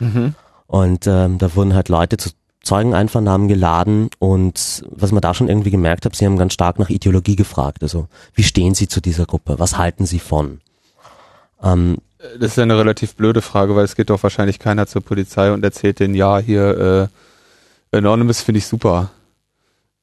Mhm. 0.01 0.35
Und 0.75 1.07
ähm, 1.07 1.39
da 1.39 1.55
wurden 1.55 1.73
halt 1.73 1.89
Leute 1.89 2.17
zu 2.17 2.31
Zeugeneinvernahmen 2.65 3.47
geladen 3.47 4.11
und 4.19 4.83
was 4.91 5.13
man 5.13 5.21
da 5.21 5.33
schon 5.33 5.49
irgendwie 5.49 5.71
gemerkt 5.71 6.05
hat, 6.05 6.17
sie 6.17 6.27
haben 6.27 6.37
ganz 6.37 6.53
stark 6.53 6.81
nach 6.81 6.91
Ideologie 6.91 7.37
gefragt. 7.37 7.85
Also 7.85 8.09
wie 8.35 8.43
stehen 8.43 8.75
sie 8.75 8.89
zu 8.89 9.01
dieser 9.01 9.25
Gruppe? 9.25 9.61
Was 9.61 9.79
halten 9.79 10.05
sie 10.05 10.19
von? 10.19 10.61
Ähm, 11.63 11.99
das 12.41 12.51
ist 12.51 12.59
eine 12.59 12.77
relativ 12.77 13.15
blöde 13.15 13.41
Frage, 13.41 13.77
weil 13.77 13.85
es 13.85 13.95
geht 13.95 14.11
doch 14.11 14.21
wahrscheinlich 14.25 14.59
keiner 14.59 14.89
zur 14.89 15.03
Polizei 15.03 15.53
und 15.53 15.63
erzählt 15.63 16.01
denen, 16.01 16.17
ja, 16.17 16.39
hier 16.39 17.09
äh, 17.93 17.97
Anonymous 17.97 18.43
finde 18.43 18.59
ich 18.59 18.67
super. 18.67 19.11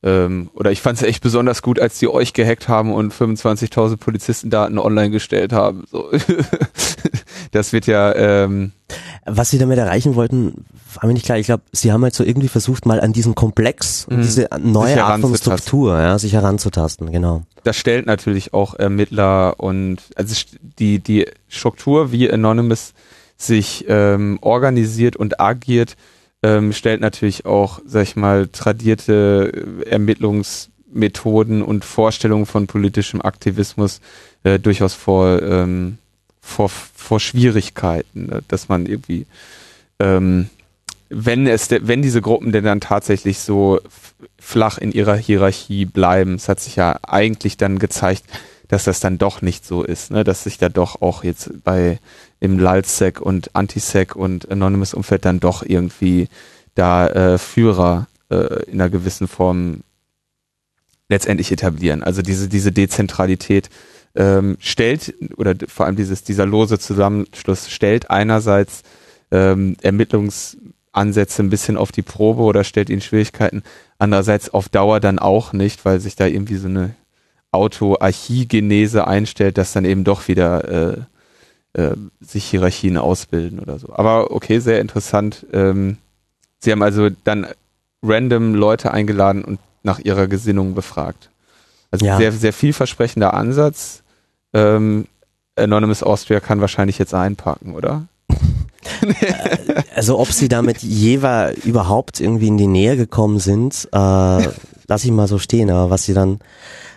Ähm, 0.03 0.49
oder 0.55 0.71
ich 0.71 0.81
fand 0.81 0.97
es 0.97 1.03
echt 1.03 1.21
besonders 1.21 1.61
gut, 1.61 1.79
als 1.79 1.99
die 1.99 2.07
euch 2.07 2.33
gehackt 2.33 2.67
haben 2.67 2.91
und 2.91 3.13
25.000 3.13 3.97
Polizistendaten 3.97 4.79
online 4.79 5.11
gestellt 5.11 5.53
haben. 5.53 5.83
So. 5.91 6.09
das 7.51 7.71
wird 7.71 7.85
ja. 7.85 8.15
Ähm 8.15 8.71
Was 9.25 9.51
sie 9.51 9.59
damit 9.59 9.77
erreichen 9.77 10.15
wollten, 10.15 10.65
war 10.95 11.05
mir 11.05 11.13
nicht 11.13 11.25
klar. 11.25 11.37
Ich 11.37 11.45
glaube, 11.45 11.63
sie 11.71 11.91
haben 11.91 12.03
halt 12.03 12.15
so 12.15 12.23
irgendwie 12.23 12.47
versucht, 12.47 12.87
mal 12.87 12.99
an 12.99 13.13
diesen 13.13 13.35
Komplex, 13.35 14.07
mhm. 14.09 14.23
diese 14.23 14.49
neue 14.59 15.03
Art 15.03 15.21
von 15.21 15.35
Struktur, 15.35 15.99
ja, 15.99 16.17
sich 16.17 16.33
heranzutasten. 16.33 17.11
Genau. 17.11 17.43
Das 17.63 17.77
stellt 17.77 18.07
natürlich 18.07 18.55
auch 18.55 18.73
Ermittler 18.73 19.59
und 19.59 19.97
also 20.15 20.35
die 20.79 20.97
die 20.97 21.27
Struktur, 21.47 22.11
wie 22.11 22.31
Anonymous 22.31 22.93
sich 23.37 23.85
ähm, 23.87 24.39
organisiert 24.41 25.15
und 25.15 25.39
agiert, 25.39 25.95
ähm, 26.43 26.73
stellt 26.73 27.01
natürlich 27.01 27.45
auch, 27.45 27.79
sag 27.85 28.03
ich 28.03 28.15
mal, 28.15 28.47
tradierte 28.47 29.51
äh, 29.85 29.89
Ermittlungsmethoden 29.89 31.61
und 31.61 31.85
Vorstellungen 31.85 32.45
von 32.45 32.67
politischem 32.67 33.21
Aktivismus 33.21 34.01
äh, 34.43 34.59
durchaus 34.59 34.93
vor, 34.93 35.41
ähm, 35.41 35.97
vor, 36.41 36.69
vor 36.69 37.19
Schwierigkeiten, 37.19 38.27
ne? 38.27 38.41
dass 38.47 38.69
man 38.69 38.87
irgendwie, 38.87 39.27
ähm, 39.99 40.49
wenn 41.09 41.45
es, 41.45 41.69
wenn 41.69 42.01
diese 42.01 42.21
Gruppen 42.21 42.51
denn 42.51 42.63
dann 42.63 42.81
tatsächlich 42.81 43.39
so 43.39 43.79
flach 44.39 44.77
in 44.77 44.91
ihrer 44.91 45.15
Hierarchie 45.15 45.85
bleiben, 45.85 46.35
es 46.35 46.49
hat 46.49 46.59
sich 46.59 46.75
ja 46.75 46.97
eigentlich 47.03 47.57
dann 47.57 47.77
gezeigt, 47.77 48.23
dass 48.71 48.85
das 48.85 49.01
dann 49.01 49.17
doch 49.17 49.41
nicht 49.41 49.65
so 49.65 49.83
ist, 49.83 50.11
ne? 50.11 50.23
dass 50.23 50.45
sich 50.45 50.57
da 50.57 50.69
doch 50.69 51.01
auch 51.01 51.25
jetzt 51.25 51.51
bei 51.65 51.99
im 52.39 52.57
LALSEC 52.57 53.19
und 53.19 53.53
Antisec 53.53 54.15
und 54.15 54.49
Anonymous 54.49 54.93
Umfeld 54.93 55.25
dann 55.25 55.41
doch 55.41 55.61
irgendwie 55.61 56.29
da 56.73 57.07
äh, 57.09 57.37
Führer 57.37 58.07
äh, 58.29 58.63
in 58.71 58.79
einer 58.79 58.89
gewissen 58.89 59.27
Form 59.27 59.81
letztendlich 61.09 61.51
etablieren. 61.51 62.01
Also 62.01 62.21
diese, 62.21 62.47
diese 62.47 62.71
Dezentralität 62.71 63.69
ähm, 64.15 64.55
stellt, 64.61 65.15
oder 65.35 65.53
vor 65.67 65.85
allem 65.85 65.97
dieses, 65.97 66.23
dieser 66.23 66.45
lose 66.45 66.79
Zusammenschluss 66.79 67.69
stellt 67.69 68.09
einerseits 68.09 68.83
ähm, 69.31 69.75
Ermittlungsansätze 69.81 71.43
ein 71.43 71.49
bisschen 71.49 71.75
auf 71.75 71.91
die 71.91 72.03
Probe 72.03 72.43
oder 72.43 72.63
stellt 72.63 72.89
ihnen 72.89 73.01
Schwierigkeiten, 73.01 73.63
andererseits 73.99 74.49
auf 74.53 74.69
Dauer 74.69 75.01
dann 75.01 75.19
auch 75.19 75.51
nicht, 75.51 75.83
weil 75.83 75.99
sich 75.99 76.15
da 76.15 76.25
irgendwie 76.25 76.55
so 76.55 76.69
eine 76.69 76.95
Autoarchiegenese 77.51 79.07
einstellt, 79.07 79.57
dass 79.57 79.73
dann 79.73 79.85
eben 79.85 80.03
doch 80.03 80.27
wieder 80.27 81.05
äh, 81.73 81.81
äh, 81.81 81.95
sich 82.19 82.45
Hierarchien 82.45 82.97
ausbilden 82.97 83.59
oder 83.59 83.79
so. 83.79 83.93
Aber 83.93 84.31
okay, 84.31 84.59
sehr 84.59 84.81
interessant. 84.81 85.45
Ähm, 85.53 85.97
Sie 86.59 86.71
haben 86.71 86.83
also 86.83 87.09
dann 87.23 87.47
random 88.03 88.53
Leute 88.53 88.91
eingeladen 88.91 89.43
und 89.43 89.59
nach 89.83 89.99
ihrer 89.99 90.27
Gesinnung 90.27 90.75
befragt. 90.75 91.29
Also 91.89 92.05
ja. 92.05 92.17
sehr, 92.17 92.31
sehr 92.31 92.53
vielversprechender 92.53 93.33
Ansatz. 93.33 94.03
Ähm, 94.53 95.07
Anonymous 95.55 96.03
Austria 96.03 96.39
kann 96.39 96.61
wahrscheinlich 96.61 96.97
jetzt 96.99 97.13
einpacken, 97.13 97.73
oder? 97.75 98.07
also 99.95 100.19
ob 100.19 100.31
sie 100.31 100.47
damit 100.47 100.79
jeweils 100.79 101.63
überhaupt 101.65 102.19
irgendwie 102.19 102.47
in 102.47 102.57
die 102.57 102.67
Nähe 102.67 102.95
gekommen 102.95 103.39
sind, 103.39 103.89
äh, 103.91 104.47
lass 104.87 105.03
ich 105.03 105.11
mal 105.11 105.27
so 105.27 105.39
stehen. 105.39 105.69
Aber 105.69 105.89
was 105.89 106.03
sie 106.05 106.13
dann, 106.13 106.39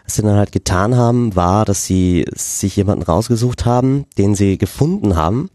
was 0.04 0.16
sie 0.16 0.22
dann 0.22 0.36
halt 0.36 0.52
getan 0.52 0.96
haben, 0.96 1.34
war, 1.34 1.64
dass 1.64 1.86
sie 1.86 2.26
sich 2.34 2.76
jemanden 2.76 3.02
rausgesucht 3.02 3.64
haben, 3.64 4.04
den 4.18 4.34
sie 4.34 4.58
gefunden 4.58 5.16
haben 5.16 5.50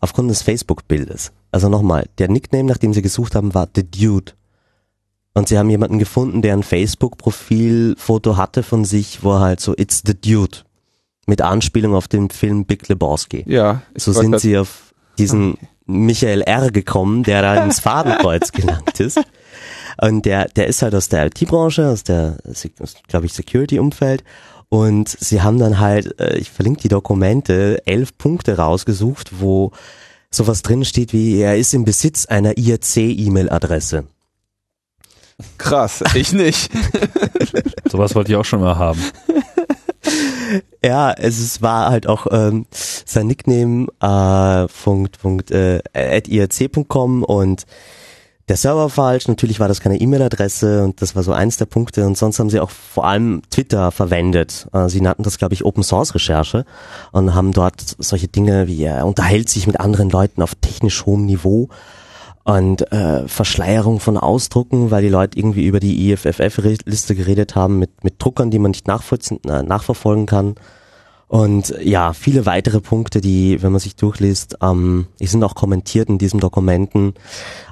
aufgrund 0.00 0.30
des 0.30 0.42
Facebook-Bildes. 0.42 1.32
Also 1.50 1.68
nochmal, 1.68 2.06
der 2.18 2.28
Nickname, 2.28 2.64
nach 2.64 2.76
dem 2.76 2.92
sie 2.92 3.02
gesucht 3.02 3.34
haben, 3.34 3.54
war 3.54 3.68
The 3.74 3.90
Dude. 3.90 4.32
Und 5.32 5.48
sie 5.48 5.58
haben 5.58 5.70
jemanden 5.70 5.98
gefunden, 5.98 6.42
der 6.42 6.52
ein 6.54 6.62
Facebook-Profilfoto 6.62 8.36
hatte 8.36 8.62
von 8.62 8.84
sich, 8.84 9.22
wo 9.22 9.34
er 9.34 9.40
halt 9.40 9.60
so 9.60 9.74
It's 9.76 10.02
the 10.04 10.14
Dude 10.14 10.58
mit 11.26 11.40
Anspielung 11.42 11.94
auf 11.94 12.08
den 12.08 12.30
Film 12.30 12.64
Big 12.64 12.88
Lebowski. 12.88 13.44
Ja. 13.46 13.82
So 13.94 14.12
sind 14.12 14.40
sie 14.40 14.58
auf 14.58 14.94
diesen 15.18 15.54
okay. 15.54 15.68
Michael 15.86 16.42
R. 16.42 16.70
gekommen, 16.70 17.22
der 17.22 17.42
da 17.42 17.64
ins 17.64 17.80
Fadenkreuz 17.80 18.52
gelangt 18.52 18.98
ist. 19.00 19.20
Und 20.00 20.26
der, 20.26 20.46
der 20.48 20.66
ist 20.66 20.82
halt 20.82 20.94
aus 20.94 21.08
der 21.08 21.26
IT-Branche, 21.26 21.88
aus 21.88 22.04
der, 22.04 22.36
glaube 23.08 23.26
ich, 23.26 23.32
Security-Umfeld. 23.32 24.24
Und 24.68 25.08
sie 25.08 25.42
haben 25.42 25.58
dann 25.58 25.80
halt, 25.80 26.20
äh, 26.20 26.36
ich 26.36 26.50
verlinke 26.50 26.82
die 26.82 26.88
Dokumente, 26.88 27.82
elf 27.86 28.16
Punkte 28.18 28.58
rausgesucht, 28.58 29.40
wo 29.40 29.72
sowas 30.30 30.62
drin 30.62 30.84
steht 30.84 31.12
wie, 31.12 31.40
er 31.40 31.56
ist 31.56 31.72
im 31.72 31.84
Besitz 31.84 32.26
einer 32.26 32.58
IRC-E-Mail-Adresse. 32.58 34.04
Krass, 35.56 36.02
ich 36.14 36.32
nicht. 36.32 36.70
Sowas 37.88 38.14
wollte 38.14 38.32
ich 38.32 38.36
auch 38.36 38.44
schon 38.44 38.60
mal 38.60 38.76
haben. 38.76 39.00
Ja, 40.84 41.12
es 41.12 41.38
ist, 41.38 41.62
war 41.62 41.90
halt 41.90 42.06
auch 42.06 42.26
ähm, 42.30 42.66
sein 42.70 43.26
Nickname 43.26 43.86
äh, 44.00 44.68
Punkt, 44.82 45.20
Punkt, 45.20 45.50
äh, 45.50 45.80
at 45.92 46.28
irc.com 46.28 47.22
und 47.22 47.64
der 48.48 48.56
Server 48.56 48.88
falsch. 48.88 49.28
Natürlich 49.28 49.60
war 49.60 49.68
das 49.68 49.80
keine 49.80 50.00
E-Mail-Adresse 50.00 50.84
und 50.84 51.02
das 51.02 51.14
war 51.14 51.22
so 51.22 51.32
eins 51.32 51.56
der 51.56 51.66
Punkte. 51.66 52.06
Und 52.06 52.16
sonst 52.16 52.38
haben 52.38 52.50
sie 52.50 52.60
auch 52.60 52.70
vor 52.70 53.06
allem 53.06 53.42
Twitter 53.50 53.90
verwendet. 53.92 54.66
Äh, 54.72 54.88
sie 54.88 55.00
nannten 55.00 55.22
das, 55.22 55.38
glaube 55.38 55.54
ich, 55.54 55.64
Open 55.64 55.82
Source 55.82 56.14
Recherche 56.14 56.64
und 57.12 57.34
haben 57.34 57.52
dort 57.52 57.96
solche 57.98 58.28
Dinge 58.28 58.66
wie 58.66 58.82
er 58.84 59.06
unterhält 59.06 59.48
sich 59.48 59.66
mit 59.66 59.80
anderen 59.80 60.10
Leuten 60.10 60.42
auf 60.42 60.54
technisch 60.54 61.04
hohem 61.06 61.26
Niveau 61.26 61.68
und 62.44 62.90
äh, 62.92 63.28
Verschleierung 63.28 64.00
von 64.00 64.16
Ausdrucken, 64.16 64.90
weil 64.90 65.02
die 65.02 65.10
Leute 65.10 65.38
irgendwie 65.38 65.66
über 65.66 65.80
die 65.80 66.10
IFFF-Liste 66.10 67.14
geredet 67.14 67.54
haben 67.54 67.78
mit, 67.78 68.02
mit 68.04 68.14
Druckern, 68.18 68.50
die 68.50 68.58
man 68.58 68.70
nicht 68.70 68.88
nachvollziehen, 68.88 69.38
äh, 69.44 69.62
nachverfolgen 69.62 70.24
kann. 70.24 70.54
Und 71.28 71.74
ja, 71.82 72.14
viele 72.14 72.46
weitere 72.46 72.80
Punkte, 72.80 73.20
die, 73.20 73.62
wenn 73.62 73.70
man 73.70 73.80
sich 73.80 73.96
durchliest, 73.96 74.56
ähm, 74.62 75.06
die 75.20 75.26
sind 75.26 75.44
auch 75.44 75.54
kommentiert 75.54 76.08
in 76.08 76.16
diesen 76.16 76.40
Dokumenten, 76.40 77.14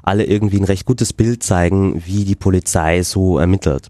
alle 0.03 0.25
irgendwie 0.25 0.59
ein 0.59 0.65
recht 0.65 0.85
gutes 0.85 1.15
Bild 1.15 1.43
zeigen, 1.43 2.03
wie 2.05 2.25
die 2.25 2.37
Polizei 2.37 3.03
so 3.03 3.39
ermittelt. 3.39 3.89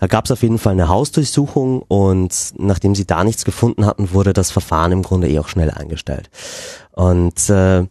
Da 0.00 0.06
gab 0.06 0.24
es 0.24 0.30
auf 0.30 0.42
jeden 0.42 0.58
Fall 0.58 0.72
eine 0.72 0.88
Hausdurchsuchung 0.88 1.82
und 1.82 2.54
nachdem 2.56 2.94
sie 2.94 3.06
da 3.06 3.24
nichts 3.24 3.44
gefunden 3.44 3.86
hatten, 3.86 4.12
wurde 4.12 4.32
das 4.32 4.50
Verfahren 4.50 4.92
im 4.92 5.02
Grunde 5.02 5.28
eh 5.28 5.38
auch 5.38 5.48
schnell 5.48 5.70
eingestellt. 5.70 6.30
Und 6.92 7.48
äh, 7.50 7.86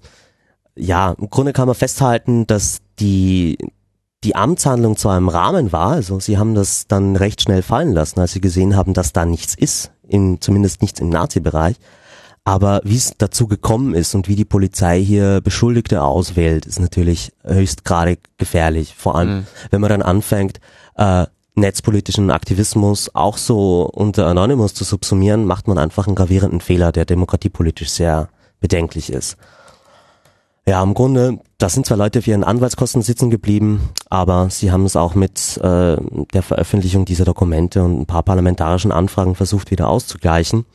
ja, 0.76 1.12
im 1.12 1.30
Grunde 1.30 1.54
kann 1.54 1.68
man 1.68 1.76
festhalten, 1.76 2.48
dass 2.48 2.82
die, 3.00 3.58
die 4.24 4.36
Amtshandlung 4.36 4.98
zwar 4.98 5.18
im 5.18 5.30
Rahmen 5.30 5.72
war, 5.72 5.92
also 5.92 6.20
sie 6.20 6.38
haben 6.38 6.56
das 6.56 6.88
dann 6.88 7.16
recht 7.16 7.42
schnell 7.42 7.62
fallen 7.62 7.92
lassen, 7.92 8.20
als 8.20 8.34
sie 8.34 8.42
gesehen 8.42 8.76
haben, 8.76 8.94
dass 8.94 9.14
da 9.14 9.26
nichts 9.26 9.56
ist, 9.56 9.92
in, 10.08 10.40
zumindest 10.42 10.82
nichts 10.82 11.00
im 11.00 11.10
Nazi-Bereich. 11.10 11.76
Aber 12.46 12.82
wie 12.84 12.98
es 12.98 13.14
dazu 13.18 13.48
gekommen 13.48 13.94
ist 13.94 14.16
und 14.16 14.28
wie 14.28 14.36
die 14.36 14.46
Polizei 14.46 15.02
hier 15.02 15.40
Beschuldigte 15.42 16.04
auswählt, 16.04 16.66
ist 16.66 16.80
natürlich 16.80 17.32
höchst 17.44 17.86
gerade 17.86 18.18
gefährlich. 18.38 18.96
Vor 18.98 19.16
allem, 19.16 19.30
mhm. 19.38 19.48
wenn 19.72 19.82
man 19.82 19.90
dann 19.90 20.02
anfängt, 20.02 20.60
äh, 20.98 21.26
netzpolitischen 21.56 22.32
Aktivismus 22.32 23.14
auch 23.14 23.38
so 23.38 23.90
unter 23.94 24.28
Anonymous 24.28 24.74
zu 24.74 24.84
subsumieren, 24.84 25.46
macht 25.46 25.68
man 25.68 25.78
einfach 25.78 26.08
einen 26.08 26.16
gravierenden 26.16 26.62
Fehler, 26.62 26.92
der 26.92 27.06
demokratiepolitisch 27.06 27.90
sehr 27.90 28.30
bedenklich 28.60 29.12
ist. 29.12 29.38
Ja, 30.66 30.82
im 30.82 30.94
Grunde, 30.94 31.40
da 31.58 31.68
sind 31.68 31.86
zwar 31.86 31.98
Leute 31.98 32.22
für 32.22 32.32
ihren 32.32 32.46
Anwaltskosten 32.46 33.02
sitzen 33.02 33.30
geblieben, 33.30 33.90
aber 34.10 34.50
sie 34.50 34.72
haben 34.72 34.86
es 34.86 34.96
auch 34.96 35.14
mit 35.14 35.58
äh, 35.58 35.98
der 36.34 36.42
Veröffentlichung 36.42 37.04
dieser 37.04 37.26
Dokumente 37.26 37.84
und 37.84 38.00
ein 38.00 38.06
paar 38.06 38.24
parlamentarischen 38.24 38.94
Anfragen 38.94 39.36
versucht 39.36 39.72
wieder 39.72 39.90
auszugleichen. 39.90 40.66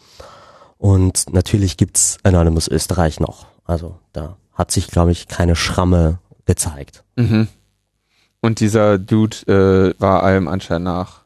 Und 0.77 1.32
natürlich 1.32 1.78
gibt's 1.78 2.19
Anonymous 2.23 2.69
Österreich 2.69 3.19
noch. 3.19 3.47
Also 3.65 3.98
da 4.12 4.36
hat 4.52 4.70
sich, 4.70 4.89
glaube 4.89 5.12
ich, 5.12 5.27
keine 5.27 5.56
Schramme 5.56 6.19
gezeigt. 6.44 7.02
Mhm. 7.16 7.48
Und 8.40 8.60
dieser 8.60 8.98
Dude 8.98 9.36
äh, 9.97 10.01
war 10.01 10.23
allem 10.23 10.48
Anschein 10.48 10.82
nach 10.82 11.23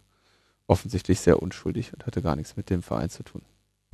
offensichtlich 0.68 1.20
sehr 1.20 1.42
unschuldig 1.42 1.92
und 1.92 2.06
hatte 2.06 2.22
gar 2.22 2.36
nichts 2.36 2.56
mit 2.56 2.70
dem 2.70 2.82
Verein 2.82 3.10
zu 3.10 3.24
tun. 3.24 3.42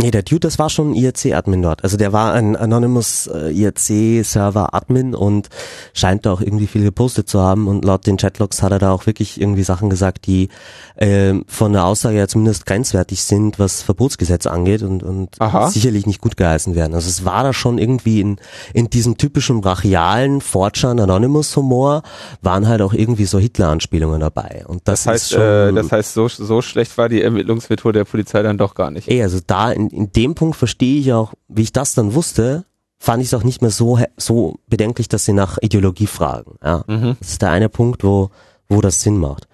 Nee, 0.00 0.12
der 0.12 0.22
Dude, 0.22 0.38
das 0.38 0.60
war 0.60 0.70
schon 0.70 0.94
IRC-Admin 0.94 1.60
dort. 1.60 1.82
Also 1.82 1.96
der 1.96 2.12
war 2.12 2.32
ein 2.32 2.54
Anonymous 2.54 3.26
äh, 3.26 3.50
IRC-Server-Admin 3.50 5.12
und 5.12 5.48
scheint 5.92 6.24
da 6.24 6.32
auch 6.32 6.40
irgendwie 6.40 6.68
viel 6.68 6.84
gepostet 6.84 7.28
zu 7.28 7.40
haben. 7.40 7.66
Und 7.66 7.84
laut 7.84 8.06
den 8.06 8.16
Chatlogs 8.16 8.62
hat 8.62 8.70
er 8.70 8.78
da 8.78 8.92
auch 8.92 9.06
wirklich 9.06 9.40
irgendwie 9.40 9.64
Sachen 9.64 9.90
gesagt, 9.90 10.28
die 10.28 10.50
äh, 10.94 11.34
von 11.48 11.72
der 11.72 11.84
Aussage 11.84 12.16
ja 12.16 12.28
zumindest 12.28 12.64
grenzwertig 12.64 13.24
sind, 13.24 13.58
was 13.58 13.82
Verbotsgesetz 13.82 14.46
angeht 14.46 14.82
und, 14.84 15.02
und 15.02 15.30
sicherlich 15.70 16.06
nicht 16.06 16.20
gut 16.20 16.36
geheißen 16.36 16.76
werden. 16.76 16.94
Also 16.94 17.08
es 17.08 17.24
war 17.24 17.42
da 17.42 17.52
schon 17.52 17.78
irgendwie 17.78 18.20
in, 18.20 18.36
in 18.74 18.90
diesem 18.90 19.16
typischen 19.16 19.62
brachialen 19.62 20.40
Fortran 20.40 21.00
Anonymous-Humor 21.00 22.04
waren 22.40 22.68
halt 22.68 22.82
auch 22.82 22.92
irgendwie 22.92 23.24
so 23.24 23.40
Hitler-Anspielungen 23.40 24.20
dabei. 24.20 24.64
Und 24.68 24.82
das, 24.84 25.02
das 25.02 25.12
heißt, 25.12 25.30
schon, 25.30 25.40
äh, 25.40 25.72
das 25.72 25.90
heißt, 25.90 26.14
so, 26.14 26.28
so 26.28 26.62
schlecht 26.62 26.96
war 26.98 27.08
die 27.08 27.20
Ermittlungsmethode 27.20 27.98
der 27.98 28.04
Polizei 28.04 28.44
dann 28.44 28.58
doch 28.58 28.76
gar 28.76 28.92
nicht. 28.92 29.08
Ey, 29.08 29.20
also 29.24 29.40
da 29.44 29.72
in 29.72 29.87
in, 29.90 30.12
dem 30.12 30.34
Punkt 30.34 30.56
verstehe 30.56 31.00
ich 31.00 31.12
auch, 31.12 31.34
wie 31.48 31.62
ich 31.62 31.72
das 31.72 31.94
dann 31.94 32.14
wusste, 32.14 32.64
fand 32.98 33.22
ich 33.22 33.28
es 33.28 33.34
auch 33.34 33.44
nicht 33.44 33.62
mehr 33.62 33.70
so, 33.70 33.98
so 34.16 34.56
bedenklich, 34.66 35.08
dass 35.08 35.24
sie 35.24 35.32
nach 35.32 35.58
Ideologie 35.60 36.06
fragen. 36.06 36.56
Ja. 36.62 36.84
Mhm. 36.86 37.16
Das 37.20 37.30
ist 37.30 37.42
der 37.42 37.50
eine 37.50 37.68
Punkt, 37.68 38.04
wo, 38.04 38.30
wo 38.68 38.80
das 38.80 39.02
Sinn 39.02 39.18
macht. 39.18 39.48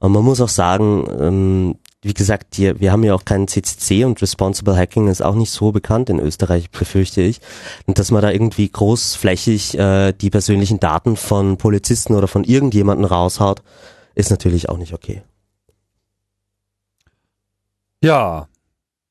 Und 0.00 0.12
man 0.12 0.24
muss 0.24 0.40
auch 0.40 0.48
sagen, 0.48 1.06
ähm, 1.18 1.74
wie 2.02 2.14
gesagt, 2.14 2.54
hier, 2.54 2.78
wir 2.78 2.92
haben 2.92 3.02
ja 3.02 3.14
auch 3.14 3.24
keinen 3.24 3.48
CCC 3.48 4.04
und 4.04 4.22
Responsible 4.22 4.76
Hacking 4.76 5.08
ist 5.08 5.22
auch 5.22 5.34
nicht 5.34 5.50
so 5.50 5.72
bekannt 5.72 6.10
in 6.10 6.20
Österreich, 6.20 6.70
befürchte 6.70 7.20
ich. 7.20 7.40
Und 7.86 7.98
dass 7.98 8.12
man 8.12 8.22
da 8.22 8.30
irgendwie 8.30 8.68
großflächig 8.68 9.76
äh, 9.76 10.12
die 10.12 10.30
persönlichen 10.30 10.78
Daten 10.78 11.16
von 11.16 11.56
Polizisten 11.56 12.14
oder 12.14 12.28
von 12.28 12.44
irgendjemanden 12.44 13.04
raushaut, 13.04 13.62
ist 14.14 14.30
natürlich 14.30 14.68
auch 14.68 14.78
nicht 14.78 14.94
okay. 14.94 15.22
Ja, 18.00 18.46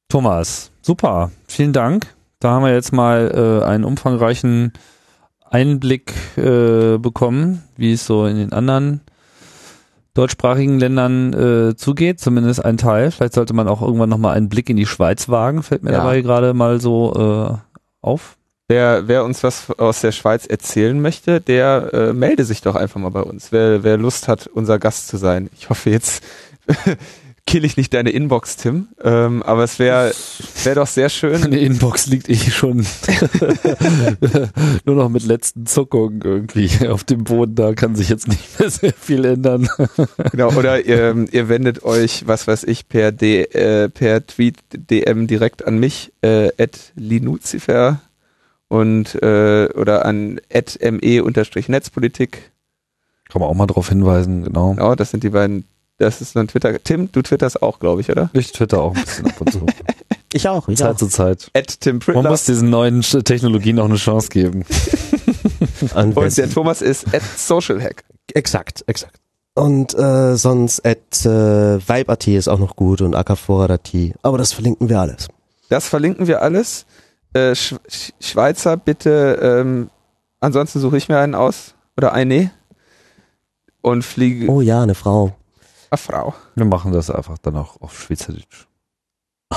Thomas, 0.10 0.72
super, 0.82 1.32
vielen 1.48 1.74
Dank. 1.74 2.16
Da 2.40 2.52
haben 2.52 2.64
wir 2.64 2.74
jetzt 2.74 2.94
mal 2.94 3.62
äh, 3.62 3.66
einen 3.66 3.84
umfangreichen 3.84 4.72
Einblick 5.50 6.14
äh, 6.38 6.98
bekommen, 6.98 7.64
wie 7.76 7.92
es 7.92 8.06
so 8.06 8.26
in 8.26 8.38
den 8.38 8.54
anderen 8.54 9.02
deutschsprachigen 10.14 10.80
Ländern 10.80 11.34
äh, 11.34 11.76
zugeht, 11.76 12.22
zumindest 12.22 12.64
ein 12.64 12.78
Teil. 12.78 13.12
Vielleicht 13.12 13.34
sollte 13.34 13.54
man 13.54 13.68
auch 13.68 13.82
irgendwann 13.82 14.10
nochmal 14.10 14.36
einen 14.36 14.50
Blick 14.50 14.70
in 14.70 14.78
die 14.78 14.86
Schweiz 14.86 15.30
wagen, 15.30 15.62
fällt 15.62 15.84
mir 15.84 15.92
ja. 15.92 15.98
dabei 15.98 16.22
gerade 16.22 16.54
mal 16.54 16.80
so 16.80 17.14
äh, 17.52 17.58
auf. 18.02 18.38
Wer, 18.70 19.08
wer 19.08 19.24
uns 19.26 19.44
was 19.44 19.72
aus 19.78 20.02
der 20.02 20.12
Schweiz 20.12 20.46
erzählen 20.46 21.02
möchte, 21.02 21.40
der 21.40 21.94
äh, 21.94 22.14
melde 22.14 22.46
sich 22.46 22.62
doch 22.62 22.76
einfach 22.76 23.00
mal 23.00 23.12
bei 23.12 23.22
uns. 23.22 23.52
Wer, 23.52 23.84
wer 23.84 23.98
Lust 23.98 24.28
hat, 24.28 24.48
unser 24.48 24.80
Gast 24.80 25.08
zu 25.08 25.18
sein. 25.18 25.50
Ich 25.58 25.70
hoffe, 25.70 25.90
jetzt 25.90 26.24
kill 27.48 27.66
ich 27.66 27.78
nicht 27.78 27.94
deine 27.94 28.12
Inbox, 28.12 28.58
Tim. 28.58 28.90
Ähm, 29.02 29.42
aber 29.42 29.64
es 29.64 29.80
wäre 29.80 30.12
wär 30.64 30.76
doch 30.76 30.86
sehr 30.86 31.10
schön. 31.10 31.42
Meine 31.42 31.58
Inbox 31.58 32.06
liegt 32.08 32.30
eh 32.30 32.36
schon 32.36 32.78
nur 34.86 34.96
noch 34.96 35.10
mit 35.10 35.24
letzten 35.24 35.66
Zuckungen 35.66 36.22
irgendwie 36.22 36.88
auf 36.88 37.04
dem 37.04 37.24
Boden. 37.24 37.56
Da 37.56 37.74
kann 37.74 37.96
sich 37.96 38.10
jetzt 38.10 38.28
nicht 38.28 38.60
mehr 38.60 38.70
sehr 38.70 38.94
viel 38.94 39.26
ändern. 39.26 39.68
Genau, 40.32 40.52
oder 40.52 40.86
ihr, 40.86 41.26
ihr 41.32 41.50
wendet 41.50 41.84
euch, 41.84 42.28
was 42.28 42.48
weiß 42.48 42.66
ich, 42.66 42.88
per, 42.88 43.12
D, 43.12 43.44
äh, 43.44 43.90
per 43.90 44.28
Tweet 44.28 44.58
DM 44.74 45.26
direkt 45.26 45.66
an 45.66 45.80
mich, 45.80 46.14
äh, 46.22 46.50
at 46.62 46.92
linuzifer 46.96 48.02
und 48.68 49.16
äh, 49.24 49.70
oder 49.74 50.06
an 50.06 50.40
me-netzpolitik. 50.52 52.52
Kann 53.30 53.42
man 53.42 53.50
auch 53.50 53.56
mal 53.56 53.68
darauf 53.68 53.90
hinweisen, 53.90 54.44
genau. 54.44 54.74
Genau, 54.74 54.96
das 54.96 55.12
sind 55.12 55.24
die 55.24 55.30
beiden. 55.30 55.66
Das 56.00 56.22
ist 56.22 56.36
dann 56.36 56.48
Twitter. 56.48 56.78
Tim, 56.84 57.12
du 57.12 57.22
twitterst 57.22 57.62
auch, 57.62 57.80
glaube 57.80 58.02
ich, 58.02 58.10
oder? 58.12 58.30
Ich 58.34 58.52
twitter 58.52 58.82
auch 58.82 58.96
ein 58.96 59.04
bisschen 59.04 59.26
ab 59.28 59.42
und 59.42 59.52
zu. 59.52 59.66
Ich 60.34 60.46
auch, 60.50 60.68
ich 60.68 60.78
Zeit 60.78 60.96
auch. 60.96 60.98
zu 60.98 61.08
Zeit. 61.08 61.50
At 61.56 61.80
Tim 61.80 61.96
Man 61.96 62.00
Prittler. 62.02 62.30
muss 62.30 62.44
diesen 62.44 62.70
neuen 62.70 63.02
Technologien 63.02 63.80
auch 63.80 63.86
eine 63.86 63.96
Chance 63.96 64.28
geben. 64.28 64.66
Und 65.96 66.18
Und 66.18 66.38
der 66.38 66.50
Thomas 66.50 66.82
ist 66.82 67.14
at 67.16 67.22
Social 67.38 67.82
Hack. 67.82 68.04
exakt, 68.34 68.84
exakt. 68.88 69.22
Und 69.56 69.98
äh, 69.98 70.36
sonst 70.36 70.86
at 70.86 71.26
äh, 71.26 71.80
Vibe.at 71.80 72.28
ist 72.28 72.50
auch 72.50 72.60
noch 72.60 72.76
gut 72.76 73.00
und 73.02 73.16
Ackervorrat.at. 73.16 73.90
Aber 74.22 74.38
das 74.38 74.52
verlinken 74.52 74.90
wir 74.90 75.00
alles. 75.00 75.30
Das 75.70 75.88
verlinken 75.88 76.28
wir 76.28 76.42
alles. 76.42 76.86
Äh, 77.34 77.56
Sch 77.56 77.76
Sch 77.90 78.12
Schweizer, 78.20 78.76
bitte. 78.76 79.40
Ähm, 79.42 79.90
ansonsten 80.42 80.82
suche 80.82 80.98
ich 80.98 81.08
mir 81.08 81.20
einen 81.20 81.36
aus. 81.36 81.74
Oder 81.96 82.12
eine. 82.12 82.52
Und 83.82 84.04
fliege. 84.04 84.52
Oh 84.52 84.60
ja, 84.60 84.82
eine 84.84 84.94
Frau. 84.94 85.34
Ah, 85.90 85.98
Frau. 85.98 86.34
Wir 86.56 86.66
machen 86.66 86.92
das 86.92 87.10
einfach 87.10 87.38
dann 87.38 87.56
auch 87.56 87.80
auf 87.82 87.98
Schweizerdeutsch. 87.98 88.68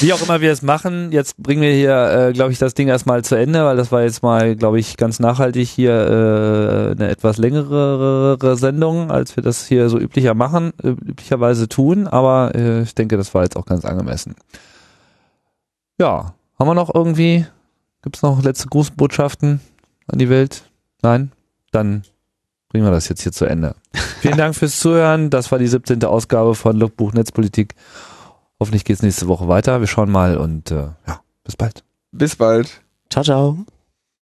Wie 0.00 0.12
auch 0.12 0.20
immer 0.20 0.42
wir 0.42 0.52
es 0.52 0.60
machen, 0.60 1.12
jetzt 1.12 1.38
bringen 1.38 1.62
wir 1.62 1.72
hier, 1.72 2.28
äh, 2.28 2.32
glaube 2.34 2.52
ich, 2.52 2.58
das 2.58 2.74
Ding 2.74 2.88
erstmal 2.88 3.24
zu 3.24 3.36
Ende, 3.36 3.64
weil 3.64 3.78
das 3.78 3.90
war 3.90 4.02
jetzt 4.02 4.22
mal, 4.22 4.54
glaube 4.54 4.78
ich, 4.78 4.98
ganz 4.98 5.18
nachhaltig 5.18 5.66
hier 5.68 5.92
äh, 5.92 6.90
eine 6.92 7.08
etwas 7.08 7.38
längere 7.38 8.56
Sendung, 8.56 9.10
als 9.10 9.34
wir 9.36 9.42
das 9.42 9.66
hier 9.66 9.88
so 9.88 9.98
üblicher 9.98 10.34
machen, 10.34 10.74
äh, 10.82 10.88
üblicherweise 10.88 11.68
tun, 11.68 12.06
aber 12.06 12.54
äh, 12.54 12.82
ich 12.82 12.94
denke, 12.94 13.16
das 13.16 13.32
war 13.34 13.44
jetzt 13.44 13.56
auch 13.56 13.64
ganz 13.64 13.86
angemessen. 13.86 14.34
Ja, 15.98 16.34
haben 16.58 16.68
wir 16.68 16.74
noch 16.74 16.94
irgendwie, 16.94 17.46
gibt's 18.02 18.20
noch 18.22 18.42
letzte 18.42 18.68
Grußbotschaften 18.68 19.60
an 20.06 20.18
die 20.18 20.28
Welt? 20.28 20.64
Nein? 21.02 21.32
Dann 21.70 22.02
bringen 22.68 22.84
wir 22.84 22.90
das 22.90 23.08
jetzt 23.08 23.22
hier 23.22 23.32
zu 23.32 23.44
Ende. 23.44 23.74
Vielen 24.20 24.36
Dank 24.36 24.54
fürs 24.54 24.78
Zuhören. 24.78 25.30
Das 25.30 25.50
war 25.52 25.58
die 25.58 25.68
17. 25.68 26.04
Ausgabe 26.04 26.54
von 26.54 26.76
Logbuch 26.76 27.12
Netzpolitik. 27.12 27.74
Hoffentlich 28.60 28.84
geht's 28.84 29.02
nächste 29.02 29.28
Woche 29.28 29.48
weiter. 29.48 29.80
Wir 29.80 29.86
schauen 29.86 30.10
mal 30.10 30.36
und 30.36 30.70
äh, 30.70 30.88
ja, 31.06 31.20
bis 31.44 31.56
bald. 31.56 31.84
Bis 32.12 32.36
bald. 32.36 32.82
Ciao, 33.10 33.24
ciao. 33.24 33.58